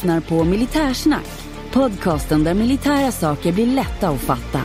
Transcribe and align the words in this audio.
lyssnar 0.00 0.20
på 0.20 0.44
Militärsnack, 0.44 1.26
podcasten 1.72 2.44
där 2.44 2.54
militära 2.54 3.12
saker 3.12 3.52
blir 3.52 3.66
lätta 3.66 4.08
att 4.08 4.20
fatta. 4.20 4.60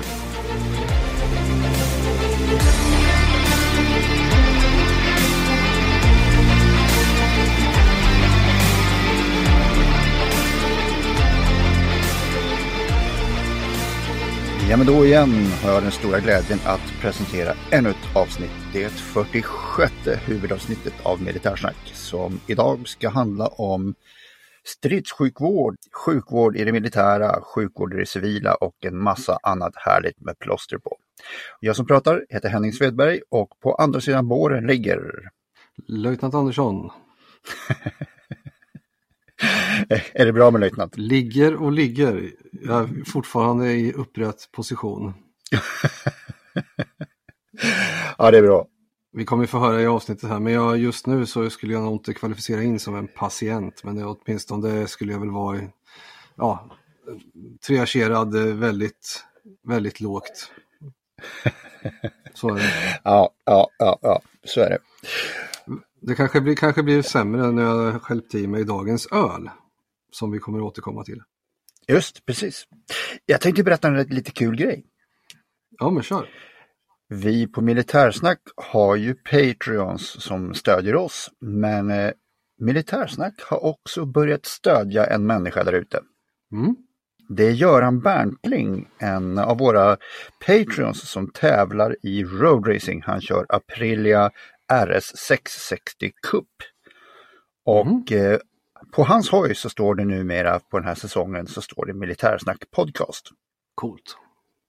Ja 14.70 14.78
men 14.78 14.88
då 14.88 15.06
igen 15.06 15.52
har 15.64 15.72
jag 15.72 15.84
den 15.84 15.92
stora 15.92 16.20
glädjen 16.20 16.60
att 16.66 17.02
presentera 17.02 17.54
ännu 17.72 17.90
ett 17.90 18.16
avsnitt. 18.16 18.52
Det 18.74 18.92
46 18.92 19.94
huvudavsnittet 20.26 20.94
av 21.04 21.22
Militärsnack 21.22 21.92
som 21.94 22.40
idag 22.48 22.88
ska 22.88 23.10
handla 23.10 23.48
om 23.48 23.96
stridssjukvård, 24.66 25.76
sjukvård 26.06 26.58
i 26.58 26.64
det 26.64 26.72
militära, 26.72 27.42
sjukvård 27.42 27.94
i 27.94 27.98
det 27.98 28.06
civila 28.06 28.56
och 28.56 28.86
en 28.86 28.98
massa 28.98 29.40
annat 29.44 29.74
härligt 29.76 30.22
med 30.22 30.40
plåster 30.40 30.78
på. 30.78 30.98
Jag 31.60 31.76
som 31.76 31.88
pratar 31.88 32.26
heter 32.30 32.50
Henning 32.50 32.74
Svedberg 32.74 33.22
och 33.30 33.50
på 33.60 33.76
andra 33.76 34.02
sidan 34.02 34.28
båren 34.28 34.68
ligger 34.68 35.30
Löjtnant 35.88 36.34
Andersson. 36.34 36.90
är 40.14 40.26
det 40.26 40.34
bra 40.34 40.52
med 40.52 40.62
löjtnant? 40.62 40.98
Ligger 40.98 41.56
och 41.56 41.72
ligger. 41.72 42.32
Jag 42.52 42.84
är 42.84 43.06
fortfarande 43.06 43.72
i 43.72 43.94
upprätt 43.94 44.50
position. 44.52 45.14
ja, 48.18 48.32
det 48.32 48.38
är 48.38 48.42
bra. 48.42 48.68
Vi 49.18 49.26
kommer 49.26 49.46
få 49.46 49.60
höra 49.60 49.82
i 49.82 49.88
avsnittet 49.88 50.30
här, 50.30 50.40
men 50.40 50.54
jag, 50.54 50.78
just 50.78 51.08
nu 51.08 51.26
så 51.26 51.50
skulle 51.50 51.74
jag 51.74 51.84
nog 51.84 51.94
inte 51.94 52.14
kvalificera 52.14 52.64
in 52.64 52.80
som 52.80 52.96
en 52.96 53.08
patient, 53.08 53.84
men 53.84 54.04
åtminstone 54.04 54.88
skulle 54.88 55.12
jag 55.12 55.20
väl 55.20 55.30
vara 55.30 55.62
ja, 56.36 56.70
triagerad 57.68 58.36
väldigt, 58.36 59.24
väldigt 59.64 60.02
lågt. 60.02 60.52
Så 62.34 62.50
är 62.50 62.56
det. 62.56 63.00
Ja, 63.04 63.30
ja, 63.46 63.70
ja, 63.78 64.00
ja, 64.02 64.22
så 64.44 64.62
är 64.62 64.70
det. 64.70 64.80
Det 66.02 66.16
kanske 66.16 66.42
blir, 66.42 66.56
kanske 66.56 66.84
blir 66.84 67.02
sämre 67.02 67.52
när 67.52 67.64
jag 67.64 68.02
skälpt 68.02 68.36
i 68.36 68.48
mig 68.48 68.64
dagens 68.64 69.08
öl, 69.12 69.50
som 70.12 70.32
vi 70.32 70.40
kommer 70.40 70.62
återkomma 70.62 71.04
till. 71.04 71.22
Just, 71.88 72.26
precis. 72.26 72.68
Jag 73.26 73.42
tänkte 73.42 73.64
berätta 73.64 73.88
en 73.88 74.04
lite 74.04 74.32
kul 74.32 74.56
grej. 74.56 74.86
Ja, 75.80 75.90
men 75.90 76.04
kör. 76.04 76.30
Vi 77.08 77.48
på 77.48 77.62
Militärsnack 77.62 78.40
har 78.56 78.96
ju 78.96 79.14
Patreons 79.14 80.24
som 80.24 80.54
stödjer 80.54 80.96
oss, 80.96 81.32
men 81.42 81.92
eh, 81.92 82.12
Militärsnack 82.58 83.42
har 83.42 83.66
också 83.66 84.06
börjat 84.06 84.46
stödja 84.46 85.06
en 85.06 85.26
människa 85.26 85.64
där 85.64 85.74
ute. 85.74 86.00
Mm. 86.52 86.76
Det 87.30 87.44
är 87.48 87.52
Göran 87.52 88.00
Berntling, 88.00 88.88
en 88.98 89.38
av 89.38 89.58
våra 89.58 89.98
Patreons 90.46 91.10
som 91.10 91.32
tävlar 91.32 91.96
i 92.02 92.24
roadracing. 92.24 93.02
Han 93.02 93.22
kör 93.22 93.46
Aprilia 93.50 94.32
RS 94.74 95.18
660 95.18 96.12
Cup. 96.32 96.48
Och 97.66 98.12
mm. 98.12 98.32
eh, 98.32 98.40
på 98.92 99.04
hans 99.04 99.30
hoj 99.30 99.56
så 99.56 99.70
står 99.70 99.96
det 99.96 100.06
numera 100.06 100.60
på 100.60 100.80
den 100.80 100.88
här 100.88 100.96
säsongen 100.96 101.48
så 101.48 101.62
står 101.62 101.86
det 101.86 101.94
Militärsnack 101.94 102.72
Podcast. 102.72 103.30
Coolt. 103.76 104.18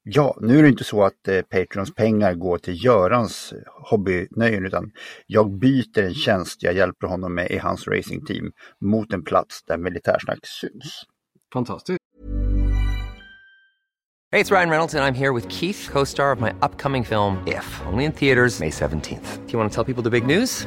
Ja, 0.09 0.37
nu 0.41 0.59
är 0.59 0.62
det 0.62 0.69
inte 0.69 0.84
så 0.84 1.03
att 1.03 1.28
eh, 1.28 1.43
Patreons 1.43 1.94
pengar 1.94 2.34
går 2.34 2.59
till 2.59 2.84
Görans 2.84 3.55
hobbynöjen 3.91 4.67
utan 4.67 4.91
jag 5.27 5.59
byter 5.59 5.99
en 5.99 6.15
tjänst 6.15 6.62
jag 6.62 6.75
hjälper 6.75 7.06
honom 7.06 7.34
med 7.34 7.50
i 7.50 7.59
hans 7.59 7.89
racingteam 7.89 8.53
mot 8.81 9.12
en 9.12 9.25
plats 9.25 9.65
där 9.65 9.77
Militärsnack 9.77 10.39
syns. 10.43 11.03
Fantastiskt. 11.53 11.99
Hej, 14.33 14.45
det 14.45 14.50
är 14.50 14.56
Ryan 14.56 14.71
Reynolds 14.71 14.95
och 14.95 15.00
jag 15.00 15.09
är 15.09 15.12
här 15.12 15.33
med 15.33 15.53
Keith, 15.53 15.93
co-star 15.93 16.37
of 16.37 16.41
my 16.41 16.50
upcoming 16.50 17.05
film 17.05 17.37
If, 17.47 17.83
only 17.93 18.05
in 18.05 18.12
theaters 18.12 18.61
May 18.61 18.71
17th. 18.71 19.47
Do 19.47 19.53
you 19.53 19.59
want 19.59 19.72
to 19.72 19.84
tell 19.84 19.95
people 19.95 20.11
the 20.11 20.21
big 20.21 20.27
news? 20.27 20.66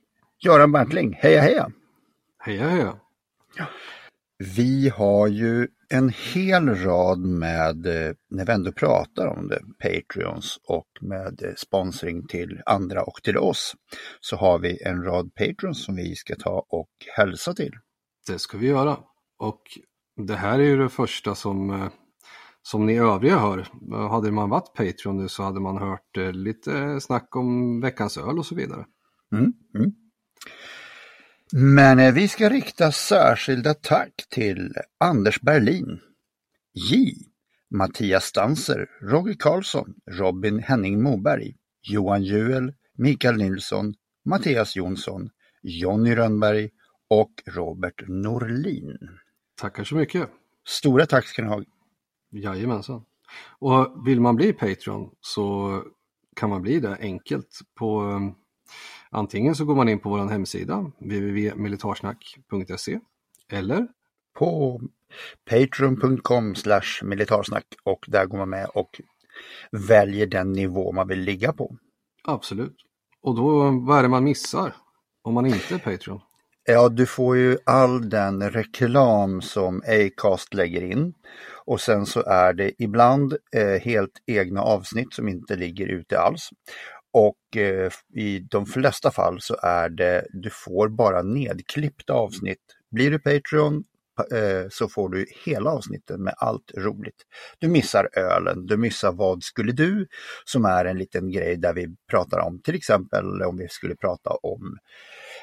Göran 0.43 0.71
Berntling, 0.71 1.13
heja 1.13 1.41
heja! 1.41 1.71
Heja 2.39 2.69
heja! 2.69 2.95
Vi 4.55 4.89
har 4.89 5.27
ju 5.27 5.67
en 5.89 6.09
hel 6.09 6.75
rad 6.75 7.19
med, 7.19 7.85
eh, 7.85 8.13
när 8.29 8.45
vi 8.45 8.51
ändå 8.51 8.71
pratar 8.71 9.27
om 9.27 9.47
det, 9.47 9.61
Patreons 9.79 10.59
och 10.67 10.87
med 11.01 11.43
eh, 11.43 11.53
sponsring 11.57 12.27
till 12.27 12.61
andra 12.65 13.03
och 13.03 13.23
till 13.23 13.37
oss, 13.37 13.75
så 14.19 14.35
har 14.35 14.59
vi 14.59 14.83
en 14.83 15.03
rad 15.03 15.31
Patreons 15.35 15.85
som 15.85 15.95
vi 15.95 16.15
ska 16.15 16.35
ta 16.35 16.65
och 16.69 16.91
hälsa 17.17 17.53
till. 17.53 17.73
Det 18.27 18.39
ska 18.39 18.57
vi 18.57 18.67
göra. 18.67 18.97
Och 19.37 19.61
det 20.27 20.35
här 20.35 20.59
är 20.59 20.63
ju 20.63 20.77
det 20.77 20.89
första 20.89 21.35
som, 21.35 21.69
eh, 21.69 21.87
som 22.61 22.85
ni 22.85 22.97
övriga 22.99 23.39
hör. 23.39 23.67
Hade 24.09 24.31
man 24.31 24.49
varit 24.49 24.73
Patreon 24.73 25.17
nu 25.17 25.27
så 25.27 25.43
hade 25.43 25.59
man 25.59 25.77
hört 25.77 26.17
lite 26.33 27.01
snack 27.01 27.35
om 27.35 27.81
veckans 27.81 28.17
öl 28.17 28.39
och 28.39 28.45
så 28.45 28.55
vidare. 28.55 28.85
Mm, 29.33 29.53
mm. 29.75 29.91
Men 31.53 31.99
eh, 31.99 32.13
vi 32.13 32.27
ska 32.27 32.49
rikta 32.49 32.91
särskilda 32.91 33.73
tack 33.73 34.25
till 34.29 34.73
Anders 34.97 35.41
Berlin, 35.41 35.99
J, 36.73 37.13
Mattias 37.69 38.25
Stanser, 38.25 38.89
Roger 39.01 39.35
Karlsson, 39.39 39.93
Robin 40.11 40.59
Henning 40.59 41.03
Moberg, 41.03 41.55
Johan 41.81 42.23
Juel, 42.23 42.73
Mikael 42.97 43.37
Nilsson, 43.37 43.93
Mattias 44.25 44.75
Jonsson, 44.75 45.29
Jonny 45.61 46.15
Rönnberg 46.15 46.69
och 47.09 47.31
Robert 47.45 48.03
Norlin. 48.07 48.97
Tackar 49.55 49.83
så 49.83 49.95
mycket! 49.95 50.29
Stora 50.67 51.05
tack 51.05 51.25
ska 51.25 51.41
ni 51.41 51.47
ha! 51.47 51.63
Jajamensan! 52.31 53.05
Och 53.59 54.07
vill 54.07 54.21
man 54.21 54.35
bli 54.35 54.53
Patreon 54.53 55.09
så 55.21 55.83
kan 56.35 56.49
man 56.49 56.61
bli 56.61 56.79
det 56.79 56.97
enkelt 56.99 57.59
på 57.75 58.19
Antingen 59.11 59.55
så 59.55 59.65
går 59.65 59.75
man 59.75 59.89
in 59.89 59.99
på 59.99 60.09
vår 60.09 60.27
hemsida 60.27 60.91
www.militarsnack.se 60.99 62.99
eller 63.51 63.87
på 64.37 64.81
patreon.com 65.49 66.55
militarsnack 67.03 67.65
och 67.83 68.05
där 68.07 68.25
går 68.25 68.37
man 68.37 68.49
med 68.49 68.65
och 68.65 69.01
väljer 69.71 70.27
den 70.27 70.53
nivå 70.53 70.91
man 70.91 71.07
vill 71.07 71.19
ligga 71.19 71.53
på. 71.53 71.77
Absolut. 72.23 72.75
Och 73.21 73.35
då, 73.35 73.71
vad 73.71 73.97
är 73.97 74.03
det 74.03 74.09
man 74.09 74.23
missar 74.23 74.75
om 75.21 75.33
man 75.33 75.45
inte 75.45 75.75
är 75.75 75.79
Patreon? 75.79 76.21
Ja, 76.65 76.89
du 76.89 77.05
får 77.05 77.37
ju 77.37 77.57
all 77.65 78.09
den 78.09 78.51
reklam 78.51 79.41
som 79.41 79.83
Acast 79.87 80.53
lägger 80.53 80.83
in. 80.83 81.13
Och 81.65 81.81
sen 81.81 82.05
så 82.05 82.23
är 82.23 82.53
det 82.53 82.83
ibland 82.83 83.37
eh, 83.55 83.81
helt 83.81 84.21
egna 84.25 84.61
avsnitt 84.61 85.13
som 85.13 85.27
inte 85.27 85.55
ligger 85.55 85.87
ute 85.87 86.19
alls. 86.19 86.49
Och 87.13 87.57
eh, 87.57 87.91
i 88.15 88.39
de 88.39 88.65
flesta 88.65 89.11
fall 89.11 89.41
så 89.41 89.55
är 89.63 89.89
det, 89.89 90.27
du 90.33 90.49
får 90.49 90.89
bara 90.89 91.21
nedklippta 91.21 92.13
avsnitt. 92.13 92.61
Blir 92.91 93.11
du 93.11 93.19
Patreon 93.19 93.83
eh, 94.31 94.69
så 94.69 94.89
får 94.89 95.09
du 95.09 95.25
hela 95.45 95.69
avsnitten 95.69 96.23
med 96.23 96.33
allt 96.37 96.71
roligt. 96.77 97.25
Du 97.59 97.67
missar 97.67 98.09
ölen, 98.13 98.65
du 98.65 98.77
missar 98.77 99.11
Vad 99.11 99.43
skulle 99.43 99.71
du? 99.71 100.07
Som 100.45 100.65
är 100.65 100.85
en 100.85 100.97
liten 100.97 101.31
grej 101.31 101.57
där 101.57 101.73
vi 101.73 101.87
pratar 102.11 102.39
om 102.39 102.61
till 102.61 102.75
exempel 102.75 103.41
om 103.41 103.57
vi 103.57 103.67
skulle 103.67 103.95
prata 103.95 104.29
om 104.29 104.77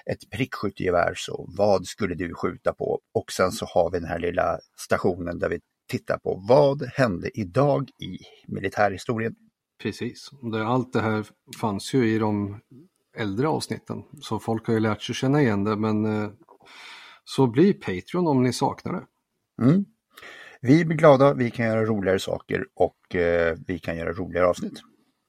ett 0.07 0.31
prickskyttegevär 0.31 1.15
så 1.17 1.49
vad 1.57 1.87
skulle 1.87 2.15
du 2.15 2.35
skjuta 2.35 2.73
på? 2.73 3.01
Och 3.15 3.33
sen 3.33 3.53
så 3.53 3.67
har 3.67 3.91
vi 3.91 3.99
den 3.99 4.09
här 4.09 4.19
lilla 4.19 4.59
stationen 4.77 5.39
där 5.39 5.49
vi 5.49 5.61
tittar 5.89 6.19
på 6.19 6.45
vad 6.49 6.83
hände 6.83 7.31
idag 7.39 7.89
i 8.03 8.19
militärhistorien. 8.47 9.35
Precis, 9.83 10.31
allt 10.67 10.93
det 10.93 11.01
här 11.01 11.27
fanns 11.61 11.95
ju 11.95 12.15
i 12.15 12.19
de 12.19 12.61
äldre 13.17 13.49
avsnitten 13.49 14.03
så 14.21 14.39
folk 14.39 14.67
har 14.67 14.75
ju 14.75 14.81
lärt 14.81 15.03
sig 15.03 15.15
känna 15.15 15.43
igen 15.43 15.65
det 15.65 15.77
men 15.77 16.05
eh, 16.05 16.31
så 17.25 17.47
bli 17.47 17.73
Patreon 17.73 18.27
om 18.27 18.43
ni 18.43 18.53
saknar 18.53 18.93
det. 18.93 19.07
Mm. 19.65 19.85
Vi 20.61 20.85
blir 20.85 20.97
glada, 20.97 21.35
vi 21.35 21.51
kan 21.51 21.67
göra 21.67 21.85
roligare 21.85 22.19
saker 22.19 22.65
och 22.75 23.15
eh, 23.15 23.57
vi 23.67 23.79
kan 23.79 23.97
göra 23.97 24.13
roligare 24.13 24.47
avsnitt. 24.47 24.81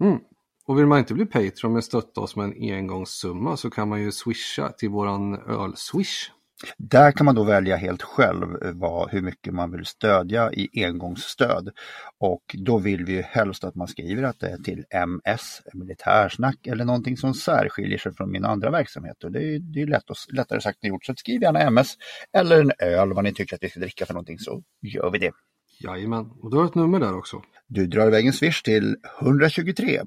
Mm. 0.04 0.20
Och 0.66 0.80
vill 0.80 0.86
man 0.86 1.00
inte 1.00 1.14
bli 1.14 1.26
Patreon 1.26 1.74
men 1.74 1.82
stötta 1.82 2.22
oss 2.22 2.36
med 2.36 2.46
en 2.46 2.74
engångssumma 2.74 3.58
så 3.58 3.70
kan 3.70 3.90
man 3.90 4.02
ju 4.02 4.12
swisha 4.12 4.72
till 4.72 4.90
våran 4.90 5.36
öl-swish. 5.36 6.32
Där 6.78 7.12
kan 7.12 7.26
man 7.26 7.36
då 7.36 7.44
välja 7.44 7.76
helt 7.76 8.02
själv 8.02 8.64
eh, 8.64 8.72
vad, 8.74 9.12
hur 9.12 9.22
mycket 9.22 9.54
man 9.54 9.72
vill 9.72 9.86
stödja 9.86 10.54
i 10.54 10.86
engångsstöd. 10.86 11.70
Och 12.18 12.44
då 12.54 12.78
vill 12.78 13.06
vi 13.06 13.22
helst 13.22 13.64
att 13.64 13.76
man 13.76 13.88
skriver 13.88 14.24
att 14.24 14.40
det 14.40 14.48
är 14.50 14.58
till 14.58 14.86
MS, 14.90 15.62
militärsnack 15.74 16.68
eller 16.68 16.86
någonting 16.86 17.18
som 17.18 17.34
särskiljer 17.34 17.98
sig 17.98 18.14
från 18.14 18.32
mina 18.32 18.48
andra 18.48 18.72
verksamheter. 18.72 19.30
Det 19.30 19.44
är, 19.44 19.60
det 19.60 19.82
är 19.82 19.88
lätt 19.88 20.10
och, 20.10 20.16
lättare 20.34 20.62
sagt 20.62 20.84
än 20.84 20.90
gjort, 20.90 21.06
så 21.06 21.14
skriv 21.16 21.42
gärna 21.42 21.60
MS 21.60 21.98
eller 22.34 22.62
en 22.62 22.72
öl 22.80 23.14
vad 23.14 23.24
ni 23.24 23.34
tycker 23.34 23.56
att 23.56 23.64
vi 23.64 23.70
ska 23.70 23.80
dricka 23.80 24.06
för 24.06 24.14
någonting 24.14 24.40
så 24.40 24.64
gör 24.82 25.12
vi 25.12 25.20
det. 25.20 25.32
Jajamän, 25.80 26.32
och 26.42 26.52
du 26.52 26.58
har 26.58 26.66
ett 26.66 26.76
nummer 26.76 27.00
där 27.00 27.18
också. 27.18 27.42
Du 27.68 27.88
drar 27.88 28.08
iväg 28.08 28.28
en 28.28 28.34
swish 28.34 28.62
till 28.62 28.96
123 29.22 30.02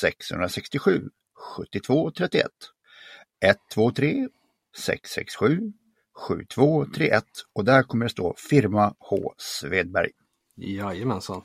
667 0.00 1.08
72 1.56 2.10
31 2.10 2.46
123 3.40 4.28
667 4.76 5.72
7231 6.20 7.24
och 7.52 7.64
där 7.64 7.82
kommer 7.82 8.04
det 8.04 8.10
stå 8.10 8.34
firma 8.50 8.94
H 8.98 9.34
Svedberg. 9.36 10.10
Jajamensan. 10.56 11.42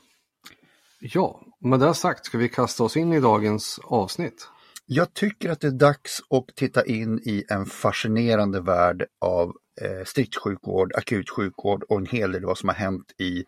Ja, 1.00 1.40
med 1.60 1.80
det 1.80 1.94
sagt 1.94 2.26
ska 2.26 2.38
vi 2.38 2.48
kasta 2.48 2.84
oss 2.84 2.96
in 2.96 3.12
i 3.12 3.20
dagens 3.20 3.80
avsnitt. 3.84 4.48
Jag 4.86 5.14
tycker 5.14 5.50
att 5.50 5.60
det 5.60 5.66
är 5.66 5.70
dags 5.70 6.20
att 6.30 6.56
titta 6.56 6.86
in 6.86 7.18
i 7.18 7.44
en 7.48 7.66
fascinerande 7.66 8.60
värld 8.60 9.06
av 9.20 9.52
eh, 9.80 10.04
stridssjukvård, 10.04 10.92
akutsjukvård 10.94 11.82
och 11.82 11.98
en 11.98 12.06
hel 12.06 12.32
del 12.32 12.44
vad 12.44 12.58
som 12.58 12.68
har 12.68 12.76
hänt 12.76 13.12
i 13.18 13.44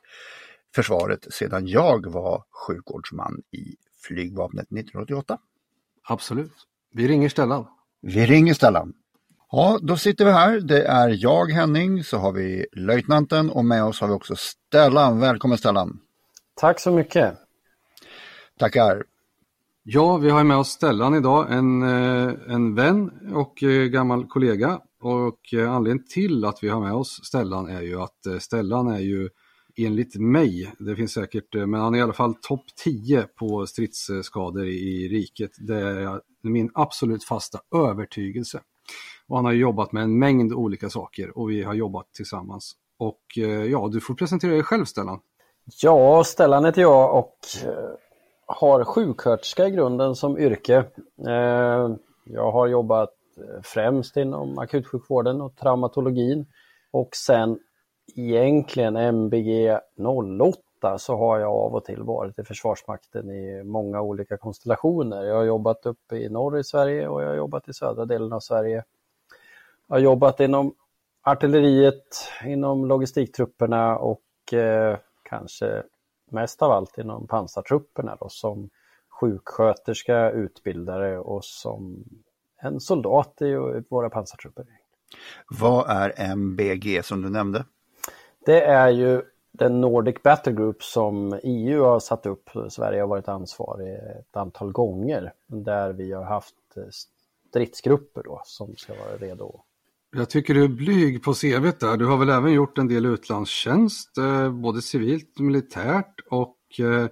försvaret 0.75 1.35
sedan 1.35 1.67
jag 1.67 2.13
var 2.13 2.45
sjukvårdsman 2.67 3.43
i 3.53 3.77
flygvapnet 4.03 4.67
1988. 4.67 5.39
Absolut. 6.05 6.53
Vi 6.93 7.09
ringer 7.09 7.29
Stellan. 7.29 7.67
Vi 8.03 8.27
ringer 8.27 8.55
Stellan. 8.55 8.93
Ja, 9.51 9.79
då 9.83 9.97
sitter 9.97 10.25
vi 10.25 10.31
här. 10.31 10.61
Det 10.61 10.85
är 10.85 11.17
jag, 11.19 11.53
Henning, 11.53 12.05
så 12.05 12.17
har 12.17 12.33
vi 12.33 12.67
löjtnanten 12.73 13.51
och 13.51 13.65
med 13.65 13.85
oss 13.85 14.01
har 14.01 14.09
vi 14.09 14.15
också 14.15 14.35
Stellan. 14.37 15.21
Välkommen 15.21 15.59
Stellan! 15.59 16.01
Tack 16.55 16.81
så 16.81 16.91
mycket! 16.91 17.35
Tackar! 18.59 19.05
Ja, 19.83 20.17
vi 20.17 20.31
har 20.31 20.45
med 20.45 20.57
oss 20.57 20.69
Stellan 20.69 21.15
idag, 21.15 21.53
en, 21.53 21.83
eh, 21.83 22.35
en 22.49 22.75
vän 22.75 23.11
och 23.35 23.63
eh, 23.63 23.85
gammal 23.85 24.27
kollega. 24.27 24.81
Och 25.01 25.55
eh, 25.55 25.73
anledningen 25.73 26.09
till 26.09 26.45
att 26.45 26.59
vi 26.63 26.69
har 26.69 26.81
med 26.81 26.95
oss 26.95 27.21
Stellan 27.25 27.69
är 27.69 27.83
ju 27.83 28.01
att 28.01 28.43
Stellan 28.43 28.89
är 28.89 29.01
ju 29.01 29.29
enligt 29.77 30.17
mig, 30.17 30.73
det 30.79 30.97
finns 30.97 31.13
säkert, 31.13 31.55
men 31.55 31.75
han 31.75 31.95
är 31.95 31.99
i 31.99 32.03
alla 32.03 32.13
fall 32.13 32.35
topp 32.35 32.65
10 32.85 33.23
på 33.23 33.67
stridsskador 33.67 34.67
i 34.67 35.09
riket. 35.09 35.51
Det 35.59 35.79
är 35.79 36.21
min 36.43 36.71
absolut 36.75 37.25
fasta 37.25 37.61
övertygelse. 37.75 38.61
Och 39.29 39.37
han 39.37 39.45
har 39.45 39.53
jobbat 39.53 39.93
med 39.93 40.03
en 40.03 40.19
mängd 40.19 40.53
olika 40.53 40.91
saker 40.91 41.39
och 41.39 41.51
vi 41.51 41.63
har 41.63 41.75
jobbat 41.75 42.13
tillsammans. 42.13 42.73
Och 42.99 43.23
eh, 43.37 43.65
ja, 43.65 43.89
du 43.93 44.01
får 44.01 44.15
presentera 44.15 44.53
dig 44.53 44.63
själv 44.63 44.85
Stellan. 44.85 45.21
Ja, 45.83 46.25
Stellan 46.25 46.65
heter 46.65 46.83
jag 46.83 47.19
och 47.19 47.39
eh, 47.65 47.91
har 48.47 48.85
sjuksköterska 48.85 49.67
i 49.67 49.71
grunden 49.71 50.15
som 50.15 50.39
yrke. 50.39 50.85
Eh, 51.27 51.91
jag 52.25 52.53
har 52.53 52.67
jobbat 52.67 53.11
främst 53.63 54.17
inom 54.17 54.59
akutsjukvården 54.59 55.41
och 55.41 55.57
traumatologin 55.57 56.47
och 56.91 57.09
sen 57.13 57.59
egentligen 58.17 58.97
MBG 58.97 59.79
08 60.43 60.99
så 60.99 61.17
har 61.17 61.39
jag 61.39 61.53
av 61.53 61.75
och 61.75 61.85
till 61.85 62.03
varit 62.03 62.39
i 62.39 62.45
Försvarsmakten 62.45 63.31
i 63.31 63.65
många 63.65 64.01
olika 64.01 64.37
konstellationer. 64.37 65.25
Jag 65.25 65.35
har 65.37 65.45
jobbat 65.45 65.87
uppe 65.87 66.17
i 66.17 66.29
norr 66.29 66.59
i 66.59 66.65
Sverige 66.65 67.09
och 67.09 67.23
jag 67.23 67.29
har 67.29 67.35
jobbat 67.35 67.69
i 67.69 67.73
södra 67.73 68.05
delen 68.05 68.33
av 68.33 68.41
Sverige 68.41 68.85
har 69.89 69.99
jobbat 69.99 70.41
inom 70.41 70.75
artilleriet, 71.23 72.31
inom 72.45 72.87
logistiktrupperna 72.87 73.97
och 73.97 74.53
eh, 74.53 74.99
kanske 75.23 75.83
mest 76.31 76.63
av 76.63 76.71
allt 76.71 76.99
inom 76.99 77.27
pansartrupperna 77.27 78.17
då, 78.21 78.29
som 78.29 78.71
sjuksköterska, 79.21 80.31
utbildare 80.31 81.19
och 81.19 81.45
som 81.45 82.05
en 82.63 82.81
soldat 82.81 83.43
i 83.43 83.55
våra 83.91 84.11
pansartrupper. 84.11 84.67
Vad 85.61 85.91
är 85.91 86.13
MBG 86.17 87.05
som 87.05 87.23
du 87.23 87.31
nämnde? 87.31 87.65
Det 88.47 88.65
är 88.65 88.89
ju 88.89 89.23
den 89.53 89.81
Nordic 89.81 90.23
Battle 90.23 90.53
Group 90.53 90.83
som 90.83 91.41
EU 91.43 91.85
har 91.85 92.01
satt 92.01 92.27
upp. 92.27 92.51
Sverige 92.69 93.01
har 93.01 93.09
varit 93.09 93.29
ansvarig 93.29 93.95
ett 93.95 94.37
antal 94.37 94.73
gånger 94.73 95.33
där 95.47 95.93
vi 95.93 96.13
har 96.13 96.25
haft 96.25 96.55
stridsgrupper 97.51 98.23
då 98.23 98.43
som 98.45 98.77
ska 98.77 98.95
vara 98.95 99.17
redo 99.17 99.61
jag 100.17 100.31
tycker 100.31 100.55
du 100.55 100.65
är 100.65 100.69
blyg 100.69 101.23
på 101.23 101.33
CV 101.33 101.73
där. 101.81 101.97
Du 101.97 102.07
har 102.07 102.17
väl 102.17 102.31
även 102.31 102.53
gjort 102.53 102.79
en 102.79 102.89
del 102.89 103.07
utlandstjänst, 103.07 104.19
eh, 104.19 104.53
både 104.53 104.83
civilt 104.83 105.35
och 105.39 105.45
militärt 105.45 106.21
och 106.31 106.57
eh, 106.81 107.07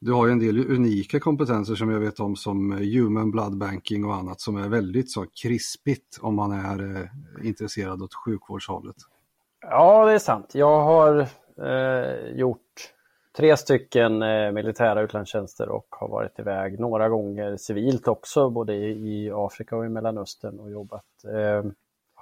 du 0.00 0.12
har 0.12 0.26
ju 0.26 0.32
en 0.32 0.38
del 0.38 0.70
unika 0.70 1.20
kompetenser 1.20 1.74
som 1.74 1.90
jag 1.90 2.00
vet 2.00 2.20
om 2.20 2.36
som 2.36 2.72
eh, 2.72 2.78
human 2.78 3.30
blood 3.30 3.58
banking 3.58 4.04
och 4.04 4.14
annat 4.14 4.40
som 4.40 4.56
är 4.56 4.68
väldigt 4.68 5.10
så 5.10 5.26
krispigt 5.42 6.18
om 6.20 6.34
man 6.34 6.52
är 6.52 7.10
intresserad 7.42 8.02
åt 8.02 8.14
sjukvårdshållet. 8.14 8.96
Ja, 9.60 10.06
det 10.06 10.12
är 10.12 10.18
sant. 10.18 10.54
Jag 10.54 10.80
har 10.80 11.26
eh, 11.66 12.38
gjort 12.38 12.92
tre 13.36 13.56
stycken 13.56 14.22
eh, 14.22 14.52
militära 14.52 15.00
utlandstjänster 15.00 15.68
och 15.68 15.86
har 15.90 16.08
varit 16.08 16.38
iväg 16.38 16.80
några 16.80 17.08
gånger 17.08 17.56
civilt 17.56 18.08
också, 18.08 18.50
både 18.50 18.74
i, 18.74 18.90
i 18.90 19.30
Afrika 19.34 19.76
och 19.76 19.86
i 19.86 19.88
Mellanöstern 19.88 20.60
och 20.60 20.70
jobbat 20.70 21.04
eh, 21.24 21.70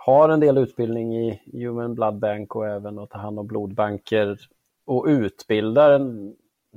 har 0.08 0.28
en 0.28 0.40
del 0.40 0.58
utbildning 0.58 1.16
i 1.16 1.40
Human 1.52 1.94
Blood 1.94 2.18
Bank 2.18 2.56
och 2.56 2.66
även 2.66 2.98
att 2.98 3.10
ta 3.10 3.18
hand 3.18 3.38
om 3.38 3.46
blodbanker 3.46 4.38
och 4.84 5.06
utbildar 5.08 5.90
en 5.90 6.34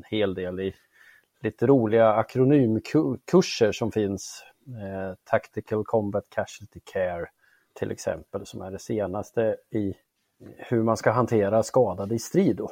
hel 0.09 0.33
del 0.33 0.59
i 0.59 0.75
lite 1.41 1.67
roliga 1.67 2.13
akronymkurser 2.13 3.71
som 3.71 3.91
finns. 3.91 4.43
Eh, 4.67 5.15
Tactical 5.23 5.83
Combat 5.85 6.23
Casualty 6.29 6.79
Care 6.93 7.25
till 7.73 7.91
exempel 7.91 8.45
som 8.45 8.61
är 8.61 8.71
det 8.71 8.79
senaste 8.79 9.57
i 9.69 9.93
hur 10.57 10.83
man 10.83 10.97
ska 10.97 11.11
hantera 11.11 11.63
skadade 11.63 12.15
i 12.15 12.19
strid. 12.19 12.55
Då. 12.55 12.71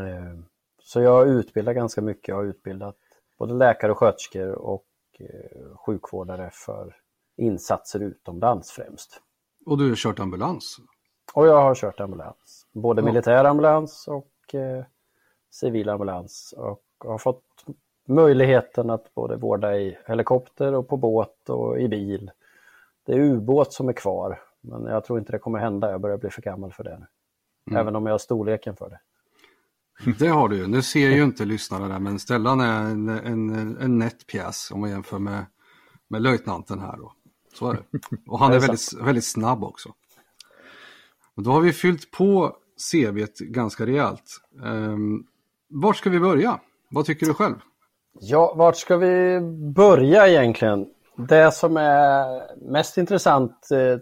Eh, 0.00 0.40
så 0.82 1.00
jag 1.00 1.28
utbildar 1.28 1.72
ganska 1.72 2.00
mycket. 2.00 2.28
Jag 2.28 2.36
har 2.36 2.44
utbildat 2.44 2.96
både 3.38 3.54
läkare 3.54 3.92
och 3.92 3.98
sköterskor 3.98 4.52
och 4.52 4.86
eh, 5.18 5.76
sjukvårdare 5.86 6.50
för 6.52 6.96
insatser 7.36 8.00
utomlands 8.00 8.70
främst. 8.70 9.22
Och 9.68 9.78
du 9.78 9.88
har 9.88 9.96
kört 9.96 10.18
ambulans? 10.18 10.76
Och 11.34 11.46
jag 11.46 11.62
har 11.62 11.74
kört 11.74 12.00
ambulans. 12.00 12.66
Både 12.72 13.00
ja. 13.00 13.04
militär 13.04 13.44
ambulans 13.44 14.08
och 14.08 14.54
eh, 14.54 14.84
civil 15.50 15.88
ambulans. 15.88 16.54
Och 16.56 16.82
har 16.98 17.18
fått 17.18 17.44
möjligheten 18.06 18.90
att 18.90 19.14
både 19.14 19.36
vårda 19.36 19.76
i 19.76 19.98
helikopter 20.06 20.74
och 20.74 20.88
på 20.88 20.96
båt 20.96 21.48
och 21.48 21.80
i 21.80 21.88
bil. 21.88 22.30
Det 23.06 23.12
är 23.12 23.20
ubåt 23.20 23.72
som 23.72 23.88
är 23.88 23.92
kvar, 23.92 24.40
men 24.60 24.84
jag 24.84 25.04
tror 25.04 25.18
inte 25.18 25.32
det 25.32 25.38
kommer 25.38 25.58
hända. 25.58 25.90
Jag 25.90 26.00
börjar 26.00 26.18
bli 26.18 26.30
för 26.30 26.42
gammal 26.42 26.72
för 26.72 26.84
det 26.84 26.98
nu. 26.98 27.06
Mm. 27.70 27.80
Även 27.80 27.96
om 27.96 28.06
jag 28.06 28.12
har 28.12 28.18
storleken 28.18 28.76
för 28.76 28.90
det. 28.90 29.00
Det 30.18 30.28
har 30.28 30.48
du 30.48 30.66
Nu 30.66 30.82
ser 30.82 31.08
ju 31.08 31.24
inte 31.24 31.44
lyssnarna 31.44 31.88
där, 31.88 31.98
men 31.98 32.18
Stellan 32.18 32.60
är 32.60 32.82
en, 32.82 33.08
en, 33.08 33.76
en 33.76 33.98
nätt 33.98 34.26
pjäs 34.26 34.70
om 34.70 34.80
man 34.80 34.90
jämför 34.90 35.18
med, 35.18 35.46
med 36.08 36.22
löjtnanten 36.22 36.80
här. 36.80 36.96
Då. 36.96 37.12
Så 37.58 37.70
är 37.70 37.74
det. 37.74 37.98
Och 38.26 38.38
han 38.38 38.52
är 38.52 38.58
väldigt, 38.58 38.92
väldigt 39.00 39.24
snabb 39.24 39.64
också. 39.64 39.88
Och 41.34 41.42
då 41.42 41.50
har 41.50 41.60
vi 41.60 41.72
fyllt 41.72 42.10
på 42.10 42.56
CVt 42.92 43.38
ganska 43.38 43.86
rejält. 43.86 44.40
Um, 44.62 45.26
vart 45.68 45.96
ska 45.96 46.10
vi 46.10 46.20
börja? 46.20 46.60
Vad 46.90 47.06
tycker 47.06 47.26
du 47.26 47.34
själv? 47.34 47.54
Ja, 48.20 48.54
vart 48.56 48.76
ska 48.76 48.96
vi 48.96 49.40
börja 49.74 50.28
egentligen? 50.28 50.86
Det 51.16 51.54
som 51.54 51.76
är 51.76 52.42
mest 52.70 52.98
intressant 52.98 53.68
eh, 53.70 54.00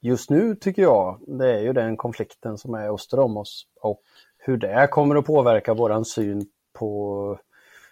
just 0.00 0.30
nu 0.30 0.54
tycker 0.54 0.82
jag, 0.82 1.20
det 1.26 1.52
är 1.52 1.60
ju 1.60 1.72
den 1.72 1.96
konflikten 1.96 2.58
som 2.58 2.74
är 2.74 2.94
öster 2.94 3.18
om 3.18 3.36
oss 3.36 3.66
och 3.80 4.00
hur 4.38 4.56
det 4.56 4.88
kommer 4.90 5.16
att 5.16 5.26
påverka 5.26 5.74
våran 5.74 6.04
syn 6.04 6.46
på 6.72 7.38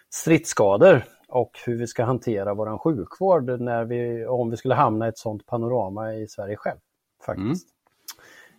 stridsskador 0.09 1.03
och 1.33 1.59
hur 1.65 1.77
vi 1.77 1.87
ska 1.87 2.03
hantera 2.03 2.53
vår 2.53 2.77
sjukvård 2.77 3.61
när 3.61 3.85
vi, 3.85 4.25
om 4.25 4.49
vi 4.49 4.57
skulle 4.57 4.75
hamna 4.75 5.05
i 5.05 5.09
ett 5.09 5.17
sådant 5.17 5.45
panorama 5.45 6.13
i 6.13 6.27
Sverige 6.27 6.55
själv. 6.55 6.77
faktiskt. 7.25 7.67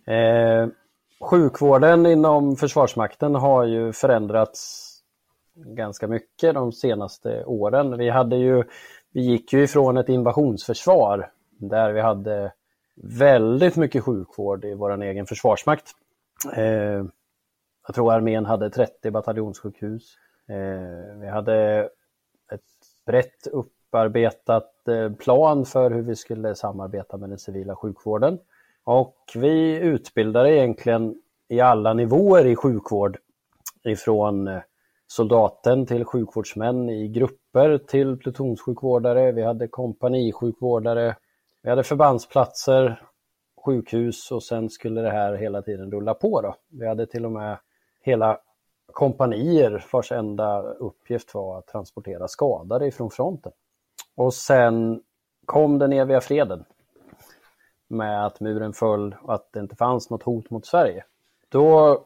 Mm. 0.05 0.63
Eh, 0.63 0.69
sjukvården 1.29 2.05
inom 2.05 2.55
Försvarsmakten 2.55 3.35
har 3.35 3.63
ju 3.63 3.93
förändrats 3.93 4.91
ganska 5.55 6.07
mycket 6.07 6.53
de 6.53 6.71
senaste 6.71 7.45
åren. 7.45 7.97
Vi, 7.97 8.09
hade 8.09 8.35
ju, 8.35 8.63
vi 9.11 9.21
gick 9.21 9.53
ju 9.53 9.63
ifrån 9.63 9.97
ett 9.97 10.09
invasionsförsvar 10.09 11.31
där 11.59 11.91
vi 11.91 12.01
hade 12.01 12.53
väldigt 13.03 13.75
mycket 13.75 14.03
sjukvård 14.03 14.65
i 14.65 14.73
vår 14.73 15.03
egen 15.03 15.25
försvarsmakt. 15.25 15.91
Eh, 16.55 17.05
jag 17.87 17.95
tror 17.95 18.13
armén 18.13 18.45
hade 18.45 18.69
30 18.69 19.11
bataljonssjukhus. 19.11 20.17
Eh, 20.49 21.19
vi 21.19 21.27
hade 21.27 21.89
brett 23.05 23.47
upparbetat 23.47 24.87
eh, 24.87 25.11
plan 25.11 25.65
för 25.65 25.91
hur 25.91 26.01
vi 26.01 26.15
skulle 26.15 26.55
samarbeta 26.55 27.17
med 27.17 27.29
den 27.29 27.39
civila 27.39 27.75
sjukvården. 27.75 28.39
Och 28.83 29.17
vi 29.35 29.79
utbildade 29.79 30.55
egentligen 30.55 31.15
i 31.47 31.59
alla 31.59 31.93
nivåer 31.93 32.45
i 32.45 32.55
sjukvård 32.55 33.17
ifrån 33.83 34.47
eh, 34.47 34.61
soldaten 35.07 35.85
till 35.85 36.05
sjukvårdsmän 36.05 36.89
i 36.89 37.07
grupper 37.07 37.77
till 37.77 38.17
plutonssjukvårdare. 38.17 39.31
Vi 39.31 39.43
hade 39.43 39.67
kompanisjukvårdare. 39.67 41.15
Vi 41.63 41.69
hade 41.69 41.83
förbandsplatser, 41.83 43.01
sjukhus 43.65 44.31
och 44.31 44.43
sen 44.43 44.69
skulle 44.69 45.01
det 45.01 45.11
här 45.11 45.33
hela 45.33 45.61
tiden 45.61 45.91
rulla 45.91 46.13
på. 46.13 46.41
Då. 46.41 46.55
Vi 46.69 46.87
hade 46.87 47.05
till 47.05 47.25
och 47.25 47.31
med 47.31 47.57
hela 48.01 48.39
kompanier 48.95 49.85
vars 49.91 50.11
enda 50.11 50.61
uppgift 50.61 51.33
var 51.33 51.57
att 51.57 51.67
transportera 51.67 52.27
skadade 52.27 52.87
ifrån 52.87 53.11
fronten. 53.11 53.51
Och 54.15 54.33
sen 54.33 55.01
kom 55.45 55.79
den 55.79 55.93
eviga 55.93 56.21
freden 56.21 56.65
med 57.87 58.25
att 58.25 58.39
muren 58.39 58.73
föll 58.73 59.15
och 59.21 59.33
att 59.33 59.53
det 59.53 59.59
inte 59.59 59.75
fanns 59.75 60.09
något 60.09 60.23
hot 60.23 60.49
mot 60.49 60.65
Sverige. 60.65 61.03
Då 61.49 61.99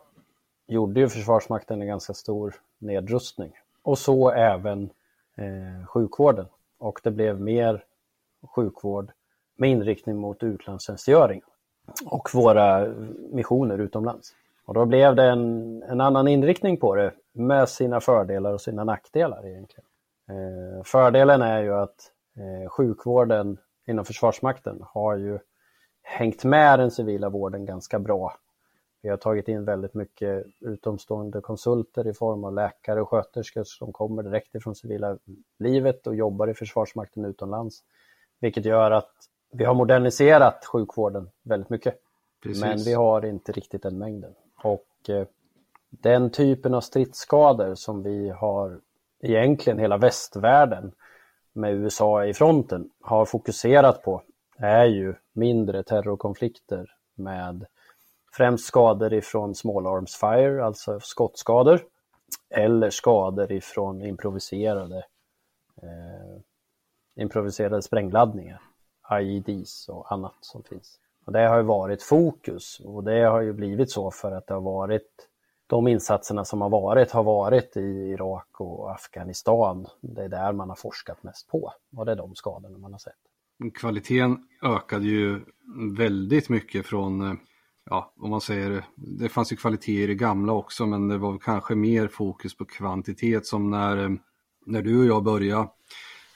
gjorde 0.68 1.00
ju 1.00 1.10
Försvarsmakten 1.10 1.82
en 1.82 1.88
ganska 1.88 2.14
stor 2.14 2.56
nedrustning. 2.78 3.52
Och 3.84 3.98
så 3.98 4.32
även 4.32 4.90
eh, 5.36 5.88
sjukvården. 5.88 6.46
Och 6.78 7.00
det 7.04 7.12
blev 7.12 7.42
mer 7.42 7.84
sjukvård 8.56 9.12
med 9.56 9.70
inriktning 9.70 10.18
mot 10.18 10.44
utlandstjänstgöring 10.44 11.42
och 12.06 12.30
våra 12.34 12.94
missioner 13.32 13.78
utomlands. 13.78 14.36
Och 14.70 14.76
då 14.76 14.86
blev 14.86 15.16
det 15.16 15.24
en, 15.24 15.84
en 15.84 16.02
annan 16.02 16.28
inriktning 16.28 16.78
på 16.78 16.96
det 16.96 17.14
med 17.34 17.70
sina 17.70 18.00
fördelar 18.00 18.54
och 18.54 18.62
sina 18.62 18.84
nackdelar 18.84 19.48
egentligen. 19.48 19.86
Eh, 20.30 20.84
fördelen 20.84 21.42
är 21.42 21.62
ju 21.62 21.74
att 21.74 22.12
eh, 22.38 22.70
sjukvården 22.70 23.58
inom 23.88 24.06
Försvarsmakten 24.06 24.80
har 24.82 25.16
ju 25.16 25.40
hängt 26.02 26.44
med 26.44 26.80
den 26.80 26.92
civila 26.92 27.30
vården 27.30 27.66
ganska 27.66 28.00
bra. 28.00 28.34
Vi 29.02 29.10
har 29.10 29.18
tagit 29.18 29.48
in 29.48 29.66
väldigt 29.66 29.94
mycket 29.94 30.46
utomstående 30.60 31.42
konsulter 31.42 32.08
i 32.08 32.14
form 32.14 32.44
av 32.44 32.54
läkare 32.54 33.02
och 33.02 33.10
sköterskor 33.10 33.64
som 33.66 33.94
kommer 33.94 34.24
direkt 34.24 34.56
ifrån 34.56 34.76
civila 34.76 35.18
livet 35.60 36.08
och 36.08 36.16
jobbar 36.16 36.48
i 36.48 36.54
Försvarsmakten 36.54 37.26
utomlands. 37.26 37.80
Vilket 38.40 38.66
gör 38.66 38.92
att 38.92 39.14
vi 39.52 39.66
har 39.66 39.74
moderniserat 39.74 40.66
sjukvården 40.66 41.30
väldigt 41.44 41.70
mycket. 41.70 41.96
Precis. 42.44 42.62
Men 42.62 42.78
vi 42.78 42.94
har 42.94 43.26
inte 43.26 43.52
riktigt 43.52 43.84
den 43.84 43.98
mängden. 43.98 44.34
Och 44.64 45.10
eh, 45.10 45.28
den 45.90 46.30
typen 46.32 46.74
av 46.74 46.82
stridsskador 46.82 47.76
som 47.76 48.04
vi 48.04 48.30
har 48.30 48.80
egentligen 49.22 49.80
hela 49.80 49.98
västvärlden 49.98 50.92
med 51.54 51.74
USA 51.74 52.26
i 52.26 52.34
fronten 52.34 52.90
har 53.02 53.26
fokuserat 53.26 54.04
på 54.04 54.24
är 54.58 54.86
ju 54.86 55.16
mindre 55.34 55.84
terrorkonflikter 55.84 56.96
med 57.16 57.66
främst 58.32 58.66
skador 58.66 59.14
ifrån 59.14 59.56
small 59.56 59.88
arms 59.88 60.16
fire, 60.16 60.66
alltså 60.66 61.00
skottskador, 61.00 61.82
eller 62.50 62.90
skador 62.90 63.52
ifrån 63.52 64.02
improviserade, 64.02 65.06
eh, 65.82 66.42
improviserade 67.16 67.82
sprängladdningar, 67.82 68.62
IEDs 69.22 69.90
och 69.90 70.12
annat 70.12 70.38
som 70.42 70.64
finns. 70.64 71.00
Och 71.30 71.34
det 71.34 71.48
har 71.48 71.58
ju 71.58 71.64
varit 71.64 72.04
fokus 72.04 72.82
och 72.86 73.04
det 73.04 73.24
har 73.24 73.42
ju 73.42 73.54
blivit 73.54 73.92
så 73.92 74.12
för 74.12 74.32
att 74.32 74.48
det 74.48 74.54
har 74.54 74.62
varit 74.62 75.28
de 75.68 75.88
insatserna 75.88 76.46
som 76.46 76.62
har 76.62 76.70
varit 76.70 77.12
har 77.12 77.24
varit 77.24 77.78
i 77.78 77.80
Irak 77.80 78.48
och 78.62 78.92
Afghanistan. 78.92 79.88
Det 80.02 80.24
är 80.24 80.30
där 80.30 80.54
man 80.54 80.70
har 80.70 80.76
forskat 80.76 81.24
mest 81.24 81.48
på 81.48 81.74
och 81.96 82.06
det 82.06 82.12
är 82.12 82.16
de 82.16 82.36
skadorna 82.36 82.78
man 82.78 82.92
har 82.92 83.00
sett. 83.00 83.14
Kvaliteten 83.74 84.38
ökade 84.64 85.06
ju 85.06 85.42
väldigt 85.98 86.50
mycket 86.50 86.86
från, 86.86 87.40
ja 87.90 88.14
om 88.18 88.30
man 88.30 88.42
säger, 88.42 88.84
det 88.96 89.30
fanns 89.30 89.52
ju 89.52 89.56
kvalitet 89.56 90.04
i 90.04 90.08
det 90.08 90.16
gamla 90.16 90.54
också 90.54 90.86
men 90.86 91.08
det 91.08 91.18
var 91.18 91.38
kanske 91.38 91.76
mer 91.76 92.08
fokus 92.08 92.58
på 92.58 92.66
kvantitet 92.66 93.46
som 93.46 93.70
när, 93.70 94.18
när 94.66 94.82
du 94.82 95.00
och 95.00 95.06
jag 95.06 95.24
började 95.24 95.68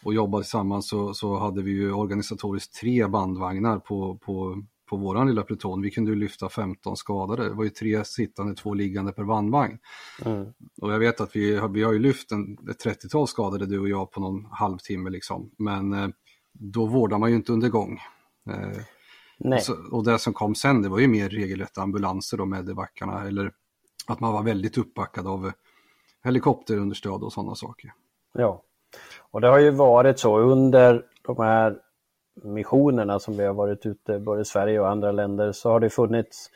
och 0.03 0.13
jobbade 0.13 0.43
tillsammans 0.43 0.89
så, 0.89 1.13
så 1.13 1.38
hade 1.38 1.62
vi 1.62 1.71
ju 1.71 1.93
organisatoriskt 1.93 2.79
tre 2.79 3.07
bandvagnar 3.07 3.79
på, 3.79 4.17
på 4.17 4.63
på 4.93 4.97
våran 4.97 5.27
lilla 5.27 5.43
pluton, 5.43 5.81
vi 5.81 5.91
kunde 5.91 6.15
lyfta 6.15 6.50
15 6.50 6.97
skadade. 6.97 7.50
Det 7.50 7.55
var 7.55 7.63
ju 7.63 7.69
tre 7.69 8.05
sittande, 8.05 8.55
två 8.55 8.73
liggande 8.73 9.12
per 9.12 9.23
bandvagn. 9.23 9.77
Mm. 10.25 10.45
Och 10.81 10.93
jag 10.93 11.00
vet 11.00 11.21
att 11.21 11.35
vi 11.35 11.55
har, 11.55 11.69
vi 11.69 11.83
har 11.83 11.93
ju 11.93 12.00
lyft 12.00 12.31
en, 12.31 12.57
ett 12.69 12.85
30-tal 12.85 13.27
skadade 13.27 13.65
du 13.65 13.79
och 13.79 13.89
jag 13.89 14.12
på 14.12 14.19
någon 14.19 14.45
halvtimme 14.51 15.09
liksom. 15.09 15.51
Men 15.57 15.93
eh, 15.93 16.07
då 16.53 16.85
vårdar 16.85 17.17
man 17.17 17.29
ju 17.29 17.35
inte 17.35 17.53
under 17.53 17.69
gång. 17.69 18.00
Eh, 18.50 18.81
Nej. 19.38 19.57
Och, 19.57 19.63
så, 19.63 19.75
och, 19.91 20.03
det 20.03 20.19
som 20.19 20.33
kom 20.33 20.55
sen, 20.55 20.81
det 20.81 20.89
var 20.89 21.00
ju 21.00 21.07
mer 21.07 21.29
regelrätta 21.29 21.81
ambulanser 21.81 22.38
då 22.38 22.45
med 22.45 22.75
backarna 22.75 23.27
eller 23.27 23.51
att 24.07 24.19
man 24.19 24.33
var 24.33 24.43
väldigt 24.43 24.77
uppbackad 24.77 25.27
av 25.27 25.51
helikopterunderstöd 26.23 27.23
och 27.23 27.33
sådana 27.33 27.55
saker. 27.55 27.93
Ja, 28.33 28.63
och 29.31 29.41
det 29.41 29.47
har 29.47 29.59
ju 29.59 29.71
varit 29.71 30.19
så 30.19 30.39
under 30.39 31.05
de 31.21 31.38
här 31.38 31.79
missionerna 32.35 33.19
som 33.19 33.37
vi 33.37 33.45
har 33.45 33.53
varit 33.53 33.85
ute, 33.85 34.19
både 34.19 34.41
i 34.41 34.45
Sverige 34.45 34.79
och 34.79 34.89
andra 34.89 35.11
länder, 35.11 35.51
så 35.51 35.69
har 35.69 35.79
det 35.79 35.89
funnits, 35.89 36.49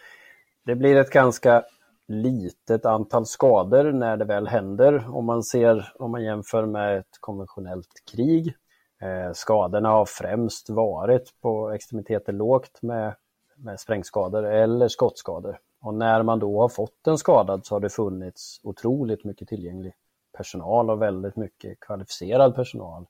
det 0.66 0.76
blir 0.76 0.96
ett 0.96 1.10
ganska 1.10 1.64
litet 2.08 2.86
antal 2.86 3.26
skador 3.26 3.92
när 3.92 4.18
det 4.18 4.26
väl 4.26 4.48
händer 4.48 5.16
om 5.16 5.26
man 5.26 5.44
ser, 5.44 5.94
om 5.96 6.12
man 6.12 6.24
jämför 6.24 6.66
med 6.66 6.98
ett 6.98 7.18
konventionellt 7.20 8.04
krig. 8.12 8.56
Eh, 9.02 9.34
skadorna 9.34 9.90
har 9.90 10.06
främst 10.06 10.70
varit 10.70 11.42
på 11.42 11.72
extremiteter 11.72 12.34
lågt 12.34 12.82
med, 12.82 13.16
med 13.56 13.80
sprängskador 13.80 14.46
eller 14.46 14.88
skottskador. 14.88 15.60
Och 15.82 15.94
när 15.94 16.24
man 16.24 16.40
då 16.40 16.62
har 16.62 16.70
fått 16.70 17.08
en 17.08 17.18
skadad 17.18 17.66
så 17.66 17.76
har 17.76 17.80
det 17.80 17.90
funnits 17.90 18.60
otroligt 18.64 19.24
mycket 19.24 19.48
tillgänglig 19.48 19.94
personal 20.38 20.90
och 20.90 21.02
väldigt 21.02 21.36
mycket 21.36 21.80
kvalificerad 21.80 22.56
personal 22.56 23.06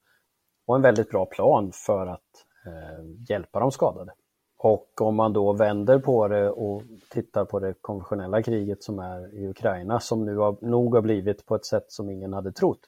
och 0.66 0.76
en 0.76 0.82
väldigt 0.82 1.10
bra 1.10 1.26
plan 1.26 1.72
för 1.74 2.08
att 2.08 2.46
Eh, 2.68 3.06
hjälpa 3.30 3.60
de 3.60 3.72
skadade. 3.72 4.12
Och 4.58 5.02
om 5.02 5.16
man 5.16 5.34
då 5.34 5.54
vänder 5.54 6.00
på 6.00 6.28
det 6.28 6.50
och 6.50 6.84
tittar 7.10 7.46
på 7.46 7.60
det 7.60 7.74
konventionella 7.82 8.44
kriget 8.44 8.84
som 8.84 9.00
är 9.00 9.36
i 9.36 9.48
Ukraina 9.48 10.00
som 10.00 10.26
nu 10.26 10.38
har, 10.38 10.56
nog 10.62 10.96
har 10.96 11.02
blivit 11.02 11.46
på 11.46 11.56
ett 11.56 11.66
sätt 11.66 11.86
som 11.92 12.10
ingen 12.10 12.34
hade 12.34 12.52
trott 12.52 12.80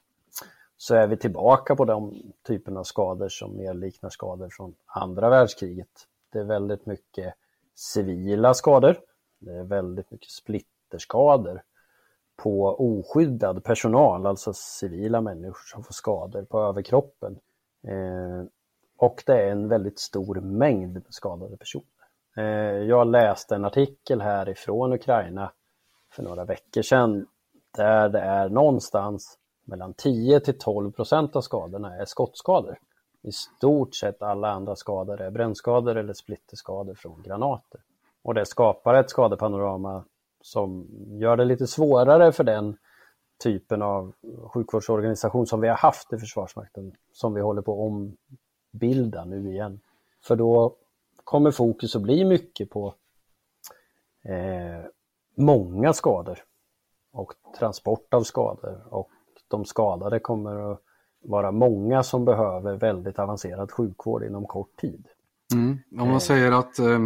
så 0.82 0.96
är 0.96 1.08
vi 1.08 1.18
tillbaka 1.18 1.76
på 1.76 1.86
de 1.86 2.14
typen 2.48 2.78
av 2.78 2.84
skador 2.84 3.30
som 3.30 3.58
mer 3.58 3.74
liknar 3.74 4.10
skador 4.10 4.50
från 4.52 4.76
andra 4.86 5.30
världskriget. 5.30 6.08
Det 6.32 6.40
är 6.40 6.44
väldigt 6.44 6.86
mycket 6.86 7.34
civila 7.76 8.54
skador. 8.54 8.98
Det 9.40 9.52
är 9.52 9.64
väldigt 9.64 10.12
mycket 10.12 10.30
splitterskador 10.30 11.62
på 12.36 12.76
oskyddad 12.80 13.64
personal, 13.64 14.26
alltså 14.26 14.54
civila 14.54 15.22
människor 15.22 15.68
som 15.72 15.84
får 15.84 15.94
skador 15.94 16.44
på 16.44 16.60
överkroppen. 16.60 17.40
Eh, 17.84 18.44
och 19.00 19.24
det 19.26 19.44
är 19.44 19.52
en 19.52 19.68
väldigt 19.68 20.00
stor 20.00 20.36
mängd 20.36 21.04
skadade 21.10 21.58
personer. 21.58 21.86
Eh, 22.38 22.44
jag 22.88 23.08
läste 23.08 23.56
en 23.56 23.66
artikel 23.66 24.22
härifrån 24.22 24.94
Ukraina 24.94 25.52
för 26.12 26.24
några 26.24 26.46
veckor 26.46 26.82
sedan 26.82 27.28
där 27.78 28.10
det 28.10 28.20
är 28.20 28.50
någonstans 28.50 29.38
mellan 29.66 29.94
10 29.94 30.40
till 30.40 30.58
12 30.58 30.92
procent 30.92 31.36
av 31.36 31.42
skadorna 31.42 31.96
är 31.96 32.06
skottskador. 32.06 32.78
I 33.22 33.32
stort 33.32 33.96
sett 33.96 34.22
alla 34.22 34.50
andra 34.50 34.76
skador 34.76 35.22
är 35.22 35.32
brännskador 35.32 35.98
eller 35.98 36.14
splitterskador 36.14 36.96
från 36.96 37.24
granater. 37.24 37.82
Och 38.24 38.34
det 38.34 38.46
skapar 38.46 38.94
ett 38.94 39.10
skadepanorama 39.10 40.06
som 40.42 40.88
gör 41.20 41.38
det 41.38 41.46
lite 41.46 41.68
svårare 41.68 42.32
för 42.32 42.44
den 42.44 42.78
typen 43.44 43.82
av 43.82 44.14
sjukvårdsorganisation 44.54 45.48
som 45.48 45.62
vi 45.62 45.68
har 45.68 45.76
haft 45.76 46.14
i 46.14 46.18
Försvarsmakten, 46.18 46.96
som 47.14 47.34
vi 47.34 47.42
håller 47.42 47.62
på 47.62 47.72
att 47.72 47.80
bilda 48.72 49.26
nu 49.26 49.52
igen. 49.52 49.80
För 50.24 50.36
då 50.36 50.76
kommer 51.24 51.52
fokus 51.52 51.96
att 51.96 52.02
bli 52.02 52.26
mycket 52.26 52.70
på 52.70 52.94
eh, 54.24 54.86
många 55.36 55.94
skador 55.94 56.40
och 57.12 57.34
transport 57.60 58.14
av 58.14 58.24
skador 58.24 58.84
och 58.90 59.10
de 59.48 59.66
skadade 59.66 60.20
kommer 60.20 60.72
att 60.72 60.82
vara 61.24 61.52
många 61.52 62.04
som 62.04 62.26
behöver 62.26 62.78
väldigt 62.78 63.20
avancerad 63.20 63.72
sjukvård 63.72 64.24
inom 64.24 64.46
kort 64.46 64.76
tid. 64.76 65.06
Mm. 65.54 65.78
Om 65.92 66.08
man 66.08 66.12
eh. 66.12 66.18
säger 66.18 66.52
att 66.52 66.80
eh, 66.80 67.00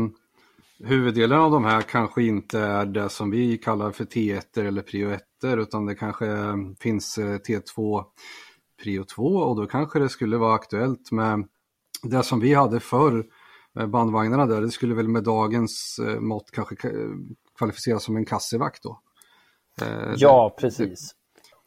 huvuddelen 0.80 1.40
av 1.40 1.52
de 1.52 1.66
här 1.66 1.82
kanske 1.82 2.24
inte 2.24 2.60
är 2.60 2.86
det 2.86 3.10
som 3.10 3.32
vi 3.32 3.58
kallar 3.58 3.92
för 3.92 4.06
T1 4.06 4.68
eller 4.68 4.82
prio 4.82 5.10
1 5.10 5.22
utan 5.44 5.86
det 5.86 5.96
kanske 5.96 6.28
ehm, 6.28 6.76
finns 6.76 7.18
eh, 7.18 7.38
T2 7.38 8.04
prio 8.84 9.04
2 9.04 9.24
och 9.24 9.56
då 9.56 9.66
kanske 9.66 10.00
det 10.00 10.10
skulle 10.10 10.38
vara 10.38 10.56
aktuellt 10.56 11.12
med 11.12 11.48
det 12.04 12.24
som 12.24 12.40
vi 12.40 12.54
hade 12.54 12.80
förr, 12.80 13.26
bandvagnarna 13.88 14.46
där, 14.46 14.62
det 14.62 14.72
skulle 14.72 14.96
väl 14.96 15.08
med 15.08 15.24
dagens 15.24 16.00
eh, 16.08 16.20
mått 16.20 16.52
kanske 16.52 16.76
kvalificeras 17.58 18.04
som 18.04 18.18
en 18.18 18.26
kassevakt 18.26 18.84
då? 18.84 19.00
Eh, 19.82 20.14
ja, 20.16 20.56
precis. 20.58 21.16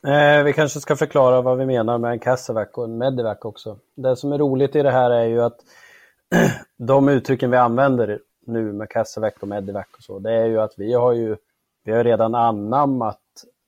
Eh, 0.07 0.43
vi 0.45 0.53
kanske 0.53 0.81
ska 0.81 0.97
förklara 0.97 1.43
vad 1.43 1.59
vi 1.59 1.67
menar 1.67 1.99
med 1.99 2.13
en 2.13 2.19
kassevac 2.19 2.69
och 2.75 2.85
en 2.85 2.99
medivac 2.99 3.39
också. 3.41 3.79
Det 3.95 4.17
som 4.17 4.33
är 4.33 4.39
roligt 4.39 4.77
i 4.77 4.83
det 4.83 4.91
här 4.91 5.11
är 5.11 5.25
ju 5.25 5.43
att 5.43 5.57
de 6.77 7.09
uttrycken 7.09 7.51
vi 7.51 7.57
använder 7.57 8.21
nu 8.47 8.73
med 8.73 8.89
Kassevac 8.89 9.35
och 9.41 9.49
Medivac 9.49 9.87
och 9.97 10.03
så, 10.03 10.19
det 10.19 10.33
är 10.33 10.47
ju 10.47 10.61
att 10.61 10.75
vi 10.77 10.93
har 10.93 11.13
ju 11.13 11.37
vi 11.85 11.93
har 11.93 12.05
redan 12.05 12.35
anammat 12.35 13.21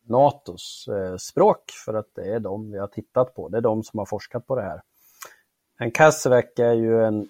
NATOs 0.08 0.88
eh, 0.88 1.16
språk 1.16 1.70
för 1.84 1.94
att 1.94 2.08
det 2.14 2.34
är 2.34 2.40
de 2.40 2.72
vi 2.72 2.78
har 2.78 2.86
tittat 2.86 3.34
på. 3.34 3.48
Det 3.48 3.56
är 3.56 3.60
de 3.60 3.82
som 3.82 3.98
har 3.98 4.06
forskat 4.06 4.46
på 4.46 4.56
det 4.56 4.62
här. 4.62 4.82
En 5.80 5.90
Kassevac 5.90 6.44
är 6.56 6.72
ju 6.72 7.04
en, 7.04 7.28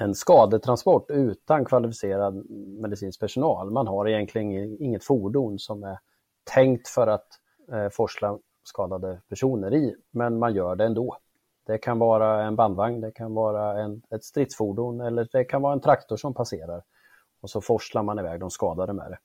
en 0.00 0.14
skadetransport 0.14 1.10
utan 1.10 1.64
kvalificerad 1.64 2.50
medicinsk 2.80 3.20
personal. 3.20 3.70
Man 3.70 3.86
har 3.86 4.08
egentligen 4.08 4.76
inget 4.82 5.04
fordon 5.04 5.58
som 5.58 5.84
är 5.84 5.98
tänkt 6.44 6.88
för 6.88 7.06
att 7.06 7.26
eh, 7.72 7.88
forsla 7.88 8.38
skadade 8.64 9.20
personer 9.28 9.74
i, 9.74 9.94
men 10.10 10.38
man 10.38 10.54
gör 10.54 10.76
det 10.76 10.84
ändå. 10.84 11.16
Det 11.66 11.78
kan 11.78 11.98
vara 11.98 12.42
en 12.42 12.56
bandvagn, 12.56 13.00
det 13.00 13.10
kan 13.12 13.34
vara 13.34 13.82
en, 13.82 14.02
ett 14.10 14.24
stridsfordon 14.24 15.00
eller 15.00 15.28
det 15.32 15.44
kan 15.44 15.62
vara 15.62 15.72
en 15.72 15.80
traktor 15.80 16.16
som 16.16 16.34
passerar 16.34 16.82
och 17.40 17.50
så 17.50 17.60
forslar 17.60 18.02
man 18.02 18.18
iväg 18.18 18.40
de 18.40 18.50
skadade 18.50 18.92
med 18.92 19.10
det. 19.10 19.18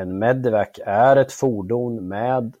En 0.00 0.18
Medivac 0.18 0.68
är 0.86 1.16
ett 1.16 1.32
fordon 1.32 2.08
med, 2.08 2.56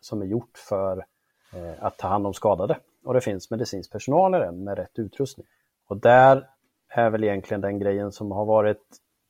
som 0.00 0.22
är 0.22 0.26
gjort 0.26 0.58
för 0.58 1.04
eh, 1.52 1.84
att 1.84 1.98
ta 1.98 2.08
hand 2.08 2.26
om 2.26 2.34
skadade 2.34 2.76
och 3.04 3.14
det 3.14 3.20
finns 3.20 3.50
medicinsk 3.50 3.92
personal 3.92 4.34
i 4.34 4.38
den 4.38 4.64
med 4.64 4.78
rätt 4.78 4.98
utrustning. 4.98 5.46
Och 5.88 5.96
där 5.96 6.48
är 6.88 7.10
väl 7.10 7.24
egentligen 7.24 7.60
den 7.60 7.78
grejen 7.78 8.12
som 8.12 8.32
har 8.32 8.44
varit 8.44 8.82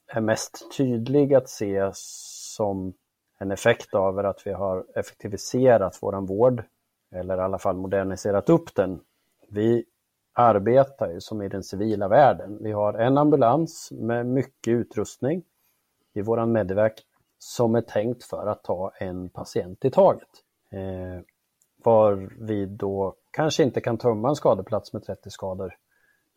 är 0.06 0.20
mest 0.20 0.76
tydlig 0.76 1.34
att 1.34 1.48
se 1.48 1.90
som 1.94 2.94
en 3.38 3.50
effekt 3.50 3.94
av 3.94 4.18
att 4.18 4.46
vi 4.46 4.52
har 4.52 4.86
effektiviserat 4.94 6.02
våran 6.02 6.26
vård 6.26 6.64
eller 7.12 7.36
i 7.36 7.40
alla 7.40 7.58
fall 7.58 7.76
moderniserat 7.76 8.48
upp 8.48 8.74
den. 8.74 9.00
Vi 9.48 9.84
arbetar 10.32 11.10
ju 11.10 11.20
som 11.20 11.42
i 11.42 11.48
den 11.48 11.62
civila 11.62 12.08
världen. 12.08 12.58
Vi 12.60 12.72
har 12.72 12.94
en 12.94 13.18
ambulans 13.18 13.92
med 13.92 14.26
mycket 14.26 14.72
utrustning 14.72 15.42
i 16.14 16.22
våran 16.22 16.52
Medivac 16.52 16.92
som 17.38 17.74
är 17.74 17.80
tänkt 17.80 18.24
för 18.24 18.46
att 18.46 18.64
ta 18.64 18.92
en 18.98 19.28
patient 19.28 19.84
i 19.84 19.90
taget. 19.90 20.28
Eh, 20.70 21.22
var 21.84 22.30
vi 22.40 22.66
då 22.66 23.14
kanske 23.30 23.62
inte 23.62 23.80
kan 23.80 23.98
tömma 23.98 24.28
en 24.28 24.36
skadeplats 24.36 24.92
med 24.92 25.04
30 25.04 25.30
skador 25.30 25.76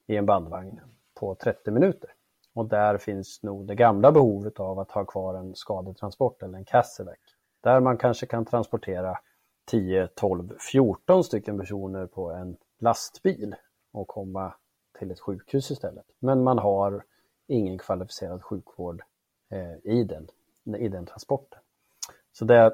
i 0.07 0.15
en 0.15 0.25
bandvagn 0.25 0.79
på 1.19 1.35
30 1.35 1.71
minuter. 1.71 2.09
Och 2.53 2.69
där 2.69 2.97
finns 2.97 3.43
nog 3.43 3.67
det 3.67 3.75
gamla 3.75 4.11
behovet 4.11 4.59
av 4.59 4.79
att 4.79 4.91
ha 4.91 5.05
kvar 5.05 5.35
en 5.35 5.55
skadetransport 5.55 6.43
eller 6.43 6.57
en 6.57 6.65
Cassevac. 6.65 7.17
Där 7.61 7.79
man 7.79 7.97
kanske 7.97 8.25
kan 8.25 8.45
transportera 8.45 9.17
10, 9.65 10.07
12, 10.07 10.57
14 10.71 11.23
stycken 11.23 11.59
personer 11.59 12.05
på 12.07 12.31
en 12.31 12.57
lastbil 12.79 13.55
och 13.91 14.07
komma 14.07 14.53
till 14.99 15.11
ett 15.11 15.19
sjukhus 15.19 15.71
istället. 15.71 16.05
Men 16.19 16.43
man 16.43 16.59
har 16.59 17.03
ingen 17.47 17.77
kvalificerad 17.77 18.43
sjukvård 18.43 19.01
eh, 19.49 19.91
i, 19.93 20.03
den, 20.03 20.27
i 20.77 20.87
den 20.87 21.05
transporten. 21.05 21.59
Så 22.31 22.45
det, 22.45 22.73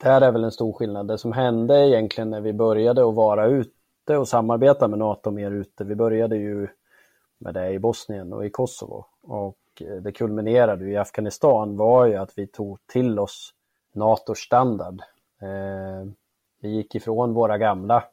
där 0.00 0.20
är 0.20 0.32
väl 0.32 0.44
en 0.44 0.52
stor 0.52 0.72
skillnad. 0.72 1.08
Det 1.08 1.18
som 1.18 1.32
hände 1.32 1.88
egentligen 1.88 2.30
när 2.30 2.40
vi 2.40 2.52
började 2.52 3.08
att 3.08 3.14
vara 3.14 3.46
ute 3.46 4.16
och 4.16 4.28
samarbeta 4.28 4.88
med 4.88 4.98
NATO 4.98 5.30
mer 5.30 5.50
ute, 5.50 5.84
vi 5.84 5.94
började 5.94 6.36
ju 6.36 6.68
med 7.38 7.54
det 7.54 7.70
i 7.70 7.78
Bosnien 7.78 8.32
och 8.32 8.46
i 8.46 8.50
Kosovo. 8.50 9.04
Och 9.22 9.58
eh, 9.80 9.96
det 9.96 10.12
kulminerade 10.12 10.90
i 10.90 10.96
Afghanistan 10.96 11.76
var 11.76 12.06
ju 12.06 12.16
att 12.16 12.38
vi 12.38 12.46
tog 12.46 12.78
till 12.86 13.18
oss 13.18 13.54
NATOs 13.92 14.38
standard. 14.38 15.00
Eh, 15.40 16.10
vi 16.60 16.68
gick 16.68 16.94
ifrån 16.94 17.34
våra 17.34 17.58
gamla 17.58 18.04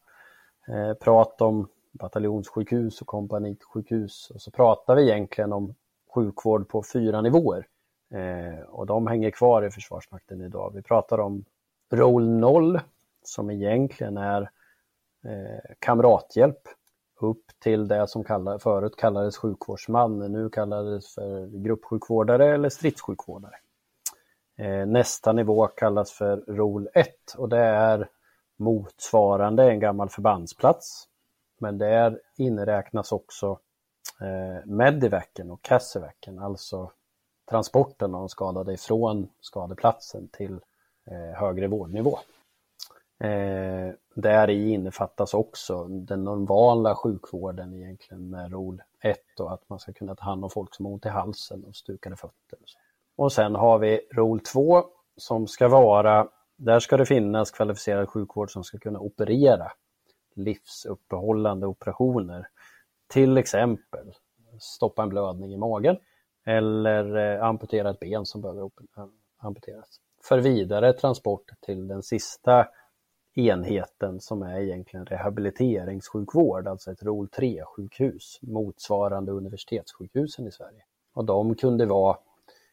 eh, 0.67 0.93
prat 0.93 1.41
om 1.41 1.67
bataljonssjukhus 1.91 3.01
och 3.01 3.07
kompanitsjukhus 3.07 4.31
och 4.33 4.41
så 4.41 4.51
pratar 4.51 4.95
vi 4.95 5.03
egentligen 5.03 5.53
om 5.53 5.73
sjukvård 6.15 6.69
på 6.69 6.83
fyra 6.93 7.21
nivåer. 7.21 7.67
och 8.67 8.85
de 8.85 9.07
hänger 9.07 9.31
kvar 9.31 9.65
i 9.65 9.71
Försvarsmakten 9.71 10.41
idag. 10.41 10.71
Vi 10.75 10.81
pratar 10.81 11.19
om 11.19 11.45
Roll 11.91 12.27
0 12.27 12.79
som 13.23 13.51
egentligen 13.51 14.17
är 14.17 14.41
eh, 15.25 15.75
kamrathjälp 15.79 16.61
upp 17.19 17.43
till 17.59 17.87
det 17.87 18.07
som 18.07 18.23
kallar, 18.23 18.57
förut 18.59 18.95
kallades 18.95 19.37
sjukvårdsman, 19.37 20.31
nu 20.31 20.49
kallades 20.49 21.13
för 21.13 21.47
gruppsjukvårdare 21.47 22.53
eller 22.53 22.69
stridssjukvårdare. 22.69 23.55
Eh, 24.57 24.85
nästa 24.85 25.33
nivå 25.33 25.67
kallas 25.67 26.11
för 26.11 26.37
ROL 26.37 26.89
1 26.93 27.09
och 27.37 27.49
det 27.49 27.59
är 27.59 28.09
motsvarande 28.57 29.69
en 29.69 29.79
gammal 29.79 30.09
förbandsplats. 30.09 31.07
Men 31.57 31.77
där 31.77 32.21
inräknas 32.35 33.11
också 33.11 33.59
eh, 34.21 34.65
Medivacken 34.65 35.51
och 35.51 35.61
Cassivacen, 35.61 36.39
alltså 36.39 36.91
transporten 37.49 38.15
av 38.15 38.21
de 38.21 38.29
skadade 38.29 38.73
ifrån 38.73 39.29
skadeplatsen 39.39 40.27
till 40.27 40.53
eh, 40.53 40.59
Eh, 41.11 41.39
högre 41.39 41.67
vårdnivå. 41.67 42.19
Eh, 43.19 43.93
där 44.15 44.49
i 44.49 44.69
innefattas 44.69 45.33
också 45.33 45.87
den 45.87 46.23
normala 46.23 46.95
sjukvården 46.95 47.73
egentligen 47.73 48.29
med 48.29 48.51
ROL 48.51 48.81
1 49.01 49.39
och 49.39 49.53
att 49.53 49.69
man 49.69 49.79
ska 49.79 49.93
kunna 49.93 50.15
ta 50.15 50.23
hand 50.23 50.43
om 50.43 50.49
folk 50.49 50.75
som 50.75 50.85
har 50.85 50.93
ont 50.93 51.05
i 51.05 51.09
halsen 51.09 51.63
och 51.63 51.75
stukade 51.75 52.15
fötter. 52.15 52.59
Och 53.15 53.31
sen 53.31 53.55
har 53.55 53.79
vi 53.79 54.01
ROL 54.11 54.39
2 54.39 54.85
som 55.17 55.47
ska 55.47 55.67
vara, 55.67 56.27
där 56.57 56.79
ska 56.79 56.97
det 56.97 57.05
finnas 57.05 57.51
kvalificerad 57.51 58.09
sjukvård 58.09 58.51
som 58.51 58.63
ska 58.63 58.77
kunna 58.77 58.99
operera 58.99 59.71
livsuppehållande 60.35 61.67
operationer. 61.67 62.47
Till 63.07 63.37
exempel 63.37 64.13
stoppa 64.59 65.03
en 65.03 65.09
blödning 65.09 65.53
i 65.53 65.57
magen 65.57 65.97
eller 66.45 67.15
eh, 67.15 67.43
amputera 67.43 67.89
ett 67.89 67.99
ben 67.99 68.25
som 68.25 68.41
behöver 68.41 68.69
amputeras. 69.37 69.99
För 70.23 70.39
vidare 70.39 70.93
transport 70.93 71.51
till 71.61 71.87
den 71.87 72.03
sista 72.03 72.67
enheten 73.35 74.19
som 74.19 74.41
är 74.41 74.59
egentligen 74.59 75.05
rehabiliteringssjukvård, 75.05 76.67
alltså 76.67 76.91
ett 76.91 77.03
ROL 77.03 77.27
3-sjukhus 77.27 78.39
motsvarande 78.41 79.31
universitetssjukhusen 79.31 80.47
i 80.47 80.51
Sverige. 80.51 80.83
Och 81.13 81.25
de 81.25 81.55
kunde 81.55 81.85
vara 81.85 82.17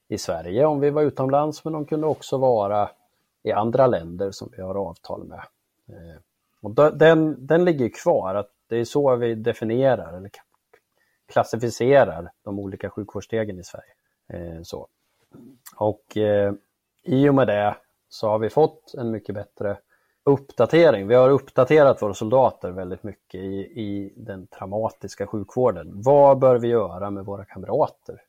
i 0.08 0.18
Sverige 0.18 0.64
om 0.64 0.80
vi 0.80 0.90
var 0.90 1.02
utomlands, 1.02 1.64
men 1.64 1.72
de 1.72 1.86
kunde 1.86 2.06
också 2.06 2.38
vara 2.38 2.90
i 3.42 3.52
andra 3.52 3.86
länder 3.86 4.30
som 4.30 4.48
vi 4.56 4.62
har 4.62 4.74
avtal 4.74 5.24
med. 5.24 5.42
Eh, 5.88 6.20
och 6.60 6.96
den, 6.96 7.46
den 7.46 7.64
ligger 7.64 7.88
kvar, 7.88 8.34
att 8.34 8.50
det 8.68 8.76
är 8.76 8.84
så 8.84 9.16
vi 9.16 9.34
definierar 9.34 10.18
eller 10.18 10.30
klassificerar 11.26 12.30
de 12.42 12.58
olika 12.58 12.90
sjukvårdsstegen 12.90 13.58
i 13.58 13.64
Sverige. 13.64 13.92
Eh, 14.28 14.62
så. 14.62 14.88
Och 15.76 16.16
eh, 16.16 16.54
i 17.04 17.28
och 17.28 17.34
med 17.34 17.46
det 17.46 17.76
så 18.08 18.28
har 18.28 18.38
vi 18.38 18.50
fått 18.50 18.94
en 18.94 19.10
mycket 19.10 19.34
bättre 19.34 19.78
uppdatering. 20.24 21.08
Vi 21.08 21.14
har 21.14 21.30
uppdaterat 21.30 22.02
våra 22.02 22.14
soldater 22.14 22.70
väldigt 22.70 23.02
mycket 23.02 23.40
i, 23.40 23.56
i 23.80 24.14
den 24.16 24.46
traumatiska 24.46 25.26
sjukvården. 25.26 26.02
Vad 26.02 26.38
bör 26.38 26.58
vi 26.58 26.68
göra 26.68 27.10
med 27.10 27.24
våra 27.24 27.44
kamrater 27.44 28.22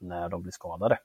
när 0.00 0.28
de 0.28 0.42
blir 0.42 0.52
skadade? 0.52 0.98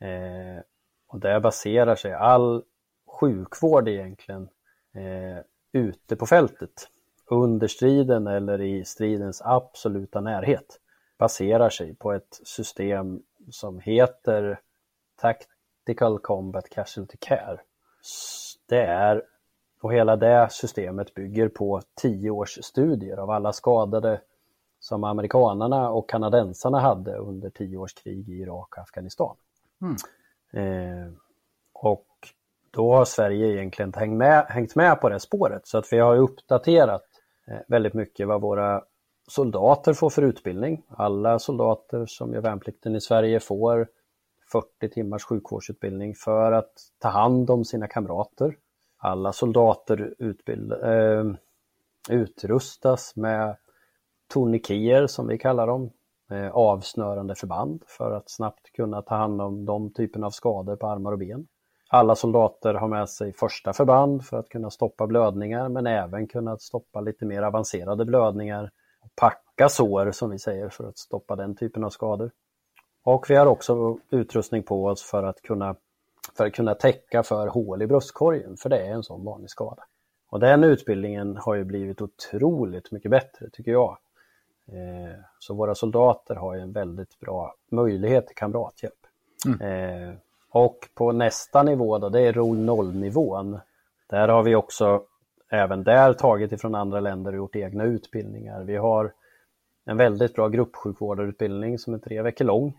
Eh, 0.00 0.62
och 1.08 1.20
där 1.20 1.40
baserar 1.40 1.94
sig 1.94 2.12
all 2.12 2.64
sjukvård 3.06 3.88
egentligen 3.88 4.48
eh, 4.94 5.44
ute 5.72 6.16
på 6.16 6.26
fältet 6.26 6.88
under 7.26 7.68
striden 7.68 8.26
eller 8.26 8.60
i 8.60 8.84
stridens 8.84 9.42
absoluta 9.44 10.20
närhet 10.20 10.80
baserar 11.18 11.70
sig 11.70 11.94
på 11.94 12.12
ett 12.12 12.40
system 12.44 13.22
som 13.50 13.80
heter 13.80 14.60
Tactical 15.86 16.18
Combat 16.18 16.68
Casualty 16.70 17.16
Care 17.20 17.60
det 18.68 18.82
är, 18.82 19.22
och 19.80 19.94
hela 19.94 20.16
det 20.16 20.48
systemet 20.50 21.14
bygger 21.14 21.48
på 21.48 21.80
tio 22.02 22.30
års 22.30 22.58
studier 22.62 23.16
av 23.16 23.30
alla 23.30 23.52
skadade 23.52 24.20
som 24.80 25.04
amerikanarna 25.04 25.90
och 25.90 26.08
kanadensarna 26.08 26.80
hade 26.80 27.16
under 27.16 27.50
tio 27.50 27.76
års 27.76 27.94
krig 27.94 28.28
i 28.28 28.32
Irak 28.32 28.68
och 28.76 28.78
Afghanistan. 28.78 29.36
Mm. 29.82 29.96
Eh, 30.52 31.12
och 31.72 32.06
då 32.70 32.94
har 32.94 33.04
Sverige 33.04 33.52
egentligen 33.52 33.92
hängt 33.96 34.16
med, 34.16 34.46
hängt 34.48 34.76
med 34.76 35.00
på 35.00 35.08
det 35.08 35.20
spåret 35.20 35.66
så 35.66 35.78
att 35.78 35.92
vi 35.92 35.98
har 35.98 36.16
uppdaterat 36.16 37.04
eh, 37.46 37.58
väldigt 37.68 37.94
mycket 37.94 38.28
vad 38.28 38.40
våra 38.40 38.82
soldater 39.28 39.92
får 39.92 40.10
för 40.10 40.22
utbildning. 40.22 40.82
Alla 40.88 41.38
soldater 41.38 42.06
som 42.06 42.34
gör 42.34 42.40
värnplikten 42.40 42.96
i 42.96 43.00
Sverige 43.00 43.40
får 43.40 43.88
40 44.52 44.88
timmars 44.88 45.24
sjukvårdsutbildning 45.24 46.14
för 46.14 46.52
att 46.52 46.72
ta 46.98 47.08
hand 47.08 47.50
om 47.50 47.64
sina 47.64 47.86
kamrater. 47.86 48.56
Alla 48.98 49.32
soldater 49.32 50.14
utbild, 50.18 50.72
eh, 50.72 51.24
utrustas 52.10 53.16
med 53.16 53.56
tornikier 54.32 55.06
som 55.06 55.26
vi 55.26 55.38
kallar 55.38 55.66
dem, 55.66 55.90
eh, 56.30 56.50
avsnörande 56.50 57.34
förband 57.34 57.84
för 57.86 58.10
att 58.10 58.30
snabbt 58.30 58.72
kunna 58.72 59.02
ta 59.02 59.14
hand 59.14 59.42
om 59.42 59.64
de 59.64 59.92
typen 59.92 60.24
av 60.24 60.30
skador 60.30 60.76
på 60.76 60.86
armar 60.86 61.12
och 61.12 61.18
ben. 61.18 61.46
Alla 61.88 62.14
soldater 62.14 62.74
har 62.74 62.88
med 62.88 63.08
sig 63.08 63.32
första 63.32 63.72
förband 63.72 64.24
för 64.24 64.38
att 64.38 64.48
kunna 64.48 64.70
stoppa 64.70 65.06
blödningar 65.06 65.68
men 65.68 65.86
även 65.86 66.26
kunna 66.26 66.58
stoppa 66.58 67.00
lite 67.00 67.24
mer 67.24 67.42
avancerade 67.42 68.04
blödningar 68.04 68.70
packa 69.16 69.68
sår 69.68 70.10
som 70.10 70.30
vi 70.30 70.38
säger 70.38 70.68
för 70.68 70.84
att 70.84 70.98
stoppa 70.98 71.36
den 71.36 71.56
typen 71.56 71.84
av 71.84 71.90
skador. 71.90 72.30
Och 73.04 73.26
vi 73.28 73.34
har 73.34 73.46
också 73.46 73.98
utrustning 74.10 74.62
på 74.62 74.86
oss 74.86 75.02
för 75.02 75.22
att 75.22 75.42
kunna, 75.42 75.76
för 76.36 76.46
att 76.46 76.52
kunna 76.52 76.74
täcka 76.74 77.22
för 77.22 77.46
hål 77.46 77.82
i 77.82 77.86
bröstkorgen, 77.86 78.56
för 78.56 78.68
det 78.68 78.78
är 78.78 78.92
en 78.92 79.02
sån 79.02 79.24
vanlig 79.24 79.50
skada. 79.50 79.84
Och 80.30 80.40
den 80.40 80.64
utbildningen 80.64 81.36
har 81.36 81.54
ju 81.54 81.64
blivit 81.64 82.02
otroligt 82.02 82.92
mycket 82.92 83.10
bättre 83.10 83.50
tycker 83.52 83.72
jag. 83.72 83.98
Eh, 84.68 85.18
så 85.38 85.54
våra 85.54 85.74
soldater 85.74 86.34
har 86.34 86.54
ju 86.54 86.60
en 86.60 86.72
väldigt 86.72 87.20
bra 87.20 87.54
möjlighet 87.70 88.26
till 88.26 88.36
kamrathjälp. 88.36 89.06
Mm. 89.46 89.60
Eh, 89.60 90.14
och 90.50 90.78
på 90.94 91.12
nästa 91.12 91.62
nivå 91.62 91.98
då, 91.98 92.08
det 92.08 92.20
är 92.20 92.32
roll 92.32 92.58
0 92.58 92.94
nivån. 92.94 93.58
Där 94.08 94.28
har 94.28 94.42
vi 94.42 94.54
också 94.54 95.02
även 95.50 95.84
där 95.84 96.12
tagit 96.12 96.52
ifrån 96.52 96.74
andra 96.74 97.00
länder 97.00 97.32
och 97.32 97.36
gjort 97.36 97.56
egna 97.56 97.84
utbildningar. 97.84 98.64
Vi 98.64 98.76
har 98.76 99.12
en 99.84 99.96
väldigt 99.96 100.34
bra 100.34 100.48
gruppsjukvårdarutbildning 100.48 101.78
som 101.78 101.94
är 101.94 101.98
tre 101.98 102.22
veckor 102.22 102.44
lång. 102.44 102.78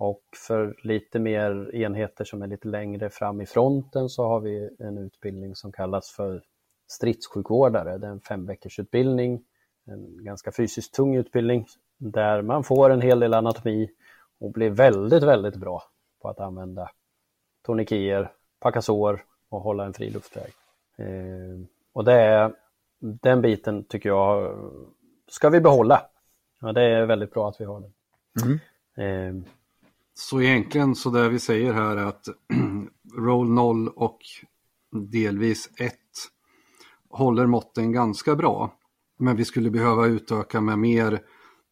Och 0.00 0.22
för 0.46 0.76
lite 0.82 1.18
mer 1.18 1.74
enheter 1.74 2.24
som 2.24 2.42
är 2.42 2.46
lite 2.46 2.68
längre 2.68 3.10
fram 3.10 3.40
i 3.40 3.46
fronten 3.46 4.08
så 4.08 4.24
har 4.24 4.40
vi 4.40 4.70
en 4.78 4.98
utbildning 4.98 5.54
som 5.54 5.72
kallas 5.72 6.10
för 6.10 6.42
stridssjukvårdare. 6.90 7.98
Det 7.98 8.06
är 8.06 8.10
en 8.10 8.20
fem 8.20 8.50
utbildning, 8.78 9.44
en 9.86 10.24
ganska 10.24 10.52
fysiskt 10.52 10.94
tung 10.94 11.16
utbildning 11.16 11.66
där 11.98 12.42
man 12.42 12.64
får 12.64 12.90
en 12.90 13.00
hel 13.00 13.20
del 13.20 13.34
anatomi 13.34 13.90
och 14.38 14.52
blir 14.52 14.70
väldigt, 14.70 15.22
väldigt 15.22 15.56
bra 15.56 15.82
på 16.22 16.28
att 16.28 16.40
använda 16.40 16.90
tourniqueter, 17.66 18.32
packa 18.60 18.82
sår 18.82 19.24
och 19.48 19.60
hålla 19.60 19.84
en 19.84 19.92
fri 19.92 20.10
luftväg. 20.10 20.52
Eh, 20.96 21.66
och 21.92 22.04
det 22.04 22.12
är, 22.12 22.52
den 22.98 23.42
biten 23.42 23.84
tycker 23.84 24.08
jag 24.08 24.58
ska 25.28 25.48
vi 25.48 25.60
behålla. 25.60 26.02
Ja, 26.60 26.72
det 26.72 26.82
är 26.82 27.06
väldigt 27.06 27.32
bra 27.32 27.48
att 27.48 27.60
vi 27.60 27.64
har 27.64 27.80
den. 27.80 27.92
Mm. 28.42 29.44
Så 30.20 30.42
egentligen 30.42 30.94
så 30.94 31.10
det 31.10 31.28
vi 31.28 31.38
säger 31.38 31.72
här 31.72 31.96
är 31.96 32.06
att 32.06 32.24
roll 33.16 33.50
0 33.50 33.88
och 33.88 34.18
delvis 35.12 35.70
1 35.76 35.94
håller 37.10 37.46
måtten 37.46 37.92
ganska 37.92 38.36
bra. 38.36 38.72
Men 39.18 39.36
vi 39.36 39.44
skulle 39.44 39.70
behöva 39.70 40.06
utöka 40.06 40.60
med 40.60 40.78
mer 40.78 41.20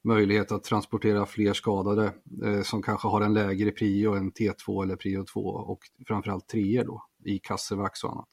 möjlighet 0.04 0.52
att 0.52 0.64
transportera 0.64 1.26
fler 1.26 1.52
skadade 1.52 2.12
eh, 2.44 2.62
som 2.62 2.82
kanske 2.82 3.08
har 3.08 3.20
en 3.20 3.34
lägre 3.34 3.70
prio 3.70 4.14
än 4.14 4.32
T2 4.32 4.82
eller 4.82 4.96
prio 4.96 5.24
2 5.24 5.40
och 5.40 5.80
framförallt 6.08 6.48
3 6.48 6.82
då 6.86 7.02
i 7.24 7.38
kassevax 7.38 8.04
och 8.04 8.10
annat. 8.10 8.28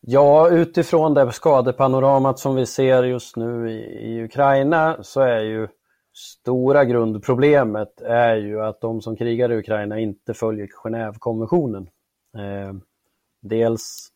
Ja, 0.00 0.50
utifrån 0.50 1.14
det 1.14 1.32
skadepanoramat 1.32 2.38
som 2.38 2.54
vi 2.54 2.66
ser 2.66 3.02
just 3.02 3.36
nu 3.36 3.70
i, 3.70 3.78
i 3.82 4.24
Ukraina 4.24 5.02
så 5.02 5.20
är 5.20 5.40
ju 5.40 5.68
stora 6.16 6.84
grundproblemet 6.84 8.00
är 8.00 8.36
ju 8.36 8.62
att 8.62 8.80
de 8.80 9.02
som 9.02 9.16
krigar 9.16 9.52
i 9.52 9.56
Ukraina 9.56 9.98
inte 9.98 10.34
följer 10.34 10.66
Genèvekonventionen. 10.66 11.88
Eh, 12.36 12.74
dels 13.40 14.08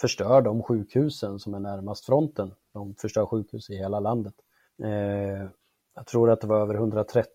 förstör 0.00 0.42
de 0.42 0.62
sjukhusen 0.62 1.38
som 1.38 1.54
är 1.54 1.60
närmast 1.60 2.06
fronten. 2.06 2.54
De 2.72 2.94
förstör 2.94 3.26
sjukhus 3.26 3.70
i 3.70 3.76
hela 3.76 4.00
landet. 4.00 4.34
Eh, 4.82 5.48
jag 5.94 6.06
tror 6.06 6.30
att 6.30 6.40
det 6.40 6.46
var 6.46 6.60
över 6.60 6.74
130 6.74 7.28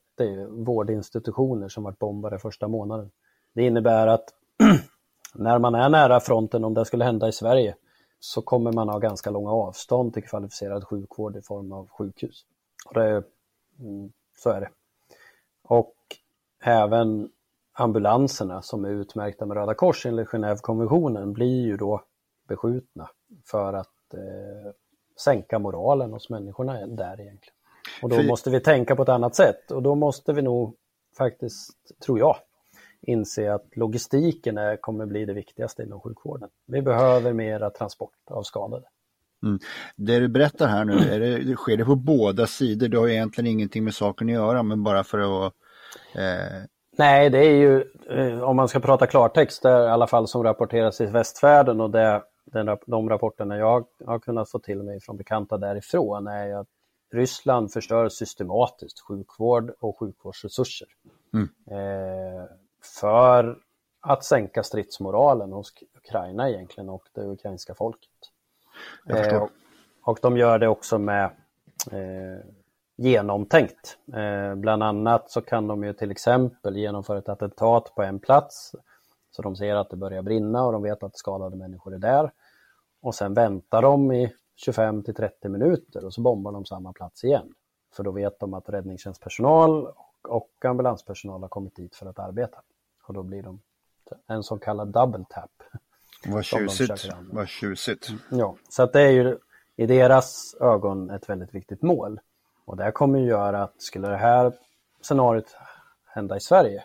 vårdinstitutioner 0.50 1.68
som 1.68 1.84
varit 1.84 2.00
bombade 2.00 2.40
första 2.40 2.68
månaden. 2.68 3.12
Det 3.54 3.64
innebär 3.64 4.08
att 4.08 4.26
när 5.34 5.60
man 5.60 5.76
är 5.76 5.90
nära 5.90 6.20
fronten, 6.20 6.64
om 6.64 6.74
det 6.74 6.86
skulle 6.86 7.06
hända 7.06 7.28
i 7.28 7.32
Sverige, 7.32 7.76
så 8.20 8.42
kommer 8.42 8.72
man 8.72 8.90
ha 8.90 9.00
ganska 9.00 9.30
långa 9.30 9.52
avstånd 9.52 10.14
till 10.14 10.24
kvalificerad 10.24 10.84
sjukvård 10.84 11.38
i 11.38 11.42
form 11.42 11.72
av 11.72 11.90
sjukhus. 11.90 12.46
Och 12.86 12.94
det, 12.94 13.24
så 14.38 14.50
är 14.50 14.62
det. 14.62 14.70
Och 15.64 15.96
även 16.64 17.30
ambulanserna 17.74 18.62
som 18.62 18.86
är 18.86 18.90
utmärkta 18.90 19.46
med 19.46 19.58
Röda 19.58 19.74
Kors 19.74 20.06
enligt 20.06 20.28
Genèvekonventionen 20.28 21.34
blir 21.34 21.62
ju 21.66 21.78
då 21.78 22.04
beskjutna 22.48 23.10
för 23.46 23.74
att 23.74 24.14
eh, 24.14 24.72
sänka 25.20 25.60
moralen 25.60 26.14
hos 26.14 26.30
människorna 26.30 26.74
där 26.74 27.22
egentligen. 27.22 27.56
Och 28.02 28.10
då 28.10 28.24
måste 28.24 28.50
vi 28.50 28.60
tänka 28.60 28.96
på 28.96 29.04
ett 29.04 29.10
annat 29.10 29.36
sätt 29.36 29.72
och 29.72 29.84
då 29.84 29.96
måste 29.96 30.34
vi 30.34 30.42
nog 30.42 30.76
faktiskt, 31.18 32.00
tror 32.06 32.20
jag, 32.20 32.36
inse 33.02 33.54
att 33.54 33.78
logistiken 33.78 34.58
är, 34.58 34.78
kommer 34.78 35.06
bli 35.06 35.26
det 35.26 35.34
viktigaste 35.34 35.84
inom 35.84 36.02
sjukvården. 36.02 36.50
Vi 36.66 36.82
behöver 36.82 37.34
mera 37.34 37.70
transport 37.70 38.18
av 38.26 38.44
skadade. 38.44 38.86
Mm. 39.44 39.60
Det 39.96 40.20
du 40.20 40.28
berättar 40.28 40.68
här 40.68 40.86
nu, 40.86 40.94
är 40.94 41.20
det, 41.20 41.56
sker 41.56 41.78
det 41.78 41.86
på 41.86 41.96
båda 41.96 42.48
sidor? 42.48 42.88
Det 42.88 42.98
har 42.98 43.08
egentligen 43.08 43.52
ingenting 43.52 43.84
med 43.84 43.94
saken 43.94 44.28
att 44.28 44.34
göra, 44.34 44.64
men 44.64 44.84
bara 44.84 45.04
för 45.04 45.46
att... 45.46 45.54
Eh... 46.16 46.64
Nej, 46.98 47.30
det 47.30 47.38
är 47.38 47.56
ju, 47.56 47.84
eh, 48.10 48.42
om 48.42 48.56
man 48.56 48.68
ska 48.68 48.80
prata 48.80 49.08
klartext, 49.08 49.62
det 49.62 49.70
är 49.70 49.88
i 49.88 49.90
alla 49.90 50.08
fall 50.08 50.28
som 50.28 50.44
rapporteras 50.44 51.02
i 51.02 51.06
västvärlden 51.06 51.82
och 51.82 51.90
det, 51.90 52.24
den, 52.46 52.78
de 52.86 53.10
rapporterna 53.10 53.58
jag 53.58 53.86
har 54.06 54.20
kunnat 54.20 54.50
få 54.50 54.60
till 54.60 54.84
mig 54.84 55.00
från 55.02 55.18
bekanta 55.18 55.58
därifrån 55.58 56.28
är 56.28 56.56
att 56.56 56.68
Ryssland 57.14 57.72
förstör 57.72 58.10
systematiskt 58.10 59.00
sjukvård 59.00 59.74
och 59.80 60.00
sjukvårdsresurser. 60.00 60.88
Mm. 61.34 61.50
Eh, 61.72 62.44
för 63.02 63.58
att 64.02 64.24
sänka 64.24 64.64
stridsmoralen 64.64 65.52
hos 65.52 65.74
Ukraina 65.98 66.50
egentligen 66.50 66.90
och 66.90 67.04
det 67.14 67.22
ukrainska 67.22 67.76
folket. 67.76 68.10
Eh, 69.10 69.48
och 70.04 70.20
de 70.22 70.38
gör 70.38 70.60
det 70.60 70.68
också 70.68 70.98
med 70.98 71.26
eh, 71.92 72.46
genomtänkt. 72.96 73.98
Eh, 74.14 74.56
bland 74.56 74.84
annat 74.84 75.32
så 75.32 75.42
kan 75.42 75.68
de 75.68 75.84
ju 75.84 75.94
till 75.94 76.12
exempel 76.12 76.78
genomföra 76.78 77.18
ett 77.18 77.30
attentat 77.30 77.96
på 77.96 78.04
en 78.04 78.20
plats 78.20 78.76
så 79.32 79.42
de 79.42 79.56
ser 79.56 79.76
att 79.76 79.90
det 79.90 79.96
börjar 79.96 80.22
brinna 80.22 80.66
och 80.66 80.72
de 80.72 80.84
vet 80.84 81.04
att 81.04 81.18
skadade 81.18 81.56
människor 81.56 81.94
är 81.94 81.98
där. 81.98 82.32
Och 83.02 83.16
sen 83.16 83.34
väntar 83.34 83.82
de 83.82 84.12
i 84.12 84.34
25 84.56 85.04
till 85.04 85.16
30 85.16 85.50
minuter 85.50 86.06
och 86.06 86.14
så 86.14 86.22
bombar 86.22 86.52
de 86.52 86.66
samma 86.66 86.94
plats 86.94 87.24
igen. 87.24 87.54
För 87.96 88.04
då 88.04 88.12
vet 88.12 88.40
de 88.40 88.54
att 88.54 88.70
räddningstjänstpersonal 88.70 89.88
och 90.22 90.66
ambulanspersonal 90.66 91.42
har 91.42 91.50
kommit 91.50 91.76
dit 91.76 91.96
för 91.96 92.06
att 92.06 92.20
arbeta. 92.20 92.62
Och 93.04 93.14
då 93.14 93.24
blir 93.24 93.44
de 93.44 93.60
en 94.28 94.44
så 94.44 94.58
kallad 94.58 94.88
double 94.88 95.26
tap. 95.30 95.52
Vad 96.28 96.46
tjusigt. 96.46 97.10
Vad 97.32 97.48
tjusigt. 97.48 98.10
Ja, 98.30 98.56
så 98.70 98.84
att 98.84 98.94
det 98.94 99.02
är 99.02 99.12
ju 99.12 99.38
i 99.76 99.86
deras 99.86 100.56
ögon 100.60 101.10
ett 101.10 101.30
väldigt 101.30 101.56
viktigt 101.56 101.82
mål. 101.82 102.20
Och 102.66 102.78
det 102.78 102.92
kommer 102.92 103.20
ju 103.20 103.26
göra 103.26 103.64
att 103.64 103.82
skulle 103.82 104.08
det 104.08 104.18
här 104.18 104.54
scenariot 105.02 105.56
hända 106.06 106.38
i 106.38 106.40
Sverige 106.40 106.84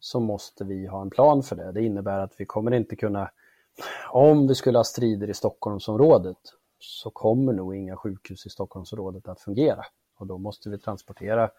så 0.00 0.20
måste 0.20 0.64
vi 0.64 0.86
ha 0.86 1.02
en 1.02 1.10
plan 1.10 1.42
för 1.42 1.56
det. 1.56 1.72
Det 1.72 1.82
innebär 1.82 2.18
att 2.18 2.32
vi 2.38 2.44
kommer 2.44 2.74
inte 2.74 2.96
kunna, 2.96 3.30
om 4.10 4.48
vi 4.48 4.54
skulle 4.54 4.78
ha 4.78 4.84
strider 4.84 5.30
i 5.30 5.34
Stockholmsområdet 5.34 6.38
så 6.78 7.10
kommer 7.10 7.52
nog 7.52 7.76
inga 7.76 7.96
sjukhus 7.96 8.46
i 8.46 8.50
Stockholmsområdet 8.50 9.28
att 9.28 9.40
fungera. 9.40 9.84
Och 10.18 10.26
då 10.26 10.38
måste 10.38 10.70
vi 10.70 10.78
transportera 10.78 11.50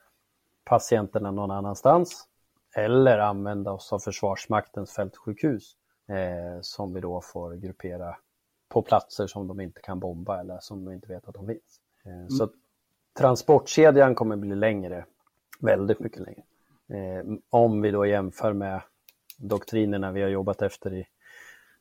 patienterna 0.66 1.32
någon 1.32 1.52
annanstans 1.52 2.28
eller 2.76 3.20
använda 3.20 3.72
oss 3.72 3.94
av 3.94 4.00
Försvarsmaktens 4.00 4.96
fältsjukhus 4.96 5.76
eh, 6.08 6.62
som 6.62 6.94
vi 6.94 7.02
då 7.02 7.22
får 7.22 7.54
gruppera 7.54 8.18
på 8.70 8.82
platser 8.82 9.28
som 9.28 9.48
de 9.48 9.62
inte 9.62 9.82
kan 9.82 10.00
bomba 10.00 10.40
eller 10.40 10.60
som 10.62 10.86
de 10.86 10.94
inte 10.94 11.08
vet 11.08 11.28
att 11.28 11.36
de 11.36 11.48
finns. 11.48 11.82
Eh, 12.06 12.12
mm. 12.12 12.30
Så 12.30 12.50
transportkedjan 13.18 14.16
kommer 14.16 14.36
bli 14.36 14.56
längre, 14.56 15.06
väldigt 15.60 16.00
mycket 16.00 16.20
längre. 16.20 16.44
Eh, 16.88 17.26
om 17.50 17.82
vi 17.82 17.92
då 17.92 18.06
jämför 18.06 18.54
med 18.54 18.82
doktrinerna 19.38 20.12
vi 20.12 20.22
har 20.22 20.30
jobbat 20.30 20.62
efter 20.62 20.94
i, 20.94 21.08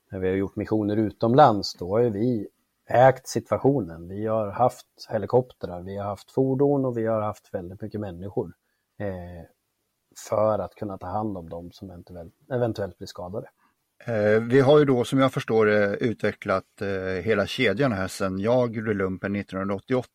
när 0.08 0.18
vi 0.18 0.28
har 0.28 0.36
gjort 0.36 0.56
missioner 0.56 0.96
utomlands, 0.96 1.74
då 1.74 1.90
har 1.90 2.02
vi 2.02 2.48
ägt 2.86 3.26
situationen. 3.26 4.08
Vi 4.08 4.26
har 4.26 4.50
haft 4.50 4.86
helikoptrar, 5.08 5.80
vi 5.80 5.96
har 5.96 6.04
haft 6.04 6.30
fordon 6.30 6.84
och 6.84 6.98
vi 6.98 7.06
har 7.06 7.20
haft 7.20 7.54
väldigt 7.54 7.80
mycket 7.80 8.00
människor 8.00 8.52
eh, 8.98 9.46
för 10.28 10.58
att 10.58 10.74
kunna 10.74 10.98
ta 10.98 11.06
hand 11.06 11.38
om 11.38 11.48
dem 11.48 11.70
som 11.72 11.90
eventuellt, 11.90 12.34
eventuellt 12.50 12.98
blir 12.98 13.08
skadade. 13.08 13.48
Eh, 14.04 14.42
vi 14.42 14.60
har 14.60 14.78
ju 14.78 14.84
då 14.84 15.04
som 15.04 15.18
jag 15.18 15.32
förstår 15.32 15.66
det 15.66 15.96
utvecklat 15.96 16.64
eh, 16.80 17.22
hela 17.22 17.46
kedjan 17.46 17.92
här 17.92 18.08
sedan 18.08 18.38
jag 18.38 18.76
gjorde 18.76 18.94
lumpen 18.94 19.36
1988. 19.36 20.10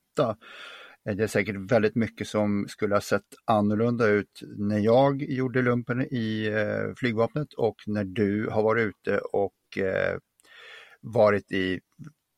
Eh, 1.05 1.15
det 1.15 1.23
är 1.23 1.27
säkert 1.27 1.71
väldigt 1.71 1.95
mycket 1.95 2.27
som 2.27 2.65
skulle 2.67 2.95
ha 2.95 3.01
sett 3.01 3.25
annorlunda 3.45 4.07
ut 4.07 4.41
när 4.57 4.79
jag 4.79 5.21
gjorde 5.21 5.61
lumpen 5.61 6.01
i 6.01 6.53
flygvapnet 6.97 7.53
och 7.53 7.75
när 7.87 8.03
du 8.03 8.49
har 8.51 8.63
varit 8.63 8.87
ute 8.87 9.17
och 9.17 9.53
varit 11.01 11.51
i 11.51 11.79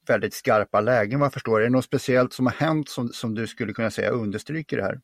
väldigt 0.08 0.34
skarpa 0.34 0.82
lägen 0.82 1.20
vad 1.20 1.26
jag 1.26 1.34
förstår. 1.34 1.60
Är 1.60 1.64
det 1.64 1.70
något 1.70 1.86
speciellt 1.86 2.34
som 2.34 2.46
har 2.46 2.54
hänt 2.54 2.90
som, 2.90 3.10
som 3.10 3.36
du 3.36 3.48
skulle 3.48 3.74
kunna 3.74 3.92
säga 3.92 4.10
understryker 4.10 4.78
det 4.78 4.84
här? 4.84 5.00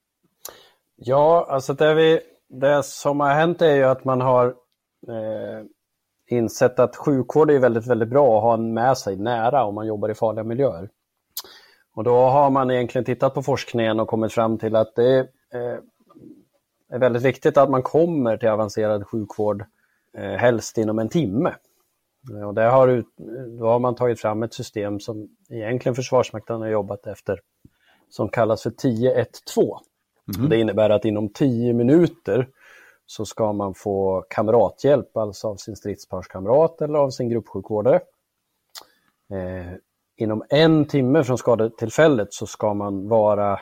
Ja, 0.95 1.47
alltså 1.49 1.73
det, 1.73 1.93
vi, 1.93 2.19
det 2.49 2.84
som 2.84 3.19
har 3.19 3.34
hänt 3.34 3.62
är 3.62 3.75
ju 3.75 3.84
att 3.84 4.06
man 4.06 4.21
har 4.21 4.45
eh, 5.08 5.65
insett 6.32 6.80
att 6.80 6.96
sjukvård 6.96 7.52
är 7.52 7.60
väldigt, 7.60 7.88
väldigt 7.88 8.10
bra 8.10 8.38
att 8.38 8.44
ha 8.44 8.58
med 8.58 8.98
sig 8.98 9.15
nära 9.15 9.63
om 9.63 9.76
man 9.76 9.88
jobbar 9.88 10.10
i 10.10 10.13
farliga 10.13 10.44
miljöer. 10.44 10.89
Och 11.96 12.04
då 12.04 12.15
har 12.15 12.50
man 12.50 12.72
egentligen 12.72 13.06
tittat 13.06 13.34
på 13.34 13.44
forskningen 13.44 14.00
och 14.00 14.08
kommit 14.08 14.34
fram 14.34 14.58
till 14.58 14.76
att 14.76 14.96
det 14.96 15.28
är, 15.52 15.80
är 16.89 17.00
väldigt 17.00 17.24
viktigt 17.24 17.58
att 17.58 17.70
man 17.70 17.84
kommer 17.84 18.38
till 18.38 18.50
avancerad 18.50 19.08
sjukvård 19.08 19.65
helst 20.18 20.78
inom 20.78 21.00
en 21.00 21.10
timme. 21.10 21.54
Och 22.46 22.54
där 22.54 22.70
har, 22.70 23.04
då 23.60 23.65
har 23.65 23.80
man 23.80 23.96
tagit 23.96 24.22
fram 24.22 24.44
ett 24.44 24.54
system 24.54 25.00
som 25.00 25.30
egentligen 25.50 25.96
Försvarsmakten 25.96 26.62
har 26.62 26.68
jobbat 26.68 27.08
efter 27.08 27.39
som 28.10 28.30
kallas 28.30 28.63
för 28.63 28.70
1012. 28.70 29.80
Mm. 30.38 30.50
Det 30.50 30.58
innebär 30.58 30.89
att 30.89 31.06
inom 31.06 31.30
10 31.30 31.74
minuter 31.74 32.48
så 33.10 33.26
ska 33.26 33.54
man 33.54 33.74
få 33.74 34.26
kamrathjälp, 34.30 35.17
alltså 35.17 35.48
av 35.48 35.56
sin 35.56 35.76
stridsparskamrat 35.76 36.82
eller 36.82 37.00
av 37.00 37.10
sin 37.10 37.30
gruppsjukvårdare. 37.30 38.00
Eh, 39.30 39.74
inom 40.15 40.43
en 40.50 40.86
timme 40.86 41.24
från 41.24 41.38
skadetillfället 41.38 42.34
så 42.34 42.48
ska 42.48 42.74
man 42.74 43.08
vara 43.08 43.54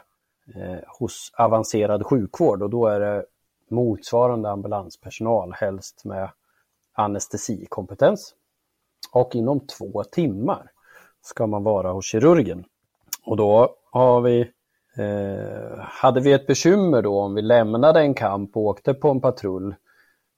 eh, 0.56 0.80
hos 1.00 1.32
avancerad 1.38 2.06
sjukvård 2.06 2.64
och 2.64 2.70
då 2.70 2.88
är 2.88 3.00
det 3.00 3.26
motsvarande 3.70 4.50
ambulanspersonal, 4.50 5.54
helst 5.54 6.06
med 6.06 6.30
anestesikompetens. 6.94 8.36
Och 9.12 9.36
inom 9.36 9.60
två 9.60 10.04
timmar 10.04 10.72
ska 11.22 11.48
man 11.48 11.64
vara 11.64 11.92
hos 11.92 12.06
kirurgen. 12.06 12.66
Och 13.26 13.38
då 13.38 13.76
har 13.92 14.22
vi 14.22 14.52
Eh, 14.98 15.80
hade 15.80 16.22
vi 16.22 16.34
ett 16.34 16.48
bekymmer 16.48 17.02
då 17.02 17.20
om 17.20 17.36
vi 17.36 17.42
lämnade 17.42 18.00
en 18.00 18.14
kamp 18.14 18.58
och 18.58 18.64
åkte 18.64 18.94
på 18.94 19.10
en 19.10 19.22
patrull 19.22 19.76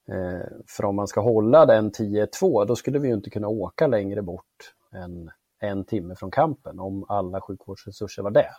eh, 0.08 0.46
för 0.66 0.84
om 0.84 0.96
man 0.96 1.08
ska 1.08 1.20
hålla 1.20 1.66
den 1.66 1.90
10-2 1.90 2.66
då 2.66 2.76
skulle 2.76 2.98
vi 2.98 3.08
inte 3.08 3.30
kunna 3.30 3.48
åka 3.48 3.86
längre 3.86 4.22
bort 4.22 4.74
än 4.92 5.30
en 5.60 5.84
timme 5.84 6.14
från 6.14 6.30
kampen 6.30 6.80
om 6.80 7.04
alla 7.08 7.40
sjukvårdsresurser 7.40 8.22
var 8.22 8.30
där. 8.30 8.56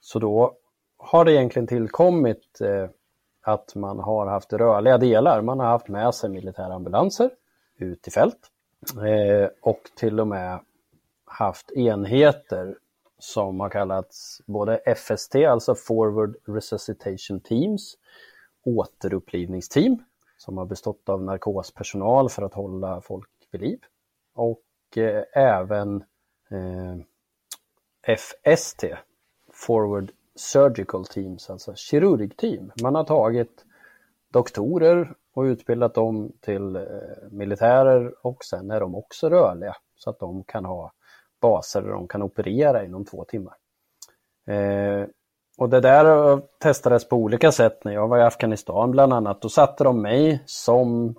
Så 0.00 0.18
då 0.18 0.56
har 0.98 1.24
det 1.24 1.32
egentligen 1.32 1.66
tillkommit 1.66 2.60
eh, 2.60 2.90
att 3.42 3.74
man 3.74 3.98
har 3.98 4.26
haft 4.26 4.52
rörliga 4.52 4.98
delar. 4.98 5.42
Man 5.42 5.60
har 5.60 5.66
haft 5.66 5.88
med 5.88 6.14
sig 6.14 6.30
militära 6.30 6.74
ambulanser 6.74 7.30
ut 7.78 8.08
i 8.08 8.10
fält 8.10 8.50
eh, 9.06 9.48
och 9.62 9.80
till 9.96 10.20
och 10.20 10.26
med 10.26 10.60
haft 11.24 11.70
enheter 11.72 12.76
som 13.20 13.60
har 13.60 13.68
kallats 13.68 14.42
både 14.46 14.94
FST, 14.96 15.34
alltså 15.34 15.74
Forward 15.74 16.36
Resuscitation 16.44 17.40
Teams, 17.40 17.96
återupplivningsteam 18.64 19.98
som 20.36 20.58
har 20.58 20.66
bestått 20.66 21.08
av 21.08 21.22
narkospersonal 21.22 22.28
för 22.28 22.42
att 22.42 22.54
hålla 22.54 23.00
folk 23.00 23.28
vid 23.50 23.60
liv 23.60 23.78
och 24.34 24.98
eh, 24.98 25.24
även 25.34 26.04
eh, 26.50 26.96
FST, 28.16 28.84
Forward 29.52 30.12
Surgical 30.34 31.06
Teams, 31.06 31.50
alltså 31.50 31.74
kirurgteam. 31.74 32.72
Man 32.82 32.94
har 32.94 33.04
tagit 33.04 33.64
doktorer 34.32 35.14
och 35.34 35.42
utbildat 35.42 35.94
dem 35.94 36.32
till 36.40 36.76
eh, 36.76 36.82
militärer 37.30 38.26
och 38.26 38.44
sen 38.44 38.70
är 38.70 38.80
de 38.80 38.94
också 38.94 39.28
rörliga 39.28 39.76
så 39.96 40.10
att 40.10 40.18
de 40.18 40.44
kan 40.44 40.64
ha 40.64 40.92
baser 41.40 41.82
där 41.82 41.90
de 41.90 42.08
kan 42.08 42.22
operera 42.22 42.84
inom 42.84 43.04
två 43.04 43.24
timmar. 43.24 43.54
Eh, 44.48 45.06
och 45.58 45.68
det 45.68 45.80
där 45.80 46.40
testades 46.58 47.08
på 47.08 47.16
olika 47.16 47.52
sätt 47.52 47.84
när 47.84 47.92
jag 47.92 48.08
var 48.08 48.18
i 48.18 48.22
Afghanistan 48.22 48.90
bland 48.90 49.12
annat. 49.12 49.42
Då 49.42 49.48
satte 49.48 49.84
de 49.84 50.02
mig 50.02 50.42
som 50.46 51.14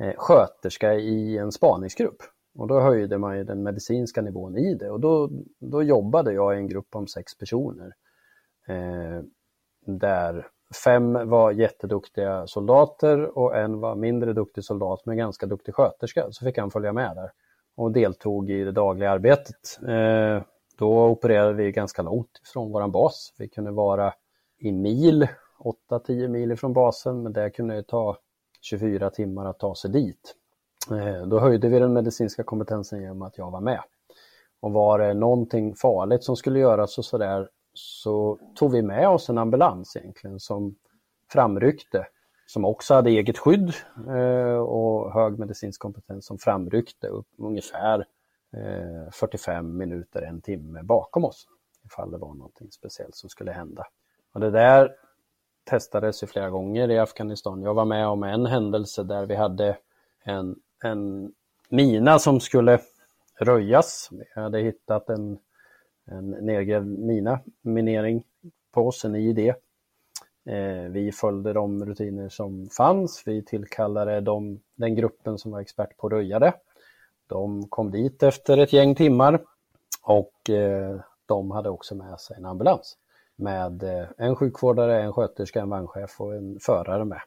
eh, 0.00 0.14
sköterska 0.16 0.94
i 0.94 1.38
en 1.38 1.52
spaningsgrupp. 1.52 2.22
Och 2.58 2.66
då 2.66 2.80
höjde 2.80 3.18
man 3.18 3.36
ju 3.36 3.44
den 3.44 3.62
medicinska 3.62 4.22
nivån 4.22 4.56
i 4.56 4.74
det 4.74 4.90
och 4.90 5.00
då, 5.00 5.30
då 5.60 5.82
jobbade 5.82 6.32
jag 6.32 6.54
i 6.54 6.58
en 6.58 6.68
grupp 6.68 6.96
om 6.96 7.06
sex 7.06 7.38
personer. 7.38 7.92
Eh, 8.68 9.22
där 9.86 10.46
fem 10.84 11.28
var 11.28 11.52
jätteduktiga 11.52 12.46
soldater 12.46 13.38
och 13.38 13.56
en 13.56 13.80
var 13.80 13.94
mindre 13.94 14.32
duktig 14.32 14.64
soldat 14.64 15.02
men 15.04 15.16
ganska 15.16 15.46
duktig 15.46 15.74
sköterska. 15.74 16.26
Så 16.30 16.44
fick 16.44 16.58
han 16.58 16.70
följa 16.70 16.92
med 16.92 17.16
där 17.16 17.30
och 17.76 17.92
deltog 17.92 18.50
i 18.50 18.64
det 18.64 18.72
dagliga 18.72 19.10
arbetet. 19.10 19.78
Eh, 19.88 20.42
då 20.78 21.04
opererade 21.04 21.52
vi 21.52 21.72
ganska 21.72 22.02
långt 22.02 22.40
ifrån 22.48 22.72
vår 22.72 22.88
bas. 22.88 23.34
Vi 23.38 23.48
kunde 23.48 23.70
vara 23.70 24.12
i 24.58 24.72
mil, 24.72 25.28
8-10 25.90 26.28
mil 26.28 26.52
ifrån 26.52 26.72
basen, 26.72 27.22
men 27.22 27.32
det 27.32 27.50
kunde 27.50 27.82
ta 27.82 28.16
24 28.60 29.10
timmar 29.10 29.44
att 29.46 29.58
ta 29.58 29.74
sig 29.74 29.90
dit. 29.90 30.34
Eh, 30.90 31.26
då 31.26 31.38
höjde 31.38 31.68
vi 31.68 31.78
den 31.78 31.92
medicinska 31.92 32.42
kompetensen 32.42 33.00
genom 33.02 33.22
att 33.22 33.38
jag 33.38 33.50
var 33.50 33.60
med. 33.60 33.80
Och 34.60 34.72
var 34.72 34.98
det 34.98 35.14
någonting 35.14 35.74
farligt 35.74 36.24
som 36.24 36.36
skulle 36.36 36.58
göras 36.58 36.98
och 36.98 37.04
sådär 37.04 37.48
så 37.74 38.38
tog 38.54 38.72
vi 38.72 38.82
med 38.82 39.08
oss 39.08 39.28
en 39.28 39.38
ambulans 39.38 39.96
egentligen 39.96 40.40
som 40.40 40.76
framryckte 41.32 42.06
som 42.46 42.64
också 42.64 42.94
hade 42.94 43.10
eget 43.10 43.38
skydd 43.38 43.72
eh, 44.08 44.58
och 44.58 45.12
hög 45.12 45.38
medicinsk 45.38 45.80
kompetens 45.80 46.26
som 46.26 46.38
framryckte 46.38 47.08
upp 47.08 47.28
ungefär 47.38 48.06
eh, 48.56 49.10
45 49.12 49.76
minuter, 49.76 50.22
en 50.22 50.40
timme 50.40 50.82
bakom 50.82 51.24
oss 51.24 51.46
ifall 51.86 52.10
det 52.10 52.18
var 52.18 52.34
någonting 52.34 52.70
speciellt 52.70 53.14
som 53.14 53.30
skulle 53.30 53.52
hända. 53.52 53.86
Och 54.32 54.40
det 54.40 54.50
där 54.50 54.92
testades 55.64 56.22
ju 56.22 56.26
flera 56.26 56.50
gånger 56.50 56.90
i 56.90 56.98
Afghanistan. 56.98 57.62
Jag 57.62 57.74
var 57.74 57.84
med 57.84 58.06
om 58.06 58.22
en 58.22 58.46
händelse 58.46 59.02
där 59.02 59.26
vi 59.26 59.34
hade 59.34 59.78
en, 60.24 60.56
en 60.84 61.32
mina 61.68 62.18
som 62.18 62.40
skulle 62.40 62.80
röjas. 63.40 64.08
Vi 64.12 64.40
hade 64.40 64.60
hittat 64.60 65.08
en, 65.08 65.38
en 66.04 66.30
nedgrävd 66.30 66.98
mina, 66.98 67.40
minering 67.62 68.24
på 68.72 68.88
oss, 68.88 69.04
en 69.04 69.16
ID. 69.16 69.54
Eh, 70.46 70.90
vi 70.90 71.12
följde 71.12 71.52
de 71.52 71.84
rutiner 71.84 72.28
som 72.28 72.68
fanns. 72.68 73.22
Vi 73.26 73.42
tillkallade 73.42 74.20
de, 74.20 74.60
den 74.74 74.94
gruppen 74.94 75.38
som 75.38 75.50
var 75.50 75.60
expert 75.60 75.96
på 75.96 76.08
röjare. 76.08 76.54
De 77.26 77.68
kom 77.68 77.90
dit 77.90 78.22
efter 78.22 78.58
ett 78.58 78.72
gäng 78.72 78.94
timmar 78.94 79.40
och 80.02 80.50
eh, 80.50 81.00
de 81.26 81.50
hade 81.50 81.70
också 81.70 81.94
med 81.94 82.20
sig 82.20 82.36
en 82.36 82.46
ambulans 82.46 82.96
med 83.36 83.82
eh, 83.82 84.08
en 84.16 84.36
sjukvårdare, 84.36 85.02
en 85.02 85.12
sköterska, 85.12 85.60
en 85.60 85.70
vagnchef 85.70 86.20
och 86.20 86.34
en 86.34 86.58
förare 86.60 87.04
med. 87.04 87.20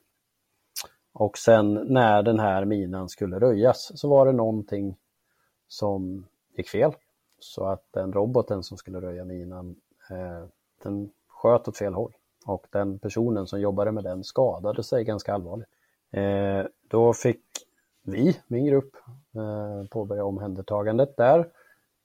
Och 1.13 1.37
sen 1.37 1.73
när 1.73 2.23
den 2.23 2.39
här 2.39 2.65
minan 2.65 3.09
skulle 3.09 3.39
röjas 3.39 3.91
så 3.95 4.09
var 4.09 4.25
det 4.25 4.31
någonting 4.31 4.97
som 5.67 6.25
gick 6.57 6.69
fel. 6.69 6.91
Så 7.39 7.65
att 7.65 7.83
den 7.91 8.13
roboten 8.13 8.63
som 8.63 8.77
skulle 8.77 9.01
röja 9.01 9.25
minan, 9.25 9.75
eh, 10.09 10.45
den 10.83 11.11
sköt 11.27 11.67
åt 11.67 11.77
fel 11.77 11.93
håll 11.93 12.13
och 12.49 12.67
den 12.71 12.99
personen 12.99 13.47
som 13.47 13.61
jobbade 13.61 13.91
med 13.91 14.03
den 14.03 14.23
skadade 14.23 14.83
sig 14.83 15.03
ganska 15.03 15.33
allvarligt. 15.33 15.69
Eh, 16.11 16.65
då 16.87 17.13
fick 17.13 17.43
vi, 18.03 18.39
min 18.47 18.65
grupp, 18.65 18.95
eh, 19.35 19.89
påbörja 19.89 20.25
omhändertagandet 20.25 21.17
där. 21.17 21.47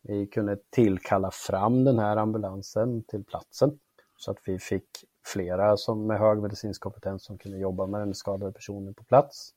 Vi 0.02 0.26
kunde 0.26 0.58
tillkalla 0.70 1.30
fram 1.30 1.84
den 1.84 1.98
här 1.98 2.16
ambulansen 2.16 3.02
till 3.02 3.24
platsen 3.24 3.78
så 4.16 4.30
att 4.30 4.38
vi 4.44 4.58
fick 4.58 4.88
flera 5.26 5.76
som 5.76 6.06
med 6.06 6.18
hög 6.18 6.38
medicinsk 6.38 6.82
kompetens 6.82 7.24
som 7.24 7.38
kunde 7.38 7.58
jobba 7.58 7.86
med 7.86 8.00
den 8.00 8.14
skadade 8.14 8.52
personen 8.52 8.94
på 8.94 9.04
plats. 9.04 9.50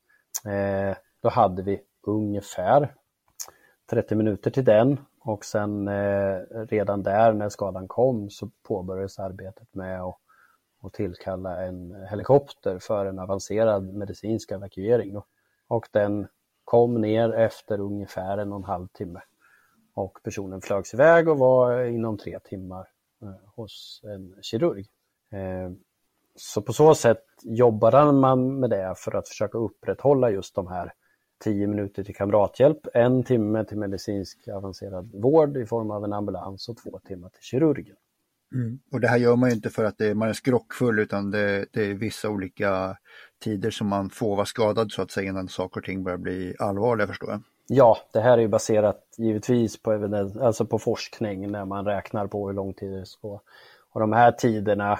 Eh, 0.46 0.98
då 1.22 1.30
hade 1.30 1.64
vi 1.64 1.82
ungefär 2.02 2.94
30 3.90 4.16
minuter 4.16 4.52
till 4.52 4.66
den 4.66 5.00
och 5.22 5.46
sen 5.46 5.88
eh, 5.88 6.40
redan 6.70 7.04
där 7.04 7.34
när 7.34 7.50
skadan 7.50 7.88
kom 7.88 8.30
så 8.30 8.50
påbörjades 8.64 9.20
arbetet 9.20 9.74
med 9.74 10.02
att 10.02 10.20
och 10.82 10.94
tillkalla 10.94 11.66
en 11.66 12.06
helikopter 12.10 12.80
för 12.80 13.06
en 13.06 13.20
avancerad 13.20 13.94
medicinsk 13.94 14.52
evakuering. 14.52 15.22
Och 15.68 15.88
den 15.92 16.28
kom 16.64 17.02
ner 17.02 17.34
efter 17.34 17.80
ungefär 17.80 18.38
en 18.38 18.52
och 18.52 18.58
en 18.58 18.64
halv 18.64 18.88
timme. 18.88 19.22
Och 19.94 20.20
personen 20.24 20.62
flögs 20.62 20.94
iväg 20.94 21.30
och 21.30 21.38
var 21.38 21.84
inom 21.84 22.18
tre 22.18 22.40
timmar 22.40 22.88
eh, 23.22 23.52
hos 23.56 24.02
en 24.04 24.36
kirurg. 24.42 24.88
Eh, 25.32 25.72
så 26.36 26.62
på 26.62 26.74
så 26.74 26.96
sätt 26.96 27.24
jobbade 27.44 28.12
man 28.12 28.60
med 28.60 28.70
det 28.70 28.94
för 28.98 29.16
att 29.16 29.28
försöka 29.28 29.58
upprätthålla 29.58 30.30
just 30.30 30.56
de 30.56 30.68
här 30.68 30.94
10 31.44 31.68
minuter 31.68 32.04
till 32.04 32.16
kamrathjälp, 32.16 32.88
en 32.94 33.24
timme 33.24 33.66
till 33.66 33.78
medicinsk 33.78 34.48
avancerad 34.48 35.12
vård 35.14 35.58
i 35.58 35.66
form 35.66 35.92
av 35.92 36.04
en 36.04 36.14
ambulans 36.14 36.70
och 36.70 36.78
två 36.78 37.00
timmar 37.00 37.30
till 37.30 37.44
kirurgen. 37.44 37.96
Mm. 38.54 38.80
Och 38.92 39.02
det 39.02 39.08
här 39.08 39.18
gör 39.18 39.36
man 39.36 39.50
ju 39.50 39.56
inte 39.56 39.70
för 39.70 39.86
att 39.86 39.98
det, 39.98 40.16
man 40.16 40.30
är 40.30 40.34
skrockfull 40.34 41.00
utan 41.00 41.32
det, 41.32 41.66
det, 41.74 41.86
är 41.86 41.94
vissa 41.94 42.30
olika 42.30 42.98
tider 43.44 43.72
som 43.72 43.88
man 43.88 44.10
får 44.10 44.36
vara 44.36 44.46
skadad 44.46 44.92
så 44.92 45.02
att 45.02 45.12
säga 45.12 45.30
innan 45.30 45.48
saker 45.48 45.82
och 45.82 45.86
ting 45.86 46.04
börjar 46.04 46.18
bli 46.18 46.56
allvarliga 46.60 47.08
förstår 47.08 47.30
jag. 47.30 47.42
Ja, 47.68 47.98
det 48.14 48.20
här 48.20 48.38
är 48.38 48.42
ju 48.42 48.48
baserat 48.48 49.04
givetvis 49.18 49.82
på, 49.82 49.92
evidens, 49.92 50.38
alltså 50.38 50.66
på 50.66 50.80
forskning 50.80 51.52
när 51.52 51.66
man 51.66 51.86
räknar 51.86 52.28
på 52.28 52.48
hur 52.48 52.54
lång 52.54 52.74
tid 52.74 52.92
det 52.92 53.06
ska. 53.06 53.42
Och 53.90 54.00
de 54.00 54.14
här 54.14 54.32
tiderna, 54.32 55.00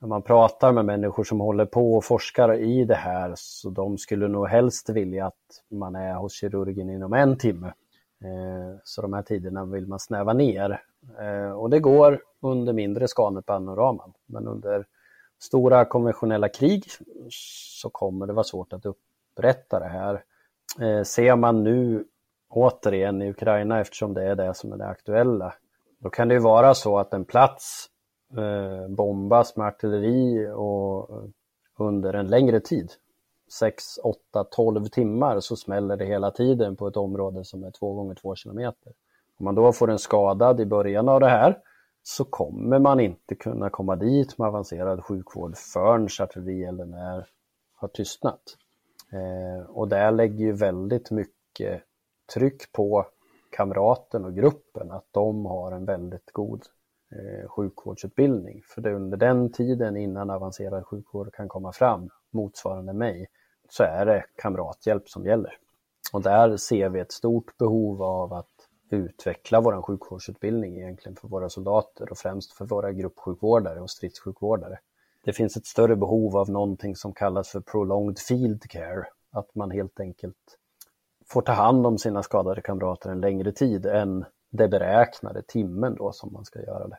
när 0.00 0.08
man 0.08 0.22
pratar 0.22 0.72
med 0.72 0.84
människor 0.84 1.24
som 1.24 1.40
håller 1.40 1.66
på 1.66 1.94
och 1.94 2.04
forskar 2.04 2.54
i 2.54 2.84
det 2.84 2.94
här, 2.94 3.32
så 3.36 3.70
de 3.70 3.98
skulle 3.98 4.28
nog 4.28 4.48
helst 4.48 4.88
vilja 4.88 5.26
att 5.26 5.62
man 5.70 5.94
är 5.94 6.14
hos 6.14 6.32
kirurgen 6.32 6.90
inom 6.90 7.12
en 7.12 7.38
timme. 7.38 7.66
Eh, 8.24 8.78
så 8.84 9.02
de 9.02 9.12
här 9.12 9.22
tiderna 9.22 9.64
vill 9.64 9.86
man 9.86 10.00
snäva 10.00 10.32
ner 10.32 10.80
Eh, 11.20 11.50
och 11.50 11.70
det 11.70 11.80
går 11.80 12.20
under 12.50 12.72
mindre 12.72 13.08
skalpanoraman. 13.08 14.12
Men 14.26 14.48
under 14.48 14.86
stora 15.38 15.84
konventionella 15.84 16.48
krig 16.48 16.84
så 17.30 17.90
kommer 17.90 18.26
det 18.26 18.32
vara 18.32 18.44
svårt 18.44 18.72
att 18.72 18.86
upprätta 18.86 19.80
det 19.80 19.88
här. 19.88 20.24
Eh, 20.80 21.02
ser 21.02 21.36
man 21.36 21.62
nu 21.62 22.04
återigen 22.48 23.22
i 23.22 23.30
Ukraina, 23.30 23.80
eftersom 23.80 24.14
det 24.14 24.24
är 24.24 24.34
det 24.34 24.54
som 24.54 24.72
är 24.72 24.76
det 24.76 24.86
aktuella, 24.86 25.54
då 25.98 26.10
kan 26.10 26.28
det 26.28 26.34
ju 26.34 26.40
vara 26.40 26.74
så 26.74 26.98
att 26.98 27.14
en 27.14 27.24
plats 27.24 27.86
eh, 28.36 28.88
bombas 28.88 29.56
med 29.56 29.66
artilleri 29.66 30.48
och 30.54 31.10
eh, 31.10 31.28
under 31.78 32.14
en 32.14 32.26
längre 32.26 32.60
tid. 32.60 32.92
6, 33.52 33.84
8, 34.02 34.44
12 34.44 34.86
timmar 34.86 35.40
så 35.40 35.56
smäller 35.56 35.96
det 35.96 36.04
hela 36.04 36.30
tiden 36.30 36.76
på 36.76 36.88
ett 36.88 36.96
område 36.96 37.44
som 37.44 37.64
är 37.64 37.70
2 37.70 37.94
gånger 37.94 38.14
2 38.14 38.34
kilometer. 38.34 38.92
Om 39.38 39.44
man 39.44 39.54
då 39.54 39.72
får 39.72 39.90
en 39.90 39.98
skadad 39.98 40.60
i 40.60 40.66
början 40.66 41.08
av 41.08 41.20
det 41.20 41.28
här 41.28 41.58
så 42.08 42.24
kommer 42.24 42.78
man 42.78 43.00
inte 43.00 43.34
kunna 43.34 43.70
komma 43.70 43.96
dit 43.96 44.38
med 44.38 44.48
avancerad 44.48 45.04
sjukvård 45.04 45.56
förrän 45.56 46.08
artillerielden 46.20 46.90
när 46.90 47.26
har 47.74 47.88
tystnat. 47.88 48.42
Eh, 49.12 49.70
och 49.70 49.88
där 49.88 50.12
lägger 50.12 50.44
ju 50.44 50.52
väldigt 50.52 51.10
mycket 51.10 51.82
tryck 52.34 52.72
på 52.72 53.06
kamraten 53.50 54.24
och 54.24 54.34
gruppen 54.34 54.90
att 54.90 55.06
de 55.10 55.46
har 55.46 55.72
en 55.72 55.84
väldigt 55.84 56.32
god 56.32 56.62
eh, 57.12 57.48
sjukvårdsutbildning. 57.48 58.62
För 58.64 58.80
det 58.80 58.94
under 58.94 59.16
den 59.16 59.52
tiden 59.52 59.96
innan 59.96 60.30
avancerad 60.30 60.86
sjukvård 60.86 61.34
kan 61.34 61.48
komma 61.48 61.72
fram, 61.72 62.10
motsvarande 62.30 62.92
mig, 62.92 63.26
så 63.68 63.82
är 63.82 64.06
det 64.06 64.24
kamrathjälp 64.36 65.08
som 65.08 65.24
gäller. 65.26 65.58
Och 66.12 66.22
där 66.22 66.56
ser 66.56 66.88
vi 66.88 67.00
ett 67.00 67.12
stort 67.12 67.58
behov 67.58 68.02
av 68.02 68.32
att 68.32 68.55
utveckla 68.90 69.60
vår 69.60 69.82
sjukvårdsutbildning 69.82 70.76
egentligen 70.76 71.16
för 71.16 71.28
våra 71.28 71.48
soldater 71.48 72.10
och 72.10 72.18
främst 72.18 72.52
för 72.52 72.64
våra 72.64 72.92
gruppsjukvårdare 72.92 73.80
och 73.80 73.90
stridssjukvårdare. 73.90 74.78
Det 75.24 75.32
finns 75.32 75.56
ett 75.56 75.66
större 75.66 75.96
behov 75.96 76.36
av 76.36 76.50
någonting 76.50 76.96
som 76.96 77.12
kallas 77.12 77.48
för 77.48 77.60
prolonged 77.60 78.18
field 78.18 78.62
care, 78.62 79.06
att 79.30 79.54
man 79.54 79.70
helt 79.70 80.00
enkelt 80.00 80.58
får 81.26 81.42
ta 81.42 81.52
hand 81.52 81.86
om 81.86 81.98
sina 81.98 82.22
skadade 82.22 82.60
kamrater 82.60 83.10
en 83.10 83.20
längre 83.20 83.52
tid 83.52 83.86
än 83.86 84.24
det 84.50 84.68
beräknade 84.68 85.42
timmen 85.42 85.94
då 85.94 86.12
som 86.12 86.32
man 86.32 86.44
ska 86.44 86.62
göra 86.62 86.88
det 86.88 86.98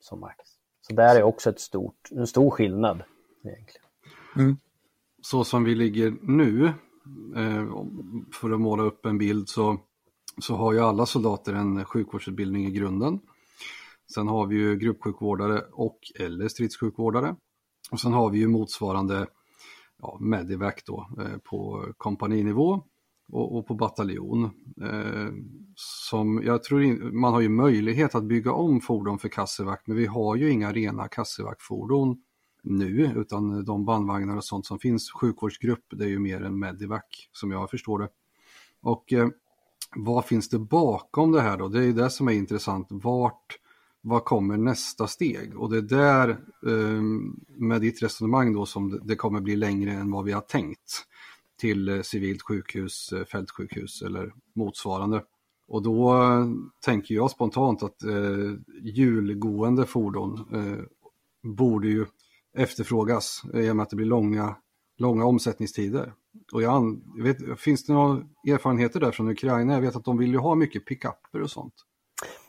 som 0.00 0.20
max. 0.20 0.36
Så 0.80 0.94
där 0.94 1.16
är 1.16 1.22
också 1.22 1.50
ett 1.50 1.60
stort, 1.60 2.08
en 2.10 2.26
stor 2.26 2.50
skillnad 2.50 3.02
egentligen. 3.44 3.86
Mm. 4.36 4.56
Så 5.22 5.44
som 5.44 5.64
vi 5.64 5.74
ligger 5.74 6.16
nu, 6.22 6.66
eh, 7.36 7.66
för 8.40 8.50
att 8.50 8.60
måla 8.60 8.82
upp 8.82 9.06
en 9.06 9.18
bild 9.18 9.48
så, 9.48 9.76
så 10.40 10.56
har 10.56 10.72
ju 10.72 10.80
alla 10.80 11.06
soldater 11.06 11.52
en 11.52 11.84
sjukvårdsutbildning 11.84 12.66
i 12.66 12.70
grunden. 12.70 13.20
Sen 14.14 14.28
har 14.28 14.46
vi 14.46 14.56
ju 14.56 14.76
gruppsjukvårdare 14.76 15.62
och 15.72 15.98
eller 16.20 16.48
stridssjukvårdare. 16.48 17.36
Och 17.90 18.00
sen 18.00 18.12
har 18.12 18.30
vi 18.30 18.38
ju 18.38 18.48
motsvarande 18.48 19.26
ja, 20.02 20.18
Medivac 20.20 20.74
då 20.86 21.08
eh, 21.18 21.38
på 21.38 21.86
kompaninivå 21.96 22.82
och, 23.32 23.56
och 23.56 23.66
på 23.66 23.74
bataljon. 23.74 24.44
Eh, 24.82 25.28
som 25.74 26.42
jag 26.44 26.62
tror 26.62 26.82
in, 26.82 27.20
man 27.20 27.32
har 27.32 27.40
ju 27.40 27.48
möjlighet 27.48 28.14
att 28.14 28.24
bygga 28.24 28.52
om 28.52 28.80
fordon 28.80 29.18
för 29.18 29.28
kassevakt 29.28 29.86
men 29.86 29.96
vi 29.96 30.06
har 30.06 30.36
ju 30.36 30.50
inga 30.50 30.72
rena 30.72 31.08
kassevaktfordon 31.08 32.22
nu 32.62 33.12
utan 33.16 33.64
de 33.64 33.84
bandvagnar 33.84 34.36
och 34.36 34.44
sånt 34.44 34.66
som 34.66 34.78
finns, 34.78 35.12
sjukvårdsgrupp, 35.12 35.84
det 35.90 36.04
är 36.04 36.08
ju 36.08 36.18
mer 36.18 36.42
en 36.42 36.58
Medivac 36.58 37.02
som 37.32 37.50
jag 37.50 37.70
förstår 37.70 37.98
det. 37.98 38.08
Och 38.80 39.12
eh, 39.12 39.28
vad 39.96 40.24
finns 40.24 40.48
det 40.48 40.58
bakom 40.58 41.32
det 41.32 41.40
här 41.40 41.58
då? 41.58 41.68
Det 41.68 41.78
är 41.78 41.82
ju 41.82 41.92
det 41.92 42.10
som 42.10 42.28
är 42.28 42.32
intressant. 42.32 42.86
Vart, 42.90 43.58
vad 44.00 44.24
kommer 44.24 44.56
nästa 44.56 45.06
steg? 45.06 45.56
Och 45.56 45.70
det 45.70 45.76
är 45.76 45.82
där 45.82 46.28
eh, 46.66 47.02
med 47.56 47.80
ditt 47.80 48.02
resonemang 48.02 48.52
då 48.52 48.66
som 48.66 49.00
det 49.04 49.16
kommer 49.16 49.40
bli 49.40 49.56
längre 49.56 49.92
än 49.92 50.10
vad 50.10 50.24
vi 50.24 50.32
har 50.32 50.40
tänkt 50.40 51.04
till 51.60 51.88
eh, 51.88 52.02
civilt 52.02 52.42
sjukhus, 52.42 53.12
eh, 53.12 53.24
fältsjukhus 53.24 54.02
eller 54.02 54.32
motsvarande. 54.54 55.22
Och 55.68 55.82
då 55.82 56.22
eh, 56.22 56.46
tänker 56.84 57.14
jag 57.14 57.30
spontant 57.30 57.82
att 57.82 58.02
eh, 58.02 58.54
hjulgående 58.82 59.86
fordon 59.86 60.46
eh, 60.54 60.84
borde 61.42 61.88
ju 61.88 62.06
efterfrågas 62.56 63.42
i 63.54 63.70
och 63.70 63.76
med 63.76 63.82
att 63.82 63.90
det 63.90 63.96
blir 63.96 64.06
långa, 64.06 64.56
långa 64.98 65.24
omsättningstider. 65.24 66.12
Och 66.52 66.62
jag, 66.62 67.00
vet, 67.22 67.60
finns 67.60 67.86
det 67.86 67.92
några 67.92 68.22
erfarenheter 68.48 69.00
där 69.00 69.10
från 69.10 69.28
Ukraina? 69.28 69.72
Jag 69.72 69.80
vet 69.80 69.96
att 69.96 70.04
de 70.04 70.18
vill 70.18 70.32
ju 70.32 70.38
ha 70.38 70.54
mycket 70.54 70.86
pickuper 70.86 71.42
och 71.42 71.50
sånt. 71.50 71.74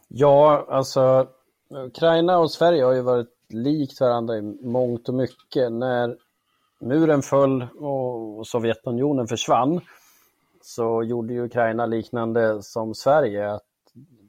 Ja, 0.07 0.65
alltså 0.69 1.27
Ukraina 1.69 2.37
och 2.37 2.51
Sverige 2.51 2.83
har 2.83 2.93
ju 2.93 3.01
varit 3.01 3.35
likt 3.49 4.01
varandra 4.01 4.37
i 4.37 4.41
mångt 4.61 5.09
och 5.09 5.15
mycket. 5.15 5.71
När 5.71 6.17
muren 6.79 7.21
föll 7.21 7.67
och 7.77 8.47
Sovjetunionen 8.47 9.27
försvann 9.27 9.81
så 10.61 11.03
gjorde 11.03 11.33
ju 11.33 11.45
Ukraina 11.45 11.85
liknande 11.85 12.63
som 12.63 12.95
Sverige. 12.95 13.51
att 13.51 13.63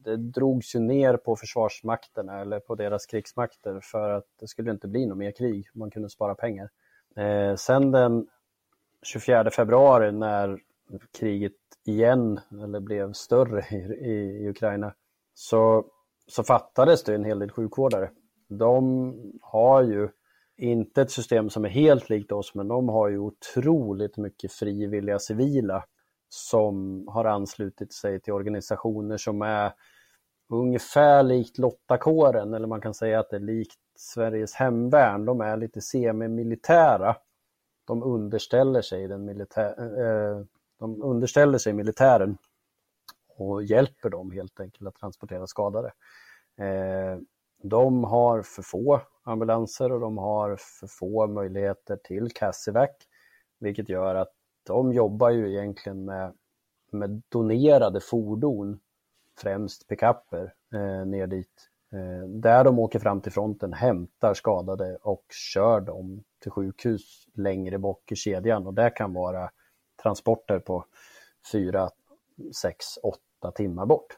Det 0.04 0.16
drogs 0.16 0.74
ju 0.74 0.78
ner 0.78 1.16
på 1.16 1.36
försvarsmakterna 1.36 2.40
eller 2.40 2.60
på 2.60 2.74
deras 2.74 3.06
krigsmakter 3.06 3.80
för 3.82 4.10
att 4.10 4.26
det 4.40 4.48
skulle 4.48 4.70
inte 4.70 4.88
bli 4.88 5.06
något 5.06 5.18
mer 5.18 5.32
krig. 5.32 5.68
Man 5.74 5.90
kunde 5.90 6.10
spara 6.10 6.34
pengar. 6.34 6.70
Eh, 7.16 7.56
sen 7.56 7.90
den 7.90 8.26
24 9.02 9.50
februari 9.50 10.12
när 10.12 10.58
kriget 11.18 11.52
igen, 11.86 12.40
eller 12.62 12.80
blev 12.80 13.12
större 13.12 13.64
i, 13.70 14.14
i 14.44 14.48
Ukraina, 14.48 14.94
så, 15.34 15.84
så 16.26 16.44
fattades 16.44 17.04
det 17.04 17.14
en 17.14 17.24
hel 17.24 17.38
del 17.38 17.50
sjukvårdare. 17.50 18.10
De 18.48 19.14
har 19.42 19.82
ju 19.82 20.08
inte 20.56 21.02
ett 21.02 21.10
system 21.10 21.50
som 21.50 21.64
är 21.64 21.68
helt 21.68 22.10
likt 22.10 22.32
oss, 22.32 22.54
men 22.54 22.68
de 22.68 22.88
har 22.88 23.08
ju 23.08 23.18
otroligt 23.18 24.16
mycket 24.16 24.52
frivilliga 24.52 25.18
civila 25.18 25.84
som 26.28 27.04
har 27.08 27.24
anslutit 27.24 27.92
sig 27.92 28.20
till 28.20 28.32
organisationer 28.32 29.16
som 29.16 29.42
är 29.42 29.72
ungefär 30.52 31.22
likt 31.22 31.58
Lottakåren, 31.58 32.54
eller 32.54 32.66
man 32.66 32.80
kan 32.80 32.94
säga 32.94 33.20
att 33.20 33.30
det 33.30 33.36
är 33.36 33.40
likt 33.40 33.78
Sveriges 33.96 34.54
hemvärn. 34.54 35.24
De 35.24 35.40
är 35.40 35.56
lite 35.56 35.80
semimilitära. 35.80 37.16
De 37.90 38.02
underställer 38.02 38.82
sig, 38.82 39.08
den 39.08 39.24
militär, 39.24 39.74
eh, 40.00 40.44
de 40.78 41.02
underställer 41.02 41.58
sig 41.58 41.72
militären 41.72 42.38
och 43.36 43.62
hjälper 43.62 44.10
dem 44.10 44.30
helt 44.30 44.60
enkelt 44.60 44.88
att 44.88 44.94
transportera 44.94 45.46
skadade. 45.46 45.92
Eh, 46.56 47.18
de 47.62 48.04
har 48.04 48.42
för 48.42 48.62
få 48.62 49.00
ambulanser 49.22 49.92
och 49.92 50.00
de 50.00 50.18
har 50.18 50.56
för 50.56 50.86
få 50.86 51.26
möjligheter 51.26 51.96
till 51.96 52.32
Cassivac, 52.32 52.90
vilket 53.58 53.88
gör 53.88 54.14
att 54.14 54.32
de 54.66 54.92
jobbar 54.92 55.30
ju 55.30 55.50
egentligen 55.50 56.04
med, 56.04 56.34
med 56.90 57.22
donerade 57.28 58.00
fordon, 58.00 58.80
främst 59.38 59.88
pickuper, 59.88 60.54
eh, 60.74 61.06
ner 61.06 61.26
dit. 61.26 61.69
Eh, 61.92 62.28
där 62.28 62.64
de 62.64 62.78
åker 62.78 62.98
fram 62.98 63.20
till 63.20 63.32
fronten, 63.32 63.72
hämtar 63.72 64.34
skadade 64.34 64.98
och 65.02 65.24
kör 65.54 65.80
dem 65.80 66.24
till 66.42 66.50
sjukhus 66.50 67.26
längre 67.34 67.78
bort 67.78 68.12
i 68.12 68.16
kedjan 68.16 68.66
och 68.66 68.74
det 68.74 68.90
kan 68.90 69.12
vara 69.14 69.50
transporter 70.02 70.58
på 70.58 70.84
fyra, 71.52 71.90
sex, 72.62 72.84
åtta 73.02 73.52
timmar 73.54 73.86
bort. 73.86 74.16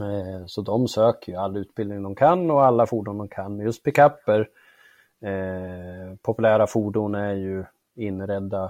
Eh, 0.00 0.46
så 0.46 0.62
de 0.62 0.88
söker 0.88 1.32
ju 1.32 1.38
all 1.38 1.56
utbildning 1.56 2.02
de 2.02 2.14
kan 2.14 2.50
och 2.50 2.64
alla 2.64 2.86
fordon 2.86 3.18
de 3.18 3.28
kan. 3.28 3.60
Just 3.60 3.82
pickuper, 3.82 4.48
eh, 5.20 6.16
populära 6.22 6.66
fordon 6.66 7.14
är 7.14 7.34
ju 7.34 7.64
inredda 7.94 8.64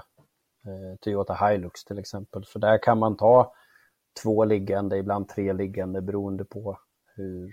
eh, 0.66 0.99
Toyota 1.01 1.35
Hilux 1.35 1.85
till 1.85 1.99
exempel. 1.99 2.45
För 2.45 2.59
där 2.59 2.83
kan 2.83 2.99
man 2.99 3.16
ta 3.16 3.53
två 4.22 4.45
liggande, 4.45 4.97
ibland 4.97 5.29
tre 5.29 5.53
liggande 5.53 6.03
beroende 6.03 6.45
på 6.45 6.79
hur, 7.16 7.53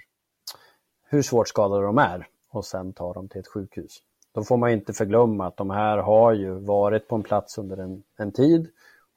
hur 1.10 1.22
svårt 1.22 1.48
skadade 1.48 1.86
de 1.86 1.98
är 1.98 2.28
och 2.50 2.66
sen 2.66 2.94
tar 2.94 3.14
dem 3.14 3.30
till 3.30 3.40
ett 3.40 3.48
sjukhus. 3.48 4.04
Då 4.34 4.44
får 4.44 4.58
man 4.58 4.72
inte 4.72 4.94
förglömma 4.94 5.48
att 5.48 5.58
de 5.58 5.70
här 5.70 5.98
har 5.98 6.34
ju 6.34 6.54
varit 6.54 7.08
på 7.08 7.16
en 7.16 7.24
plats 7.24 7.58
under 7.58 7.78
en, 7.78 8.04
en 8.18 8.32
tid 8.32 8.68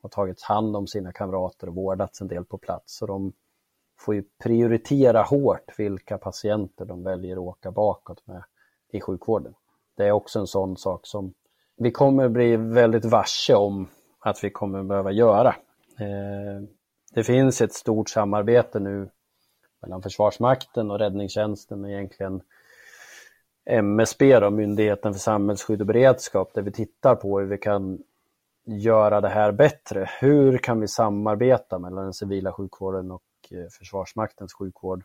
och 0.03 0.11
tagit 0.11 0.43
hand 0.43 0.77
om 0.77 0.87
sina 0.87 1.13
kamrater 1.13 1.69
och 1.69 1.75
vårdats 1.75 2.21
en 2.21 2.29
del 2.29 2.45
på 2.45 2.59
plats. 2.59 2.97
Så 2.97 3.07
de 3.07 3.33
får 3.99 4.15
ju 4.15 4.25
prioritera 4.43 5.23
hårt 5.23 5.75
vilka 5.79 6.19
patienter 6.19 6.85
de 6.85 7.03
väljer 7.03 7.33
att 7.33 7.39
åka 7.39 7.71
bakåt 7.71 8.27
med 8.27 8.43
i 8.93 9.01
sjukvården. 9.01 9.55
Det 9.97 10.07
är 10.07 10.13
också 10.13 10.39
en 10.39 10.47
sån 10.47 10.77
sak 10.77 11.07
som 11.07 11.35
vi 11.77 11.91
kommer 11.91 12.29
bli 12.29 12.57
väldigt 12.57 13.05
varse 13.05 13.55
om 13.55 13.89
att 14.19 14.45
vi 14.45 14.51
kommer 14.51 14.83
behöva 14.83 15.13
göra. 15.13 15.49
Eh, 15.99 16.63
det 17.15 17.25
finns 17.25 17.61
ett 17.61 17.73
stort 17.73 18.09
samarbete 18.11 18.81
nu 18.81 19.11
mellan 19.81 20.03
Försvarsmakten 20.03 20.91
och 20.91 20.99
räddningstjänsten 20.99 21.85
och 21.85 21.91
egentligen 21.91 22.43
MSB, 23.65 24.41
då, 24.41 24.51
Myndigheten 24.51 25.13
för 25.13 25.21
samhällsskydd 25.21 25.81
och 25.81 25.87
beredskap, 25.87 26.55
där 26.55 26.63
vi 26.63 26.73
tittar 26.73 27.15
på 27.15 27.41
hur 27.41 27.47
vi 27.47 27.59
kan 27.59 27.99
göra 28.65 29.21
det 29.21 29.29
här 29.29 29.53
bättre. 29.53 30.11
Hur 30.21 30.59
kan 30.59 30.81
vi 30.81 30.89
samarbeta 30.89 31.79
mellan 31.79 32.05
den 32.05 32.15
civila 32.15 32.53
sjukvården 32.53 33.11
och 33.11 33.23
eh, 33.51 33.69
Försvarsmaktens 33.79 34.55
sjukvård 34.55 35.05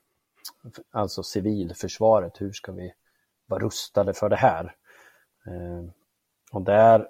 alltså 0.92 1.24
civilförsvaret, 1.24 2.42
hur 2.42 2.52
ska 2.52 2.72
vi 2.72 2.94
vara 3.46 3.64
rustade 3.64 4.14
för 4.14 4.30
det 4.30 4.36
här? 4.36 4.76
Eh, 5.46 5.90
och 6.52 6.62
där 6.62 7.10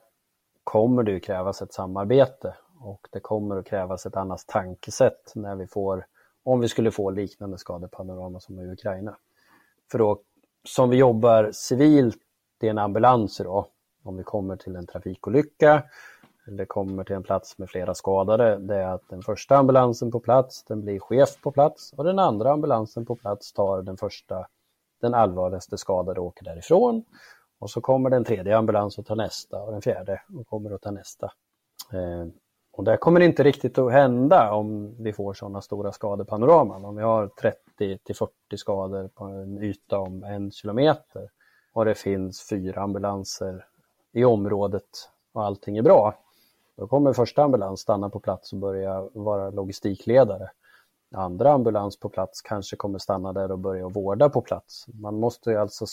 kommer 0.63 1.03
det 1.03 1.11
ju 1.11 1.19
krävas 1.19 1.61
ett 1.61 1.73
samarbete 1.73 2.55
och 2.79 3.07
det 3.11 3.19
kommer 3.19 3.57
att 3.57 3.65
krävas 3.65 4.05
ett 4.05 4.15
annat 4.15 4.43
tankesätt 4.47 5.31
när 5.35 5.55
vi 5.55 5.67
får, 5.67 6.05
om 6.45 6.59
vi 6.59 6.67
skulle 6.67 6.91
få 6.91 7.09
liknande 7.09 7.57
skadepanorama 7.57 8.39
som 8.39 8.59
i 8.59 8.71
Ukraina. 8.71 9.17
För 9.91 9.97
då, 9.97 10.21
som 10.63 10.89
vi 10.89 10.97
jobbar 10.97 11.51
civilt, 11.53 12.17
det 12.59 12.67
är 12.67 12.71
en 12.71 12.77
ambulans 12.77 13.39
idag, 13.39 13.65
om 14.03 14.17
vi 14.17 14.23
kommer 14.23 14.55
till 14.55 14.75
en 14.75 14.87
trafikolycka 14.87 15.83
eller 16.47 16.65
kommer 16.65 17.03
till 17.03 17.15
en 17.15 17.23
plats 17.23 17.57
med 17.57 17.69
flera 17.69 17.95
skadade, 17.95 18.57
det 18.57 18.75
är 18.75 18.87
att 18.87 19.09
den 19.09 19.21
första 19.21 19.57
ambulansen 19.57 20.11
på 20.11 20.19
plats, 20.19 20.63
den 20.63 20.81
blir 20.81 20.99
chef 20.99 21.41
på 21.41 21.51
plats 21.51 21.93
och 21.93 22.03
den 22.03 22.19
andra 22.19 22.51
ambulansen 22.51 23.05
på 23.05 23.15
plats 23.15 23.53
tar 23.53 23.81
den 23.81 23.97
första, 23.97 24.47
den 25.01 25.13
allvarligaste 25.13 25.77
skadade 25.77 26.19
och 26.19 26.25
åker 26.25 26.45
därifrån. 26.45 27.03
Och 27.59 27.69
så 27.69 27.81
kommer 27.81 28.09
den 28.09 28.23
tredje 28.23 28.57
ambulans 28.57 28.97
och 28.97 29.05
tar 29.05 29.15
nästa 29.15 29.61
och 29.61 29.71
den 29.71 29.81
fjärde 29.81 30.21
och 30.39 30.47
kommer 30.47 30.71
att 30.71 30.81
ta 30.81 30.91
nästa. 30.91 31.31
Eh, 31.93 32.27
och 32.75 32.83
det 32.83 32.97
kommer 32.97 33.19
inte 33.19 33.43
riktigt 33.43 33.77
att 33.77 33.91
hända 33.91 34.51
om 34.51 34.95
vi 34.99 35.13
får 35.13 35.33
sådana 35.33 35.61
stora 35.61 35.91
skadepanoraman. 35.91 36.85
Om 36.85 36.95
vi 36.95 37.03
har 37.03 37.27
30 37.27 37.97
till 38.03 38.15
40 38.15 38.31
skador 38.57 39.07
på 39.07 39.25
en 39.25 39.63
yta 39.63 39.99
om 39.99 40.23
en 40.23 40.51
kilometer 40.51 41.29
och 41.73 41.85
det 41.85 41.95
finns 41.95 42.49
fyra 42.49 42.81
ambulanser 42.81 43.65
i 44.11 44.25
området 44.25 45.09
och 45.33 45.43
allting 45.43 45.77
är 45.77 45.81
bra, 45.81 46.13
då 46.77 46.87
kommer 46.87 47.13
första 47.13 47.43
ambulans 47.43 47.79
stanna 47.79 48.09
på 48.09 48.19
plats 48.19 48.53
och 48.53 48.59
börja 48.59 49.09
vara 49.13 49.49
logistikledare. 49.49 50.49
Andra 51.15 51.51
ambulans 51.51 51.99
på 51.99 52.09
plats 52.09 52.41
kanske 52.41 52.75
kommer 52.75 52.99
stanna 52.99 53.33
där 53.33 53.51
och 53.51 53.59
börja 53.59 53.87
vårda 53.87 54.29
på 54.29 54.41
plats. 54.41 54.85
Man 54.87 55.19
måste 55.19 55.49
ju 55.49 55.57
alltså 55.57 55.85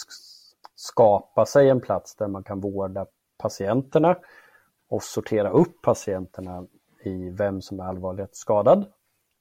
skapa 0.75 1.47
sig 1.47 1.69
en 1.69 1.81
plats 1.81 2.15
där 2.15 2.29
man 2.29 2.43
kan 2.43 2.61
vårda 2.61 3.07
patienterna 3.39 4.17
och 4.93 5.03
sortera 5.03 5.51
upp 5.51 5.83
patienterna 5.83 6.67
i 7.05 7.31
vem 7.31 7.63
som 7.63 7.81
är 7.81 7.85
allvarligt 7.85 8.37
skadad, 8.37 8.87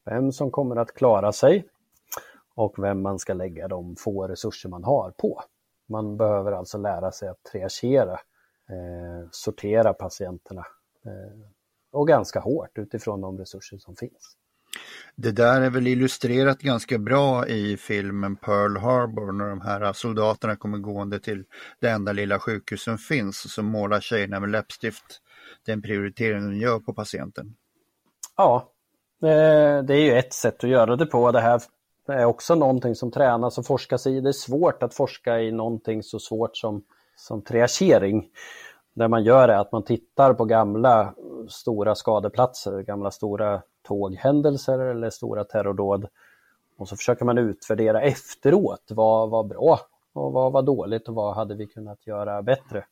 vem 0.06 0.32
som 0.32 0.52
kommer 0.52 0.76
att 0.76 0.94
klara 0.94 1.32
sig 1.32 1.68
och 2.56 2.76
vem 2.78 3.02
man 3.02 3.20
ska 3.20 3.34
lägga 3.34 3.68
de 3.68 3.96
få 3.96 4.28
resurser 4.28 4.70
man 4.70 4.84
har 4.84 5.12
på. 5.12 5.44
Man 5.90 6.18
behöver 6.18 6.52
alltså 6.52 6.78
lära 6.78 7.12
sig 7.12 7.30
att 7.30 7.44
triagera, 7.44 8.14
eh, 8.70 9.28
sortera 9.32 9.94
patienterna 9.94 10.66
eh, 11.06 11.48
och 11.92 12.08
ganska 12.08 12.40
hårt 12.40 12.78
utifrån 12.78 13.22
de 13.22 13.38
resurser 13.38 13.78
som 13.78 13.96
finns. 13.96 14.38
Det 15.16 15.32
där 15.32 15.62
är 15.62 15.70
väl 15.70 15.88
illustrerat 15.88 16.60
ganska 16.60 16.98
bra 16.98 17.48
i 17.48 17.78
filmen 17.78 18.36
Pearl 18.36 18.78
Harbor 18.78 19.32
när 19.32 19.50
de 19.50 19.62
här 19.62 19.94
soldaterna 19.94 20.56
kommer 20.56 20.78
gående 20.78 21.20
till 21.20 21.44
det 21.80 21.90
enda 21.90 22.12
lilla 22.12 22.40
sjukhus 22.40 22.84
som 22.84 22.98
finns 22.98 23.54
så 23.54 23.64
målar 23.64 24.02
tjejerna 24.02 24.40
med 24.40 24.50
läppstift. 24.50 25.22
Den 25.66 25.82
prioritering 25.82 26.50
de 26.50 26.58
gör 26.58 26.80
på 26.80 26.94
patienten. 26.94 27.56
Ja, 28.38 28.72
eh, 29.22 29.84
det 29.84 29.96
är 29.96 30.02
ju 30.02 30.14
ett 30.14 30.34
sätt 30.34 30.64
att 30.64 30.70
göra 30.70 30.96
det 30.96 31.06
på. 31.06 31.32
Det 31.32 31.40
här 31.40 31.62
är 32.08 32.26
också 32.26 32.56
någonting 32.56 32.96
som 32.96 33.12
tränas 33.12 33.58
och 33.58 33.66
forskas 33.66 34.08
i. 34.08 34.22
Det 34.22 34.30
är 34.30 34.34
svårt 34.34 34.84
att 34.84 34.94
forska 34.94 35.40
i 35.40 35.52
någonting 35.52 36.04
så 36.04 36.20
svårt 36.20 36.58
som, 36.58 36.84
som 37.16 37.42
triagering. 37.42 38.30
Det 38.94 39.08
man 39.08 39.24
gör 39.24 39.50
är 39.50 39.58
att 39.58 39.72
man 39.72 39.84
tittar 39.84 40.34
på 40.34 40.46
gamla 40.46 41.14
stora 41.50 41.96
skadeplatser, 41.96 42.82
gamla 42.82 43.12
stora 43.12 43.62
tåghändelser 43.88 44.80
eller 44.80 45.10
stora 45.10 45.44
terrordåd. 45.44 46.08
Och 46.78 46.88
så 46.88 46.96
försöker 46.96 47.26
man 47.26 47.38
utvärdera 47.38 48.02
efteråt. 48.02 48.84
Vad 48.90 49.30
var 49.30 49.44
bra 49.44 49.80
och 50.14 50.32
vad 50.32 50.52
var 50.52 50.62
dåligt 50.62 51.08
och 51.08 51.16
vad 51.16 51.36
hade 51.36 51.56
vi 51.56 51.68
kunnat 51.68 52.08
göra 52.08 52.42
bättre? 52.42 52.86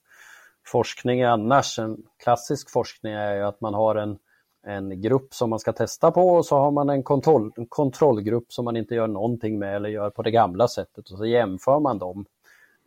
Forskning 0.71 1.23
annars, 1.23 1.79
en 1.79 2.03
klassisk 2.23 2.69
forskning 2.69 3.13
är 3.13 3.35
ju 3.35 3.43
att 3.43 3.61
man 3.61 3.73
har 3.73 3.95
en, 3.95 4.17
en 4.63 5.01
grupp 5.01 5.33
som 5.33 5.49
man 5.49 5.59
ska 5.59 5.73
testa 5.73 6.11
på 6.11 6.29
och 6.29 6.45
så 6.45 6.57
har 6.57 6.71
man 6.71 6.89
en, 6.89 7.03
kontroll, 7.03 7.51
en 7.55 7.65
kontrollgrupp 7.65 8.53
som 8.53 8.65
man 8.65 8.77
inte 8.77 8.95
gör 8.95 9.07
någonting 9.07 9.59
med 9.59 9.75
eller 9.75 9.89
gör 9.89 10.09
på 10.09 10.21
det 10.21 10.31
gamla 10.31 10.67
sättet 10.67 11.09
och 11.09 11.17
så 11.17 11.25
jämför 11.25 11.79
man 11.79 11.99
dem. 11.99 12.25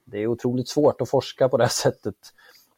Det 0.05 0.19
är 0.19 0.27
otroligt 0.27 0.69
svårt 0.69 1.01
att 1.01 1.09
forska 1.09 1.49
på 1.49 1.57
det 1.57 1.69
sättet 1.69 2.15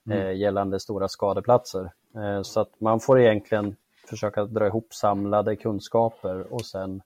mm. 0.07 0.19
eh, 0.19 0.37
gällande 0.37 0.81
stora 0.81 1.09
skadeplatser. 1.09 1.93
Eh, 2.17 2.43
så 2.43 2.61
att 2.61 2.81
man 2.81 3.01
får 3.01 3.21
egentligen 3.21 3.77
försöka 4.09 4.45
dra 4.45 4.67
ihop 4.67 4.95
samlade 4.95 5.57
kunskaper 5.57 6.53
och 6.53 6.67
sen 6.67 7.03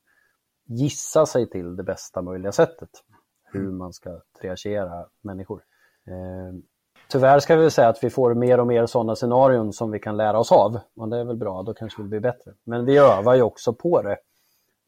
gissa 0.64 1.26
sig 1.26 1.50
till 1.50 1.76
det 1.76 1.82
bästa 1.82 2.22
möjliga 2.22 2.52
sättet 2.52 2.90
hur 3.44 3.60
mm. 3.60 3.76
man 3.76 3.92
ska 3.92 4.20
triagera 4.40 5.06
människor. 5.20 5.62
Eh, 6.06 6.58
tyvärr 7.08 7.40
ska 7.40 7.56
vi 7.56 7.70
säga 7.70 7.88
att 7.88 8.04
vi 8.04 8.10
får 8.10 8.34
mer 8.34 8.60
och 8.60 8.66
mer 8.66 8.86
sådana 8.86 9.16
scenarion 9.16 9.72
som 9.72 9.90
vi 9.90 9.98
kan 9.98 10.16
lära 10.16 10.38
oss 10.38 10.52
av. 10.52 10.80
Och 10.96 11.08
det 11.08 11.18
är 11.18 11.24
väl 11.24 11.36
bra, 11.36 11.62
då 11.62 11.74
kanske 11.74 12.02
vi 12.02 12.08
blir 12.08 12.20
bättre. 12.20 12.52
Men 12.64 12.84
vi 12.84 12.98
övar 12.98 13.34
ju 13.34 13.42
också 13.42 13.72
på 13.72 14.02
det. 14.02 14.18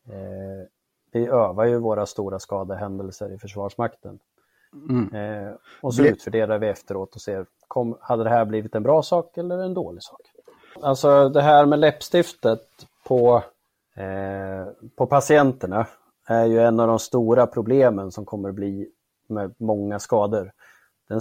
Eh, 0.09 0.67
vi 1.13 1.27
övar 1.27 1.65
ju 1.65 1.79
våra 1.79 2.07
stora 2.07 2.39
skadehändelser 2.39 3.33
i 3.33 3.39
Försvarsmakten. 3.39 4.19
Mm. 4.89 5.15
Eh, 5.15 5.53
och 5.81 5.95
så 5.95 6.03
utvärderar 6.03 6.59
vi 6.59 6.69
efteråt 6.69 7.15
och 7.15 7.21
ser, 7.21 7.47
kom, 7.69 7.99
hade 8.01 8.25
det 8.25 8.31
här 8.31 8.45
blivit 8.45 8.75
en 8.75 8.83
bra 8.83 9.03
sak 9.03 9.39
eller 9.39 9.59
en 9.59 9.75
dålig 9.75 10.03
sak? 10.03 10.21
Alltså 10.83 11.29
det 11.29 11.43
här 11.43 11.67
med 11.67 11.79
läppstiftet 11.79 12.67
på, 13.07 13.43
eh, 13.97 14.89
på 14.97 15.07
patienterna 15.07 15.87
är 16.27 16.45
ju 16.45 16.61
en 16.61 16.81
av 16.81 16.89
de 16.89 16.99
stora 16.99 17.47
problemen 17.47 18.11
som 18.13 18.25
kommer 18.25 18.53
bli 18.53 18.91
med 19.27 19.55
många 19.59 19.99
skador. 19.99 20.53
Den 21.09 21.21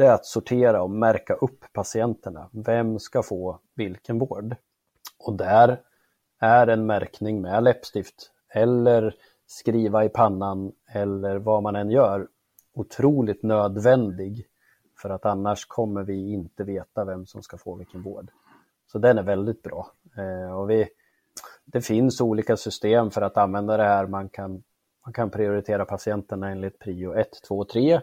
det 0.00 0.06
är 0.06 0.12
att 0.12 0.26
sortera 0.26 0.82
och 0.82 0.90
märka 0.90 1.34
upp 1.34 1.64
patienterna. 1.72 2.48
Vem 2.52 2.98
ska 2.98 3.22
få 3.22 3.58
vilken 3.74 4.18
vård? 4.18 4.56
Och 5.18 5.36
där 5.36 5.80
är 6.38 6.66
en 6.66 6.86
märkning 6.86 7.42
med 7.42 7.62
läppstift 7.62 8.30
eller 8.48 9.14
skriva 9.46 10.04
i 10.04 10.08
pannan 10.08 10.72
eller 10.92 11.36
vad 11.36 11.62
man 11.62 11.76
än 11.76 11.90
gör 11.90 12.28
otroligt 12.74 13.42
nödvändig 13.42 14.46
för 15.02 15.10
att 15.10 15.26
annars 15.26 15.66
kommer 15.66 16.02
vi 16.02 16.32
inte 16.32 16.64
veta 16.64 17.04
vem 17.04 17.26
som 17.26 17.42
ska 17.42 17.58
få 17.58 17.74
vilken 17.74 18.02
vård. 18.02 18.30
Så 18.86 18.98
den 18.98 19.18
är 19.18 19.22
väldigt 19.22 19.62
bra. 19.62 19.92
Eh, 20.16 20.58
och 20.58 20.70
vi, 20.70 20.88
det 21.64 21.80
finns 21.80 22.20
olika 22.20 22.56
system 22.56 23.10
för 23.10 23.22
att 23.22 23.36
använda 23.36 23.76
det 23.76 23.84
här. 23.84 24.06
Man 24.06 24.28
kan, 24.28 24.62
man 25.04 25.12
kan 25.12 25.30
prioritera 25.30 25.84
patienterna 25.84 26.50
enligt 26.50 26.78
prio 26.78 27.12
1, 27.14 27.28
2, 27.48 27.64
3 27.64 28.00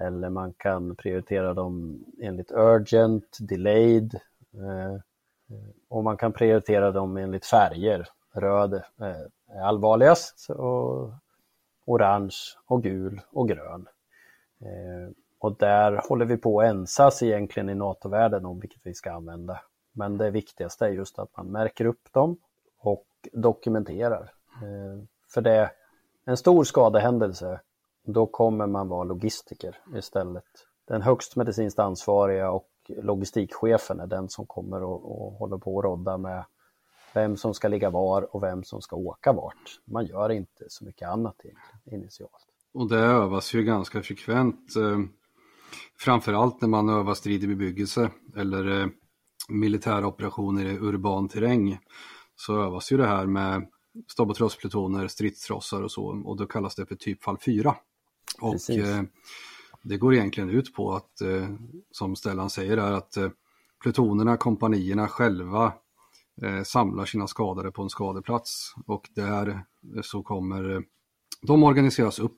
eller 0.00 0.30
man 0.30 0.52
kan 0.52 0.96
prioritera 0.96 1.54
dem 1.54 2.04
enligt 2.20 2.50
urgent, 2.50 3.38
delayed 3.40 4.14
eh, 4.54 4.92
eh, 4.94 5.70
och 5.88 6.04
man 6.04 6.16
kan 6.16 6.32
prioritera 6.32 6.90
dem 6.92 7.16
enligt 7.16 7.46
färger. 7.46 8.08
Röd 8.32 8.82
är 8.98 9.28
eh, 9.54 9.66
allvarligast 9.66 10.50
och 10.50 11.10
orange 11.84 12.36
och 12.66 12.82
gul 12.82 13.20
och 13.30 13.48
grön. 13.48 13.88
Och 15.38 15.56
där 15.56 16.00
håller 16.08 16.24
vi 16.24 16.36
på 16.36 16.60
att 16.60 16.66
ensas 16.66 17.22
egentligen 17.22 17.68
i 17.68 17.74
NATO-världen 17.74 18.44
om 18.44 18.60
vilket 18.60 18.80
vi 18.82 18.94
ska 18.94 19.12
använda. 19.12 19.60
Men 19.92 20.18
det 20.18 20.30
viktigaste 20.30 20.86
är 20.86 20.90
just 20.90 21.18
att 21.18 21.36
man 21.36 21.50
märker 21.50 21.84
upp 21.84 22.12
dem 22.12 22.36
och 22.78 23.06
dokumenterar. 23.32 24.32
För 25.34 25.40
det 25.40 25.52
är 25.52 25.70
en 26.24 26.36
stor 26.36 26.64
skadehändelse, 26.64 27.60
då 28.12 28.26
kommer 28.26 28.66
man 28.66 28.88
vara 28.88 29.04
logistiker 29.04 29.78
istället. 29.96 30.44
Den 30.88 31.02
högst 31.02 31.36
medicinskt 31.36 31.78
ansvariga 31.78 32.50
och 32.50 32.68
logistikchefen 32.88 34.00
är 34.00 34.06
den 34.06 34.28
som 34.28 34.46
kommer 34.46 34.82
och, 34.82 35.24
och 35.24 35.32
håller 35.32 35.58
på 35.58 35.78
att 35.78 35.84
rodda 35.84 36.18
med 36.18 36.44
vem 37.14 37.36
som 37.36 37.54
ska 37.54 37.68
ligga 37.68 37.90
var 37.90 38.36
och 38.36 38.42
vem 38.42 38.64
som 38.64 38.82
ska 38.82 38.96
åka 38.96 39.32
vart. 39.32 39.80
Man 39.84 40.06
gör 40.06 40.30
inte 40.30 40.64
så 40.68 40.84
mycket 40.84 41.08
annat 41.08 41.36
initialt. 41.84 42.32
Och 42.74 42.88
det 42.88 42.98
övas 42.98 43.54
ju 43.54 43.62
ganska 43.62 44.02
frekvent, 44.02 44.76
eh, 44.76 44.98
framförallt 45.98 46.60
när 46.60 46.68
man 46.68 46.88
övar 46.88 47.14
strid 47.14 47.44
i 47.44 47.46
bebyggelse 47.46 48.10
eller 48.36 48.80
eh, 48.80 48.86
militära 49.48 50.06
operationer 50.06 50.64
i 50.64 50.78
urban 50.78 51.28
terräng 51.28 51.78
så 52.36 52.62
övas 52.62 52.92
ju 52.92 52.96
det 52.96 53.06
här 53.06 53.26
med 53.26 53.68
stab 54.08 54.30
och 54.30 54.36
trossplutoner, 54.36 55.08
stridstrossar 55.08 55.82
och 55.82 55.92
så 55.92 56.22
och 56.24 56.36
då 56.36 56.46
kallas 56.46 56.74
det 56.74 56.86
för 56.86 56.94
typfall 56.94 57.38
4. 57.38 57.74
Och 58.40 58.70
eh, 58.70 59.02
det 59.82 59.96
går 59.96 60.14
egentligen 60.14 60.50
ut 60.50 60.74
på 60.74 60.94
att, 60.94 61.20
eh, 61.20 61.48
som 61.90 62.16
Stellan 62.16 62.50
säger, 62.50 62.76
är 62.76 62.92
att 62.92 63.16
eh, 63.16 63.28
plutonerna, 63.82 64.36
kompanierna 64.36 65.08
själva 65.08 65.72
samlar 66.64 67.04
sina 67.04 67.26
skadade 67.26 67.70
på 67.70 67.82
en 67.82 67.90
skadeplats 67.90 68.74
och 68.86 69.08
där 69.14 69.64
så 70.02 70.22
kommer 70.22 70.84
de 71.42 71.62
organiseras 71.62 72.18
upp. 72.18 72.36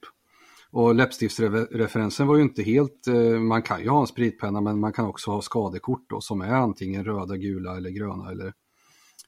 Och 0.71 0.95
läppstiftsreferensen 0.95 2.27
var 2.27 2.37
ju 2.37 2.43
inte 2.43 2.63
helt, 2.63 3.07
man 3.49 3.63
kan 3.63 3.83
ju 3.83 3.89
ha 3.89 4.01
en 4.01 4.07
spritpenna 4.07 4.61
men 4.61 4.81
man 4.81 4.93
kan 4.93 5.07
också 5.07 5.31
ha 5.31 5.43
skadekort 5.43 6.11
då, 6.11 6.21
som 6.21 6.41
är 6.41 6.53
antingen 6.53 7.05
röda, 7.05 7.37
gula 7.37 7.77
eller 7.77 7.91
gröna 7.91 8.31
eller 8.31 8.53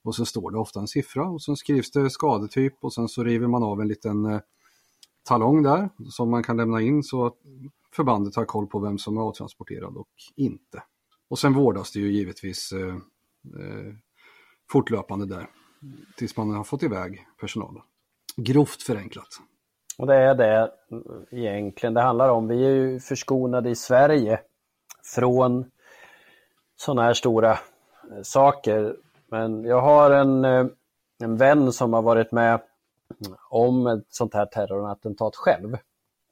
och 0.02 0.14
så 0.14 0.24
står 0.24 0.50
det 0.50 0.58
ofta 0.58 0.80
en 0.80 0.88
siffra 0.88 1.24
och 1.24 1.42
så 1.42 1.56
skrivs 1.56 1.90
det 1.90 2.10
skadetyp 2.10 2.74
och 2.80 2.94
sen 2.94 3.08
så 3.08 3.24
river 3.24 3.46
man 3.46 3.62
av 3.62 3.80
en 3.80 3.88
liten 3.88 4.40
talong 5.22 5.62
där 5.62 5.88
som 6.10 6.30
man 6.30 6.42
kan 6.42 6.56
lämna 6.56 6.80
in 6.80 7.02
så 7.02 7.26
att 7.26 7.36
förbandet 7.94 8.36
har 8.36 8.44
koll 8.44 8.66
på 8.66 8.78
vem 8.78 8.98
som 8.98 9.16
är 9.16 9.20
avtransporterad 9.20 9.96
och 9.96 10.08
inte. 10.36 10.82
Och 11.28 11.38
sen 11.38 11.54
vårdas 11.54 11.92
det 11.92 11.98
ju 12.00 12.12
givetvis 12.12 12.72
eh, 12.72 12.94
eh, 13.60 13.94
fortlöpande 14.70 15.26
där 15.26 15.46
tills 16.16 16.36
man 16.36 16.50
har 16.50 16.64
fått 16.64 16.82
iväg 16.82 17.26
personalen. 17.40 17.82
Grovt 18.36 18.82
förenklat. 18.82 19.28
Och 19.98 20.06
det 20.06 20.14
är 20.14 20.34
det 20.34 20.70
egentligen 21.30 21.94
det 21.94 22.02
handlar 22.02 22.28
om. 22.28 22.48
Vi 22.48 22.64
är 22.64 22.70
ju 22.70 23.00
förskonade 23.00 23.70
i 23.70 23.74
Sverige 23.74 24.40
från 25.14 25.70
sådana 26.76 27.02
här 27.02 27.14
stora 27.14 27.50
eh, 27.52 27.58
saker. 28.22 28.96
Men 29.26 29.64
jag 29.64 29.80
har 29.80 30.10
en, 30.10 30.44
eh, 30.44 30.66
en 31.18 31.36
vän 31.36 31.72
som 31.72 31.92
har 31.92 32.02
varit 32.02 32.32
med 32.32 32.60
om 33.50 33.86
ett 33.86 34.06
sånt 34.08 34.34
här 34.34 34.46
terrorattentat 34.46 35.36
själv. 35.36 35.76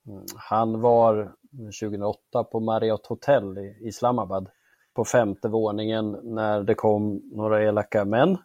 Mm. 0.07 0.25
Han 0.37 0.81
var 0.81 1.33
2008 1.81 2.45
på 2.45 2.61
Marriott 2.61 3.07
Hotel 3.07 3.59
i 3.59 3.77
Islamabad 3.81 4.49
på 4.95 5.05
femte 5.05 5.49
våningen 5.49 6.19
när 6.23 6.63
det 6.63 6.75
kom 6.75 7.23
några 7.33 7.63
elaka 7.63 8.05
män 8.05 8.39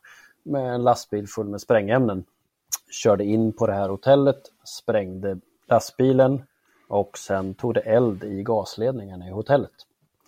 med 0.43 0.73
en 0.73 0.83
lastbil 0.83 1.27
full 1.27 1.47
med 1.47 1.61
sprängämnen. 1.61 2.25
Körde 2.91 3.23
in 3.23 3.53
på 3.53 3.67
det 3.67 3.73
här 3.73 3.89
hotellet, 3.89 4.41
sprängde 4.63 5.39
lastbilen 5.67 6.43
och 6.87 7.17
sen 7.17 7.53
tog 7.53 7.73
det 7.73 7.79
eld 7.79 8.23
i 8.23 8.43
gasledningarna 8.43 9.27
i 9.27 9.31
hotellet. 9.31 9.71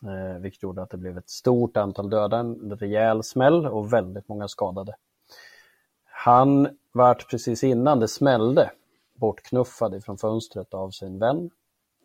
Eh, 0.04 0.42
vilket 0.42 0.64
gjorde 0.64 0.82
att 0.82 0.90
det 0.90 0.98
blev 0.98 1.18
ett 1.18 1.30
stort 1.30 1.78
antal 1.78 2.10
döda, 2.10 2.38
en 2.38 2.78
rejäl 2.78 3.24
smäll 3.24 3.68
och 3.68 3.94
väldigt 3.94 4.28
många 4.28 4.48
skadade. 4.48 4.96
Han 6.20 6.68
vart 6.92 7.30
precis 7.30 7.64
innan 7.64 8.00
det 8.00 8.08
smällde 8.08 8.72
bortknuffad 9.16 9.96
ifrån 9.96 10.18
fönstret 10.18 10.74
av 10.74 10.90
sin 10.90 11.20
vän, 11.20 11.50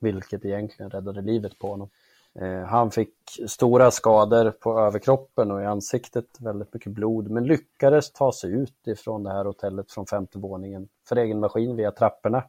vilket 0.01 0.45
egentligen 0.45 0.91
räddade 0.91 1.23
livet 1.23 1.59
på 1.59 1.69
honom. 1.69 1.89
Eh, 2.35 2.63
han 2.63 2.91
fick 2.91 3.15
stora 3.49 3.91
skador 3.91 4.51
på 4.51 4.79
överkroppen 4.79 5.51
och 5.51 5.63
i 5.63 5.65
ansiktet, 5.65 6.27
väldigt 6.41 6.75
mycket 6.75 6.93
blod, 6.93 7.31
men 7.31 7.45
lyckades 7.45 8.13
ta 8.13 8.33
sig 8.33 8.53
ut 8.53 8.87
ifrån 8.87 9.23
det 9.23 9.33
här 9.33 9.45
hotellet 9.45 9.93
från 9.93 10.07
femte 10.07 10.39
våningen 10.39 10.89
för 11.09 11.17
egen 11.17 11.41
maskin 11.41 11.77
via 11.77 11.91
trapporna 11.91 12.45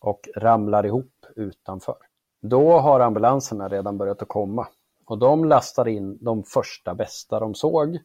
och 0.00 0.28
ramlar 0.36 0.86
ihop 0.86 1.26
utanför. 1.36 1.96
Då 2.40 2.78
har 2.78 3.00
ambulanserna 3.00 3.68
redan 3.68 3.98
börjat 3.98 4.22
att 4.22 4.28
komma 4.28 4.68
och 5.06 5.18
de 5.18 5.44
lastar 5.44 5.88
in 5.88 6.18
de 6.20 6.42
första 6.44 6.94
bästa 6.94 7.40
de 7.40 7.54
såg 7.54 7.98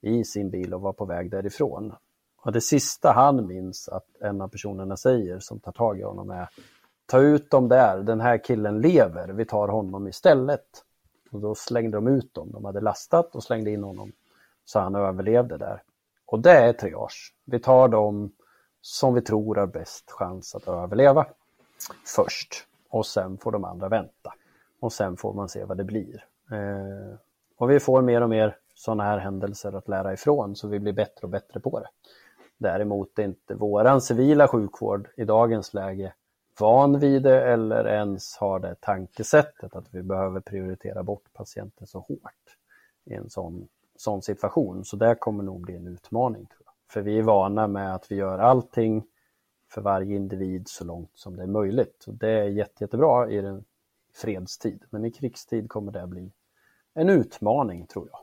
i 0.00 0.24
sin 0.24 0.50
bil 0.50 0.74
och 0.74 0.80
var 0.80 0.92
på 0.92 1.04
väg 1.04 1.30
därifrån. 1.30 1.94
Och 2.42 2.52
det 2.52 2.60
sista 2.60 3.12
han 3.12 3.46
minns 3.46 3.88
att 3.88 4.06
en 4.20 4.40
av 4.40 4.48
personerna 4.48 4.96
säger 4.96 5.38
som 5.38 5.60
tar 5.60 5.72
tag 5.72 5.98
i 5.98 6.02
honom 6.02 6.30
är 6.30 6.48
Ta 7.10 7.18
ut 7.18 7.50
dem 7.50 7.68
där, 7.68 7.98
den 8.02 8.20
här 8.20 8.44
killen 8.44 8.80
lever, 8.80 9.28
vi 9.28 9.44
tar 9.44 9.68
honom 9.68 10.08
istället. 10.08 10.84
Och 11.30 11.40
då 11.40 11.54
slängde 11.54 11.96
de 11.96 12.08
ut 12.08 12.34
dem, 12.34 12.50
de 12.52 12.64
hade 12.64 12.80
lastat 12.80 13.36
och 13.36 13.42
slängde 13.42 13.70
in 13.70 13.84
honom 13.84 14.12
så 14.64 14.78
han 14.78 14.94
överlevde 14.94 15.56
där. 15.56 15.82
Och 16.26 16.40
det 16.40 16.52
är 16.52 16.72
triage. 16.72 17.34
Vi 17.44 17.58
tar 17.58 17.88
dem 17.88 18.32
som 18.80 19.14
vi 19.14 19.20
tror 19.20 19.56
har 19.56 19.66
bäst 19.66 20.10
chans 20.10 20.54
att 20.54 20.68
överleva 20.68 21.26
först 22.06 22.66
och 22.88 23.06
sen 23.06 23.38
får 23.38 23.52
de 23.52 23.64
andra 23.64 23.88
vänta. 23.88 24.34
Och 24.80 24.92
sen 24.92 25.16
får 25.16 25.32
man 25.32 25.48
se 25.48 25.64
vad 25.64 25.76
det 25.76 25.84
blir. 25.84 26.24
Eh, 26.50 27.18
och 27.56 27.70
vi 27.70 27.80
får 27.80 28.02
mer 28.02 28.20
och 28.20 28.30
mer 28.30 28.56
sådana 28.74 29.04
här 29.04 29.18
händelser 29.18 29.72
att 29.72 29.88
lära 29.88 30.12
ifrån 30.12 30.56
så 30.56 30.68
vi 30.68 30.80
blir 30.80 30.92
bättre 30.92 31.22
och 31.22 31.28
bättre 31.28 31.60
på 31.60 31.80
det. 31.80 31.88
Däremot 32.58 33.18
är 33.18 33.22
inte 33.22 33.54
våran 33.54 34.00
civila 34.00 34.48
sjukvård 34.48 35.08
i 35.16 35.24
dagens 35.24 35.74
läge 35.74 36.12
van 36.60 36.98
vid 36.98 37.22
det 37.22 37.52
eller 37.52 37.88
ens 37.88 38.36
har 38.36 38.60
det 38.60 38.74
tankesättet 38.80 39.76
att 39.76 39.94
vi 39.94 40.02
behöver 40.02 40.40
prioritera 40.40 41.02
bort 41.02 41.32
patienten 41.32 41.86
så 41.86 41.98
hårt 41.98 42.56
i 43.04 43.14
en 43.14 43.30
sån, 43.30 43.68
sån 43.96 44.22
situation. 44.22 44.84
Så 44.84 44.96
det 44.96 45.14
kommer 45.14 45.44
nog 45.44 45.60
bli 45.60 45.76
en 45.76 45.86
utmaning. 45.86 46.46
Tror 46.46 46.62
jag. 46.64 46.74
För 46.90 47.00
vi 47.00 47.18
är 47.18 47.22
vana 47.22 47.66
med 47.66 47.94
att 47.94 48.12
vi 48.12 48.16
gör 48.16 48.38
allting 48.38 49.06
för 49.70 49.80
varje 49.80 50.16
individ 50.16 50.68
så 50.68 50.84
långt 50.84 51.10
som 51.14 51.36
det 51.36 51.42
är 51.42 51.46
möjligt. 51.46 52.04
Och 52.06 52.14
det 52.14 52.30
är 52.30 52.44
jätte, 52.44 52.84
jättebra 52.84 53.30
i 53.30 53.40
den 53.40 53.64
fredstid, 54.14 54.84
men 54.90 55.04
i 55.04 55.10
krigstid 55.10 55.68
kommer 55.68 55.92
det 55.92 56.06
bli 56.06 56.32
en 56.94 57.08
utmaning 57.08 57.86
tror 57.86 58.08
jag. 58.12 58.20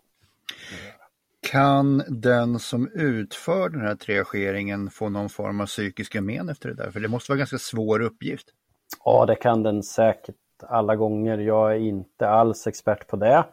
Kan 1.56 2.03
den 2.08 2.60
som 2.60 2.88
utför 2.93 3.70
den 3.70 3.82
här 3.82 3.95
triageringen 3.95 4.89
få 4.89 5.10
någon 5.10 5.30
form 5.30 5.62
av 5.62 5.66
psykiska 5.66 6.22
men 6.22 6.49
efter 6.49 6.70
det 6.70 6.76
där? 6.76 6.91
För 6.91 6.99
det 6.99 7.08
måste 7.08 7.32
vara 7.32 7.36
en 7.36 7.39
ganska 7.39 7.58
svår 7.58 8.01
uppgift. 8.01 8.47
Ja, 9.06 9.26
det 9.26 9.36
kan 9.36 9.64
den 9.64 9.84
säkert 9.84 10.36
alla 10.60 10.95
gånger. 10.95 11.38
Jag 11.38 11.72
är 11.72 11.80
inte 11.80 12.30
alls 12.30 12.68
expert 12.68 13.08
på 13.08 13.16
det. 13.16 13.45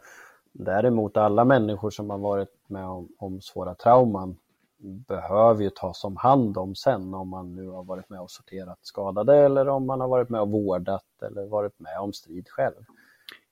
Däremot 0.53 1.17
alla 1.17 1.45
människor 1.45 1.91
som 1.91 2.11
har 2.11 2.19
varit 2.19 2.55
med 2.67 2.87
om, 2.87 3.09
om 3.19 3.41
svåra 3.41 3.75
trauman 3.75 4.37
behöver 4.83 5.63
ju 5.63 5.71
tas 5.71 6.05
om 6.05 6.17
hand 6.17 6.59
om 6.59 6.75
sen 6.75 7.15
om 7.15 7.29
man 7.29 7.55
nu 7.55 7.69
har 7.69 7.85
varit 7.85 8.11
med 8.11 8.21
och 8.21 8.31
sorterat 8.31 8.79
skadade 8.83 9.37
eller 9.37 9.69
om 9.69 9.87
man 9.87 10.01
har 10.01 10.09
varit 10.09 10.29
med 10.29 10.41
och 10.41 10.51
vårdat 10.51 11.23
eller 11.23 11.47
varit 11.47 11.81
med 11.81 11.99
om 11.99 12.13
strid 12.13 12.49
själv. 12.49 12.85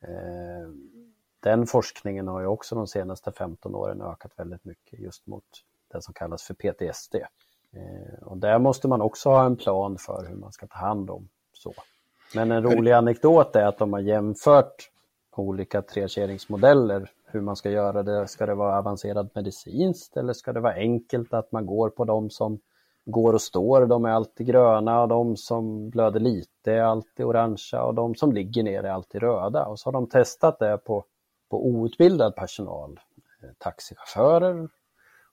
Eh, 0.01 0.69
den 1.41 1.67
forskningen 1.67 2.29
har 2.29 2.41
ju 2.41 2.47
också 2.47 2.75
de 2.75 2.87
senaste 2.87 3.33
15 3.33 3.75
åren 3.75 4.03
ökat 4.03 4.33
väldigt 4.37 4.65
mycket 4.65 5.01
just 5.01 5.27
mot 5.27 5.45
det 5.93 6.03
som 6.03 6.15
kallas 6.15 6.43
för 6.43 6.55
PTSD. 6.55 7.15
Eh, 7.73 8.23
och 8.23 8.39
där 8.39 8.59
måste 8.59 8.89
man 8.89 9.01
också 9.01 9.29
ha 9.29 9.47
en 9.47 9.57
plan 9.57 9.99
för 9.99 10.27
hur 10.29 10.37
man 10.37 10.53
ska 10.53 10.67
ta 10.67 10.79
hand 10.79 11.11
om 11.11 11.29
så. 11.53 11.75
Men 12.35 12.51
en 12.51 12.63
rolig 12.63 12.93
anekdot 12.93 13.57
är 13.57 13.67
att 13.67 13.79
de 13.79 13.93
har 13.93 14.01
jämfört 14.01 14.91
olika 15.41 15.83
triageringsmodeller, 15.83 17.11
hur 17.27 17.41
man 17.41 17.57
ska 17.57 17.71
göra 17.71 18.03
det. 18.03 18.29
Ska 18.29 18.47
det 18.47 18.55
vara 18.55 18.79
avancerad 18.79 19.31
medicinskt 19.35 20.17
eller 20.17 20.33
ska 20.33 20.53
det 20.53 20.61
vara 20.61 20.75
enkelt 20.75 21.35
att 21.35 21.53
man 21.53 21.67
går 21.67 21.91
på 21.91 22.05
de 22.05 22.31
som 22.31 22.61
går 23.05 23.33
och 23.33 23.43
står, 23.43 23.87
de 23.87 24.05
är 24.05 24.11
alltid 24.11 24.47
gröna 24.47 25.03
och 25.03 25.09
de 25.09 25.37
som 25.37 25.91
blöder 25.91 26.21
lite 26.21 26.73
är 26.73 26.83
alltid 26.83 27.27
orangea 27.27 27.83
och 27.83 27.95
de 27.95 28.15
som 28.15 28.33
ligger 28.33 28.63
ner 28.63 28.85
är 28.85 28.91
alltid 28.91 29.23
röda. 29.23 29.67
Och 29.67 29.79
så 29.79 29.87
har 29.87 29.93
de 29.93 30.09
testat 30.09 30.59
det 30.59 30.79
på 30.79 31.05
på 31.51 31.67
outbildad 31.67 32.37
personal, 32.37 33.01
eh, 33.43 33.51
taxichaufförer. 33.59 34.69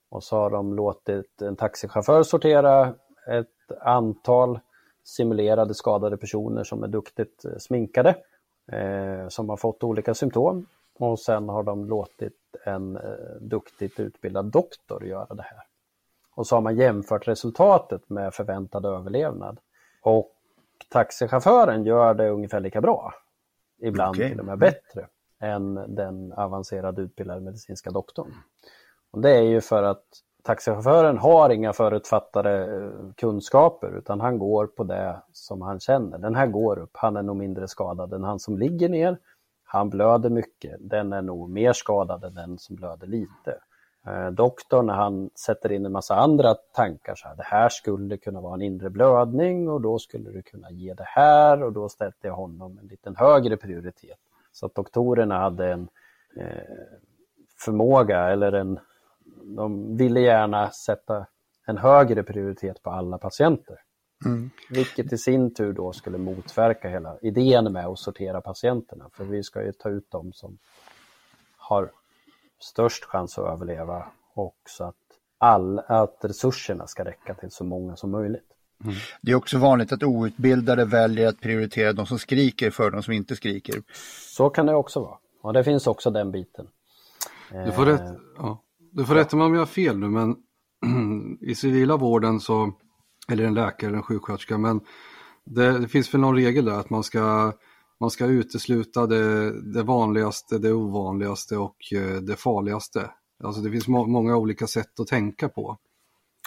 Och 0.08 0.24
så 0.24 0.36
har 0.36 0.50
de 0.50 0.74
låtit 0.74 1.42
en 1.42 1.56
taxichaufför 1.56 2.22
sortera 2.22 2.94
ett 3.26 3.78
antal 3.80 4.60
simulerade 5.04 5.74
skadade 5.74 6.16
personer 6.16 6.64
som 6.64 6.82
är 6.82 6.88
duktigt 6.88 7.44
eh, 7.44 7.56
sminkade, 7.58 8.16
eh, 8.72 9.28
som 9.28 9.48
har 9.48 9.56
fått 9.56 9.84
olika 9.84 10.14
symptom. 10.14 10.66
Och 10.98 11.20
sen 11.20 11.48
har 11.48 11.62
de 11.62 11.84
låtit 11.84 12.36
en 12.64 12.96
eh, 12.96 13.02
duktigt 13.40 14.00
utbildad 14.00 14.46
doktor 14.46 15.04
göra 15.06 15.34
det 15.34 15.42
här. 15.42 15.62
Och 16.34 16.46
så 16.46 16.56
har 16.56 16.60
man 16.60 16.76
jämfört 16.76 17.28
resultatet 17.28 18.08
med 18.08 18.34
förväntad 18.34 18.86
överlevnad. 18.86 19.58
Och 20.02 20.34
taxichauffören 20.90 21.84
gör 21.84 22.14
det 22.14 22.28
ungefär 22.28 22.60
lika 22.60 22.80
bra 22.80 23.14
ibland 23.78 24.16
Okej. 24.16 24.30
till 24.30 24.40
och 24.40 24.46
med 24.46 24.58
bättre 24.58 25.08
än 25.40 25.94
den 25.94 26.32
avancerade 26.32 27.02
utbildade 27.02 27.40
medicinska 27.40 27.90
doktorn. 27.90 28.32
Och 29.10 29.20
det 29.20 29.30
är 29.30 29.42
ju 29.42 29.60
för 29.60 29.82
att 29.82 30.04
taxichauffören 30.42 31.18
har 31.18 31.50
inga 31.50 31.72
förutfattade 31.72 32.76
eh, 32.76 33.12
kunskaper 33.16 33.98
utan 33.98 34.20
han 34.20 34.38
går 34.38 34.66
på 34.66 34.84
det 34.84 35.22
som 35.32 35.62
han 35.62 35.80
känner. 35.80 36.18
Den 36.18 36.34
här 36.34 36.46
går 36.46 36.78
upp, 36.78 36.90
han 36.92 37.16
är 37.16 37.22
nog 37.22 37.36
mindre 37.36 37.68
skadad 37.68 38.12
än 38.12 38.24
han 38.24 38.38
som 38.38 38.58
ligger 38.58 38.88
ner. 38.88 39.18
Han 39.64 39.90
blöder 39.90 40.30
mycket, 40.30 40.76
den 40.80 41.12
är 41.12 41.22
nog 41.22 41.50
mer 41.50 41.72
skadad 41.72 42.24
än 42.24 42.34
den 42.34 42.58
som 42.58 42.76
blöder 42.76 43.06
lite. 43.06 43.58
Eh, 44.06 44.30
doktorn 44.30 44.86
när 44.86 44.94
han 44.94 45.30
sätter 45.34 45.72
in 45.72 45.86
en 45.86 45.92
massa 45.92 46.14
andra 46.16 46.54
tankar, 46.54 47.14
så 47.14 47.28
här, 47.28 47.36
det 47.36 47.42
här 47.42 47.68
skulle 47.68 48.16
kunna 48.16 48.40
vara 48.40 48.54
en 48.54 48.62
inre 48.62 48.90
blödning 48.90 49.68
och 49.68 49.80
då 49.80 49.98
skulle 49.98 50.30
du 50.30 50.42
kunna 50.42 50.70
ge 50.70 50.94
det 50.94 51.06
här 51.06 51.62
och 51.62 51.72
då 51.72 51.88
sätter 51.88 52.28
jag 52.28 52.34
honom 52.34 52.78
en 52.78 52.86
liten 52.86 53.16
högre 53.16 53.56
prioritet. 53.56 54.18
Så 54.52 54.66
att 54.66 54.74
doktorerna 54.74 55.38
hade 55.38 55.72
en 55.72 55.88
eh, 56.36 56.62
förmåga 57.64 58.18
eller 58.18 58.52
en, 58.52 58.80
de 59.56 59.96
ville 59.96 60.20
gärna 60.20 60.70
sätta 60.70 61.26
en 61.66 61.78
högre 61.78 62.22
prioritet 62.22 62.82
på 62.82 62.90
alla 62.90 63.18
patienter. 63.18 63.76
Vilket 64.70 65.12
i 65.12 65.18
sin 65.18 65.54
tur 65.54 65.72
då 65.72 65.92
skulle 65.92 66.18
motverka 66.18 66.88
hela 66.88 67.18
idén 67.22 67.72
med 67.72 67.86
att 67.86 67.98
sortera 67.98 68.40
patienterna. 68.40 69.10
För 69.12 69.24
vi 69.24 69.42
ska 69.42 69.62
ju 69.62 69.72
ta 69.72 69.88
ut 69.88 70.10
dem 70.10 70.32
som 70.32 70.58
har 71.56 71.90
störst 72.58 73.04
chans 73.04 73.38
att 73.38 73.52
överleva 73.52 74.06
och 74.34 74.56
så 74.68 74.84
att, 74.84 74.96
all, 75.38 75.78
att 75.78 76.18
resurserna 76.20 76.86
ska 76.86 77.04
räcka 77.04 77.34
till 77.34 77.50
så 77.50 77.64
många 77.64 77.96
som 77.96 78.10
möjligt. 78.10 78.57
Det 79.22 79.30
är 79.30 79.34
också 79.34 79.58
vanligt 79.58 79.92
att 79.92 80.02
outbildade 80.02 80.84
väljer 80.84 81.28
att 81.28 81.40
prioritera 81.40 81.92
de 81.92 82.06
som 82.06 82.18
skriker 82.18 82.70
för 82.70 82.90
de 82.90 83.02
som 83.02 83.12
inte 83.14 83.36
skriker. 83.36 83.82
Så 84.34 84.50
kan 84.50 84.66
det 84.66 84.74
också 84.74 85.00
vara. 85.00 85.18
Och 85.42 85.52
det 85.52 85.64
finns 85.64 85.86
också 85.86 86.10
den 86.10 86.30
biten. 86.30 86.66
Du 87.50 87.72
får, 87.72 87.86
rätt, 87.86 88.02
ja. 88.36 88.62
du 88.92 89.04
får 89.04 89.14
rätta 89.14 89.36
mig 89.36 89.46
om 89.46 89.54
jag 89.54 89.60
har 89.60 89.66
fel 89.66 89.98
nu, 89.98 90.08
men 90.08 90.36
i 91.40 91.54
civila 91.54 91.96
vården 91.96 92.40
så, 92.40 92.72
eller 93.28 93.44
en 93.44 93.54
läkare 93.54 93.88
eller 93.88 93.96
en 93.96 94.02
sjuksköterska, 94.02 94.58
men 94.58 94.80
det, 95.44 95.78
det 95.78 95.88
finns 95.88 96.14
väl 96.14 96.20
någon 96.20 96.34
regel 96.34 96.64
där 96.64 96.80
att 96.80 96.90
man 96.90 97.04
ska, 97.04 97.52
man 98.00 98.10
ska 98.10 98.26
utesluta 98.26 99.06
det, 99.06 99.52
det 99.72 99.82
vanligaste, 99.82 100.58
det 100.58 100.72
ovanligaste 100.72 101.56
och 101.56 101.76
eh, 101.92 102.16
det 102.16 102.36
farligaste. 102.36 103.10
Alltså 103.44 103.62
det 103.62 103.70
finns 103.70 103.88
må, 103.88 104.06
många 104.06 104.36
olika 104.36 104.66
sätt 104.66 105.00
att 105.00 105.06
tänka 105.06 105.48
på. 105.48 105.78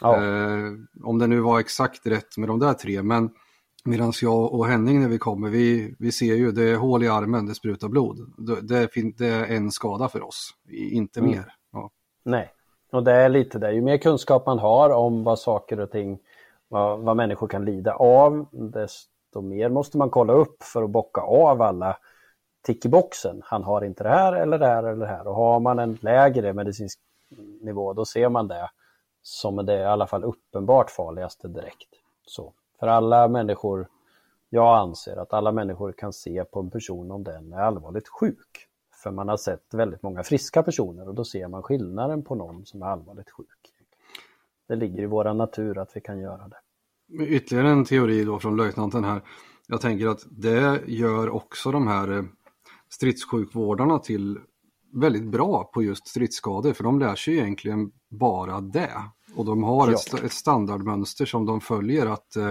Ja, 0.01 0.15
Eh, 0.15 0.71
om 1.03 1.19
det 1.19 1.27
nu 1.27 1.39
var 1.39 1.59
exakt 1.59 2.07
rätt 2.07 2.37
med 2.37 2.49
de 2.49 2.59
där 2.59 2.73
tre, 2.73 3.03
men 3.03 3.29
medan 3.83 4.13
jag 4.21 4.53
och 4.53 4.67
Henning 4.67 5.01
när 5.01 5.09
vi 5.09 5.17
kommer, 5.17 5.49
vi, 5.49 5.95
vi 5.99 6.11
ser 6.11 6.35
ju 6.35 6.51
det 6.51 6.63
är 6.69 6.75
hål 6.75 7.03
i 7.03 7.07
armen, 7.07 7.45
det 7.45 7.55
sprutar 7.55 7.87
blod. 7.87 8.33
Det, 8.37 8.61
det, 8.61 8.77
är 8.77 9.17
det 9.17 9.27
är 9.27 9.55
en 9.55 9.71
skada 9.71 10.07
för 10.07 10.23
oss, 10.23 10.51
inte 10.69 11.19
Mm. 11.19 11.31
mer. 11.31 11.53
Ja. 11.73 11.89
nej. 12.23 12.51
Och 12.91 13.03
det 13.03 13.11
är 13.11 13.29
lite 13.29 13.59
det, 13.59 13.71
ju 13.71 13.81
mer 13.81 13.97
kunskap 13.97 14.45
man 14.45 14.59
har 14.59 14.89
om 14.89 15.23
vad 15.23 15.39
saker 15.39 15.79
och 15.79 15.91
ting, 15.91 16.19
vad, 16.67 16.99
vad 16.99 17.17
människor 17.17 17.47
kan 17.47 17.65
lida 17.65 17.93
av, 17.93 18.45
desto 18.51 19.41
mer 19.41 19.69
måste 19.69 19.97
man 19.97 20.09
kolla 20.09 20.33
upp 20.33 20.63
för 20.63 20.83
att 20.83 20.89
bocka 20.89 21.21
av 21.21 21.61
alla 21.61 21.97
tick 22.63 22.85
i 22.85 22.89
boxen. 22.89 23.41
Han 23.45 23.63
har 23.63 23.83
inte 23.83 24.03
det 24.03 24.09
här 24.09 24.33
eller 24.33 24.59
det 24.59 24.67
här 24.67 24.83
eller 24.83 25.05
det 25.05 25.11
här. 25.11 25.27
Och 25.27 25.35
har 25.35 25.59
man 25.59 25.79
en 25.79 25.97
lägre 26.01 26.53
medicinsk 26.53 26.99
nivå, 27.61 27.93
då 27.93 28.05
ser 28.05 28.29
man 28.29 28.47
det 28.47 28.69
som 29.21 29.65
det 29.65 29.79
i 29.79 29.83
alla 29.83 30.07
fall 30.07 30.23
uppenbart 30.23 30.91
farligaste 30.91 31.47
direkt. 31.47 31.89
Så, 32.25 32.53
för 32.79 32.87
alla 32.87 33.27
människor, 33.27 33.87
jag 34.49 34.77
anser 34.77 35.17
att 35.17 35.33
alla 35.33 35.51
människor 35.51 35.91
kan 35.91 36.13
se 36.13 36.43
på 36.43 36.59
en 36.59 36.69
person 36.69 37.11
om 37.11 37.23
den 37.23 37.53
är 37.53 37.61
allvarligt 37.61 38.07
sjuk. 38.07 38.67
För 39.03 39.11
man 39.11 39.27
har 39.27 39.37
sett 39.37 39.73
väldigt 39.73 40.03
många 40.03 40.23
friska 40.23 40.63
personer 40.63 41.07
och 41.07 41.15
då 41.15 41.25
ser 41.25 41.47
man 41.47 41.63
skillnaden 41.63 42.23
på 42.23 42.35
någon 42.35 42.65
som 42.65 42.81
är 42.81 42.85
allvarligt 42.85 43.31
sjuk. 43.31 43.73
Det 44.67 44.75
ligger 44.75 45.03
i 45.03 45.05
vår 45.05 45.33
natur 45.33 45.77
att 45.77 45.95
vi 45.95 46.01
kan 46.01 46.19
göra 46.19 46.47
det. 46.47 46.57
Ytterligare 47.25 47.69
en 47.69 47.85
teori 47.85 48.23
då 48.23 48.39
från 48.39 48.57
löjtnanten 48.57 49.03
här. 49.03 49.21
Jag 49.67 49.81
tänker 49.81 50.07
att 50.07 50.25
det 50.29 50.81
gör 50.87 51.29
också 51.29 51.71
de 51.71 51.87
här 51.87 52.11
eh, 52.11 52.23
stridssjukvårdarna 52.89 53.99
till 53.99 54.39
väldigt 54.93 55.31
bra 55.31 55.63
på 55.63 55.83
just 55.83 56.07
stridsskador 56.07 56.73
för 56.73 56.83
de 56.83 56.99
lär 56.99 57.15
sig 57.15 57.37
egentligen 57.37 57.91
bara 58.09 58.61
det. 58.61 58.91
Och 59.35 59.45
de 59.45 59.63
har 59.63 59.87
Ja. 59.91 59.93
ett, 59.93 60.23
ett 60.23 60.31
standardmönster 60.31 61.25
som 61.25 61.45
de 61.45 61.61
följer 61.61 62.05
att 62.05 62.35
eh, 62.35 62.49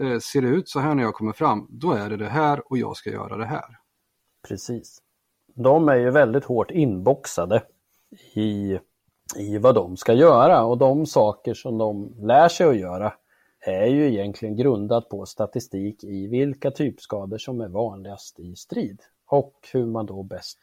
eh, 0.00 0.18
ser 0.18 0.42
det 0.42 0.48
ut 0.48 0.68
så 0.68 0.80
här 0.80 0.94
när 0.94 1.02
jag 1.02 1.14
kommer 1.14 1.32
fram, 1.32 1.66
då 1.70 1.92
är 1.92 2.10
det 2.10 2.16
det 2.16 2.28
här 2.28 2.62
och 2.72 2.78
jag 2.78 2.96
ska 2.96 3.10
göra 3.10 3.36
det 3.36 3.46
här. 3.46 3.78
Precis. 4.48 4.98
De 5.54 5.88
är 5.88 5.96
ju 5.96 6.10
väldigt 6.10 6.44
hårt 6.44 6.70
inboxade 6.70 7.62
i, 8.34 8.78
i 9.36 9.58
vad 9.58 9.74
de 9.74 9.96
ska 9.96 10.12
göra 10.12 10.64
och 10.64 10.78
de 10.78 11.06
saker 11.06 11.54
som 11.54 11.78
de 11.78 12.14
lär 12.18 12.48
sig 12.48 12.66
att 12.68 12.78
göra 12.78 13.12
är 13.60 13.86
ju 13.86 14.08
egentligen 14.08 14.56
grundat 14.56 15.08
på 15.08 15.26
statistik 15.26 16.04
i 16.04 16.26
vilka 16.26 16.70
typskador 16.70 17.38
som 17.38 17.60
är 17.60 17.68
vanligast 17.68 18.40
i 18.40 18.56
strid 18.56 19.00
och 19.26 19.54
hur 19.72 19.86
man 19.86 20.06
då 20.06 20.22
bäst 20.22 20.58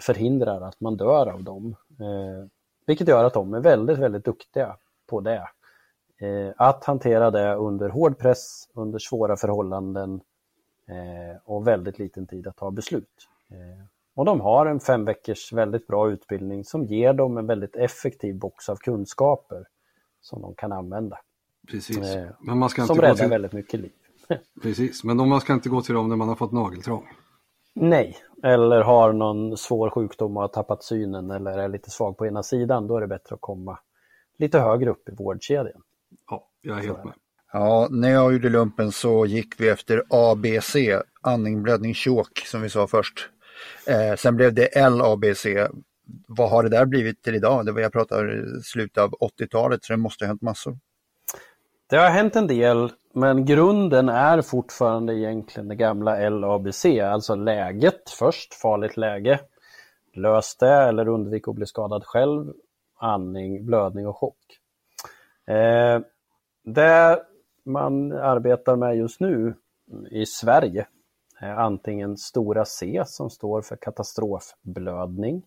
förhindrar 0.00 0.60
att 0.60 0.80
man 0.80 0.96
dör 0.96 1.26
av 1.26 1.42
dem. 1.42 1.76
Eh, 2.00 2.48
vilket 2.86 3.08
gör 3.08 3.24
att 3.24 3.34
de 3.34 3.54
är 3.54 3.60
väldigt, 3.60 3.98
väldigt 3.98 4.24
duktiga 4.24 4.76
på 5.06 5.20
det. 5.20 5.48
Eh, 6.18 6.52
att 6.56 6.84
hantera 6.84 7.30
det 7.30 7.54
under 7.54 7.88
hård 7.88 8.18
press, 8.18 8.68
under 8.74 8.98
svåra 8.98 9.36
förhållanden 9.36 10.20
eh, 10.88 11.40
och 11.44 11.66
väldigt 11.66 11.98
liten 11.98 12.26
tid 12.26 12.46
att 12.46 12.56
ta 12.56 12.70
beslut. 12.70 13.28
Eh, 13.50 13.84
och 14.14 14.24
de 14.24 14.40
har 14.40 14.66
en 14.66 14.80
fem 14.80 15.04
veckors 15.04 15.52
väldigt 15.52 15.86
bra 15.86 16.10
utbildning 16.10 16.64
som 16.64 16.84
ger 16.84 17.12
dem 17.12 17.38
en 17.38 17.46
väldigt 17.46 17.76
effektiv 17.76 18.38
box 18.38 18.68
av 18.68 18.76
kunskaper 18.76 19.64
som 20.20 20.42
de 20.42 20.54
kan 20.54 20.72
använda. 20.72 21.18
Precis. 21.68 21.98
Eh, 21.98 22.26
Men 22.40 22.58
man 22.58 22.68
ska 22.68 22.82
inte 22.82 22.86
Som 22.86 22.96
gå 22.96 23.02
räddar 23.02 23.14
till, 23.14 23.28
väldigt 23.28 23.52
mycket 23.52 23.80
liv. 23.80 23.92
precis. 24.62 25.04
Men 25.04 25.28
man 25.28 25.40
ska 25.40 25.52
inte 25.52 25.68
gå 25.68 25.82
till 25.82 25.94
dem 25.94 26.08
när 26.08 26.16
man 26.16 26.28
har 26.28 26.34
fått 26.34 26.52
nageltrång. 26.52 27.06
Nej, 27.74 28.16
eller 28.42 28.80
har 28.80 29.12
någon 29.12 29.56
svår 29.56 29.90
sjukdom 29.90 30.36
och 30.36 30.42
har 30.42 30.48
tappat 30.48 30.84
synen 30.84 31.30
eller 31.30 31.58
är 31.58 31.68
lite 31.68 31.90
svag 31.90 32.18
på 32.18 32.26
ena 32.26 32.42
sidan, 32.42 32.86
då 32.86 32.96
är 32.96 33.00
det 33.00 33.06
bättre 33.06 33.34
att 33.34 33.40
komma 33.40 33.78
lite 34.38 34.58
högre 34.58 34.90
upp 34.90 35.08
i 35.08 35.12
vårdkedjan. 35.14 35.82
Ja, 36.30 36.48
jag 36.60 36.78
är 36.78 36.82
helt 36.82 37.04
med. 37.04 37.14
Ja, 37.52 37.88
när 37.90 38.10
jag 38.10 38.32
gjorde 38.32 38.48
lumpen 38.48 38.92
så 38.92 39.26
gick 39.26 39.60
vi 39.60 39.68
efter 39.68 40.02
ABC, 40.08 40.76
andning, 41.20 41.62
blödning, 41.62 41.94
chock 41.94 42.38
som 42.38 42.62
vi 42.62 42.68
sa 42.68 42.86
först. 42.86 43.30
Eh, 43.86 44.16
sen 44.16 44.36
blev 44.36 44.54
det 44.54 44.90
LABC. 44.90 45.46
Vad 46.26 46.50
har 46.50 46.62
det 46.62 46.68
där 46.68 46.86
blivit 46.86 47.22
till 47.22 47.34
idag? 47.34 47.66
Det 47.66 47.72
var 47.72 47.80
jag 47.80 47.92
pratar 47.92 48.44
slutet 48.62 48.98
av 48.98 49.10
80-talet 49.10 49.84
så 49.84 49.92
det 49.92 49.96
måste 49.96 50.24
ha 50.24 50.28
hänt 50.28 50.42
massor. 50.42 50.78
Det 51.92 51.98
har 51.98 52.10
hänt 52.10 52.36
en 52.36 52.46
del, 52.46 52.92
men 53.14 53.44
grunden 53.44 54.08
är 54.08 54.42
fortfarande 54.42 55.14
egentligen 55.14 55.68
det 55.68 55.74
gamla 55.74 56.28
LABC, 56.30 56.84
alltså 56.84 57.34
läget 57.34 58.10
först, 58.10 58.54
farligt 58.54 58.96
läge. 58.96 59.40
Lös 60.14 60.56
det 60.56 60.74
eller 60.74 61.08
undvik 61.08 61.48
att 61.48 61.54
bli 61.54 61.66
skadad 61.66 62.04
själv, 62.04 62.52
andning, 62.98 63.66
blödning 63.66 64.06
och 64.06 64.16
chock. 64.16 64.38
Eh, 65.46 66.00
det 66.64 67.22
man 67.64 68.12
arbetar 68.12 68.76
med 68.76 68.96
just 68.96 69.20
nu 69.20 69.54
i 70.10 70.26
Sverige 70.26 70.86
är 71.40 71.54
antingen 71.54 72.16
stora 72.16 72.64
C 72.64 73.02
som 73.06 73.30
står 73.30 73.62
för 73.62 73.76
katastrofblödning. 73.76 75.42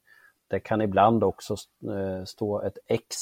Det 0.48 0.60
kan 0.60 0.82
ibland 0.82 1.24
också 1.24 1.56
eh, 1.84 2.24
stå 2.26 2.62
ett 2.62 2.78
X. 2.88 3.16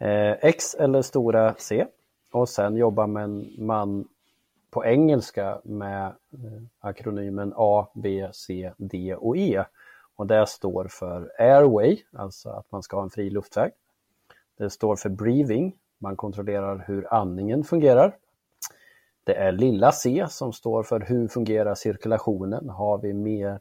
Eh, 0.00 0.32
X 0.40 0.74
eller 0.74 1.02
stora 1.02 1.54
C. 1.58 1.86
Och 2.30 2.48
sen 2.48 2.76
jobbar 2.76 3.06
man, 3.06 3.54
man 3.58 4.08
på 4.70 4.84
engelska 4.84 5.60
med 5.64 6.06
eh, 6.06 6.62
akronymen 6.78 7.52
A, 7.56 7.88
B, 7.94 8.28
C, 8.32 8.72
D 8.76 9.14
och 9.14 9.36
E. 9.36 9.64
Och 10.16 10.26
det 10.26 10.46
står 10.46 10.88
för 10.90 11.32
airway, 11.38 11.98
alltså 12.12 12.48
att 12.50 12.72
man 12.72 12.82
ska 12.82 12.96
ha 12.96 13.02
en 13.02 13.10
fri 13.10 13.30
luftväg. 13.30 13.72
Det 14.58 14.70
står 14.70 14.96
för 14.96 15.08
breathing, 15.08 15.76
man 15.98 16.16
kontrollerar 16.16 16.84
hur 16.86 17.14
andningen 17.14 17.64
fungerar. 17.64 18.16
Det 19.24 19.34
är 19.34 19.52
lilla 19.52 19.92
c 19.92 20.26
som 20.28 20.52
står 20.52 20.82
för 20.82 21.00
hur 21.00 21.28
fungerar 21.28 21.74
cirkulationen? 21.74 22.68
Har 22.68 22.98
vi 22.98 23.12
mer, 23.12 23.60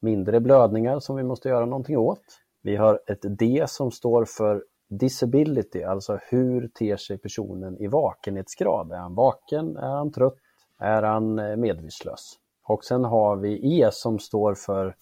mindre 0.00 0.40
blödningar 0.40 1.00
som 1.00 1.16
vi 1.16 1.22
måste 1.22 1.48
göra 1.48 1.66
någonting 1.66 1.98
åt? 1.98 2.24
Vi 2.62 2.76
har 2.76 3.00
ett 3.06 3.22
D 3.22 3.64
som 3.68 3.90
står 3.90 4.24
för 4.24 4.64
disability, 4.98 5.82
alltså 5.82 6.18
hur 6.30 6.68
ter 6.68 6.96
sig 6.96 7.18
personen 7.18 7.78
i 7.78 7.86
vakenhetsgrad? 7.86 8.92
Är 8.92 8.96
han 8.96 9.14
vaken? 9.14 9.76
Är 9.76 9.96
han 9.96 10.12
trött? 10.12 10.34
Är 10.78 11.02
han 11.02 11.38
eh, 11.38 11.56
medvetslös? 11.56 12.38
Och 12.64 12.84
sen 12.84 13.04
har 13.04 13.36
vi 13.36 13.80
E 13.80 13.88
som 13.92 14.18
står 14.18 14.54
för 14.54 14.94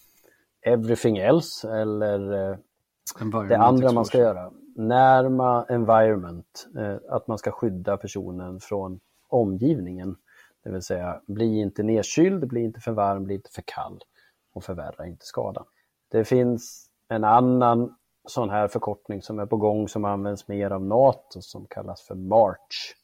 everything 0.62 1.18
else 1.18 1.70
eller 1.70 2.50
eh, 2.50 2.56
det 3.48 3.58
andra 3.58 3.92
man 3.92 4.04
ska 4.04 4.18
göra. 4.18 4.52
När 4.76 5.28
man, 5.28 5.64
environment, 5.68 6.68
eh, 6.78 6.96
att 7.08 7.26
man 7.26 7.38
ska 7.38 7.50
skydda 7.50 7.96
personen 7.96 8.60
från 8.60 9.00
omgivningen. 9.28 10.16
Det 10.64 10.70
vill 10.70 10.82
säga, 10.82 11.20
bli 11.26 11.60
inte 11.60 11.82
nedkyld, 11.82 12.48
bli 12.48 12.60
inte 12.60 12.80
för 12.80 12.92
varm, 12.92 13.24
bli 13.24 13.34
inte 13.34 13.50
för 13.50 13.62
kall 13.66 14.00
och 14.52 14.64
förvärra 14.64 15.06
inte 15.06 15.26
skadan. 15.26 15.64
Det 16.08 16.24
finns 16.24 16.90
en 17.08 17.24
annan 17.24 17.94
sån 18.24 18.50
här 18.50 18.68
förkortning 18.68 19.22
som 19.22 19.38
är 19.38 19.46
på 19.46 19.56
gång 19.56 19.88
som 19.88 20.04
används 20.04 20.48
mer 20.48 20.70
av 20.70 20.84
NATO 20.84 21.42
som 21.42 21.66
kallas 21.66 22.02
för 22.02 22.14
MARCH. 22.14 22.94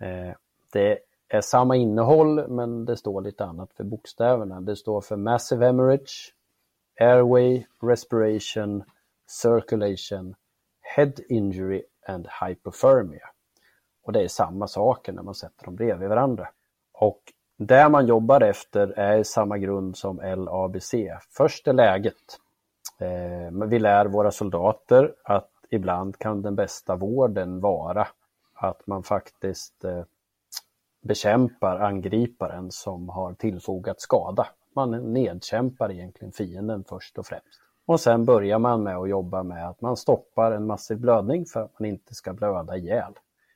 Eh, 0.00 0.34
det 0.72 0.98
är 1.28 1.40
samma 1.40 1.76
innehåll 1.76 2.48
men 2.48 2.84
det 2.84 2.96
står 2.96 3.20
lite 3.20 3.44
annat 3.44 3.72
för 3.72 3.84
bokstäverna. 3.84 4.60
Det 4.60 4.76
står 4.76 5.00
för 5.00 5.16
Massive 5.16 5.66
Hemorrhage, 5.66 6.34
Airway, 7.00 7.64
Respiration, 7.82 8.84
Circulation, 9.26 10.34
Head 10.80 11.12
Injury 11.28 11.82
and 12.06 12.28
Hypothermia. 12.40 13.28
Och 14.02 14.12
det 14.12 14.22
är 14.22 14.28
samma 14.28 14.66
saker 14.66 15.12
när 15.12 15.22
man 15.22 15.34
sätter 15.34 15.64
dem 15.64 15.76
bredvid 15.76 16.08
varandra. 16.08 16.48
Och 16.92 17.20
det 17.56 17.88
man 17.88 18.06
jobbar 18.06 18.40
efter 18.40 18.88
är 18.88 19.22
samma 19.22 19.58
grund 19.58 19.96
som 19.96 20.16
LABC. 20.16 20.94
Först 21.30 21.68
är 21.68 21.72
läget. 21.72 22.14
Eh, 22.98 23.50
men 23.50 23.68
vi 23.68 23.78
lär 23.78 24.06
våra 24.06 24.30
soldater 24.30 25.14
att 25.24 25.50
ibland 25.70 26.18
kan 26.18 26.42
den 26.42 26.56
bästa 26.56 26.96
vården 26.96 27.60
vara 27.60 28.08
att 28.54 28.86
man 28.86 29.02
faktiskt 29.02 29.84
eh, 29.84 30.04
bekämpar 31.02 31.78
angriparen 31.78 32.70
som 32.70 33.08
har 33.08 33.34
tillfogat 33.34 34.00
skada. 34.00 34.46
Man 34.74 35.12
nedkämpar 35.12 35.90
egentligen 35.90 36.32
fienden 36.32 36.84
först 36.84 37.18
och 37.18 37.26
främst. 37.26 37.60
Och 37.86 38.00
sen 38.00 38.24
börjar 38.24 38.58
man 38.58 38.82
med 38.82 38.96
att 38.96 39.08
jobba 39.08 39.42
med 39.42 39.68
att 39.68 39.80
man 39.80 39.96
stoppar 39.96 40.52
en 40.52 40.66
massiv 40.66 40.98
blödning 40.98 41.46
för 41.46 41.60
att 41.60 41.80
man 41.80 41.88
inte 41.88 42.14
ska 42.14 42.32
blöda 42.32 42.76
ihjäl. 42.76 43.12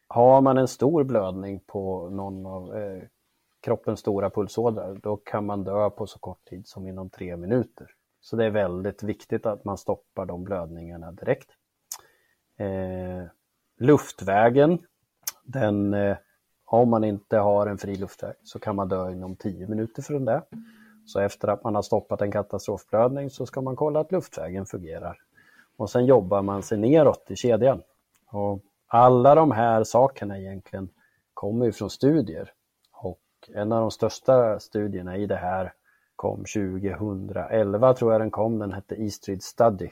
Har 0.08 0.40
man 0.40 0.58
en 0.58 0.68
stor 0.68 1.04
blödning 1.04 1.60
på 1.66 2.08
någon 2.10 2.46
av 2.46 2.76
eh, 2.76 3.02
kroppens 3.60 4.00
stora 4.00 4.30
pulsådror, 4.30 5.00
då 5.02 5.16
kan 5.16 5.46
man 5.46 5.64
dö 5.64 5.90
på 5.90 6.06
så 6.06 6.18
kort 6.18 6.44
tid 6.44 6.66
som 6.66 6.86
inom 6.86 7.10
tre 7.10 7.36
minuter. 7.36 7.86
Så 8.22 8.36
det 8.36 8.44
är 8.44 8.50
väldigt 8.50 9.02
viktigt 9.02 9.46
att 9.46 9.64
man 9.64 9.78
stoppar 9.78 10.26
de 10.26 10.44
blödningarna 10.44 11.12
direkt. 11.12 11.50
Eh, 12.56 13.24
luftvägen, 13.78 14.78
den, 15.44 15.94
eh, 15.94 16.16
om 16.64 16.90
man 16.90 17.04
inte 17.04 17.36
har 17.36 17.66
en 17.66 17.78
fri 17.78 17.94
luftväg 17.94 18.34
så 18.42 18.58
kan 18.58 18.76
man 18.76 18.88
dö 18.88 19.12
inom 19.12 19.36
10 19.36 19.66
minuter 19.66 20.02
från 20.02 20.24
det. 20.24 20.42
Så 21.06 21.20
efter 21.20 21.48
att 21.48 21.64
man 21.64 21.74
har 21.74 21.82
stoppat 21.82 22.22
en 22.22 22.32
katastrofblödning 22.32 23.30
så 23.30 23.46
ska 23.46 23.60
man 23.60 23.76
kolla 23.76 24.00
att 24.00 24.12
luftvägen 24.12 24.66
fungerar. 24.66 25.18
Och 25.76 25.90
sen 25.90 26.06
jobbar 26.06 26.42
man 26.42 26.62
sig 26.62 26.78
neråt 26.78 27.30
i 27.30 27.36
kedjan. 27.36 27.82
Och 28.26 28.60
alla 28.86 29.34
de 29.34 29.50
här 29.50 29.84
sakerna 29.84 30.38
egentligen 30.38 30.88
kommer 31.34 31.66
ju 31.66 31.72
från 31.72 31.90
studier. 31.90 32.52
Och 32.92 33.20
en 33.54 33.72
av 33.72 33.80
de 33.80 33.90
största 33.90 34.60
studierna 34.60 35.16
i 35.16 35.26
det 35.26 35.36
här 35.36 35.72
kom 36.22 36.44
2011 36.44 37.94
tror 37.94 38.12
jag 38.12 38.20
den 38.20 38.30
kom, 38.30 38.58
den 38.58 38.72
hette 38.72 38.94
E 38.94 39.10
Study. 39.40 39.90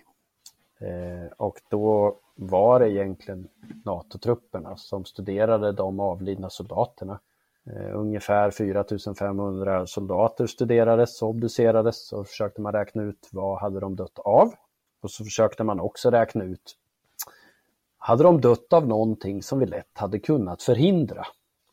Eh, 0.80 1.32
och 1.36 1.60
då 1.70 2.16
var 2.34 2.80
det 2.80 2.90
egentligen 2.90 3.48
NATO-trupperna 3.84 4.76
som 4.76 5.04
studerade 5.04 5.72
de 5.72 6.00
avlidna 6.00 6.50
soldaterna. 6.50 7.20
Eh, 7.66 7.98
ungefär 7.98 8.50
4500 8.50 9.86
soldater 9.86 10.46
studerades 10.46 11.22
och 11.22 11.28
obducerades 11.28 12.12
och 12.12 12.26
försökte 12.26 12.60
man 12.60 12.72
räkna 12.72 13.02
ut 13.02 13.28
vad 13.32 13.60
hade 13.60 13.80
de 13.80 13.96
dött 13.96 14.18
av. 14.18 14.52
Och 15.02 15.10
så 15.10 15.24
försökte 15.24 15.64
man 15.64 15.80
också 15.80 16.10
räkna 16.10 16.44
ut 16.44 16.76
hade 17.98 18.22
de 18.22 18.40
dött 18.40 18.72
av 18.72 18.88
någonting 18.88 19.42
som 19.42 19.58
vi 19.58 19.66
lätt 19.66 19.98
hade 19.98 20.18
kunnat 20.18 20.62
förhindra. 20.62 21.26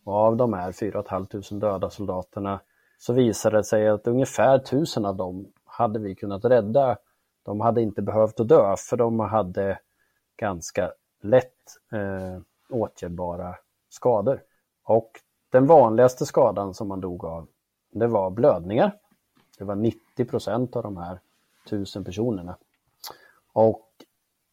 Och 0.03 0.13
av 0.13 0.37
de 0.37 0.53
här 0.53 0.71
4 0.71 1.03
500 1.09 1.41
döda 1.51 1.89
soldaterna 1.89 2.59
så 2.97 3.13
visade 3.13 3.57
det 3.57 3.63
sig 3.63 3.87
att 3.87 4.07
ungefär 4.07 4.59
tusen 4.59 5.05
av 5.05 5.15
dem 5.15 5.51
hade 5.65 5.99
vi 5.99 6.15
kunnat 6.15 6.45
rädda. 6.45 6.97
De 7.43 7.61
hade 7.61 7.81
inte 7.81 8.01
behövt 8.01 8.39
att 8.39 8.47
dö 8.47 8.75
för 8.77 8.97
de 8.97 9.19
hade 9.19 9.79
ganska 10.37 10.91
lätt 11.21 11.53
eh, 11.91 12.41
åtgärdbara 12.69 13.55
skador. 13.89 14.41
Och 14.83 15.11
den 15.49 15.67
vanligaste 15.67 16.25
skadan 16.25 16.73
som 16.73 16.87
man 16.87 17.01
dog 17.01 17.25
av, 17.25 17.47
det 17.91 18.07
var 18.07 18.29
blödningar. 18.29 18.95
Det 19.57 19.63
var 19.63 19.75
90 19.75 20.25
procent 20.25 20.75
av 20.75 20.83
de 20.83 20.97
här 20.97 21.19
tusen 21.69 22.03
personerna. 22.03 22.57
Och 23.53 23.89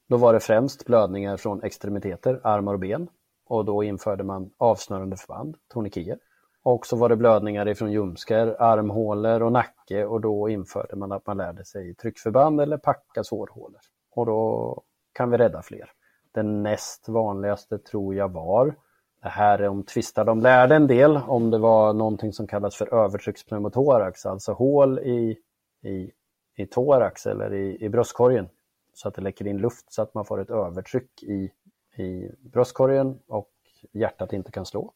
då 0.09 0.17
var 0.17 0.33
det 0.33 0.41
främst 0.41 0.85
blödningar 0.85 1.37
från 1.37 1.63
extremiteter, 1.63 2.41
armar 2.45 2.75
och 2.75 2.81
ben. 2.81 3.09
Och 3.47 3.65
då 3.65 3.85
införde 3.85 4.25
man 4.25 4.51
avsnörande 4.59 5.17
förband, 5.17 5.57
tourniqueter. 5.69 6.19
Och 6.67 6.87
så 6.87 6.97
var 6.97 7.09
det 7.09 7.17
blödningar 7.17 7.69
ifrån 7.69 7.93
ljumskar, 7.93 8.57
armhålor 8.59 9.43
och 9.43 9.53
nacke 9.53 10.05
och 10.05 10.21
då 10.21 10.49
införde 10.49 10.97
man 10.97 11.13
att 11.13 11.27
man 11.27 11.37
lärde 11.37 11.65
sig 11.65 11.95
tryckförband 11.95 12.61
eller 12.61 12.79
packa 12.79 13.25
sårhålor. 13.25 13.81
Och 14.11 14.27
då 14.27 14.83
kan 15.13 15.31
vi 15.31 15.37
rädda 15.37 15.63
fler. 15.63 15.91
Den 16.33 16.63
näst 16.63 17.09
vanligaste 17.09 17.79
tror 17.79 18.15
jag 18.15 18.33
var, 18.33 18.75
det 19.23 19.29
här 19.29 19.59
är 19.59 19.69
omtvistat, 19.69 20.27
de 20.27 20.41
lärde 20.41 20.75
en 20.75 20.87
del 20.87 21.17
om 21.17 21.51
det 21.51 21.59
var 21.59 21.93
någonting 21.93 22.33
som 22.33 22.47
kallas 22.47 22.77
för 22.77 22.95
övertryckspneumotorax, 22.95 24.27
alltså 24.27 24.53
hål 24.53 24.99
i, 24.99 25.39
i, 25.83 26.11
i 26.57 26.67
thorax 26.67 27.27
eller 27.27 27.55
i, 27.55 27.85
i 27.85 27.89
bröstkorgen 27.89 28.49
så 28.95 29.09
att 29.09 29.15
det 29.15 29.23
läcker 29.23 29.47
in 29.47 29.59
luft 29.59 29.93
så 29.93 30.03
att 30.03 30.15
man 30.15 30.25
får 30.25 30.41
ett 30.41 30.51
övertryck 30.51 31.23
i, 31.23 31.51
i 31.97 32.31
bröstkorgen 32.39 33.19
och 33.29 33.51
hjärtat 33.93 34.33
inte 34.33 34.51
kan 34.51 34.67
slå. 34.67 34.93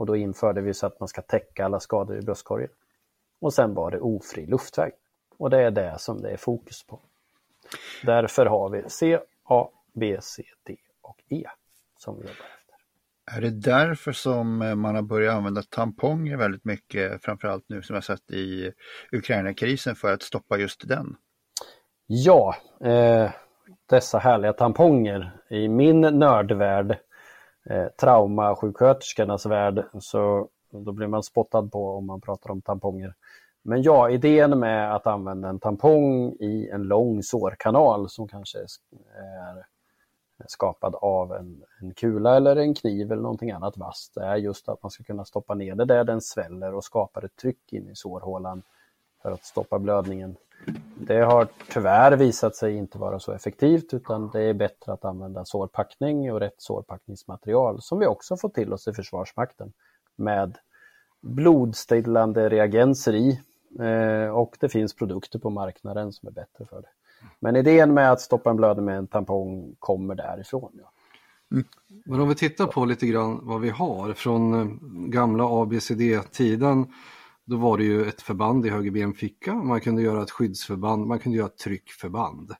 Och 0.00 0.06
då 0.06 0.16
införde 0.16 0.60
vi 0.60 0.74
så 0.74 0.86
att 0.86 1.00
man 1.00 1.08
ska 1.08 1.22
täcka 1.22 1.64
alla 1.64 1.80
skador 1.80 2.18
i 2.18 2.22
bröstkorgen. 2.22 2.70
Och 3.40 3.52
sen 3.52 3.74
var 3.74 3.90
det 3.90 4.00
ofri 4.00 4.46
luftväg. 4.46 4.92
Och 5.38 5.50
det 5.50 5.62
är 5.62 5.70
det 5.70 5.98
som 5.98 6.22
det 6.22 6.30
är 6.30 6.36
fokus 6.36 6.86
på. 6.86 7.00
Därför 8.04 8.46
har 8.46 8.70
vi 8.70 8.82
C, 8.88 9.18
A, 9.44 9.68
B, 9.94 10.18
C, 10.20 10.42
D 10.66 10.76
och 11.02 11.16
E 11.28 11.44
som 11.98 12.14
vi 12.14 12.20
jobbar 12.20 12.30
efter. 12.32 13.36
Är 13.36 13.40
det 13.40 13.50
därför 13.50 14.12
som 14.12 14.58
man 14.58 14.94
har 14.94 15.02
börjat 15.02 15.34
använda 15.34 15.62
tamponger 15.62 16.36
väldigt 16.36 16.64
mycket, 16.64 17.24
framförallt 17.24 17.64
nu 17.68 17.82
som 17.82 17.94
jag 17.94 18.04
sett 18.04 18.30
i 18.30 18.72
Ukraina-krisen 19.12 19.94
för 19.94 20.12
att 20.12 20.22
stoppa 20.22 20.58
just 20.58 20.88
den? 20.88 21.16
Ja, 22.06 22.56
eh, 22.84 23.30
dessa 23.86 24.18
härliga 24.18 24.52
tamponger. 24.52 25.32
I 25.50 25.68
min 25.68 26.00
nördvärld, 26.00 26.98
eh, 27.64 27.86
traumasjuksköterskornas 27.86 29.46
värld, 29.46 29.84
så 30.00 30.48
då 30.70 30.92
blir 30.92 31.06
man 31.06 31.22
spottad 31.22 31.68
på 31.72 31.88
om 31.88 32.06
man 32.06 32.20
pratar 32.20 32.50
om 32.50 32.62
tamponger. 32.62 33.14
Men 33.62 33.82
ja, 33.82 34.10
idén 34.10 34.58
med 34.58 34.94
att 34.94 35.06
använda 35.06 35.48
en 35.48 35.58
tampong 35.58 36.32
i 36.32 36.68
en 36.72 36.82
lång 36.82 37.22
sårkanal 37.22 38.08
som 38.08 38.28
kanske 38.28 38.58
är 38.58 39.64
skapad 40.46 40.94
av 40.94 41.32
en, 41.32 41.64
en 41.80 41.94
kula 41.94 42.36
eller 42.36 42.56
en 42.56 42.74
kniv 42.74 43.12
eller 43.12 43.22
någonting 43.22 43.50
annat 43.50 43.76
vasst, 43.76 44.16
är 44.16 44.36
just 44.36 44.68
att 44.68 44.82
man 44.82 44.90
ska 44.90 45.04
kunna 45.04 45.24
stoppa 45.24 45.54
ner 45.54 45.74
det 45.74 45.84
där 45.84 46.04
den 46.04 46.20
sväller 46.20 46.74
och 46.74 46.84
skapar 46.84 47.24
ett 47.24 47.36
tryck 47.36 47.72
in 47.72 47.88
i 47.88 47.96
sårhålan 47.96 48.62
för 49.22 49.30
att 49.30 49.44
stoppa 49.44 49.78
blödningen. 49.78 50.36
Det 50.94 51.20
har 51.20 51.48
tyvärr 51.68 52.16
visat 52.16 52.56
sig 52.56 52.76
inte 52.76 52.98
vara 52.98 53.18
så 53.20 53.32
effektivt 53.32 53.94
utan 53.94 54.30
det 54.30 54.42
är 54.42 54.54
bättre 54.54 54.92
att 54.92 55.04
använda 55.04 55.44
sårpackning 55.44 56.32
och 56.32 56.40
rätt 56.40 56.54
sårpackningsmaterial 56.58 57.82
som 57.82 57.98
vi 57.98 58.06
också 58.06 58.36
fått 58.36 58.54
till 58.54 58.72
oss 58.72 58.88
i 58.88 58.92
Försvarsmakten 58.92 59.72
med 60.16 60.58
blodstillande 61.20 62.48
reagenser 62.48 63.14
i 63.14 63.40
eh, 63.80 64.36
och 64.36 64.56
det 64.60 64.68
finns 64.68 64.94
produkter 64.94 65.38
på 65.38 65.50
marknaden 65.50 66.12
som 66.12 66.28
är 66.28 66.32
bättre 66.32 66.64
för 66.64 66.82
det. 66.82 66.88
Men 67.40 67.56
idén 67.56 67.94
med 67.94 68.12
att 68.12 68.20
stoppa 68.20 68.50
en 68.50 68.56
blödning 68.56 68.84
med 68.84 68.98
en 68.98 69.06
tampong 69.06 69.74
kommer 69.78 70.14
därifrån. 70.14 70.72
Ja. 70.72 70.92
Mm. 71.52 71.64
Men 72.04 72.20
om 72.20 72.28
vi 72.28 72.34
tittar 72.34 72.66
på 72.66 72.84
lite 72.84 73.06
grann 73.06 73.40
vad 73.42 73.60
vi 73.60 73.70
har 73.70 74.12
från 74.12 74.54
eh, 74.54 74.66
gamla 75.08 75.44
ABCD-tiden 75.44 76.86
då 77.50 77.56
var 77.56 77.78
det 77.78 77.84
ju 77.84 78.04
ett 78.04 78.22
förband 78.22 78.66
i 78.66 78.70
höger 78.70 78.90
benficka, 78.90 79.54
man 79.54 79.80
kunde 79.80 80.02
göra 80.02 80.22
ett 80.22 80.30
skyddsförband, 80.30 81.06
man 81.06 81.18
kunde 81.18 81.38
göra 81.38 81.46
ett 81.46 81.58
tryckförband. 81.58 82.52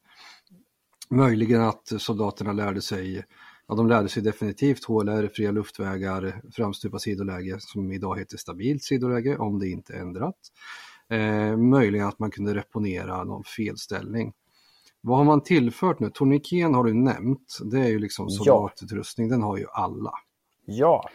Möjligen 1.11 1.63
att 1.63 1.93
soldaterna 1.99 2.53
lärde 2.53 2.83
sig, 2.83 3.25
ja 3.67 3.75
de 3.75 3.89
lärde 3.89 4.09
sig 4.09 4.23
definitivt 4.23 4.85
HLR, 4.85 5.29
fria 5.29 5.51
luftvägar, 5.51 6.43
framstupa 6.53 6.99
sidoläge 6.99 7.57
som 7.61 7.93
idag 7.93 8.19
heter 8.19 8.37
stabilt 8.37 8.83
sidoläge 8.83 9.37
om 9.37 9.59
det 9.59 9.69
inte 9.69 9.95
ändrat. 9.95 10.39
Eh, 11.09 11.57
möjligen 11.57 12.07
att 12.07 12.19
man 12.19 12.31
kunde 12.31 12.55
reponera 12.55 13.25
någon 13.25 13.45
felställning. 13.45 14.33
Vad 15.01 15.19
har 15.19 15.25
man 15.25 15.43
tillfört 15.43 16.01
nu? 16.01 16.11
Tourniqueten 16.11 16.75
har 16.75 16.85
du 16.85 16.95
nämnt, 16.95 17.59
det 17.65 17.81
är 17.81 17.89
ju 17.89 17.99
liksom 17.99 18.31
soldatutrustning, 18.31 19.29
ja. 19.29 19.35
den 19.35 19.43
har 19.43 19.57
ju 19.57 19.67
alla. 19.73 20.13
Ja, 20.65 21.09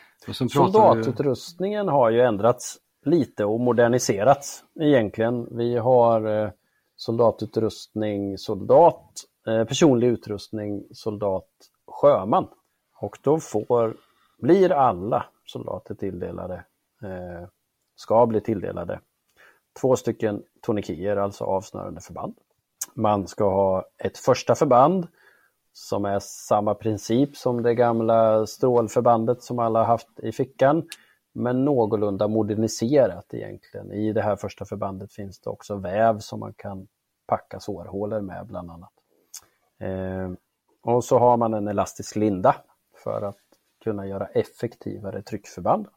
soldatutrustningen 0.49 1.85
du... 1.85 1.91
har 1.91 2.11
ju 2.11 2.21
ändrats 2.21 2.79
lite 3.05 3.45
och 3.45 3.59
moderniserats 3.59 4.63
egentligen. 4.79 5.57
Vi 5.57 5.77
har 5.77 6.43
eh, 6.43 6.49
soldatutrustning, 6.95 8.37
soldat, 8.37 9.11
eh, 9.47 9.63
personlig 9.63 10.07
utrustning, 10.07 10.83
soldat, 10.91 11.49
sjöman. 11.87 12.47
Och 13.01 13.17
då 13.21 13.39
får, 13.39 13.97
blir 14.37 14.71
alla 14.71 15.25
soldater 15.45 15.95
tilldelade 15.95 16.55
eh, 17.03 17.47
ska 17.95 18.25
bli 18.25 18.41
tilldelade 18.41 18.99
två 19.81 19.95
stycken 19.95 20.43
tonikier, 20.61 21.17
alltså 21.17 21.43
avsnörande 21.43 22.01
förband. 22.01 22.35
Man 22.93 23.27
ska 23.27 23.49
ha 23.49 23.85
ett 23.97 24.17
första 24.17 24.55
förband 24.55 25.07
som 25.73 26.05
är 26.05 26.19
samma 26.19 26.73
princip 26.73 27.37
som 27.37 27.63
det 27.63 27.75
gamla 27.75 28.47
strålförbandet 28.47 29.43
som 29.43 29.59
alla 29.59 29.83
haft 29.83 30.19
i 30.19 30.31
fickan, 30.31 30.83
men 31.35 31.65
någorlunda 31.65 32.27
moderniserat 32.27 33.33
egentligen. 33.33 33.91
I 33.91 34.13
det 34.13 34.21
här 34.21 34.35
första 34.35 34.65
förbandet 34.65 35.13
finns 35.13 35.39
det 35.39 35.49
också 35.49 35.75
väv 35.75 36.19
som 36.19 36.39
man 36.39 36.53
kan 36.53 36.87
packa 37.27 37.59
sårhålor 37.59 38.21
med 38.21 38.45
bland 38.47 38.71
annat. 38.71 38.93
Eh, 39.79 40.31
och 40.81 41.03
så 41.03 41.19
har 41.19 41.37
man 41.37 41.53
en 41.53 41.67
elastisk 41.67 42.15
linda 42.15 42.55
för 43.03 43.21
att 43.21 43.37
kunna 43.83 44.07
göra 44.07 44.25
effektivare 44.25 45.21
tryckförband. 45.21 45.87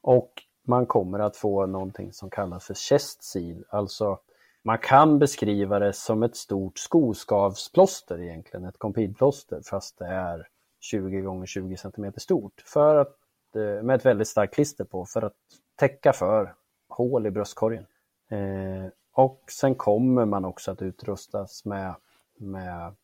Och 0.00 0.32
man 0.66 0.86
kommer 0.86 1.18
att 1.18 1.36
få 1.36 1.66
någonting 1.66 2.12
som 2.12 2.30
kallas 2.30 2.66
för 2.66 2.74
chest 2.74 3.22
seal, 3.22 3.64
alltså 3.68 4.18
man 4.62 4.78
kan 4.78 5.18
beskriva 5.18 5.78
det 5.78 5.92
som 5.92 6.22
ett 6.22 6.36
stort 6.36 6.78
skoskavsplåster 6.78 8.20
egentligen, 8.20 8.64
ett 8.64 8.78
kompidplåster, 8.78 9.60
fast 9.64 9.98
det 9.98 10.06
är 10.06 10.48
20 10.80 11.20
gånger 11.20 11.46
20 11.46 11.76
cm 11.76 12.12
stort 12.16 12.62
för 12.66 12.96
att, 12.96 13.16
Eh, 13.56 13.82
med 13.82 13.96
ett 13.96 14.06
väldigt 14.06 14.28
starkt 14.28 14.54
klister 14.54 14.84
på 14.84 15.04
för 15.04 15.22
att 15.22 15.36
täcka 15.76 16.12
för 16.12 16.54
hål 16.88 17.26
i 17.26 17.30
bröstkorgen. 17.30 17.86
Eh, 18.30 18.90
och 19.12 19.44
sen 19.60 19.74
kommer 19.74 20.24
man 20.24 20.44
också 20.44 20.70
att 20.70 20.82
utrustas 20.82 21.64
med, 21.64 21.94
med 22.38 22.94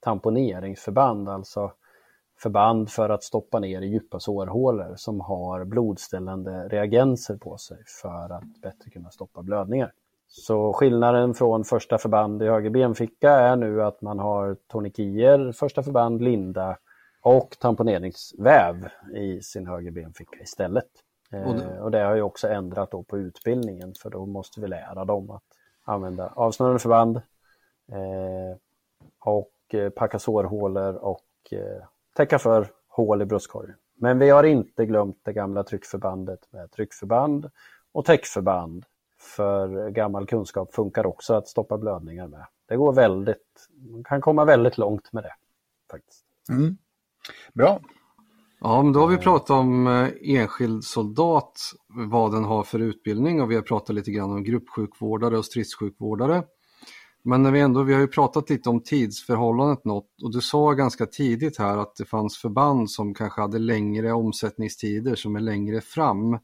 tamponeringsförband, 0.00 1.28
alltså 1.28 1.72
förband 2.38 2.90
för 2.90 3.08
att 3.08 3.22
stoppa 3.22 3.58
ner 3.58 3.82
i 3.82 3.86
djupa 3.86 4.20
sårhålor 4.20 4.94
som 4.96 5.20
har 5.20 5.64
blodställande 5.64 6.68
reagenser 6.68 7.36
på 7.36 7.56
sig 7.56 7.78
för 8.02 8.32
att 8.32 8.60
bättre 8.62 8.90
kunna 8.90 9.10
stoppa 9.10 9.42
blödningar. 9.42 9.92
Så 10.28 10.72
skillnaden 10.72 11.34
från 11.34 11.64
första 11.64 11.98
förband 11.98 12.42
i 12.42 12.46
höger 12.46 12.70
benficka 12.70 13.30
är 13.30 13.56
nu 13.56 13.82
att 13.82 14.02
man 14.02 14.18
har 14.18 14.56
tonikier, 14.68 15.52
första 15.52 15.82
förband, 15.82 16.22
linda 16.22 16.76
och 17.20 17.56
tamponeringsväv 17.60 18.88
i 19.14 19.42
sin 19.42 19.66
höger 19.66 19.90
benficka 19.90 20.42
istället. 20.42 20.88
Och 21.46 21.54
det, 21.54 21.64
eh, 21.64 21.82
och 21.82 21.90
det 21.90 21.98
har 21.98 22.14
ju 22.14 22.22
också 22.22 22.48
ändrat 22.48 22.90
då 22.90 23.02
på 23.02 23.18
utbildningen 23.18 23.94
för 24.02 24.10
då 24.10 24.26
måste 24.26 24.60
vi 24.60 24.68
lära 24.68 25.04
dem 25.04 25.30
att 25.30 25.42
använda 25.84 26.28
avsnörande 26.28 26.78
förband 26.78 27.16
eh, 27.88 28.56
och 29.18 29.74
eh, 29.74 29.90
packa 29.90 30.18
sårhålor 30.18 30.94
och 30.94 31.26
eh, 31.50 31.82
täcka 32.16 32.38
för 32.38 32.68
hål 32.88 33.22
i 33.22 33.24
bröstkorgen. 33.24 33.76
Men 33.94 34.18
vi 34.18 34.30
har 34.30 34.44
inte 34.44 34.86
glömt 34.86 35.20
det 35.22 35.32
gamla 35.32 35.64
tryckförbandet 35.64 36.52
med 36.52 36.70
tryckförband 36.70 37.50
och 37.92 38.04
täckförband. 38.04 38.84
För 39.36 39.90
gammal 39.90 40.26
kunskap 40.26 40.74
funkar 40.74 41.06
också 41.06 41.34
att 41.34 41.48
stoppa 41.48 41.78
blödningar 41.78 42.26
med. 42.26 42.46
Det 42.66 42.76
går 42.76 42.92
väldigt, 42.92 43.68
man 43.90 44.04
kan 44.04 44.20
komma 44.20 44.44
väldigt 44.44 44.78
långt 44.78 45.12
med 45.12 45.22
det. 45.22 45.34
faktiskt. 45.90 46.24
Mm. 46.48 46.76
Bra. 47.54 47.80
Ja, 48.60 48.82
men 48.82 48.92
då 48.92 49.00
har 49.00 49.08
vi 49.08 49.16
pratat 49.16 49.50
om 49.50 49.86
eh, 49.86 50.08
enskild 50.22 50.84
soldat, 50.84 51.60
vad 51.88 52.32
den 52.32 52.44
har 52.44 52.62
för 52.62 52.78
utbildning 52.78 53.42
och 53.42 53.50
vi 53.50 53.54
har 53.54 53.62
pratat 53.62 53.96
lite 53.96 54.10
grann 54.10 54.30
om 54.30 54.44
gruppsjukvårdare 54.44 55.38
och 55.38 55.44
stridssjukvårdare. 55.44 56.42
Men 57.22 57.42
när 57.42 57.50
vi 57.50 57.60
ändå, 57.60 57.82
vi 57.82 57.94
har 57.94 58.00
ju 58.00 58.06
pratat 58.06 58.50
lite 58.50 58.68
om 58.68 58.82
tidsförhållandet 58.82 59.84
något 59.84 60.22
och 60.22 60.32
du 60.32 60.40
sa 60.40 60.72
ganska 60.72 61.06
tidigt 61.06 61.58
här 61.58 61.78
att 61.78 61.96
det 61.96 62.04
fanns 62.04 62.38
förband 62.38 62.90
som 62.90 63.14
kanske 63.14 63.40
hade 63.40 63.58
längre 63.58 64.12
omsättningstider 64.12 65.14
som 65.14 65.36
är 65.36 65.40
längre 65.40 65.80
fram. 65.80 66.34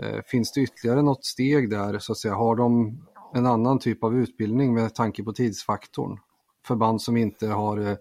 Eh, 0.00 0.20
finns 0.26 0.52
det 0.52 0.60
ytterligare 0.60 1.02
något 1.02 1.24
steg 1.24 1.70
där 1.70 1.98
så 1.98 2.12
att 2.12 2.18
säga? 2.18 2.34
Har 2.34 2.56
de 2.56 2.98
en 3.34 3.46
annan 3.46 3.78
typ 3.78 4.04
av 4.04 4.16
utbildning 4.16 4.74
med 4.74 4.94
tanke 4.94 5.22
på 5.22 5.32
tidsfaktorn? 5.32 6.18
Förband 6.66 7.02
som 7.02 7.16
inte 7.16 7.48
har 7.48 7.78
eh, 7.78 7.96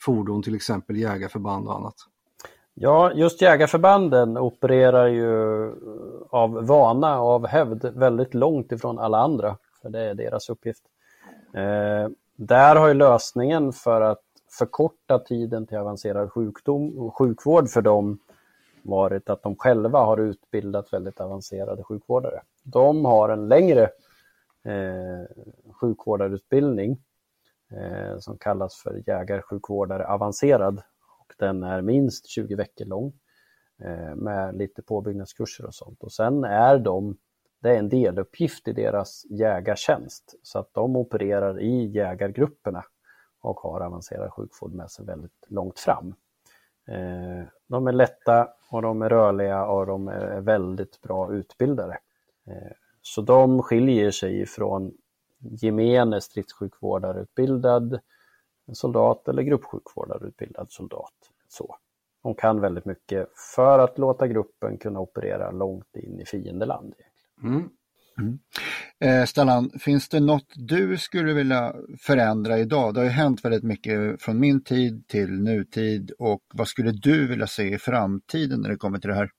fordon, 0.00 0.42
till 0.42 0.54
exempel 0.54 0.96
jägarförband 0.96 1.68
och 1.68 1.74
annat. 1.74 1.94
Ja, 2.74 3.12
just 3.12 3.42
jägarförbanden 3.42 4.38
opererar 4.38 5.06
ju 5.06 5.64
eh, 5.66 5.72
av 6.30 6.66
vana 6.66 7.20
och 7.20 7.30
av 7.30 7.46
hävd 7.46 7.84
väldigt 7.94 8.34
långt 8.34 8.72
ifrån 8.72 8.98
alla 8.98 9.18
andra, 9.18 9.56
för 9.82 9.90
det 9.90 10.00
är 10.00 10.14
deras 10.14 10.50
uppgift. 10.50 10.82
Eh, 11.54 12.08
där 12.36 12.76
har 12.76 12.88
ju 12.88 12.94
lösningen 12.94 13.72
för 13.72 14.00
att 14.00 14.22
förkorta 14.58 15.18
tiden 15.18 15.66
till 15.66 15.78
avancerad 15.78 16.32
sjukdom, 16.32 16.98
och 16.98 17.18
sjukvård 17.18 17.68
för 17.68 17.82
dem 17.82 18.18
varit 18.82 19.30
att 19.30 19.42
de 19.42 19.56
själva 19.56 19.98
har 19.98 20.18
utbildat 20.18 20.92
väldigt 20.92 21.20
avancerade 21.20 21.82
sjukvårdare. 21.82 22.40
De 22.62 23.04
har 23.04 23.28
en 23.28 23.48
längre 23.48 23.82
eh, 24.64 25.46
sjukvårdarutbildning 25.80 26.98
Eh, 27.70 28.18
som 28.18 28.38
kallas 28.38 28.76
för 28.76 29.02
jägarsjukvårdare 29.06 30.06
avancerad 30.06 30.82
och 31.18 31.34
den 31.38 31.62
är 31.62 31.82
minst 31.82 32.26
20 32.26 32.54
veckor 32.54 32.84
lång 32.84 33.12
eh, 33.82 34.14
med 34.14 34.56
lite 34.56 34.82
påbyggnadskurser 34.82 35.66
och 35.66 35.74
sånt. 35.74 36.02
Och 36.02 36.12
sen 36.12 36.44
är 36.44 36.78
de 36.78 37.16
det 37.60 37.70
är 37.70 37.78
en 37.78 37.88
deluppgift 37.88 38.68
i 38.68 38.72
deras 38.72 39.24
jägartjänst 39.30 40.34
så 40.42 40.58
att 40.58 40.74
de 40.74 40.96
opererar 40.96 41.60
i 41.60 41.86
jägargrupperna 41.86 42.84
och 43.40 43.60
har 43.60 43.80
avancerad 43.80 44.32
sjukvård 44.32 44.72
med 44.72 44.90
sig 44.90 45.04
väldigt 45.04 45.46
långt 45.48 45.78
fram. 45.78 46.14
Eh, 46.88 47.46
de 47.66 47.86
är 47.86 47.92
lätta 47.92 48.48
och 48.70 48.82
de 48.82 49.02
är 49.02 49.08
rörliga 49.08 49.66
och 49.66 49.86
de 49.86 50.08
är 50.08 50.40
väldigt 50.40 51.00
bra 51.00 51.32
utbildare. 51.32 51.98
Eh, 52.46 52.72
så 53.02 53.22
de 53.22 53.62
skiljer 53.62 54.10
sig 54.10 54.46
från 54.46 54.92
gemene 55.38 56.20
stridssjukvårdarutbildad 56.20 58.00
soldat 58.72 59.28
eller 59.28 59.42
gruppsjukvårdarutbildad 59.42 60.66
soldat. 60.70 61.14
Så. 61.48 61.76
De 62.22 62.34
kan 62.34 62.60
väldigt 62.60 62.84
mycket 62.84 63.28
för 63.54 63.78
att 63.78 63.98
låta 63.98 64.26
gruppen 64.26 64.78
kunna 64.78 65.00
operera 65.00 65.50
långt 65.50 65.96
in 65.96 66.20
i 66.20 66.24
fiendeland. 66.24 66.94
Mm. 67.42 67.68
Mm. 68.18 68.38
Eh, 69.00 69.26
Stellan, 69.26 69.70
finns 69.70 70.08
det 70.08 70.20
något 70.20 70.52
du 70.54 70.98
skulle 70.98 71.32
vilja 71.32 71.74
förändra 72.00 72.58
idag? 72.58 72.94
Det 72.94 73.00
har 73.00 73.04
ju 73.04 73.10
hänt 73.10 73.44
väldigt 73.44 73.62
mycket 73.62 74.22
från 74.22 74.40
min 74.40 74.64
tid 74.64 75.08
till 75.08 75.30
nutid 75.42 76.10
och 76.18 76.42
vad 76.54 76.68
skulle 76.68 76.90
du 76.92 77.28
vilja 77.28 77.46
se 77.46 77.74
i 77.74 77.78
framtiden 77.78 78.60
när 78.60 78.68
det 78.68 78.76
kommer 78.76 78.98
till 78.98 79.10
det 79.10 79.16
här? 79.16 79.30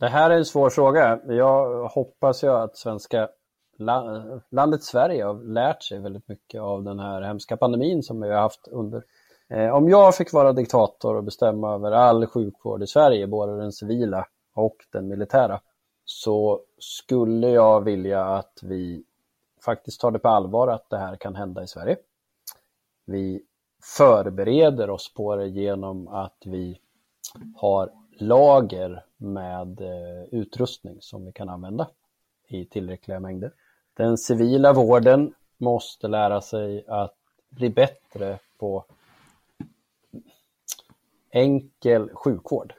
Det 0.00 0.08
här 0.08 0.30
är 0.30 0.36
en 0.36 0.44
svår 0.44 0.70
fråga. 0.70 1.20
Jag 1.28 1.88
hoppas 1.88 2.44
ju 2.44 2.48
att 2.48 2.76
svenska 2.76 3.28
landet 4.50 4.82
Sverige 4.82 5.24
har 5.24 5.34
lärt 5.34 5.82
sig 5.82 5.98
väldigt 5.98 6.28
mycket 6.28 6.60
av 6.60 6.84
den 6.84 6.98
här 6.98 7.22
hemska 7.22 7.56
pandemin 7.56 8.02
som 8.02 8.20
vi 8.20 8.28
har 8.28 8.40
haft 8.40 8.68
under. 8.68 9.04
Eh, 9.48 9.74
om 9.74 9.88
jag 9.88 10.16
fick 10.16 10.32
vara 10.32 10.52
diktator 10.52 11.16
och 11.16 11.24
bestämma 11.24 11.74
över 11.74 11.92
all 11.92 12.26
sjukvård 12.26 12.82
i 12.82 12.86
Sverige, 12.86 13.26
både 13.26 13.56
den 13.56 13.72
civila 13.72 14.26
och 14.54 14.76
den 14.92 15.08
militära, 15.08 15.60
så 16.04 16.60
skulle 16.78 17.48
jag 17.48 17.84
vilja 17.84 18.24
att 18.24 18.58
vi 18.62 19.04
faktiskt 19.64 20.00
tar 20.00 20.10
det 20.10 20.18
på 20.18 20.28
allvar 20.28 20.68
att 20.68 20.90
det 20.90 20.98
här 20.98 21.16
kan 21.16 21.34
hända 21.34 21.62
i 21.62 21.66
Sverige. 21.66 21.96
Vi 23.04 23.42
förbereder 23.98 24.90
oss 24.90 25.14
på 25.14 25.36
det 25.36 25.48
genom 25.48 26.08
att 26.08 26.42
vi 26.44 26.80
har 27.56 27.90
lager 28.18 29.04
med 29.16 29.80
eh, 29.80 30.24
utrustning 30.30 30.96
som 31.00 31.24
vi 31.24 31.32
kan 31.32 31.48
använda 31.48 31.88
i 32.48 32.64
tillräckliga 32.64 33.20
mängder. 33.20 33.52
Den 33.96 34.18
civila 34.18 34.72
vården 34.72 35.34
måste 35.58 36.08
lära 36.08 36.40
sig 36.40 36.84
att 36.88 37.14
bli 37.48 37.70
bättre 37.70 38.38
på 38.58 38.84
enkel 41.30 42.10
sjukvård 42.14 42.74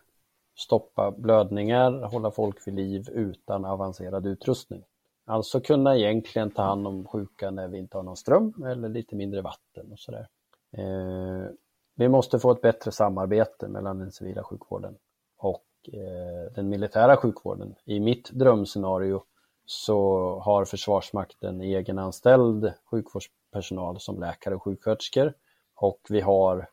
stoppa 0.55 1.11
blödningar, 1.11 1.91
hålla 1.91 2.32
folk 2.32 2.68
vid 2.68 2.74
liv 2.74 3.09
utan 3.09 3.66
avancerad 3.66 4.26
utrustning. 4.26 4.84
Alltså 5.26 5.59
kunna 5.61 5.95
egentligen 5.97 6.51
ta 6.51 6.61
hand 6.64 6.88
om 6.88 7.07
sjuka 7.07 7.51
när 7.51 7.68
vi 7.68 7.78
inte 7.78 7.97
har 7.97 8.03
någon 8.03 8.18
ström 8.18 8.64
eller 8.68 8.89
lite 8.89 9.16
mindre 9.16 9.41
vatten 9.41 9.91
och 9.91 9.99
sådär. 9.99 10.28
Eh, 10.72 11.47
vi 11.95 12.09
måste 12.09 12.39
få 12.39 12.51
ett 12.51 12.61
bättre 12.61 12.91
samarbete 12.91 13.68
mellan 13.68 13.99
den 13.99 14.11
civila 14.11 14.43
sjukvården 14.43 14.95
och 15.38 15.66
eh, 15.93 16.53
den 16.55 16.70
militära 16.70 17.18
sjukvården. 17.18 17.76
I 17.86 17.99
mitt 17.99 18.32
drömscenario 18.32 19.24
så 19.66 20.39
har 20.39 20.66
Försvarsmakten 20.66 21.61
egenanställd 21.61 22.74
sjukvårdspersonal 22.91 23.99
som 23.99 24.20
läkare 24.20 24.55
och 24.55 24.64
sjuksköterskor 24.64 25.34
och 25.76 25.99
vi 26.09 26.22
har, 26.22 26.70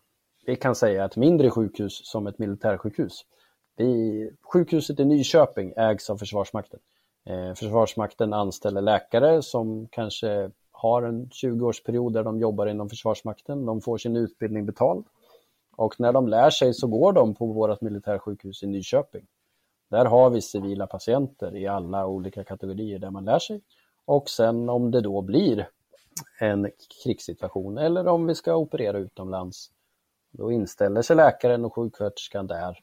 vi 0.46 0.56
kan 0.56 0.74
säga 0.74 1.04
ett 1.04 1.16
mindre 1.16 1.50
sjukhus 1.50 2.00
som 2.04 2.26
ett 2.26 2.38
militärsjukhus 2.38 3.24
vi, 3.80 4.30
sjukhuset 4.52 5.00
i 5.00 5.04
Nyköping 5.04 5.72
ägs 5.76 6.10
av 6.10 6.16
Försvarsmakten. 6.16 6.80
Eh, 7.26 7.54
Försvarsmakten 7.54 8.32
anställer 8.32 8.80
läkare 8.80 9.42
som 9.42 9.88
kanske 9.90 10.50
har 10.72 11.02
en 11.02 11.26
20-årsperiod 11.26 12.12
där 12.12 12.24
de 12.24 12.40
jobbar 12.40 12.66
inom 12.66 12.88
Försvarsmakten. 12.88 13.66
De 13.66 13.80
får 13.80 13.98
sin 13.98 14.16
utbildning 14.16 14.66
betald. 14.66 15.04
Och 15.76 16.00
när 16.00 16.12
de 16.12 16.28
lär 16.28 16.50
sig 16.50 16.74
så 16.74 16.86
går 16.86 17.12
de 17.12 17.34
på 17.34 17.46
vårt 17.46 17.80
militärsjukhus 17.80 18.62
i 18.62 18.66
Nyköping. 18.66 19.26
Där 19.90 20.04
har 20.04 20.30
vi 20.30 20.42
civila 20.42 20.86
patienter 20.86 21.56
i 21.56 21.66
alla 21.66 22.06
olika 22.06 22.44
kategorier 22.44 22.98
där 22.98 23.10
man 23.10 23.24
lär 23.24 23.38
sig. 23.38 23.60
Och 24.04 24.30
sen 24.30 24.68
om 24.68 24.90
det 24.90 25.00
då 25.00 25.22
blir 25.22 25.68
en 26.40 26.70
krigssituation 27.02 27.78
eller 27.78 28.08
om 28.08 28.26
vi 28.26 28.34
ska 28.34 28.56
operera 28.56 28.98
utomlands, 28.98 29.70
då 30.30 30.52
inställer 30.52 31.02
sig 31.02 31.16
läkaren 31.16 31.64
och 31.64 31.74
sjuksköterskan 31.74 32.46
där 32.46 32.78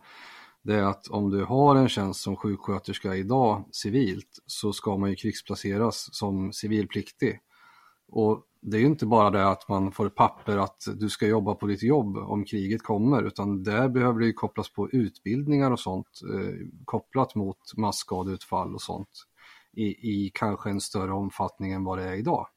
det 0.61 0.75
är 0.75 0.83
att 0.83 1.07
om 1.07 1.29
du 1.29 1.43
har 1.43 1.75
en 1.75 1.89
tjänst 1.89 2.21
som 2.21 2.35
sjuksköterska 2.35 3.15
idag 3.15 3.65
civilt 3.71 4.39
så 4.45 4.73
ska 4.73 4.97
man 4.97 5.09
ju 5.09 5.15
krigsplaceras 5.15 6.15
som 6.15 6.53
civilpliktig. 6.53 7.39
Och 8.07 8.43
det 8.61 8.77
är 8.77 8.81
ju 8.81 8.87
inte 8.87 9.05
bara 9.05 9.29
det 9.29 9.47
att 9.47 9.69
man 9.69 9.91
får 9.91 10.07
ett 10.07 10.15
papper 10.15 10.57
att 10.57 10.83
du 10.95 11.09
ska 11.09 11.27
jobba 11.27 11.55
på 11.55 11.67
ditt 11.67 11.83
jobb 11.83 12.17
om 12.17 12.45
kriget 12.45 12.83
kommer 12.83 13.23
utan 13.23 13.63
där 13.63 13.89
behöver 13.89 14.19
det 14.19 14.25
ju 14.25 14.33
kopplas 14.33 14.69
på 14.69 14.89
utbildningar 14.89 15.71
och 15.71 15.79
sånt 15.79 16.07
eh, 16.33 16.67
kopplat 16.85 17.35
mot 17.35 17.77
massskadeutfall 17.77 18.75
och 18.75 18.81
sånt 18.81 19.09
i, 19.73 19.85
i 19.85 20.31
kanske 20.33 20.69
en 20.69 20.81
större 20.81 21.11
omfattning 21.11 21.71
än 21.71 21.83
vad 21.83 21.97
det 21.97 22.03
är 22.03 22.13
idag. 22.13 22.47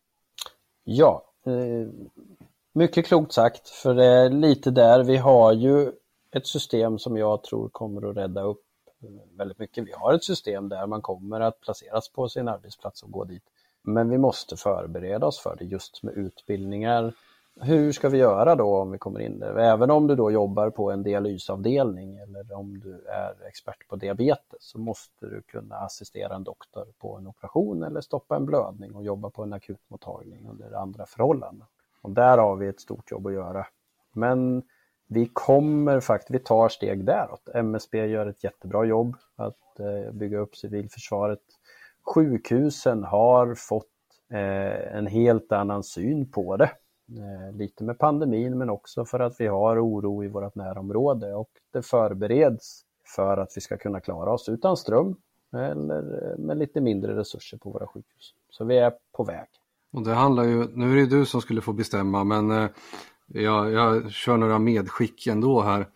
Ja, 0.85 1.25
eh, 1.47 1.89
mycket 2.73 3.07
klokt 3.07 3.33
sagt 3.33 3.69
för 3.69 3.95
det 3.95 4.07
är 4.07 4.31
lite 4.31 4.71
där 4.71 5.05
vi 5.05 5.17
har 5.17 5.53
ju 5.53 5.93
ett 6.31 6.47
system 6.47 6.99
som 6.99 7.17
jag 7.17 7.43
tror 7.43 7.69
kommer 7.69 8.11
att 8.11 8.17
rädda 8.17 8.43
upp 8.43 8.65
väldigt 9.37 9.59
mycket. 9.59 9.87
Vi 9.87 9.93
har 9.93 10.15
ett 10.15 10.25
system 10.25 10.69
där 10.69 10.87
man 10.87 11.03
kommer 11.03 11.41
att 11.41 11.61
placeras 11.61 12.09
på 12.09 12.29
sin 12.29 12.49
arbetsplats 12.49 13.03
och 13.03 13.11
gå 13.11 13.25
dit 13.25 13.43
men 13.83 14.11
vi 14.11 14.19
måste 14.19 14.57
förbereda 14.57 15.27
oss 15.27 15.41
för 15.41 15.57
det 15.59 15.65
just 15.65 16.03
med 16.03 16.15
utbildningar. 16.15 17.15
Hur 17.61 17.93
ska 17.93 18.09
vi 18.09 18.19
göra 18.19 18.55
då 18.55 18.77
om 18.77 18.91
vi 18.91 18.99
kommer 18.99 19.21
in 19.21 19.39
där? 19.39 19.57
Även 19.57 19.91
om 19.91 20.07
du 20.07 20.15
då 20.15 20.31
jobbar 20.31 20.71
på 20.71 20.91
en 20.91 21.03
dialysavdelning 21.03 22.19
eller 22.19 22.53
om 22.53 22.81
du 22.81 23.05
är 23.07 23.47
expert 23.49 23.89
på 23.89 23.97
diabetes 23.97 24.59
så 24.59 24.79
måste 24.79 25.27
du 25.27 25.43
kunna 25.43 25.77
assistera 25.77 26.35
en 26.35 26.45
doktor 26.45 26.87
på 26.99 27.17
en 27.17 27.27
operation 27.27 27.83
eller 27.83 28.01
stoppa 28.01 28.37
en 28.37 28.47
blödning 28.47 28.95
och 28.95 29.05
jobba 29.05 29.31
på 29.31 29.43
en 29.43 29.53
akutmottagning 29.53 30.49
under 30.49 30.73
andra 30.73 31.07
förhållanden. 31.07 31.67
Och 32.03 32.11
där 32.11 32.39
har 32.39 32.57
vi 32.57 32.69
ett 32.69 32.81
stort 32.81 33.11
jobb 33.11 33.27
att 33.27 33.33
göra. 33.33 33.67
Men 34.13 34.63
vi 35.07 35.31
kommer 35.33 36.01
faktiskt, 36.01 36.31
vi 36.31 36.39
tar 36.39 36.69
steg 36.69 37.05
däråt. 37.05 37.49
MSB 37.55 38.07
gör 38.07 38.27
ett 38.27 38.45
jättebra 38.45 38.85
jobb 38.85 39.17
att 39.37 39.81
eh, 39.81 40.13
bygga 40.13 40.39
upp 40.39 40.57
civilförsvaret 40.57 41.41
sjukhusen 42.03 43.05
har 43.05 43.55
fått 43.55 43.87
eh, 44.33 44.97
en 44.97 45.07
helt 45.07 45.53
annan 45.53 45.83
syn 45.83 46.31
på 46.31 46.57
det. 46.57 46.71
Eh, 47.19 47.57
lite 47.57 47.85
med 47.85 47.99
pandemin 47.99 48.59
men 48.59 48.71
också 48.71 49.05
för 49.05 49.21
att 49.21 49.41
vi 49.41 49.47
har 49.47 49.87
oro 49.87 50.25
i 50.25 50.29
vårt 50.29 50.55
närområde 50.55 51.35
och 51.35 51.51
det 51.73 51.83
förbereds 51.83 52.83
för 53.17 53.37
att 53.37 53.53
vi 53.57 53.61
ska 53.61 53.77
kunna 53.77 54.01
klara 54.01 54.33
oss 54.33 54.49
utan 54.49 54.77
ström 54.77 55.17
eller 55.53 56.33
eh, 56.33 56.39
med 56.39 56.59
lite 56.59 56.81
mindre 56.81 57.17
resurser 57.17 57.59
på 57.59 57.71
våra 57.71 57.87
sjukhus. 57.87 58.35
Så 58.51 58.65
vi 58.65 58.79
är 58.79 58.93
på 59.13 59.25
väg. 59.25 59.47
Och 59.93 60.05
det 60.05 60.15
handlar 60.15 60.45
ju, 60.45 60.69
nu 60.75 60.93
är 60.93 60.97
det 60.97 61.17
du 61.17 61.27
som 61.27 61.41
skulle 61.41 61.61
få 61.61 61.73
bestämma 61.73 62.25
men 62.25 62.51
eh, 62.51 62.71
jag, 63.27 63.73
jag 63.73 64.11
kör 64.11 64.37
några 64.37 64.59
medskick 64.59 65.27
ändå 65.27 65.61
här. 65.61 65.87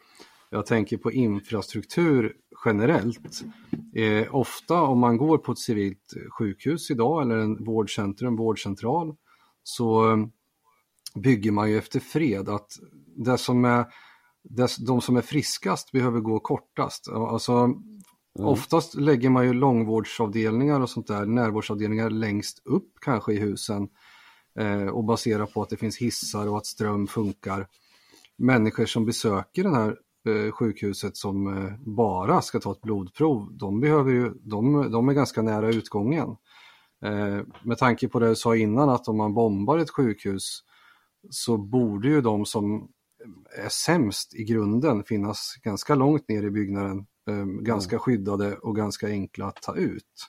Jag 0.50 0.66
tänker 0.66 0.96
på 0.96 1.12
infrastruktur 1.12 2.36
generellt. 2.64 3.42
Eh, 3.94 4.34
ofta 4.34 4.82
om 4.82 4.98
man 4.98 5.16
går 5.16 5.38
på 5.38 5.52
ett 5.52 5.58
civilt 5.58 6.14
sjukhus 6.38 6.90
idag 6.90 7.22
eller 7.22 7.36
en 7.36 7.64
vårdcentrum, 7.64 8.36
vårdcentral 8.36 9.14
så 9.62 10.10
eh, 10.10 10.26
bygger 11.14 11.50
man 11.50 11.70
ju 11.70 11.78
efter 11.78 12.00
fred 12.00 12.48
att 12.48 12.70
det 13.16 13.38
som 13.38 13.64
är, 13.64 13.84
det, 14.42 14.76
de 14.86 15.00
som 15.00 15.16
är 15.16 15.22
friskast 15.22 15.92
behöver 15.92 16.20
gå 16.20 16.40
kortast. 16.40 17.08
Alltså, 17.08 17.52
mm. 17.52 17.82
Oftast 18.38 18.94
lägger 18.94 19.30
man 19.30 19.46
ju 19.46 19.52
långvårdsavdelningar 19.52 20.80
och 20.80 20.90
sånt 20.90 21.06
där, 21.06 21.26
närvårdsavdelningar 21.26 22.10
längst 22.10 22.62
upp 22.64 22.92
kanske 23.00 23.32
i 23.32 23.38
husen 23.38 23.88
eh, 24.58 24.86
och 24.86 25.04
baserar 25.04 25.46
på 25.46 25.62
att 25.62 25.68
det 25.68 25.76
finns 25.76 25.98
hissar 25.98 26.48
och 26.48 26.56
att 26.56 26.66
ström 26.66 27.06
funkar. 27.06 27.66
Människor 28.38 28.86
som 28.86 29.04
besöker 29.04 29.62
den 29.62 29.74
här 29.74 29.96
sjukhuset 30.52 31.16
som 31.16 31.56
eh, 31.56 31.72
bara 31.78 32.42
ska 32.42 32.60
ta 32.60 32.72
ett 32.72 32.80
blodprov, 32.80 33.48
de, 33.52 33.80
behöver 33.80 34.10
ju, 34.10 34.32
de, 34.34 34.90
de 34.92 35.08
är 35.08 35.12
ganska 35.12 35.42
nära 35.42 35.68
utgången. 35.68 36.36
Eh, 37.04 37.40
med 37.62 37.78
tanke 37.78 38.08
på 38.08 38.18
det 38.18 38.28
du 38.28 38.36
sa 38.36 38.56
innan 38.56 38.88
att 38.88 39.08
om 39.08 39.16
man 39.16 39.34
bombar 39.34 39.78
ett 39.78 39.90
sjukhus 39.90 40.62
så 41.30 41.56
borde 41.56 42.08
ju 42.08 42.20
de 42.20 42.46
som 42.46 42.88
är 43.64 43.68
sämst 43.68 44.34
i 44.34 44.44
grunden 44.44 45.04
finnas 45.04 45.56
ganska 45.62 45.94
långt 45.94 46.28
ner 46.28 46.42
i 46.42 46.50
byggnaden, 46.50 47.06
ganska 47.60 47.96
mm. 47.96 48.00
skyddade 48.00 48.56
och 48.56 48.76
ganska 48.76 49.06
enkla 49.06 49.46
att 49.46 49.62
ta 49.62 49.76
ut. 49.76 50.28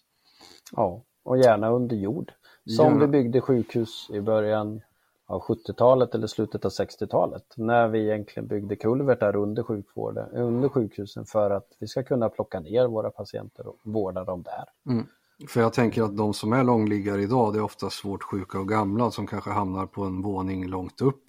Ja, 0.71 1.03
och 1.23 1.37
gärna 1.37 1.69
under 1.69 1.95
jord. 1.95 2.31
Som 2.65 2.93
ja. 2.93 2.99
vi 2.99 3.07
byggde 3.07 3.41
sjukhus 3.41 4.09
i 4.13 4.21
början 4.21 4.81
av 5.27 5.41
70-talet 5.41 6.15
eller 6.15 6.27
slutet 6.27 6.65
av 6.65 6.71
60-talet 6.71 7.43
när 7.55 7.87
vi 7.87 8.03
egentligen 8.03 8.47
byggde 8.47 8.75
kulvertar 8.75 9.35
under 9.35 9.63
sjukvården, 9.63 10.29
under 10.31 10.69
sjukhusen 10.69 11.25
för 11.25 11.51
att 11.51 11.67
vi 11.79 11.87
ska 11.87 12.03
kunna 12.03 12.29
plocka 12.29 12.59
ner 12.59 12.87
våra 12.87 13.09
patienter 13.09 13.67
och 13.67 13.77
vårda 13.83 14.23
dem 14.23 14.43
där. 14.43 14.93
Mm. 14.93 15.05
För 15.47 15.61
jag 15.61 15.73
tänker 15.73 16.03
att 16.03 16.17
de 16.17 16.33
som 16.33 16.53
är 16.53 16.63
långliggare 16.63 17.21
idag 17.21 17.53
det 17.53 17.59
är 17.59 17.63
ofta 17.63 17.89
svårt 17.89 18.23
sjuka 18.23 18.59
och 18.59 18.67
gamla 18.67 19.11
som 19.11 19.27
kanske 19.27 19.49
hamnar 19.49 19.85
på 19.85 20.03
en 20.03 20.21
våning 20.21 20.67
långt 20.67 21.01
upp. 21.01 21.23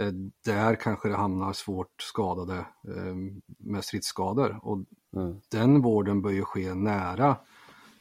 Eh, 0.00 0.12
där 0.44 0.74
kanske 0.74 1.08
det 1.08 1.16
hamnar 1.16 1.52
svårt 1.52 2.02
skadade 2.02 2.54
eh, 2.88 3.14
med 3.58 3.84
stridsskador 3.84 4.58
och 4.62 4.78
mm. 5.16 5.40
den 5.50 5.82
vården 5.82 6.22
bör 6.22 6.30
ju 6.30 6.42
ske 6.42 6.74
nära 6.74 7.36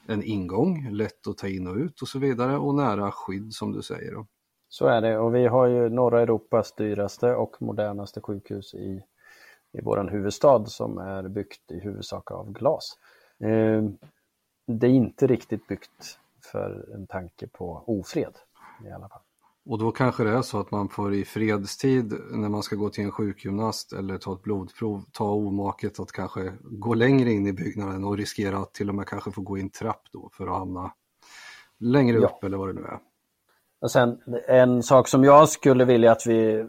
en 0.08 0.24
ingång, 0.24 0.90
lätt 0.92 1.28
att 1.28 1.38
ta 1.38 1.48
in 1.48 1.68
och 1.68 1.76
ut 1.76 2.02
och 2.02 2.08
så 2.08 2.20
vidare 2.20 2.58
och 2.58 2.76
nära 2.76 3.12
skydd 3.12 3.54
som 3.54 3.72
du 3.72 3.82
säger. 3.82 4.26
Så 4.70 4.88
är 4.88 5.02
det 5.02 5.18
och 5.18 5.36
vi 5.36 5.48
har 5.48 5.66
ju 5.68 5.90
norra 5.90 6.22
Europas 6.22 6.72
dyraste 6.72 7.36
och 7.36 7.62
modernaste 7.62 8.22
sjukhus 8.22 8.74
i, 8.74 9.04
i 9.72 9.82
vår 9.82 10.10
huvudstad 10.12 10.66
som 10.66 10.98
är 10.98 11.28
byggt 11.28 11.72
i 11.72 11.80
huvudsak 11.80 12.32
av 12.32 12.52
glas. 12.52 12.98
Eh, 13.40 13.84
det 14.68 14.88
är 14.88 14.92
inte 14.92 15.28
riktigt 15.28 15.68
byggt 15.68 16.20
för 16.52 16.94
en 16.94 17.08
tanke 17.08 17.48
på 17.48 17.84
ofred 17.86 18.34
i 18.86 18.92
alla 18.92 19.10
fall. 19.10 19.22
Och 19.70 19.80
då 19.80 19.92
kanske 19.92 20.24
det 20.24 20.30
är 20.30 20.42
så 20.42 20.60
att 20.60 20.72
man 20.72 20.90
får 20.90 21.14
i 21.14 21.26
fredstid 21.26 22.14
när 22.32 22.50
man 22.50 22.64
ska 22.64 22.76
gå 22.76 22.90
till 22.90 23.04
en 23.04 23.12
sjukgymnast 23.12 23.94
eller 23.94 24.18
ta 24.18 24.34
ett 24.34 24.42
blodprov 24.42 25.04
ta 25.12 25.32
omaket 25.32 26.00
att 26.00 26.12
kanske 26.12 26.54
gå 26.62 26.94
längre 26.94 27.32
in 27.32 27.48
i 27.48 27.54
byggnaden 27.54 28.04
och 28.04 28.18
riskera 28.18 28.58
att 28.58 28.74
till 28.74 28.90
och 28.90 28.96
med 28.96 29.08
kanske 29.08 29.32
få 29.32 29.42
gå 29.42 29.58
i 29.58 29.62
en 29.62 29.70
trapp 29.70 30.02
då 30.12 30.30
för 30.34 30.48
att 30.48 30.58
hamna 30.58 30.94
längre 31.80 32.18
ja. 32.18 32.28
upp 32.28 32.44
eller 32.44 32.58
vad 32.58 32.70
det 32.70 32.74
nu 32.74 32.82
är. 32.82 33.00
Och 33.80 33.92
sen 33.92 34.22
en 34.48 34.84
sak 34.84 35.08
som 35.08 35.24
jag 35.24 35.50
skulle 35.50 35.86
vilja 35.86 36.12
att 36.12 36.26
vi 36.26 36.66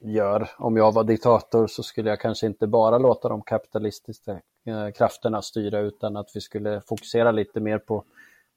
gör 0.00 0.50
om 0.58 0.76
jag 0.76 0.92
var 0.92 1.04
diktator 1.04 1.66
så 1.66 1.82
skulle 1.82 2.10
jag 2.10 2.20
kanske 2.20 2.46
inte 2.46 2.66
bara 2.66 2.98
låta 2.98 3.28
de 3.28 3.42
kapitalistiska 3.42 4.32
eh, 4.66 4.90
krafterna 4.94 5.42
styra 5.42 5.80
utan 5.80 6.16
att 6.16 6.30
vi 6.34 6.40
skulle 6.40 6.80
fokusera 6.80 7.30
lite 7.32 7.60
mer 7.60 7.78
på, 7.78 8.04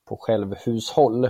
på 0.05 0.17
självhushåll. 0.17 1.25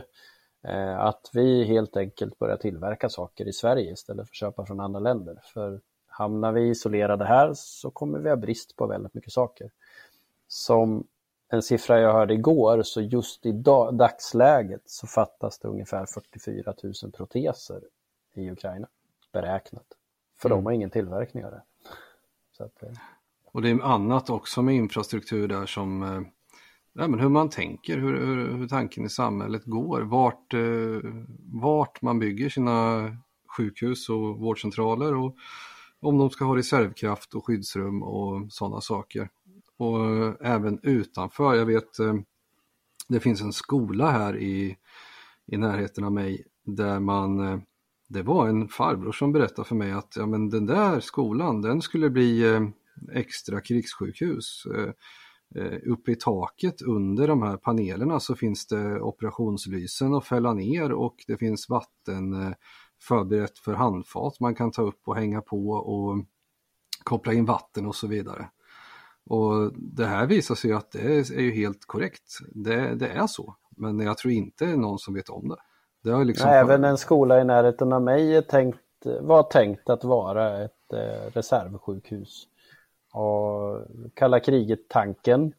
Eh, 0.63 0.99
att 0.99 1.29
vi 1.33 1.63
helt 1.63 1.97
enkelt 1.97 2.39
börjar 2.39 2.57
tillverka 2.57 3.09
saker 3.09 3.47
i 3.47 3.53
Sverige 3.53 3.91
istället 3.91 4.27
för 4.27 4.31
att 4.31 4.35
köpa 4.35 4.65
från 4.65 4.79
andra 4.79 4.99
länder. 4.99 5.39
För 5.53 5.81
hamnar 6.07 6.51
vi 6.51 6.69
isolerade 6.69 7.25
här 7.25 7.51
så 7.55 7.91
kommer 7.91 8.19
vi 8.19 8.29
ha 8.29 8.35
brist 8.35 8.75
på 8.75 8.87
väldigt 8.87 9.13
mycket 9.13 9.33
saker. 9.33 9.71
Som 10.47 11.07
en 11.51 11.61
siffra 11.61 11.99
jag 11.99 12.13
hörde 12.13 12.33
igår 12.33 12.83
så 12.83 13.01
just 13.01 13.45
i 13.45 13.51
dagsläget 13.91 14.81
så 14.85 15.07
fattas 15.07 15.59
det 15.59 15.67
ungefär 15.67 16.05
44 16.05 16.73
000 16.83 17.11
proteser 17.11 17.81
i 18.33 18.51
Ukraina 18.51 18.87
beräknat. 19.33 19.85
För 20.37 20.49
mm. 20.49 20.57
de 20.57 20.65
har 20.65 20.71
ingen 20.71 20.89
tillverkning 20.89 21.45
av 21.45 21.51
det. 21.51 21.63
Att, 22.63 22.83
eh. 22.83 22.89
och 23.51 23.61
det 23.61 23.69
är 23.69 23.81
annat 23.81 24.29
också 24.29 24.61
med 24.61 24.75
infrastruktur 24.75 25.47
där 25.47 25.65
som 25.65 26.03
eh, 26.03 26.21
ja, 26.93 27.07
men 27.07 27.19
hur 27.19 27.29
man 27.29 27.49
tänker, 27.49 27.97
hur, 27.97 28.25
hur, 28.25 28.57
hur 28.57 28.67
tanken 28.67 29.05
i 29.05 29.09
samhället 29.09 29.65
går, 29.65 30.01
vart, 30.01 30.53
eh, 30.53 31.11
vart 31.61 32.01
man 32.01 32.19
bygger 32.19 32.49
sina 32.49 33.01
sjukhus 33.57 34.09
och 34.09 34.39
vårdcentraler 34.39 35.15
och 35.15 35.35
om 35.99 36.17
de 36.17 36.29
ska 36.29 36.45
ha 36.45 36.55
reservkraft 36.55 37.35
och 37.35 37.45
skyddsrum 37.45 38.03
och 38.03 38.53
sådana 38.53 38.81
saker. 38.81 39.29
Och 39.81 40.05
eh, 40.05 40.33
även 40.41 40.79
utanför, 40.83 41.55
jag 41.55 41.65
vet 41.65 41.99
eh, 41.99 42.13
det 43.07 43.19
finns 43.19 43.41
en 43.41 43.53
skola 43.53 44.11
här 44.11 44.37
i, 44.37 44.77
i 45.45 45.57
närheten 45.57 46.03
av 46.03 46.11
mig 46.11 46.45
där 46.65 46.99
man 46.99 47.39
eh, 47.39 47.59
det 48.09 48.21
var 48.21 48.47
en 48.47 48.67
farbror 48.67 49.11
som 49.11 49.31
berättade 49.31 49.67
för 49.67 49.75
mig 49.75 49.91
att 49.91 50.15
ja, 50.15 50.25
men 50.25 50.49
den 50.49 50.65
där 50.65 50.99
skolan 50.99 51.61
den 51.61 51.81
skulle 51.81 52.09
bli 52.09 52.59
extra 53.11 53.61
krigssjukhus. 53.61 54.67
Uppe 55.85 56.11
i 56.11 56.15
taket 56.15 56.81
under 56.81 57.27
de 57.27 57.41
här 57.41 57.57
panelerna 57.57 58.19
så 58.19 58.35
finns 58.35 58.67
det 58.67 59.01
operationslysen 59.01 60.13
att 60.13 60.25
fälla 60.25 60.53
ner 60.53 60.91
och 60.91 61.15
det 61.27 61.37
finns 61.37 61.69
vatten 61.69 62.55
förberett 63.01 63.59
för 63.59 63.73
handfat 63.73 64.39
man 64.39 64.55
kan 64.55 64.71
ta 64.71 64.81
upp 64.81 65.01
och 65.05 65.15
hänga 65.15 65.41
på 65.41 65.69
och 65.69 66.25
koppla 67.03 67.33
in 67.33 67.45
vatten 67.45 67.85
och 67.85 67.95
så 67.95 68.07
vidare. 68.07 68.49
Och 69.25 69.73
det 69.73 70.05
här 70.05 70.25
visar 70.25 70.55
sig 70.55 70.71
att 70.71 70.91
det 70.91 70.99
är 70.99 71.41
ju 71.41 71.51
helt 71.51 71.85
korrekt. 71.85 72.37
Det, 72.51 72.95
det 72.95 73.07
är 73.07 73.27
så. 73.27 73.55
Men 73.69 73.99
jag 73.99 74.17
tror 74.17 74.33
inte 74.33 74.65
någon 74.65 74.99
som 74.99 75.13
vet 75.13 75.29
om 75.29 75.47
det. 75.49 76.11
det 76.11 76.23
liksom... 76.23 76.49
Även 76.49 76.83
en 76.83 76.97
skola 76.97 77.41
i 77.41 77.43
närheten 77.43 77.93
av 77.93 78.01
mig 78.01 78.35
är 78.35 78.41
tänkt, 78.41 78.79
var 79.21 79.43
tänkt 79.43 79.89
att 79.89 80.03
vara 80.03 80.63
ett 80.63 80.93
eh, 80.93 81.31
reservsjukhus. 81.33 82.47
Och 83.13 83.87
kalla 84.13 84.39
kriget-tanken 84.39 85.53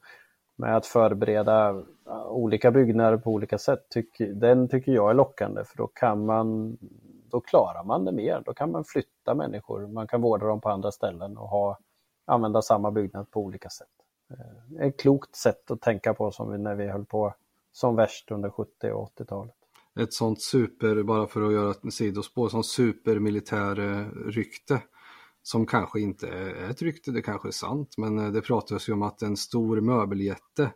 med 0.56 0.76
att 0.76 0.86
förbereda 0.86 1.82
olika 2.28 2.70
byggnader 2.70 3.16
på 3.16 3.30
olika 3.30 3.58
sätt, 3.58 3.86
den 4.18 4.68
tycker 4.68 4.92
jag 4.92 5.10
är 5.10 5.14
lockande 5.14 5.64
för 5.64 5.76
då 5.76 5.86
kan 5.86 6.26
man 6.26 6.78
då 7.32 7.40
klarar 7.40 7.84
man 7.84 8.04
det 8.04 8.12
mer. 8.12 8.42
Då 8.46 8.54
kan 8.54 8.70
man 8.70 8.84
flytta 8.84 9.34
människor, 9.34 9.86
man 9.86 10.06
kan 10.06 10.20
vårda 10.20 10.46
dem 10.46 10.60
på 10.60 10.68
andra 10.68 10.92
ställen 10.92 11.36
och 11.36 11.48
ha, 11.48 11.78
använda 12.24 12.62
samma 12.62 12.90
byggnad 12.90 13.30
på 13.30 13.40
olika 13.40 13.68
sätt. 13.70 13.88
Eh, 14.30 14.86
ett 14.86 15.00
klokt 15.00 15.36
sätt 15.36 15.70
att 15.70 15.80
tänka 15.80 16.14
på 16.14 16.30
som 16.30 16.52
vi, 16.52 16.58
när 16.58 16.74
vi 16.74 16.88
höll 16.88 17.04
på 17.04 17.34
som 17.72 17.96
värst 17.96 18.30
under 18.30 18.50
70 18.50 18.90
och 18.90 19.18
80-talet. 19.18 19.54
Ett 20.00 20.12
sånt 20.12 20.42
super, 20.42 21.02
bara 21.02 21.26
för 21.26 21.46
att 21.46 21.52
göra 21.52 21.70
ett 21.70 21.94
sidospår, 21.94 22.48
sånt 22.48 22.66
supermilitär 22.66 23.78
eh, 23.80 24.06
rykte 24.26 24.82
som 25.42 25.66
kanske 25.66 26.00
inte 26.00 26.28
är 26.28 26.70
ett 26.70 26.82
rykte, 26.82 27.10
det 27.10 27.22
kanske 27.22 27.48
är 27.48 27.52
sant, 27.52 27.94
men 27.96 28.18
eh, 28.18 28.32
det 28.32 28.40
pratas 28.40 28.88
ju 28.88 28.92
om 28.92 29.02
att 29.02 29.22
en 29.22 29.36
stor 29.36 29.80
möbeljätte 29.80 30.72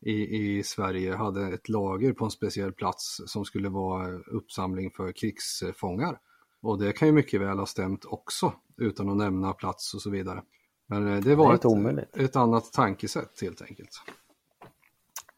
i, 0.00 0.12
i 0.12 0.62
Sverige 0.62 1.14
hade 1.14 1.48
ett 1.48 1.68
lager 1.68 2.12
på 2.12 2.24
en 2.24 2.30
speciell 2.30 2.72
plats 2.72 3.20
som 3.26 3.44
skulle 3.44 3.68
vara 3.68 4.18
uppsamling 4.18 4.90
för 4.90 5.12
krigsfångar. 5.12 6.18
Och 6.60 6.78
det 6.78 6.92
kan 6.92 7.08
ju 7.08 7.14
mycket 7.14 7.40
väl 7.40 7.58
ha 7.58 7.66
stämt 7.66 8.04
också, 8.04 8.52
utan 8.76 9.08
att 9.08 9.16
nämna 9.16 9.52
plats 9.52 9.94
och 9.94 10.02
så 10.02 10.10
vidare. 10.10 10.42
Men 10.88 11.14
eh, 11.14 11.20
det 11.20 11.34
var 11.34 11.52
det 11.52 12.02
ett, 12.02 12.16
ett 12.16 12.36
annat 12.36 12.72
tankesätt 12.72 13.40
helt 13.42 13.62
enkelt. 13.62 13.90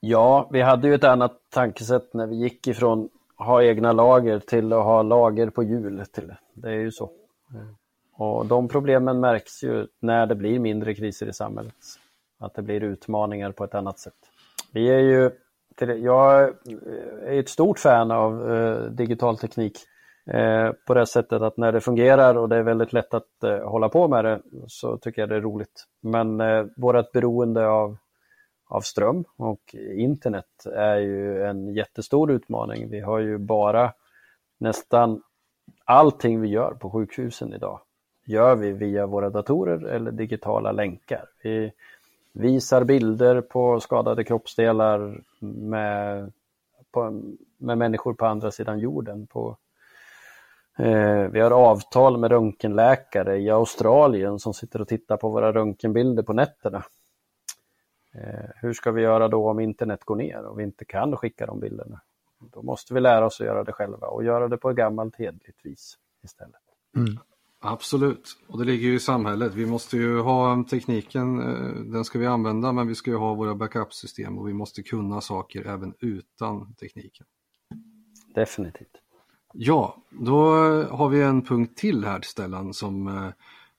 Ja, 0.01 0.49
vi 0.53 0.63
hade 0.63 0.89
ju 0.89 0.95
ett 0.95 1.05
annat 1.05 1.41
tankesätt 1.51 2.15
när 2.15 2.27
vi 2.27 2.37
gick 2.37 2.67
ifrån 2.67 3.09
att 3.37 3.47
ha 3.47 3.63
egna 3.63 3.93
lager 3.93 4.39
till 4.39 4.73
att 4.73 4.85
ha 4.85 5.03
lager 5.03 5.51
på 5.51 5.63
hjul. 5.63 6.05
Till. 6.13 6.35
Det 6.55 6.69
är 6.69 6.79
ju 6.79 6.91
så. 6.91 7.11
Och 8.13 8.47
de 8.47 8.69
problemen 8.69 9.21
märks 9.21 9.63
ju 9.63 9.87
när 10.01 10.27
det 10.27 10.35
blir 10.35 10.59
mindre 10.59 10.95
kriser 10.95 11.27
i 11.27 11.33
samhället. 11.33 11.75
Att 12.39 12.55
det 12.55 12.63
blir 12.63 12.83
utmaningar 12.83 13.53
på 13.53 13.65
ett 13.65 13.75
annat 13.75 13.99
sätt. 13.99 14.15
Vi 14.73 14.91
är 14.91 14.99
ju, 14.99 15.31
jag 16.03 16.55
är 17.23 17.41
ett 17.41 17.49
stort 17.49 17.79
fan 17.79 18.11
av 18.11 18.53
eh, 18.53 18.85
digital 18.85 19.39
teknik 19.39 19.79
Eh, 20.31 20.73
på 20.87 20.95
det 20.95 21.07
sättet 21.07 21.43
att 21.43 21.57
när 21.57 21.73
det 21.73 21.81
fungerar 21.81 22.35
och 22.35 22.49
det 22.49 22.57
är 22.57 22.63
väldigt 22.63 22.93
lätt 22.93 23.15
att 23.15 23.45
eh, 23.45 23.69
hålla 23.69 23.89
på 23.89 24.09
med 24.09 24.25
det 24.25 24.41
så 24.67 24.97
tycker 24.97 25.23
jag 25.23 25.29
det 25.29 25.37
är 25.37 25.41
roligt. 25.41 25.85
Men 26.01 26.41
eh, 26.41 26.67
vårt 26.77 27.13
beroende 27.13 27.69
av, 27.69 27.97
av 28.69 28.81
ström 28.81 29.25
och 29.37 29.75
internet 29.97 30.67
är 30.75 30.97
ju 30.97 31.45
en 31.45 31.75
jättestor 31.75 32.31
utmaning. 32.31 32.91
Vi 32.91 33.01
har 33.01 33.19
ju 33.19 33.39
bara 33.39 33.93
nästan 34.59 35.23
allting 35.85 36.41
vi 36.41 36.49
gör 36.49 36.75
på 36.75 36.91
sjukhusen 36.91 37.53
idag 37.53 37.81
gör 38.31 38.57
vi 38.57 38.73
via 38.73 39.07
våra 39.07 39.31
datorer 39.31 39.85
eller 39.87 40.11
digitala 40.11 40.73
länkar. 40.73 41.25
Vi 41.43 41.73
visar 42.33 42.85
bilder 42.85 43.41
på 43.41 43.81
skadade 43.81 44.25
kroppsdelar 44.25 45.21
med, 45.41 46.33
på, 46.91 47.23
med 47.59 47.79
människor 47.79 48.15
på 48.15 48.27
andra 48.27 48.51
sidan 48.51 48.79
jorden. 48.79 49.27
På, 49.27 49.57
vi 51.33 51.41
har 51.41 51.51
avtal 51.51 52.19
med 52.19 52.31
röntgenläkare 52.31 53.39
i 53.39 53.51
Australien 53.51 54.39
som 54.39 54.55
sitter 54.55 54.81
och 54.81 54.89
tittar 54.89 55.17
på 55.17 55.29
våra 55.29 55.53
röntgenbilder 55.53 56.23
på 56.23 56.33
nätterna. 56.33 56.85
Eh, 58.15 58.51
hur 58.57 58.73
ska 58.73 58.91
vi 58.91 59.03
göra 59.03 59.29
då 59.29 59.51
om 59.51 59.61
internet 59.61 60.05
går 60.05 60.17
ner 60.17 60.45
och 60.45 60.59
vi 60.59 60.63
inte 60.63 60.85
kan 60.85 61.17
skicka 61.17 61.47
de 61.47 61.61
bilderna? 61.61 62.01
Då 62.39 62.63
måste 62.63 62.95
vi 62.95 63.01
lära 63.01 63.27
oss 63.27 63.41
att 63.41 63.47
göra 63.47 63.65
det 63.65 63.73
själva 63.73 64.07
och 64.07 64.25
göra 64.25 64.49
det 64.49 64.57
på 64.57 64.71
ett 64.71 64.77
gammalt 64.77 65.17
hedligt 65.17 65.59
vis 65.63 65.99
istället. 66.25 66.61
Mm. 66.97 67.19
Absolut, 67.63 68.37
och 68.49 68.59
det 68.59 68.65
ligger 68.65 68.89
ju 68.89 68.95
i 68.95 69.01
samhället. 69.01 69.55
Vi 69.55 69.67
måste 69.67 69.97
ju 69.97 70.21
ha 70.21 70.65
tekniken, 70.71 71.41
eh, 71.41 71.75
den 71.93 72.05
ska 72.05 72.19
vi 72.19 72.27
använda, 72.27 72.73
men 72.73 72.89
vi 72.89 72.95
ska 72.95 73.11
ju 73.11 73.17
ha 73.17 73.35
våra 73.35 73.55
backup-system 73.55 74.39
och 74.39 74.49
vi 74.49 74.53
måste 74.53 74.83
kunna 74.83 75.21
saker 75.21 75.67
även 75.67 75.95
utan 75.99 76.75
tekniken. 76.75 77.27
Definitivt. 78.35 78.97
Ja, 79.53 79.97
då 80.11 80.53
har 80.91 81.09
vi 81.09 81.23
en 81.23 81.43
punkt 81.43 81.79
till 81.79 82.05
här 82.05 82.21
Stellan 82.21 82.75
som 82.75 83.09
eh, 83.09 83.31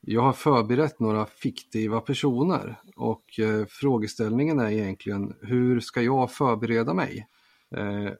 jag 0.02 0.22
har 0.22 0.34
förberett 0.34 1.00
några 1.00 1.26
fiktiva 1.26 2.02
personer 2.02 2.80
och 2.96 3.40
eh, 3.40 3.66
frågeställningen 3.66 4.60
är 4.60 4.72
egentligen 4.72 5.36
hur 5.42 5.80
ska 5.80 6.02
jag 6.02 6.32
förbereda 6.32 6.94
mig? 6.94 7.28
Eh, 7.76 8.12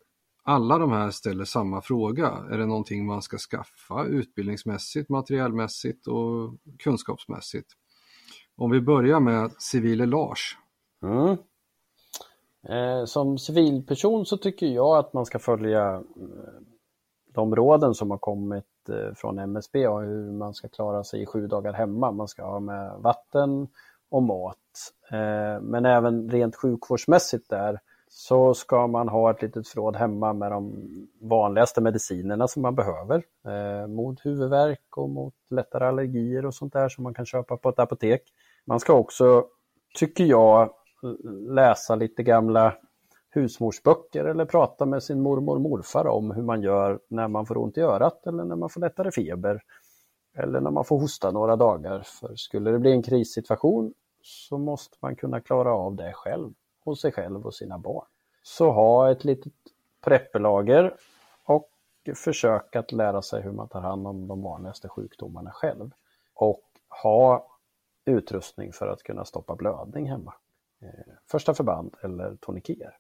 alla 0.44 0.78
de 0.78 0.92
här 0.92 1.12
ställer 1.12 1.46
samma 1.46 1.82
fråga. 1.82 2.28
Är 2.52 2.58
det 2.58 2.66
någonting 2.66 3.06
man 3.06 3.22
ska 3.22 3.38
skaffa 3.38 4.06
utbildningsmässigt, 4.06 5.10
materiellmässigt 5.10 6.08
och 6.08 6.56
kunskapsmässigt? 6.80 7.68
Om 8.56 8.72
vi 8.72 8.82
börjar 8.82 9.20
med 9.20 9.52
civile 9.58 10.06
Lars. 10.06 10.58
Mm. 11.04 11.38
Eh, 12.70 13.06
som 13.06 13.38
civilperson 13.38 14.26
så 14.26 14.38
tycker 14.38 14.68
jag 14.68 14.98
att 14.98 15.14
man 15.14 15.26
ska 15.26 15.40
följa 15.40 15.96
eh, 15.96 16.02
de 17.34 17.56
råden 17.56 17.94
som 17.94 18.12
har 18.12 18.18
kommit 18.18 18.90
eh, 18.90 19.14
från 19.16 19.40
MSB 19.40 19.88
och 19.88 20.02
hur 20.02 20.32
man 20.32 20.54
ska 20.54 20.68
klara 20.68 21.04
sig 21.04 21.22
i 21.22 21.26
sju 21.26 21.48
dagar 21.48 21.74
hemma. 21.74 22.12
Man 22.12 22.28
ska 22.28 22.44
ha 22.44 22.60
med 22.60 22.92
vatten 23.00 23.68
och 24.10 24.24
mat. 24.24 24.58
Eh, 25.12 25.62
men 25.62 25.86
även 25.86 26.30
rent 26.30 26.56
sjukvårdsmässigt 26.56 27.50
där 27.50 27.80
så 28.10 28.54
ska 28.54 28.88
man 28.88 29.10
ha 29.10 29.32
ett 29.32 29.42
litet 29.42 29.68
förråd 29.68 29.96
hemma 29.96 30.34
med 30.34 30.52
de 30.52 30.74
vanligaste 31.22 31.82
medicinerna 31.82 32.48
som 32.48 32.62
man 32.62 32.76
behöver 32.76 33.24
eh, 33.48 33.88
mot 33.88 34.26
huvudvärk 34.26 34.98
och 34.98 35.10
mot 35.10 35.34
lättare 35.50 35.86
allergier 35.86 36.46
och 36.46 36.54
sånt 36.54 36.74
där 36.74 36.90
som 36.90 37.04
man 37.04 37.14
kan 37.14 37.26
köpa 37.26 37.58
på 37.58 37.70
ett 37.70 37.80
apotek. 37.80 38.22
Man 38.66 38.80
ska 38.80 38.94
också, 38.94 39.46
tycker 39.96 40.24
jag, 40.24 40.70
läsa 41.50 41.96
lite 41.96 42.24
gamla 42.24 42.74
husmorsböcker 43.32 44.26
eller 44.26 44.46
prata 44.46 44.86
med 44.86 45.04
sin 45.04 45.22
mormor 45.22 45.56
och 45.56 45.62
morfar 45.62 46.08
om 46.08 46.32
hur 46.32 46.44
man 46.44 46.62
gör 46.62 47.00
när 47.08 47.28
man 47.28 47.46
får 47.46 47.58
ont 47.58 47.78
i 47.78 47.82
örat 47.82 48.28
eller 48.28 48.44
när 48.44 48.56
man 48.56 48.70
får 48.70 48.82
lättare 48.82 49.12
feber 49.12 49.62
eller 50.38 50.62
när 50.62 50.72
man 50.72 50.86
får 50.86 51.00
hosta 51.00 51.32
några 51.32 51.56
dagar. 51.56 52.02
För 52.06 52.36
skulle 52.36 52.72
det 52.72 52.80
bli 52.80 52.92
en 52.92 53.04
krissituation 53.04 53.94
så 54.22 54.58
måste 54.58 54.98
man 55.00 55.16
kunna 55.16 55.42
klara 55.42 55.74
av 55.74 55.96
det 55.96 56.14
själv 56.14 56.54
och 56.84 56.98
sig 56.98 57.12
själv 57.12 57.46
och 57.46 57.56
sina 57.56 57.78
barn. 57.78 58.06
Så 58.44 58.72
ha 58.72 59.12
ett 59.12 59.24
litet 59.24 59.54
preppelager 60.02 60.96
och 61.44 61.70
försök 62.16 62.76
att 62.76 62.92
lära 62.92 63.22
sig 63.22 63.42
hur 63.42 63.52
man 63.52 63.68
tar 63.68 63.82
hand 63.82 64.08
om 64.08 64.28
de 64.28 64.42
vanligaste 64.42 64.90
sjukdomarna 64.90 65.52
själv. 65.52 65.92
Och 66.34 66.64
ha 67.04 67.48
utrustning 68.06 68.74
för 68.74 68.88
att 68.88 69.04
kunna 69.04 69.26
stoppa 69.26 69.56
blödning 69.56 70.10
hemma. 70.10 70.34
Eh, 70.82 71.14
första 71.32 71.54
förband 71.54 71.96
eller 72.02 72.36
toniker. 72.36 72.98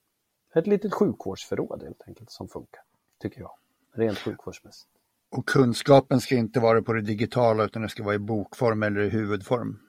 Ett 0.56 0.68
litet 0.68 0.94
sjukvårdsförråd 0.94 1.84
helt 1.84 2.02
enkelt 2.08 2.32
som 2.32 2.48
funkar, 2.48 2.82
tycker 3.22 3.42
jag. 3.42 3.52
Rent 3.94 4.18
sjukvårdsmässigt. 4.18 4.92
Och 5.32 5.48
kunskapen 5.48 6.22
ska 6.22 6.36
inte 6.36 6.60
vara 6.60 6.82
på 6.82 6.94
det 6.94 7.02
digitala 7.02 7.64
utan 7.64 7.82
det 7.82 7.90
ska 7.90 8.04
vara 8.04 8.16
i 8.16 8.20
bokform 8.20 8.84
eller 8.84 9.02
i 9.02 9.10
huvudform? 9.10 9.80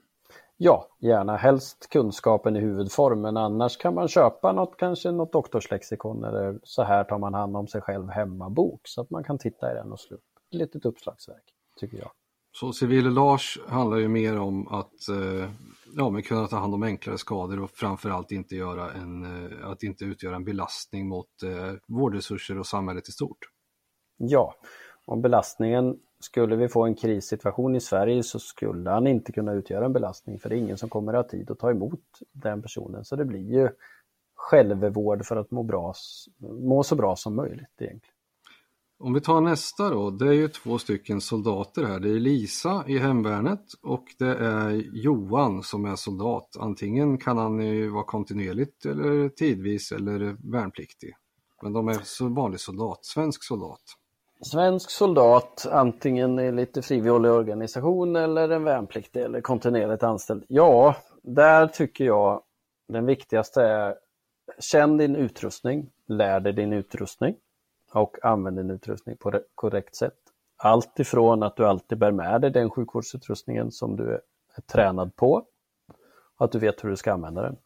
Ja, 0.57 0.89
gärna 0.99 1.37
helst 1.37 1.89
kunskapen 1.91 2.57
i 2.57 2.61
huvudform, 2.61 3.21
men 3.21 3.37
annars 3.37 3.77
kan 3.77 3.95
man 3.95 4.09
köpa 4.09 4.53
något, 4.53 4.77
kanske 4.77 5.11
något 5.11 5.33
doktorslexikon 5.33 6.25
eller 6.25 6.59
så 6.63 6.83
här 6.83 7.05
tar 7.05 7.19
man 7.19 7.35
hand 7.35 7.57
om 7.57 7.67
sig 7.67 7.81
själv 7.81 8.09
hemma-bok 8.09 8.81
så 8.85 9.01
att 9.01 9.11
man 9.11 9.25
kan 9.25 9.39
titta 9.39 9.73
i 9.73 9.75
den 9.75 9.93
och 9.93 10.01
slå 10.01 10.17
upp 10.17 10.23
ett 10.49 10.55
litet 10.55 10.87
uppslagsverk, 10.87 11.55
tycker 11.77 11.99
jag. 11.99 12.11
Så 12.53 12.73
civilage 12.73 13.59
handlar 13.69 13.97
ju 13.97 14.09
mer 14.09 14.39
om 14.39 14.69
att 14.69 15.09
eh, 15.09 15.51
ja, 15.97 16.11
men 16.11 16.23
kunna 16.23 16.47
ta 16.47 16.57
hand 16.57 16.75
om 16.75 16.83
enklare 16.83 17.19
skador 17.19 17.63
och 17.63 17.71
framförallt 17.71 18.33
inte, 18.33 18.57
göra 18.57 18.93
en, 18.93 19.25
eh, 19.25 19.71
att 19.71 19.83
inte 19.83 20.05
utgöra 20.05 20.37
en 20.37 20.45
belastning 20.45 21.09
mot 21.09 21.43
eh, 21.43 21.73
vårdresurser 21.87 22.59
och 22.59 22.67
samhället 22.67 23.09
i 23.09 23.13
stort. 23.13 23.39
Ja, 24.17 24.55
om 25.07 25.23
belastningen, 25.23 25.99
skulle 26.21 26.57
vi 26.57 26.69
få 26.69 26.85
en 26.85 26.95
krissituation 26.95 27.77
i 27.77 27.81
Sverige 27.81 28.23
så 28.23 28.39
skulle 28.39 28.91
han 28.91 29.07
inte 29.07 29.33
kunna 29.33 29.53
utgöra 29.53 29.85
en 29.85 29.93
belastning 29.93 30.39
för 30.39 30.49
det 30.49 30.57
är 30.57 30.59
ingen 30.59 30.79
som 30.79 30.89
kommer 30.89 31.15
att 31.15 31.25
ha 31.25 31.31
tid 31.31 31.51
att 31.51 31.59
ta 31.59 31.71
emot 31.71 32.01
den 32.33 32.63
personen. 32.63 33.05
Så 33.05 33.17
det 33.17 33.25
blir 33.25 33.53
ju 33.53 33.69
självvård 34.35 35.25
för 35.25 35.37
att 35.37 35.51
må, 35.51 35.63
bra, 35.63 35.95
må 36.41 36.83
så 36.83 36.97
bra 36.97 37.17
som 37.17 37.37
möjligt 37.37 37.81
egentligen. 37.81 38.15
Om 39.05 39.13
vi 39.13 39.21
tar 39.21 39.41
nästa 39.41 39.91
då, 39.91 40.11
det 40.11 40.29
är 40.29 40.33
ju 40.33 40.49
två 40.49 40.79
stycken 40.79 41.21
soldater 41.21 41.85
här. 41.85 42.01
Det 42.01 42.09
är 42.09 42.21
Lisa 42.21 42.85
i 42.87 42.99
hemvärnet 42.99 43.65
och 43.83 44.05
det 44.19 44.35
är 44.37 44.71
Johan 44.93 45.63
som 45.63 45.85
är 45.85 45.97
soldat. 45.97 46.57
Antingen 46.61 47.19
kan 47.19 47.39
han 47.39 47.61
ju 47.61 47.89
vara 47.89 48.05
kontinuerligt 48.05 48.87
eller 48.87 49.29
tidvis 49.29 49.93
eller 49.93 50.37
värnpliktig. 50.53 51.15
Men 51.63 51.73
de 51.73 51.89
är 51.89 51.99
så 52.03 52.29
vanlig 52.29 52.61
soldat, 52.61 53.05
svensk 53.05 53.45
soldat. 53.45 53.81
Svensk 54.41 54.91
soldat, 54.91 55.67
antingen 55.73 56.39
i 56.39 56.53
lite 56.53 56.83
frivillig 56.83 57.31
organisation 57.31 58.17
eller 58.17 58.49
en 58.49 58.65
värnpliktig 58.65 59.23
eller 59.23 59.41
kontinuerligt 59.41 60.03
anställd. 60.03 60.45
Ja, 60.49 60.97
där 61.23 61.67
tycker 61.67 62.05
jag 62.05 62.43
den 62.89 63.07
viktigaste 63.07 63.63
är 63.63 63.95
känn 64.61 64.97
din 64.97 65.17
utrustning, 65.17 65.91
lär 66.09 66.41
dig 66.41 66.53
din 66.53 66.73
utrustning 66.73 67.35
och 67.93 68.25
använd 68.25 68.57
din 68.57 68.71
utrustning 68.71 69.17
på 69.17 69.41
korrekt 69.55 69.97
sätt. 69.97 70.19
Allt 70.57 70.99
ifrån 70.99 71.43
att 71.43 71.57
du 71.57 71.67
alltid 71.67 71.99
bär 71.99 72.13
med 72.13 72.41
dig 72.41 72.51
den 72.51 72.71
sjukvårdsutrustningen 72.71 73.73
som 73.73 73.97
du 73.97 74.13
är 74.13 74.21
tränad 74.73 75.17
på, 75.17 75.45
att 76.39 76.53
du 76.53 76.59
vet 76.59 76.85
hur 76.85 76.91
du 76.91 76.97
ska 76.97 77.13
använda 77.13 77.43
den. 77.43 77.57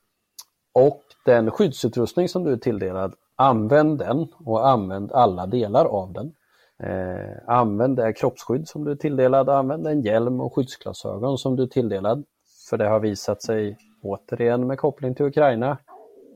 Och 0.73 1.03
den 1.25 1.51
skyddsutrustning 1.51 2.29
som 2.29 2.45
du 2.45 2.53
är 2.53 2.57
tilldelad, 2.57 3.15
använd 3.35 3.99
den 3.99 4.29
och 4.35 4.69
använd 4.69 5.13
alla 5.13 5.47
delar 5.47 5.85
av 5.85 6.13
den. 6.13 6.35
Eh, 6.79 7.37
använd 7.47 7.97
det 7.97 8.13
kroppsskydd 8.13 8.69
som 8.69 8.85
du 8.85 8.91
är 8.91 8.97
tilldelad, 8.97 9.49
använd 9.49 9.87
en 9.87 10.03
hjälm 10.03 10.41
och 10.41 10.55
skyddsglasögon 10.55 11.39
som 11.39 11.57
du 11.57 11.63
är 11.63 11.67
tilldelad. 11.67 12.25
För 12.71 12.79
det 12.79 12.89
har 12.89 13.01
visat 13.01 13.43
sig, 13.43 13.79
återigen 14.03 14.67
med 14.67 14.79
koppling 14.79 15.15
till 15.15 15.27
Ukraina, 15.27 15.79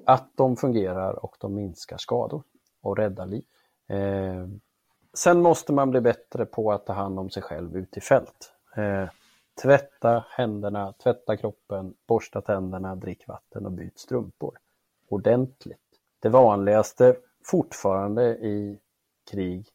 att 0.07 0.29
de 0.35 0.57
fungerar 0.57 1.25
och 1.25 1.37
de 1.41 1.55
minskar 1.55 1.97
skador 1.97 2.43
och 2.83 2.97
räddar 2.97 3.27
liv. 3.27 3.45
Eh, 3.91 4.47
sen 5.15 5.43
måste 5.43 5.73
man 5.73 5.91
bli 5.91 6.01
bättre 6.01 6.47
på 6.47 6.73
att 6.73 6.87
ta 6.87 6.93
hand 6.93 7.19
om 7.19 7.31
sig 7.31 7.43
själv 7.43 7.77
ute 7.77 7.99
i 7.99 8.03
fält. 8.03 8.53
Eh, 8.77 9.09
tvätta 9.63 10.25
händerna, 10.29 10.93
tvätta 10.93 11.37
kroppen, 11.37 11.95
borsta 12.07 12.41
tänderna, 12.41 12.97
drick 12.97 13.29
vatten 13.29 13.67
och 13.67 13.73
byt 13.73 13.99
strumpor. 13.99 14.59
Ordentligt. 15.09 15.79
Det 16.21 16.29
vanligaste 16.29 17.17
fortfarande 17.45 18.23
i 18.29 18.79
krig 19.31 19.67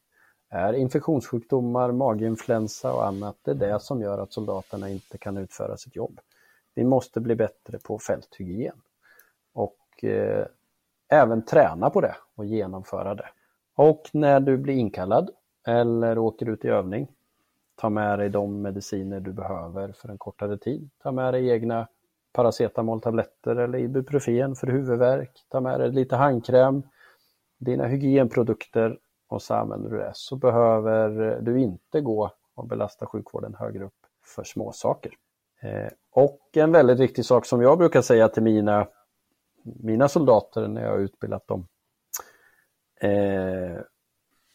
är 0.49 0.73
infektionssjukdomar, 0.73 1.91
maginfluensa 1.91 2.93
och 2.93 3.05
annat. 3.05 3.35
Det 3.41 3.51
är 3.51 3.55
det 3.55 3.79
som 3.79 4.01
gör 4.01 4.17
att 4.17 4.33
soldaterna 4.33 4.89
inte 4.89 5.17
kan 5.17 5.37
utföra 5.37 5.77
sitt 5.77 5.95
jobb. 5.95 6.19
Vi 6.73 6.83
måste 6.83 7.19
bli 7.19 7.35
bättre 7.35 7.79
på 7.79 7.99
fälthygien 7.99 8.81
och 9.53 10.03
eh, 10.03 10.45
även 11.07 11.45
träna 11.45 11.89
på 11.89 12.01
det 12.01 12.15
och 12.35 12.45
genomföra 12.45 13.15
det. 13.15 13.29
Och 13.75 14.09
när 14.13 14.39
du 14.39 14.57
blir 14.57 14.73
inkallad 14.73 15.29
eller 15.67 16.17
åker 16.17 16.49
ut 16.49 16.65
i 16.65 16.67
övning, 16.67 17.07
ta 17.75 17.89
med 17.89 18.19
dig 18.19 18.29
de 18.29 18.61
mediciner 18.61 19.19
du 19.19 19.33
behöver 19.33 19.91
för 19.91 20.09
en 20.09 20.17
kortare 20.17 20.57
tid. 20.57 20.89
Ta 21.03 21.11
med 21.11 21.33
dig 21.33 21.49
egna 21.49 21.87
paracetamoltabletter 22.33 23.55
eller 23.55 23.79
ibuprofen 23.79 24.55
för 24.55 24.67
huvudvärk. 24.67 25.45
Ta 25.49 25.61
med 25.61 25.79
dig 25.79 25.91
lite 25.91 26.15
handkräm, 26.15 26.83
dina 27.57 27.85
hygienprodukter 27.87 28.99
och 29.27 29.41
så 29.41 29.53
använder 29.53 29.89
du 29.89 29.97
det. 29.97 30.11
Så 30.13 30.35
behöver 30.35 31.39
du 31.41 31.59
inte 31.59 32.01
gå 32.01 32.31
och 32.55 32.67
belasta 32.67 33.05
sjukvården 33.05 33.55
högre 33.59 33.83
upp 33.83 34.05
för 34.35 34.43
små 34.43 34.71
saker. 34.71 35.11
Eh, 35.61 35.91
och 36.11 36.39
en 36.53 36.71
väldigt 36.71 36.99
viktig 36.99 37.25
sak 37.25 37.45
som 37.45 37.61
jag 37.61 37.77
brukar 37.77 38.01
säga 38.01 38.27
till 38.27 38.43
mina, 38.43 38.87
mina 39.63 40.07
soldater 40.07 40.67
när 40.67 40.83
jag 40.83 40.91
har 40.91 40.99
utbildat 40.99 41.47
dem 41.47 41.67
Eh, 43.01 43.81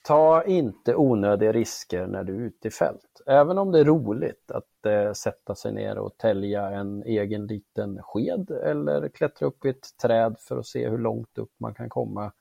ta 0.05 0.45
inte 0.45 0.97
onödiga 0.97 1.53
risker 1.53 2.07
när 2.07 2.25
du 2.25 2.35
är 2.35 2.41
ute 2.41 2.69
i 2.69 2.71
fält. 2.71 3.21
Även 3.27 3.59
om 3.59 3.73
det 3.73 3.81
är 3.81 3.85
roligt 3.85 4.51
att 4.51 4.87
eh, 4.87 5.13
sätta 5.13 5.55
sig 5.55 5.73
ner 5.73 5.99
och 5.99 6.17
tälja 6.19 6.71
en 6.71 7.03
egen 7.03 7.47
liten 7.47 8.03
sked 8.03 8.51
eller 8.51 9.09
klättra 9.09 9.47
upp 9.47 9.65
i 9.65 9.69
ett 9.69 9.97
träd 10.03 10.37
för 10.39 10.59
att 10.59 10.67
se 10.67 10.89
hur 10.89 10.99
långt 10.99 11.39
upp 11.39 11.53
man 11.59 11.75
kan 11.75 11.89
komma 11.89 12.33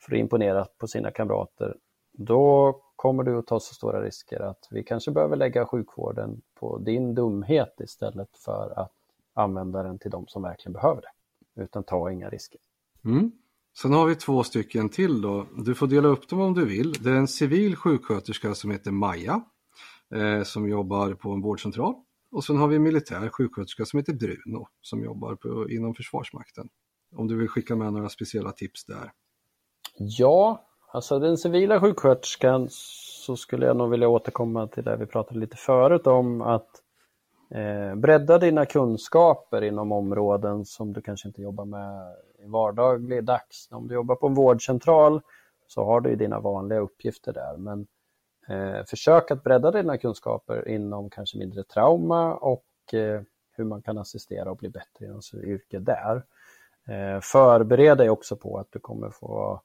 för 0.00 0.14
att 0.14 0.18
imponera 0.18 0.66
på 0.78 0.86
sina 0.86 1.10
kamrater. 1.10 1.76
Då 2.12 2.72
kommer 2.96 3.22
du 3.22 3.38
att 3.38 3.46
ta 3.46 3.60
så 3.60 3.74
stora 3.74 4.02
risker 4.02 4.40
att 4.40 4.68
vi 4.70 4.82
kanske 4.82 5.10
behöver 5.10 5.36
lägga 5.36 5.66
sjukvården 5.66 6.42
på 6.54 6.78
din 6.78 7.14
dumhet 7.14 7.80
istället 7.80 8.36
för 8.36 8.72
att 8.76 8.92
använda 9.34 9.82
den 9.82 9.98
till 9.98 10.10
de 10.10 10.26
som 10.26 10.42
verkligen 10.42 10.72
behöver 10.72 11.02
det. 11.02 11.62
Utan 11.62 11.84
ta 11.84 12.10
inga 12.10 12.28
risker. 12.28 12.60
Mm. 13.04 13.32
Sen 13.82 13.92
har 13.92 14.06
vi 14.06 14.14
två 14.14 14.44
stycken 14.44 14.88
till 14.88 15.22
då. 15.22 15.46
Du 15.56 15.74
får 15.74 15.86
dela 15.86 16.08
upp 16.08 16.28
dem 16.28 16.40
om 16.40 16.54
du 16.54 16.66
vill. 16.66 16.92
Det 16.92 17.10
är 17.10 17.14
en 17.14 17.28
civil 17.28 17.76
sjuksköterska 17.76 18.54
som 18.54 18.70
heter 18.70 18.90
Maja 18.90 19.42
eh, 20.14 20.42
som 20.42 20.68
jobbar 20.68 21.14
på 21.14 21.30
en 21.30 21.40
vårdcentral. 21.40 21.94
Och 22.30 22.44
sen 22.44 22.56
har 22.56 22.68
vi 22.68 22.76
en 22.76 22.82
militär 22.82 23.28
sjuksköterska 23.28 23.84
som 23.84 23.98
heter 23.98 24.12
Bruno 24.12 24.68
som 24.82 25.04
jobbar 25.04 25.34
på, 25.34 25.70
inom 25.70 25.94
Försvarsmakten. 25.94 26.68
Om 27.16 27.28
du 27.28 27.36
vill 27.36 27.48
skicka 27.48 27.76
med 27.76 27.92
några 27.92 28.08
speciella 28.08 28.52
tips 28.52 28.84
där. 28.84 29.12
Ja, 29.98 30.64
alltså 30.92 31.18
den 31.18 31.36
civila 31.36 31.80
sjuksköterskan 31.80 32.68
så 32.70 33.36
skulle 33.36 33.66
jag 33.66 33.76
nog 33.76 33.90
vilja 33.90 34.08
återkomma 34.08 34.66
till 34.66 34.84
det 34.84 34.96
vi 34.96 35.06
pratade 35.06 35.40
lite 35.40 35.56
förut 35.56 36.06
om 36.06 36.42
att 36.42 36.70
eh, 37.50 37.94
bredda 37.94 38.38
dina 38.38 38.66
kunskaper 38.66 39.62
inom 39.62 39.92
områden 39.92 40.64
som 40.64 40.92
du 40.92 41.02
kanske 41.02 41.28
inte 41.28 41.42
jobbar 41.42 41.64
med 41.64 42.14
vardaglig 42.50 43.24
dags. 43.24 43.68
Om 43.70 43.88
du 43.88 43.94
jobbar 43.94 44.14
på 44.14 44.26
en 44.26 44.34
vårdcentral 44.34 45.20
så 45.66 45.84
har 45.84 46.00
du 46.00 46.16
dina 46.16 46.40
vanliga 46.40 46.78
uppgifter 46.78 47.32
där. 47.32 47.56
Men 47.56 47.86
eh, 48.48 48.84
försök 48.84 49.30
att 49.30 49.44
bredda 49.44 49.70
dina 49.70 49.98
kunskaper 49.98 50.68
inom 50.68 51.10
kanske 51.10 51.38
mindre 51.38 51.62
trauma 51.62 52.34
och 52.34 52.94
eh, 52.94 53.22
hur 53.52 53.64
man 53.64 53.82
kan 53.82 53.98
assistera 53.98 54.50
och 54.50 54.56
bli 54.56 54.68
bättre 54.68 55.06
inom 55.06 55.22
sitt 55.22 55.44
yrke 55.44 55.78
där. 55.78 56.22
Eh, 56.88 57.20
förbered 57.20 57.98
dig 57.98 58.10
också 58.10 58.36
på 58.36 58.58
att 58.58 58.68
du 58.70 58.78
kommer 58.78 59.10
få 59.10 59.62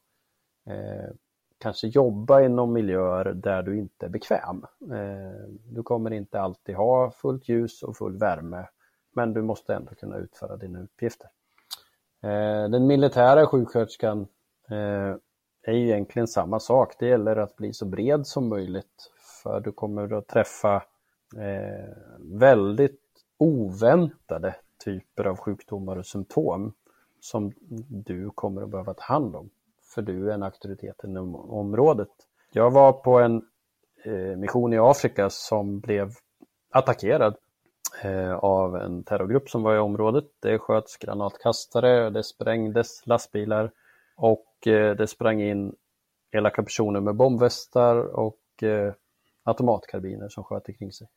eh, 0.68 1.12
kanske 1.58 1.88
jobba 1.88 2.41
inom 2.41 2.74
miljöer 2.74 3.26
där 3.34 3.64
du 3.64 3.78
inte 3.78 4.06
är 4.06 4.10
bekväm. 4.10 4.66
Eh, 4.91 5.49
du 5.70 5.84
kommer 5.84 6.12
inte 6.12 6.41
alltid 6.41 6.76
ha 6.76 7.12
fullt 7.12 7.49
ljus 7.49 7.84
och 7.84 7.98
full 7.98 8.18
värme 8.18 8.68
men 9.14 9.34
du 9.34 9.41
måste 9.41 9.76
ändå 9.76 9.95
kunna 9.95 10.18
utföra 10.18 10.58
dina 10.58 10.82
uppgifter. 10.82 11.30
Eh, 12.23 12.69
den 12.69 12.88
militära 12.88 13.48
sjuksköterskan 13.48 14.27
eh, 14.69 15.15
är 15.64 15.73
ju 15.73 15.88
egentligen 15.88 16.27
samma 16.27 16.60
sak. 16.60 16.95
Det 16.99 17.07
gäller 17.07 17.35
att 17.35 17.56
bli 17.56 17.73
så 17.73 17.85
bred 17.85 18.27
som 18.27 18.49
möjligt 18.49 19.11
för 19.43 19.60
du 19.60 19.72
kommer 19.72 20.14
att 20.14 20.27
träffa 20.27 20.76
eh, 21.38 21.95
väldigt 22.19 23.02
oväntade 23.38 24.56
typer 24.85 25.26
av 25.26 25.38
sjukdomar 25.38 25.98
och 25.98 26.06
symptom 26.06 26.73
som 27.19 27.53
du 27.89 28.30
kommer 28.30 28.61
att 28.61 28.69
behöva 28.69 28.93
ta 28.93 29.03
hand 29.03 29.35
om. 29.35 29.49
För 29.95 30.02
du 30.02 30.30
är 30.30 30.34
en 30.34 30.43
auktoritet 30.43 31.03
inom 31.03 31.35
området. 31.35 32.10
Jag 32.52 32.72
var 32.72 32.93
på 32.93 33.19
en 33.19 33.45
mission 34.38 34.73
i 34.73 34.77
Afrika 34.77 35.30
som 35.30 35.80
blev 35.80 36.11
attackerad 36.69 37.35
Eh, 38.03 38.34
av 38.34 38.76
en 38.76 39.03
terrorgrupp 39.03 39.49
som 39.49 39.64
var 39.64 39.76
i 39.76 39.80
området. 39.80 40.26
Det 40.40 40.60
sköts 40.60 40.98
granatkastare, 40.98 42.10
det 42.10 42.23
sprängdes 42.23 43.07
lastbilar 43.07 43.72
och 44.15 44.68
eh, 44.68 44.95
det 44.95 45.07
sprang 45.07 45.41
in 45.41 45.76
elaka 46.32 46.64
personer 46.64 46.99
med 46.99 47.15
bombvästar 47.15 47.95
och 47.98 48.64
eh, 48.64 48.94
automatkarbiner 49.44 50.30
som 50.30 50.44
sköt 50.44 50.78
kring 50.78 50.91
sig. 50.91 51.07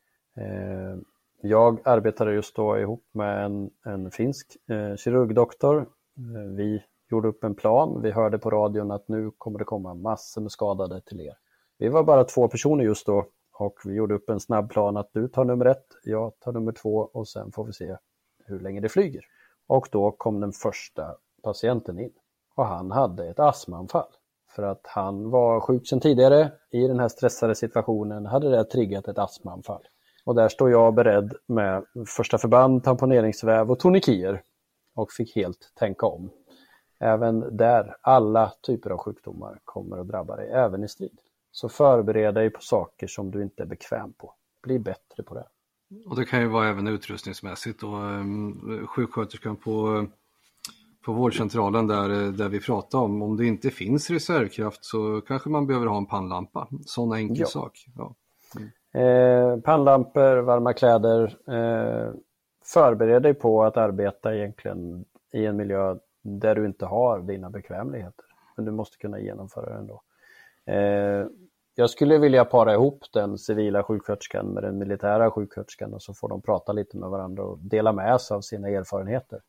Jag 1.43 1.81
arbetade 1.85 2.33
just 2.33 2.57
då 2.57 2.79
ihop 2.79 3.05
med 3.13 3.45
en, 3.45 3.71
en 3.85 4.11
finsk 4.11 4.57
kirurgdoktor. 4.97 5.87
Vi 6.57 6.83
gjorde 7.11 7.29
upp 7.29 7.45
en 7.45 7.55
plan. 7.55 8.03
Vi 8.03 8.11
hörde 8.11 8.39
på 8.39 8.51
radion 8.51 8.91
att 8.91 9.09
nu 9.09 9.31
kommer 9.39 9.59
det 9.59 9.65
komma 9.65 9.95
massor 9.95 10.41
med 10.41 10.53
skadade 10.53 11.01
till 11.01 11.21
er. 11.21 11.35
Vi 11.79 11.89
var 11.89 12.03
bara 12.03 12.25
två 12.25 12.49
personer 12.49 12.85
just 12.85 13.07
då 13.07 13.27
och 13.55 13.79
vi 13.85 13.95
gjorde 13.95 14.15
upp 14.15 14.31
en 14.31 14.41
snabb 14.41 14.71
plan 14.71 14.97
att 14.97 15.11
du 15.13 15.29
tar 15.29 15.45
nummer 15.45 15.67
ett, 15.67 15.87
jag 16.05 16.33
tar 16.41 16.53
nummer 16.53 16.73
två 16.73 17.11
och 17.13 17.29
sen 17.29 17.53
får 17.53 17.65
vi 17.65 17.73
se 17.73 17.97
hur 18.45 18.61
länge 18.61 18.81
det 18.81 18.89
flyger. 18.89 19.25
Och 19.67 19.89
då 19.93 20.11
kom 20.11 20.41
den 20.41 20.53
första 20.53 21.17
patienten 21.43 21.99
in 21.99 22.13
och 22.55 22.67
han 22.67 22.91
hade 22.91 23.29
ett 23.29 23.41
astmaanfall. 23.41 24.09
För 24.49 24.63
att 24.63 24.81
han 24.85 25.31
var 25.31 25.61
sjuk 25.61 25.89
sedan 25.89 26.01
tidigare, 26.01 26.53
i 26.71 26.87
den 26.87 27.01
här 27.01 27.09
stressade 27.09 27.55
situationen 27.55 28.27
hade 28.27 28.51
det 28.51 28.65
triggat 28.65 29.09
ett 29.09 29.19
astmaanfall. 29.19 29.83
Och 30.25 30.35
där 30.35 30.49
står 30.49 30.71
jag 30.71 30.95
beredd 30.95 31.35
med 31.47 31.85
första 32.07 32.39
förband, 32.39 32.85
tamponeringsväv 32.85 33.71
och 33.71 33.79
tonikier 33.79 34.43
och 34.95 35.13
fick 35.13 35.37
helt 35.37 35.73
tänka 35.75 36.07
om. 36.07 36.31
Även 37.01 37.57
där, 37.57 37.97
alla 38.01 38.53
typer 38.63 38.91
av 38.91 38.99
sjukdomar 38.99 39.59
kommer 39.65 39.99
att 39.99 40.09
drabba 40.09 40.37
dig, 40.37 40.51
även 40.51 40.85
i 40.85 40.89
strid. 40.89 41.19
Så 41.55 41.69
förbered 41.69 42.35
dig 42.35 42.51
på 42.51 42.61
saker 42.61 43.07
som 43.07 43.31
du 43.31 43.43
inte 43.43 43.63
är 43.63 43.67
bekväm 43.67 44.13
på. 44.13 44.35
Bli 44.63 44.79
bättre 44.79 45.23
på 45.23 45.35
det. 45.35 45.47
Och 46.07 46.17
det 46.17 46.25
kan 46.25 46.41
ju 46.41 46.47
vara 46.47 46.69
även 46.69 46.87
utrustningsmässigt 46.87 47.83
och 47.83 47.95
um, 47.99 48.87
sjuksköterskan 48.87 49.57
på, 49.57 50.07
på 51.05 51.13
vårdcentralen 51.13 51.87
där, 51.87 52.33
där 52.33 52.49
vi 52.49 52.61
pratade 52.61 53.05
om, 53.05 53.23
om 53.23 53.37
det 53.37 53.47
inte 53.47 53.71
finns 53.71 54.11
reservkraft 54.11 54.85
så 54.85 55.21
kanske 55.21 55.49
man 55.49 55.67
behöver 55.67 55.87
ha 55.87 55.97
en 55.97 56.07
pannlampa. 56.07 56.69
Sån 56.87 57.13
enkel 57.13 57.41
ja. 57.41 57.47
sak. 57.47 57.87
Ja. 57.97 58.15
Mm. 58.57 58.71
Eh, 58.93 59.61
pannlampor, 59.61 60.37
varma 60.37 60.73
kläder. 60.73 61.23
Eh, 61.49 62.13
förbered 62.65 63.23
dig 63.23 63.35
på 63.35 63.65
att 63.65 63.77
arbeta 63.77 64.37
egentligen 64.37 65.05
i 65.33 65.47
en 65.47 65.57
miljö 65.57 65.97
där 66.23 66.55
du 66.55 66.67
inte 66.67 66.87
har 66.87 67.21
dina 67.21 67.51
bekvämligheter. 67.51 68.25
Men 68.57 68.65
du 68.65 68.73
måste 68.73 68.97
kunna 68.97 69.21
genomföra 69.21 69.71
det 69.71 69.79
ändå. 69.79 70.03
Eh, 70.67 71.27
jag 71.75 71.91
skulle 71.91 72.19
vilja 72.19 72.45
para 72.45 72.75
ihop 72.75 73.05
den 73.13 73.39
civila 73.39 73.83
sjuksköterskan 73.83 74.47
med 74.47 74.63
den 74.63 74.79
militära 74.79 75.31
sjuksköterskan 75.31 75.95
och 75.95 76.03
så 76.03 76.15
får 76.15 76.29
de 76.29 76.43
prata 76.43 76.73
lite 76.73 76.97
med 76.97 77.11
varandra 77.11 77.45
och 77.45 77.59
dela 77.59 77.93
med 77.93 78.21
sig 78.21 78.35
av 78.35 78.41
sina 78.41 78.69
erfarenheter. 78.69 79.41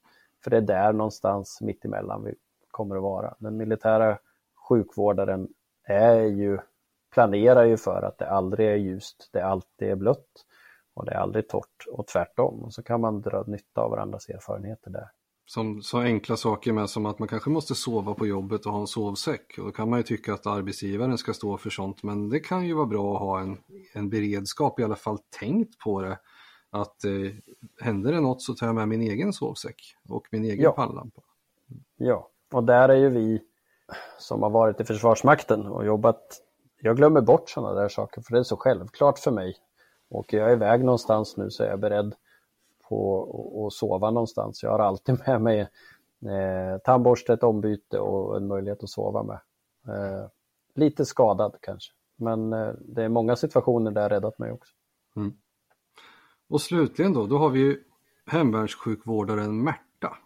För 0.44 0.52
det 0.52 0.58
är 0.58 0.62
där 0.62 0.94
någonstans 0.94 1.62
mittemellan 1.62 2.24
vi 2.24 2.36
kommer 2.72 2.96
att 2.96 3.02
vara. 3.02 3.36
Den 3.40 3.58
militära 3.58 4.18
sjukvårdaren 4.70 5.48
är 5.84 6.22
ju, 6.22 6.58
planerar 7.14 7.66
ju 7.66 7.78
för 7.78 8.02
att 8.02 8.18
det 8.18 8.30
aldrig 8.30 8.68
är 8.68 8.76
ljust, 8.76 9.30
det 9.34 9.46
alltid 9.46 9.90
är 9.90 9.96
blött 9.96 10.46
och 10.94 11.06
det 11.06 11.12
är 11.12 11.18
aldrig 11.18 11.48
torrt 11.50 11.86
och 11.92 12.08
tvärtom. 12.08 12.64
Och 12.64 12.74
så 12.74 12.84
kan 12.84 13.02
man 13.02 13.22
dra 13.22 13.44
nytta 13.48 13.82
av 13.82 13.92
varandras 13.92 14.30
erfarenheter 14.30 14.92
där 14.92 15.10
som 15.46 15.82
så 15.82 16.00
enkla 16.00 16.38
saker 16.38 16.74
med 16.74 16.90
som 16.90 17.06
att 17.06 17.20
man 17.20 17.28
kanske 17.28 17.50
måste 17.50 17.76
sova 17.76 18.14
på 18.14 18.28
jobbet 18.28 18.66
och 18.66 18.72
ha 18.72 18.80
en 18.80 18.88
sovsäck. 18.88 19.56
Och 19.58 19.66
då 19.66 19.72
kan 19.72 19.90
man 19.90 20.00
ju 20.00 20.04
tycka 20.04 20.34
att 20.34 20.46
arbetsgivaren 20.46 21.18
ska 21.18 21.34
stå 21.34 21.58
för 21.58 21.70
sånt 21.70 22.04
men 22.04 22.30
det 22.30 22.40
kan 22.40 22.66
ju 22.66 22.74
vara 22.74 22.86
bra 22.86 23.14
att 23.14 23.20
ha 23.20 23.40
en, 23.40 23.58
en 23.94 24.10
beredskap, 24.10 24.80
i 24.80 24.84
alla 24.84 24.96
fall 24.96 25.20
tänkt 25.40 25.80
på 25.80 26.02
det. 26.02 26.20
Att 26.70 27.04
eh, 27.04 27.12
händer 27.82 28.12
det 28.12 28.20
något 28.20 28.42
så 28.42 28.54
tar 28.54 28.66
jag 28.66 28.76
med 28.76 28.88
min 28.88 29.02
egen 29.02 29.34
sovsäck 29.34 29.96
och 30.10 30.28
min 30.32 30.46
egen 30.46 30.64
ja. 30.64 30.72
pannlampa. 30.72 31.22
Ja, 31.98 32.30
och 32.54 32.64
där 32.64 32.90
är 32.90 32.96
ju 32.96 33.10
vi 33.10 33.42
som 34.20 34.44
har 34.44 34.50
varit 34.50 34.82
i 34.82 34.86
Försvarsmakten 34.86 35.66
och 35.66 35.86
jobbat, 35.86 36.42
jag 36.82 36.98
glömmer 36.98 37.22
bort 37.22 37.50
sådana 37.50 37.74
där 37.74 37.90
saker 37.90 38.22
för 38.22 38.34
det 38.34 38.40
är 38.40 38.44
så 38.44 38.58
självklart 38.58 39.20
för 39.20 39.32
mig. 39.32 39.56
Och 40.10 40.34
jag 40.34 40.50
är 40.50 40.54
iväg 40.54 40.84
någonstans 40.84 41.38
nu 41.38 41.50
så 41.50 41.64
är 41.64 41.68
jag 41.68 41.80
beredd 41.80 42.16
på 42.90 43.68
att 43.68 43.74
sova 43.74 44.12
någonstans. 44.12 44.64
Jag 44.64 44.72
har 44.72 44.80
alltid 44.80 45.20
med 45.28 45.42
mig 45.42 45.60
eh, 45.60 46.78
tandborste, 46.84 47.34
ett 47.34 47.44
ombyte 47.44 48.00
och 48.00 48.38
en 48.38 48.48
möjlighet 48.48 48.84
att 48.84 48.90
sova 48.90 49.24
med. 49.24 49.40
Eh, 49.88 50.28
lite 50.76 51.06
skadad 51.06 51.56
kanske, 51.62 51.94
men 52.16 52.54
eh, 52.54 52.74
det 52.80 53.04
är 53.04 53.10
många 53.10 53.36
situationer 53.36 53.92
där 53.92 54.02
jag 54.02 54.12
räddat 54.12 54.40
mig 54.40 54.52
också. 54.52 54.74
Mm. 55.16 55.34
Och 56.50 56.62
slutligen 56.62 57.14
då, 57.14 57.28
då 57.28 57.38
har 57.38 57.50
vi 57.50 57.80
hemvärnssjukvårdaren 58.26 59.64
Märta. 59.64 60.18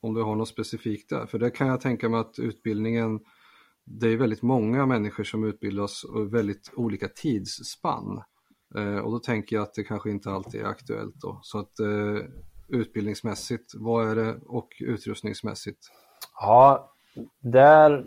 Om 0.00 0.14
du 0.14 0.22
har 0.22 0.36
något 0.36 0.48
specifikt 0.48 1.10
där, 1.10 1.26
för 1.26 1.38
det 1.38 1.50
kan 1.50 1.66
jag 1.66 1.80
tänka 1.80 2.08
mig 2.08 2.20
att 2.20 2.38
utbildningen 2.38 3.20
det 3.84 4.08
är 4.08 4.16
väldigt 4.16 4.42
många 4.42 4.86
människor 4.86 5.24
som 5.24 5.44
utbildas 5.44 6.04
och 6.04 6.34
väldigt 6.34 6.72
olika 6.76 7.08
tidsspann. 7.08 8.22
Eh, 8.78 8.98
och 8.98 9.12
då 9.12 9.18
tänker 9.18 9.56
jag 9.56 9.62
att 9.62 9.74
det 9.74 9.84
kanske 9.84 10.10
inte 10.10 10.30
alltid 10.30 10.60
är 10.60 10.64
aktuellt 10.64 11.14
då. 11.14 11.38
Så 11.42 11.58
att 11.58 11.80
eh, 11.80 12.26
utbildningsmässigt, 12.68 13.72
vad 13.74 14.10
är 14.10 14.16
det 14.16 14.36
och 14.46 14.68
utrustningsmässigt? 14.80 15.78
Ja, 16.40 16.92
där, 17.40 18.06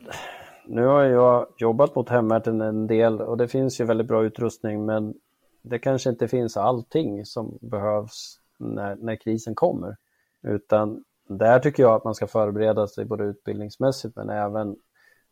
nu 0.68 0.86
har 0.86 1.04
jag 1.04 1.48
jobbat 1.58 1.96
mot 1.96 2.10
hemvärnet 2.10 2.48
en 2.48 2.88
del 2.88 3.22
och 3.22 3.38
det 3.38 3.48
finns 3.48 3.82
ju 3.82 3.86
väldigt 3.86 4.08
bra 4.08 4.24
utrustning 4.24 4.86
men 4.86 5.14
det 5.62 5.80
kanske 5.80 6.10
inte 6.10 6.28
finns 6.28 6.58
allting 6.58 7.26
som 7.26 7.58
behövs 7.62 8.40
när, 8.60 8.96
när 8.96 9.16
krisen 9.16 9.56
kommer. 9.56 9.96
Utan 10.44 11.04
där 11.30 11.60
tycker 11.60 11.84
jag 11.84 11.94
att 11.94 12.04
man 12.04 12.16
ska 12.16 12.28
förbereda 12.28 12.88
sig 12.88 13.06
både 13.06 13.24
utbildningsmässigt 13.24 14.16
men 14.16 14.30
även 14.30 14.76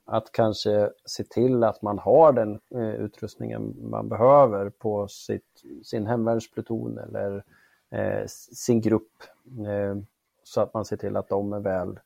att 0.05 0.31
kanske 0.31 0.89
se 1.05 1.23
till 1.23 1.63
att 1.63 1.81
man 1.81 1.99
har 1.99 2.31
den 2.33 2.59
eh, 2.75 2.95
utrustningen 2.95 3.75
man 3.89 4.09
behöver 4.09 4.69
på 4.69 5.07
sitt, 5.07 5.63
sin 5.83 6.07
hemvärnspluton 6.07 6.97
eller 6.97 7.43
eh, 7.91 8.25
sin 8.51 8.81
grupp. 8.81 9.23
Eh, 9.67 9.97
så 10.43 10.61
att 10.61 10.73
man 10.73 10.85
ser 10.85 10.97
till 10.97 11.17
att 11.17 11.29
de 11.29 11.53
är 11.53 11.59
väl 11.59 11.99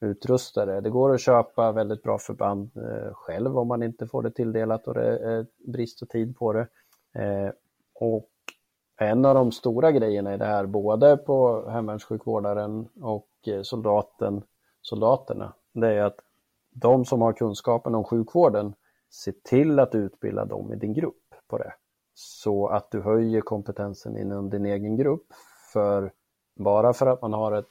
utrustade. 0.00 0.80
Det 0.80 0.90
går 0.90 1.14
att 1.14 1.20
köpa 1.20 1.72
väldigt 1.72 2.02
bra 2.02 2.18
förband 2.18 2.70
eh, 2.76 3.14
själv 3.14 3.58
om 3.58 3.68
man 3.68 3.82
inte 3.82 4.06
får 4.06 4.22
det 4.22 4.30
tilldelat 4.30 4.88
och 4.88 4.94
det 4.94 5.18
är 5.18 5.46
brist 5.66 6.02
och 6.02 6.08
tid 6.08 6.36
på 6.36 6.52
det. 6.52 6.66
Eh, 7.14 7.50
och 7.94 8.28
en 8.96 9.24
av 9.24 9.34
de 9.34 9.52
stora 9.52 9.92
grejerna 9.92 10.34
i 10.34 10.36
det 10.36 10.44
här, 10.44 10.66
både 10.66 11.16
på 11.16 11.68
hemvärnssjukvårdaren 11.70 12.88
och 13.00 13.28
eh, 13.46 13.62
soldaten, 13.62 14.42
soldaterna, 14.82 15.52
det 15.72 15.88
är 15.88 16.02
att 16.02 16.18
de 16.72 17.04
som 17.04 17.20
har 17.22 17.32
kunskapen 17.32 17.94
om 17.94 18.04
sjukvården, 18.04 18.74
se 19.10 19.32
till 19.32 19.78
att 19.78 19.94
utbilda 19.94 20.44
dem 20.44 20.72
i 20.72 20.76
din 20.76 20.94
grupp 20.94 21.34
på 21.48 21.58
det. 21.58 21.72
Så 22.14 22.68
att 22.68 22.90
du 22.90 23.00
höjer 23.00 23.40
kompetensen 23.40 24.16
inom 24.16 24.50
din 24.50 24.66
egen 24.66 24.96
grupp. 24.96 25.26
För 25.72 26.12
bara 26.56 26.92
för 26.92 27.06
att 27.06 27.22
man 27.22 27.32
har 27.32 27.52
ett 27.52 27.66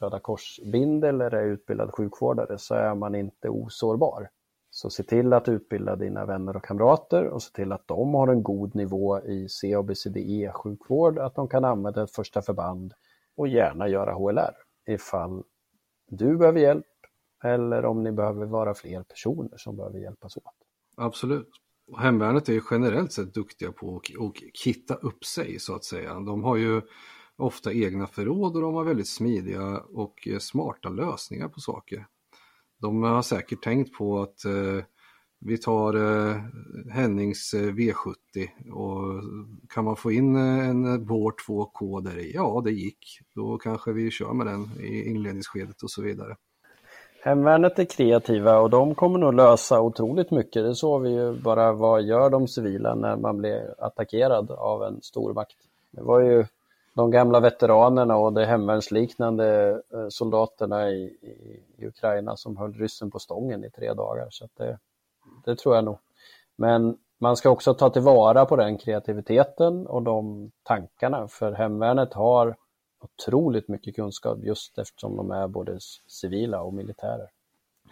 Röda 0.00 0.18
korsbindel 0.18 1.20
eller 1.20 1.38
är 1.38 1.46
utbildad 1.46 1.94
sjukvårdare 1.94 2.58
så 2.58 2.74
är 2.74 2.94
man 2.94 3.14
inte 3.14 3.48
osårbar. 3.48 4.28
Så 4.70 4.90
se 4.90 5.02
till 5.02 5.32
att 5.32 5.48
utbilda 5.48 5.96
dina 5.96 6.24
vänner 6.24 6.56
och 6.56 6.64
kamrater 6.64 7.24
och 7.24 7.42
se 7.42 7.52
till 7.52 7.72
att 7.72 7.88
de 7.88 8.14
har 8.14 8.28
en 8.28 8.42
god 8.42 8.74
nivå 8.74 9.20
i 9.20 9.48
CABCDE 9.48 10.52
sjukvård, 10.52 11.18
att 11.18 11.34
de 11.34 11.48
kan 11.48 11.64
använda 11.64 12.02
ett 12.02 12.10
första 12.10 12.42
förband 12.42 12.94
och 13.36 13.48
gärna 13.48 13.88
göra 13.88 14.12
HLR 14.12 14.54
ifall 14.86 15.42
du 16.06 16.36
behöver 16.36 16.60
hjälp 16.60 16.86
eller 17.44 17.84
om 17.84 18.02
ni 18.02 18.12
behöver 18.12 18.46
vara 18.46 18.74
fler 18.74 19.02
personer 19.02 19.56
som 19.56 19.76
behöver 19.76 19.98
hjälpas 19.98 20.36
åt. 20.36 20.44
Absolut. 20.96 21.50
Och 21.86 22.00
hemvärnet 22.00 22.48
är 22.48 22.52
ju 22.52 22.60
generellt 22.70 23.12
sett 23.12 23.34
duktiga 23.34 23.72
på 23.72 23.96
att 23.96 24.56
kitta 24.56 24.94
upp 24.94 25.24
sig 25.24 25.58
så 25.58 25.74
att 25.74 25.84
säga. 25.84 26.14
De 26.14 26.44
har 26.44 26.56
ju 26.56 26.80
ofta 27.36 27.72
egna 27.72 28.06
förråd 28.06 28.56
och 28.56 28.62
de 28.62 28.74
har 28.74 28.84
väldigt 28.84 29.08
smidiga 29.08 29.78
och 29.78 30.28
eh, 30.28 30.38
smarta 30.38 30.88
lösningar 30.88 31.48
på 31.48 31.60
saker. 31.60 32.06
De 32.78 33.02
har 33.02 33.22
säkert 33.22 33.62
tänkt 33.62 33.98
på 33.98 34.22
att 34.22 34.44
eh, 34.44 34.84
vi 35.46 35.58
tar 35.58 35.94
eh, 35.94 36.40
Hennings 36.90 37.54
eh, 37.54 37.72
V70 37.72 38.70
och 38.72 39.22
kan 39.68 39.84
man 39.84 39.96
få 39.96 40.12
in 40.12 40.36
eh, 40.36 40.68
en 40.68 40.86
BOR2K 40.86 42.00
där 42.00 42.18
i? 42.18 42.32
Ja, 42.34 42.62
det 42.64 42.72
gick. 42.72 43.18
Då 43.34 43.58
kanske 43.58 43.92
vi 43.92 44.10
kör 44.10 44.32
med 44.32 44.46
den 44.46 44.70
i 44.80 45.10
inledningsskedet 45.10 45.82
och 45.82 45.90
så 45.90 46.02
vidare. 46.02 46.36
Hemvärnet 47.24 47.78
är 47.78 47.84
kreativa 47.84 48.58
och 48.58 48.70
de 48.70 48.94
kommer 48.94 49.18
nog 49.18 49.34
lösa 49.34 49.80
otroligt 49.80 50.30
mycket. 50.30 50.64
Det 50.64 50.74
såg 50.74 51.02
vi 51.02 51.10
ju 51.10 51.32
bara 51.32 51.72
vad 51.72 52.02
gör 52.02 52.30
de 52.30 52.48
civila 52.48 52.94
när 52.94 53.16
man 53.16 53.38
blir 53.38 53.74
attackerad 53.78 54.50
av 54.50 54.84
en 54.84 55.02
stormakt. 55.02 55.56
Det 55.90 56.02
var 56.02 56.20
ju 56.20 56.44
de 56.94 57.10
gamla 57.10 57.40
veteranerna 57.40 58.16
och 58.16 58.32
de 58.32 58.44
hemvärnsliknande 58.44 59.70
eh, 59.70 60.08
soldaterna 60.08 60.90
i, 60.90 61.02
i, 61.04 61.60
i, 61.78 61.86
Ukraina 61.86 62.36
som 62.36 62.56
höll 62.56 62.72
ryssen 62.72 63.10
på 63.10 63.18
stången 63.18 63.64
i 63.64 63.70
tre 63.70 63.92
dagar. 63.92 64.26
Så 64.30 64.48
det, 64.56 64.78
det 65.44 65.56
tror 65.56 65.74
jag 65.74 65.84
nog. 65.84 65.98
Men 66.56 66.96
man 67.18 67.36
ska 67.36 67.50
också 67.50 67.74
ta 67.74 67.90
tillvara 67.90 68.46
på 68.46 68.56
den 68.56 68.78
kreativiteten 68.78 69.86
och 69.86 70.02
de 70.02 70.50
tankarna 70.62 71.28
för 71.28 71.52
hemvärnet 71.52 72.14
har 72.14 72.56
otroligt 73.04 73.68
mycket 73.68 73.96
kunskap 73.96 74.38
just 74.42 74.78
eftersom 74.78 75.16
de 75.16 75.30
är 75.30 75.48
både 75.48 75.78
civila 76.06 76.62
och 76.62 76.74
militärer. 76.74 77.30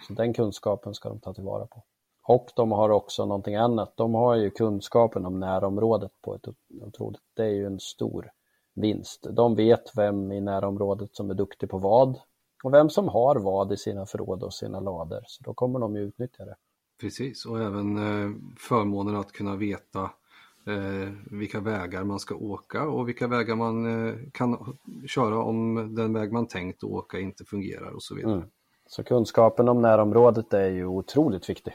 Så 0.07 0.13
den 0.13 0.35
kunskapen 0.35 0.95
ska 0.95 1.09
de 1.09 1.21
ta 1.21 1.35
tillvara 1.35 1.67
på. 1.67 1.83
Och 2.23 2.51
de 2.57 2.73
har 2.73 2.91
också 2.91 3.27
någonting 3.27 3.55
annat. 3.55 3.97
De 3.97 4.15
har 4.15 4.35
ju 4.35 4.51
kunskapen 4.51 5.27
om 5.27 5.41
närområdet 5.41 6.13
på 6.23 6.35
ett 6.35 6.49
otroligt, 6.83 7.21
det 7.35 7.45
är 7.45 7.51
ju 7.51 7.67
en 7.67 7.81
stor 7.81 8.31
vinst. 8.75 9.27
De 9.31 9.55
vet 9.55 9.97
vem 9.97 10.33
i 10.33 10.41
närområdet 10.41 11.17
som 11.17 11.31
är 11.31 11.35
duktig 11.35 11.71
på 11.71 11.79
vad 11.79 12.19
och 12.65 12.75
vem 12.75 12.91
som 12.91 13.09
har 13.09 13.37
vad 13.37 13.73
i 13.73 13.77
sina 13.77 14.07
förråd 14.07 14.43
och 14.43 14.55
sina 14.55 14.81
lador. 14.81 15.21
Så 15.27 15.45
då 15.45 15.55
kommer 15.55 15.79
de 15.79 15.97
ju 15.97 16.03
utnyttja 16.03 16.45
det. 16.45 16.57
Precis, 17.01 17.47
och 17.47 17.61
även 17.61 17.97
eh, 17.97 18.31
förmånen 18.59 19.17
att 19.17 19.33
kunna 19.33 19.57
veta 19.57 20.11
vilka 21.31 21.61
vägar 21.61 22.05
man 22.05 22.21
ska 22.21 22.35
åka 22.35 22.83
och 22.83 23.09
vilka 23.09 23.27
vägar 23.27 23.57
man 23.57 24.07
eh, 24.09 24.15
kan 24.33 24.79
köra 25.07 25.43
om 25.43 25.95
den 25.95 26.13
väg 26.13 26.33
man 26.33 26.49
tänkt 26.49 26.85
åka 26.85 27.21
inte 27.21 27.45
fungerar 27.45 27.91
och 27.91 28.03
så 28.03 28.15
vidare. 28.15 28.35
Mm. 28.35 28.49
Så 28.87 29.05
kunskapen 29.05 29.69
om 29.69 29.83
närområdet 29.83 30.55
är 30.55 30.69
ju 30.69 30.87
otroligt 30.87 31.51
viktig. 31.51 31.75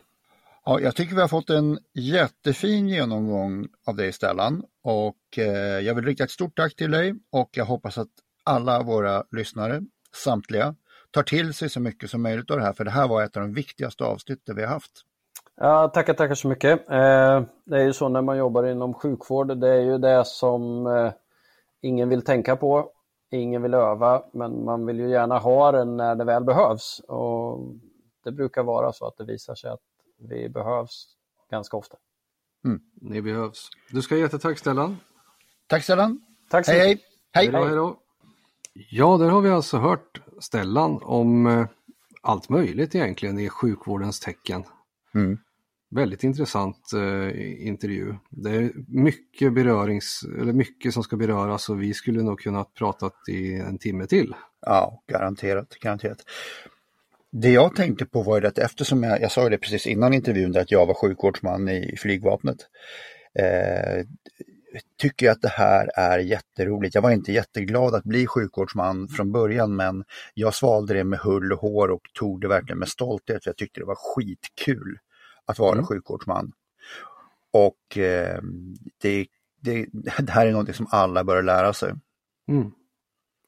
Ja, 0.66 0.80
jag 0.80 0.96
tycker 0.96 1.16
vi 1.16 1.22
har 1.22 1.28
fått 1.28 1.50
en 1.50 1.80
jättefin 1.94 2.90
genomgång 2.90 3.68
av 3.86 3.96
dig 3.96 4.14
Stellan 4.14 4.64
och 4.84 5.38
eh, 5.38 5.80
jag 5.80 5.96
vill 5.96 6.06
rikta 6.06 6.24
ett 6.24 6.32
stort 6.32 6.56
tack 6.56 6.76
till 6.76 6.92
dig 6.92 7.16
och 7.32 7.50
jag 7.52 7.66
hoppas 7.66 7.98
att 7.98 8.12
alla 8.44 8.84
våra 8.84 9.24
lyssnare, 9.32 9.82
samtliga, 10.16 10.76
tar 11.12 11.24
till 11.24 11.54
sig 11.54 11.70
så 11.70 11.80
mycket 11.80 12.10
som 12.10 12.22
möjligt 12.22 12.52
av 12.52 12.58
det 12.58 12.64
här 12.64 12.74
för 12.74 12.86
det 12.86 12.92
här 12.92 13.08
var 13.08 13.24
ett 13.24 13.38
av 13.38 13.44
de 13.44 13.54
viktigaste 13.54 14.04
avsnitten 14.04 14.56
vi 14.56 14.62
har 14.62 14.70
haft. 14.70 15.04
Ja, 15.60 15.88
tackar, 15.88 16.14
tackar 16.14 16.36
så 16.36 16.48
mycket. 16.48 16.90
Eh, 16.90 17.42
det 17.66 17.78
är 17.78 17.84
ju 17.84 17.94
så 17.94 18.10
när 18.10 18.22
man 18.22 18.38
jobbar 18.38 18.64
inom 18.64 18.94
sjukvård, 18.94 19.58
det 19.58 19.70
är 19.70 19.82
ju 19.82 19.98
det 19.98 20.26
som 20.26 20.88
eh, 20.88 21.12
ingen 21.82 22.10
vill 22.10 22.22
tänka 22.22 22.56
på, 22.56 22.92
ingen 23.32 23.62
vill 23.62 23.74
öva, 23.74 24.24
men 24.34 24.66
man 24.66 24.86
vill 24.86 25.00
ju 25.00 25.10
gärna 25.10 25.38
ha 25.38 25.72
den 25.72 25.98
när 25.98 26.16
det 26.16 26.24
väl 26.24 26.44
behövs. 26.44 27.02
Och 27.08 27.60
det 28.24 28.32
brukar 28.32 28.64
vara 28.64 28.94
så 28.94 29.08
att 29.08 29.18
det 29.18 29.24
visar 29.24 29.56
sig 29.56 29.70
att 29.70 29.80
vi 30.18 30.50
behövs 30.50 31.08
ganska 31.52 31.78
ofta. 31.78 31.98
Mm. 32.66 32.82
Ni 32.94 33.22
behövs. 33.22 33.70
Du 33.92 34.02
ska 34.02 34.16
ha 34.16 34.20
jättetack 34.20 34.60
Stellan. 34.60 34.98
Tack 35.68 35.84
Stellan. 35.84 36.22
Tack 36.50 36.66
så 36.66 36.72
hej, 36.72 36.80
hej. 36.80 37.02
Hej. 37.32 37.52
Hej 37.52 37.76
då, 37.76 38.00
Ja, 38.74 39.18
där 39.18 39.30
har 39.30 39.42
vi 39.42 39.50
alltså 39.50 39.78
hört 39.78 40.22
Stellan 40.40 41.00
om 41.04 41.48
eh, 41.48 41.68
allt 42.22 42.50
möjligt 42.50 42.96
egentligen 42.96 43.40
i 43.40 43.50
sjukvårdens 43.50 44.20
tecken. 44.20 44.64
Mm. 45.16 45.38
Väldigt 45.90 46.24
intressant 46.24 46.94
eh, 46.94 47.68
intervju. 47.68 48.16
Det 48.30 48.50
är 48.50 48.72
mycket 48.88 49.54
berörings, 49.54 50.26
eller 50.40 50.54
mycket 50.54 50.94
som 50.94 51.04
ska 51.04 51.18
beröras 51.18 51.70
och 51.70 51.82
vi 51.82 51.94
skulle 51.94 52.24
nog 52.24 52.40
kunna 52.40 52.64
prata 52.64 53.12
i 53.28 53.54
en 53.54 53.78
timme 53.78 54.06
till. 54.08 54.36
Ja, 54.62 55.04
garanterat, 55.08 55.70
garanterat. 55.82 56.18
Det 57.32 57.50
jag 57.50 57.76
tänkte 57.76 58.06
på 58.06 58.24
var 58.24 58.42
att 58.42 58.58
eftersom 58.58 59.04
jag, 59.04 59.22
jag 59.22 59.32
sa 59.32 59.50
det 59.50 59.58
precis 59.58 59.88
innan 59.88 60.14
intervjun 60.14 60.58
att 60.58 60.72
jag 60.72 60.86
var 60.86 60.94
sjukvårdsman 60.94 61.70
i 61.70 61.96
flygvapnet. 61.98 62.58
Eh, 63.40 64.06
tycker 65.02 65.26
jag 65.26 65.34
att 65.34 65.42
det 65.42 65.48
här 65.48 65.90
är 65.96 66.20
jätteroligt. 66.20 66.96
Jag 66.96 67.02
var 67.02 67.12
inte 67.12 67.32
jätteglad 67.32 67.96
att 67.96 68.04
bli 68.04 68.28
sjukvårdsman 68.28 69.08
från 69.08 69.32
början 69.32 69.76
men 69.76 70.04
jag 70.34 70.54
svalde 70.54 70.94
det 70.94 71.04
med 71.04 71.20
hull 71.20 71.54
och 71.54 71.60
hår 71.60 71.92
och 71.92 72.02
tog 72.14 72.42
det 72.42 72.48
verkligen 72.48 72.80
med 72.80 72.88
stolthet. 72.88 73.46
Jag 73.46 73.58
tyckte 73.58 73.80
det 73.80 73.86
var 73.86 74.16
skitkul 74.16 74.98
att 75.48 75.60
vara 75.60 75.74
mm. 75.74 75.86
sjukvårdsman. 75.86 76.52
Och 77.54 77.98
eh, 77.98 78.42
det, 79.02 79.28
det, 79.62 79.88
det, 79.94 80.32
här 80.32 80.46
är 80.46 80.52
något 80.52 80.76
som 80.76 80.88
alla 80.90 81.24
bör 81.24 81.44
lära 81.44 81.74
sig. 81.74 81.94
Mm. 82.48 82.72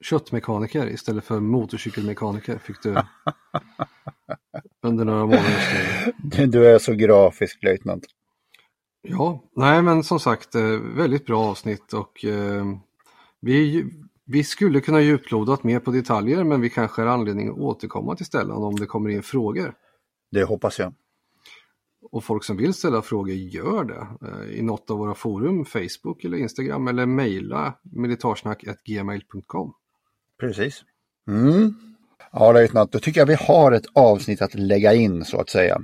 Köttmekaniker 0.01 0.89
istället 0.89 1.23
för 1.23 1.39
motorcykelmekaniker 1.39 2.57
fick 2.57 2.83
du 2.83 2.95
under 4.83 5.05
några 5.05 5.25
månader. 5.25 6.47
Du 6.47 6.67
är 6.67 6.79
så 6.79 6.93
grafisk 6.93 7.63
löjtnant. 7.63 8.05
Ja, 9.01 9.43
nej 9.55 9.81
men 9.81 10.03
som 10.03 10.19
sagt 10.19 10.55
eh, 10.55 10.63
väldigt 10.95 11.25
bra 11.25 11.45
avsnitt 11.45 11.93
och 11.93 12.25
eh, 12.25 12.65
vi, 13.41 13.85
vi 14.25 14.43
skulle 14.43 14.81
kunna 14.81 15.01
djuplodat 15.01 15.63
mer 15.63 15.79
på 15.79 15.91
detaljer 15.91 16.43
men 16.43 16.61
vi 16.61 16.69
kanske 16.69 17.01
har 17.01 17.09
anledning 17.09 17.49
att 17.49 17.57
återkomma 17.57 18.15
till 18.15 18.25
Stellan 18.25 18.63
om 18.63 18.75
det 18.75 18.85
kommer 18.85 19.09
in 19.09 19.23
frågor. 19.23 19.73
Det 20.31 20.43
hoppas 20.43 20.79
jag. 20.79 20.93
Och 22.01 22.23
folk 22.23 22.43
som 22.43 22.57
vill 22.57 22.73
ställa 22.73 23.01
frågor 23.01 23.33
gör 23.33 23.83
det 23.83 24.27
eh, 24.27 24.59
i 24.59 24.61
något 24.61 24.91
av 24.91 24.97
våra 24.97 25.15
forum, 25.15 25.65
Facebook 25.65 26.23
eller 26.23 26.37
Instagram 26.37 26.87
eller 26.87 27.05
mejla 27.05 27.73
militarsnack.gmail.com. 27.81 29.73
Precis. 30.39 30.83
Mm. 31.27 31.73
Ja, 32.31 32.51
löjtnant, 32.51 32.91
då 32.91 32.99
tycker 32.99 33.21
jag 33.21 33.25
vi 33.25 33.37
har 33.39 33.71
ett 33.71 33.85
avsnitt 33.93 34.41
att 34.41 34.55
lägga 34.55 34.93
in 34.93 35.25
så 35.25 35.41
att 35.41 35.49
säga. 35.49 35.81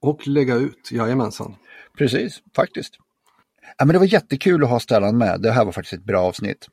Och 0.00 0.26
lägga 0.26 0.54
ut, 0.54 0.92
jajamensan. 0.92 1.54
Precis, 1.98 2.42
faktiskt. 2.56 2.98
Ja, 3.78 3.84
men 3.84 3.92
det 3.92 3.98
var 3.98 4.06
jättekul 4.06 4.64
att 4.64 4.70
ha 4.70 4.80
Stellan 4.80 5.18
med. 5.18 5.40
Det 5.40 5.52
här 5.52 5.64
var 5.64 5.72
faktiskt 5.72 5.92
ett 5.92 6.04
bra 6.04 6.20
avsnitt. 6.20 6.68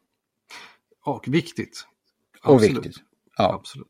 Och 1.03 1.27
viktigt. 1.27 1.87
Absolut. 2.41 2.77
Och 2.77 2.85
viktigt. 2.85 3.03
Ja. 3.37 3.53
Absolut. 3.53 3.87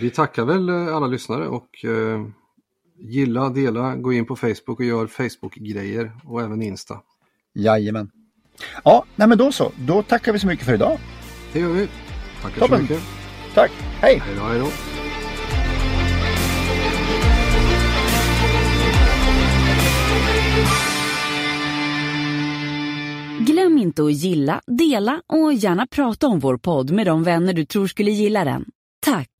Vi 0.00 0.10
tackar 0.10 0.44
väl 0.44 0.68
eh, 0.68 0.96
alla 0.96 1.06
lyssnare 1.06 1.48
och 1.48 1.84
eh, 1.84 2.26
gilla, 2.98 3.48
dela, 3.48 3.96
gå 3.96 4.12
in 4.12 4.26
på 4.26 4.36
Facebook 4.36 4.80
och 4.80 4.84
gör 4.84 5.06
Facebook-grejer 5.06 6.12
och 6.24 6.42
även 6.42 6.62
Insta. 6.62 7.00
Jajamän. 7.54 8.10
Ja, 8.84 9.04
nej 9.16 9.28
men 9.28 9.38
då 9.38 9.52
så. 9.52 9.72
Då 9.76 10.02
tackar 10.02 10.32
vi 10.32 10.38
så 10.38 10.46
mycket 10.46 10.66
för 10.66 10.74
idag. 10.74 10.98
Det 11.52 11.60
gör 11.60 11.72
vi. 11.72 11.88
Tackar 12.42 12.60
Toppen. 12.60 12.76
så 12.76 12.82
mycket. 12.82 13.02
Tack. 13.54 13.70
Hej. 14.00 14.22
Hej 14.24 14.36
då, 14.36 14.42
hej 14.42 14.58
då. 14.58 14.68
Glöm 23.40 23.78
inte 23.78 24.02
att 24.02 24.12
gilla, 24.12 24.60
dela 24.66 25.22
och 25.26 25.52
gärna 25.52 25.86
prata 25.86 26.26
om 26.26 26.38
vår 26.38 26.56
podd 26.56 26.90
med 26.90 27.06
de 27.06 27.22
vänner 27.24 27.52
du 27.52 27.64
tror 27.64 27.86
skulle 27.86 28.10
gilla 28.10 28.44
den. 28.44 28.64
Tack! 29.00 29.30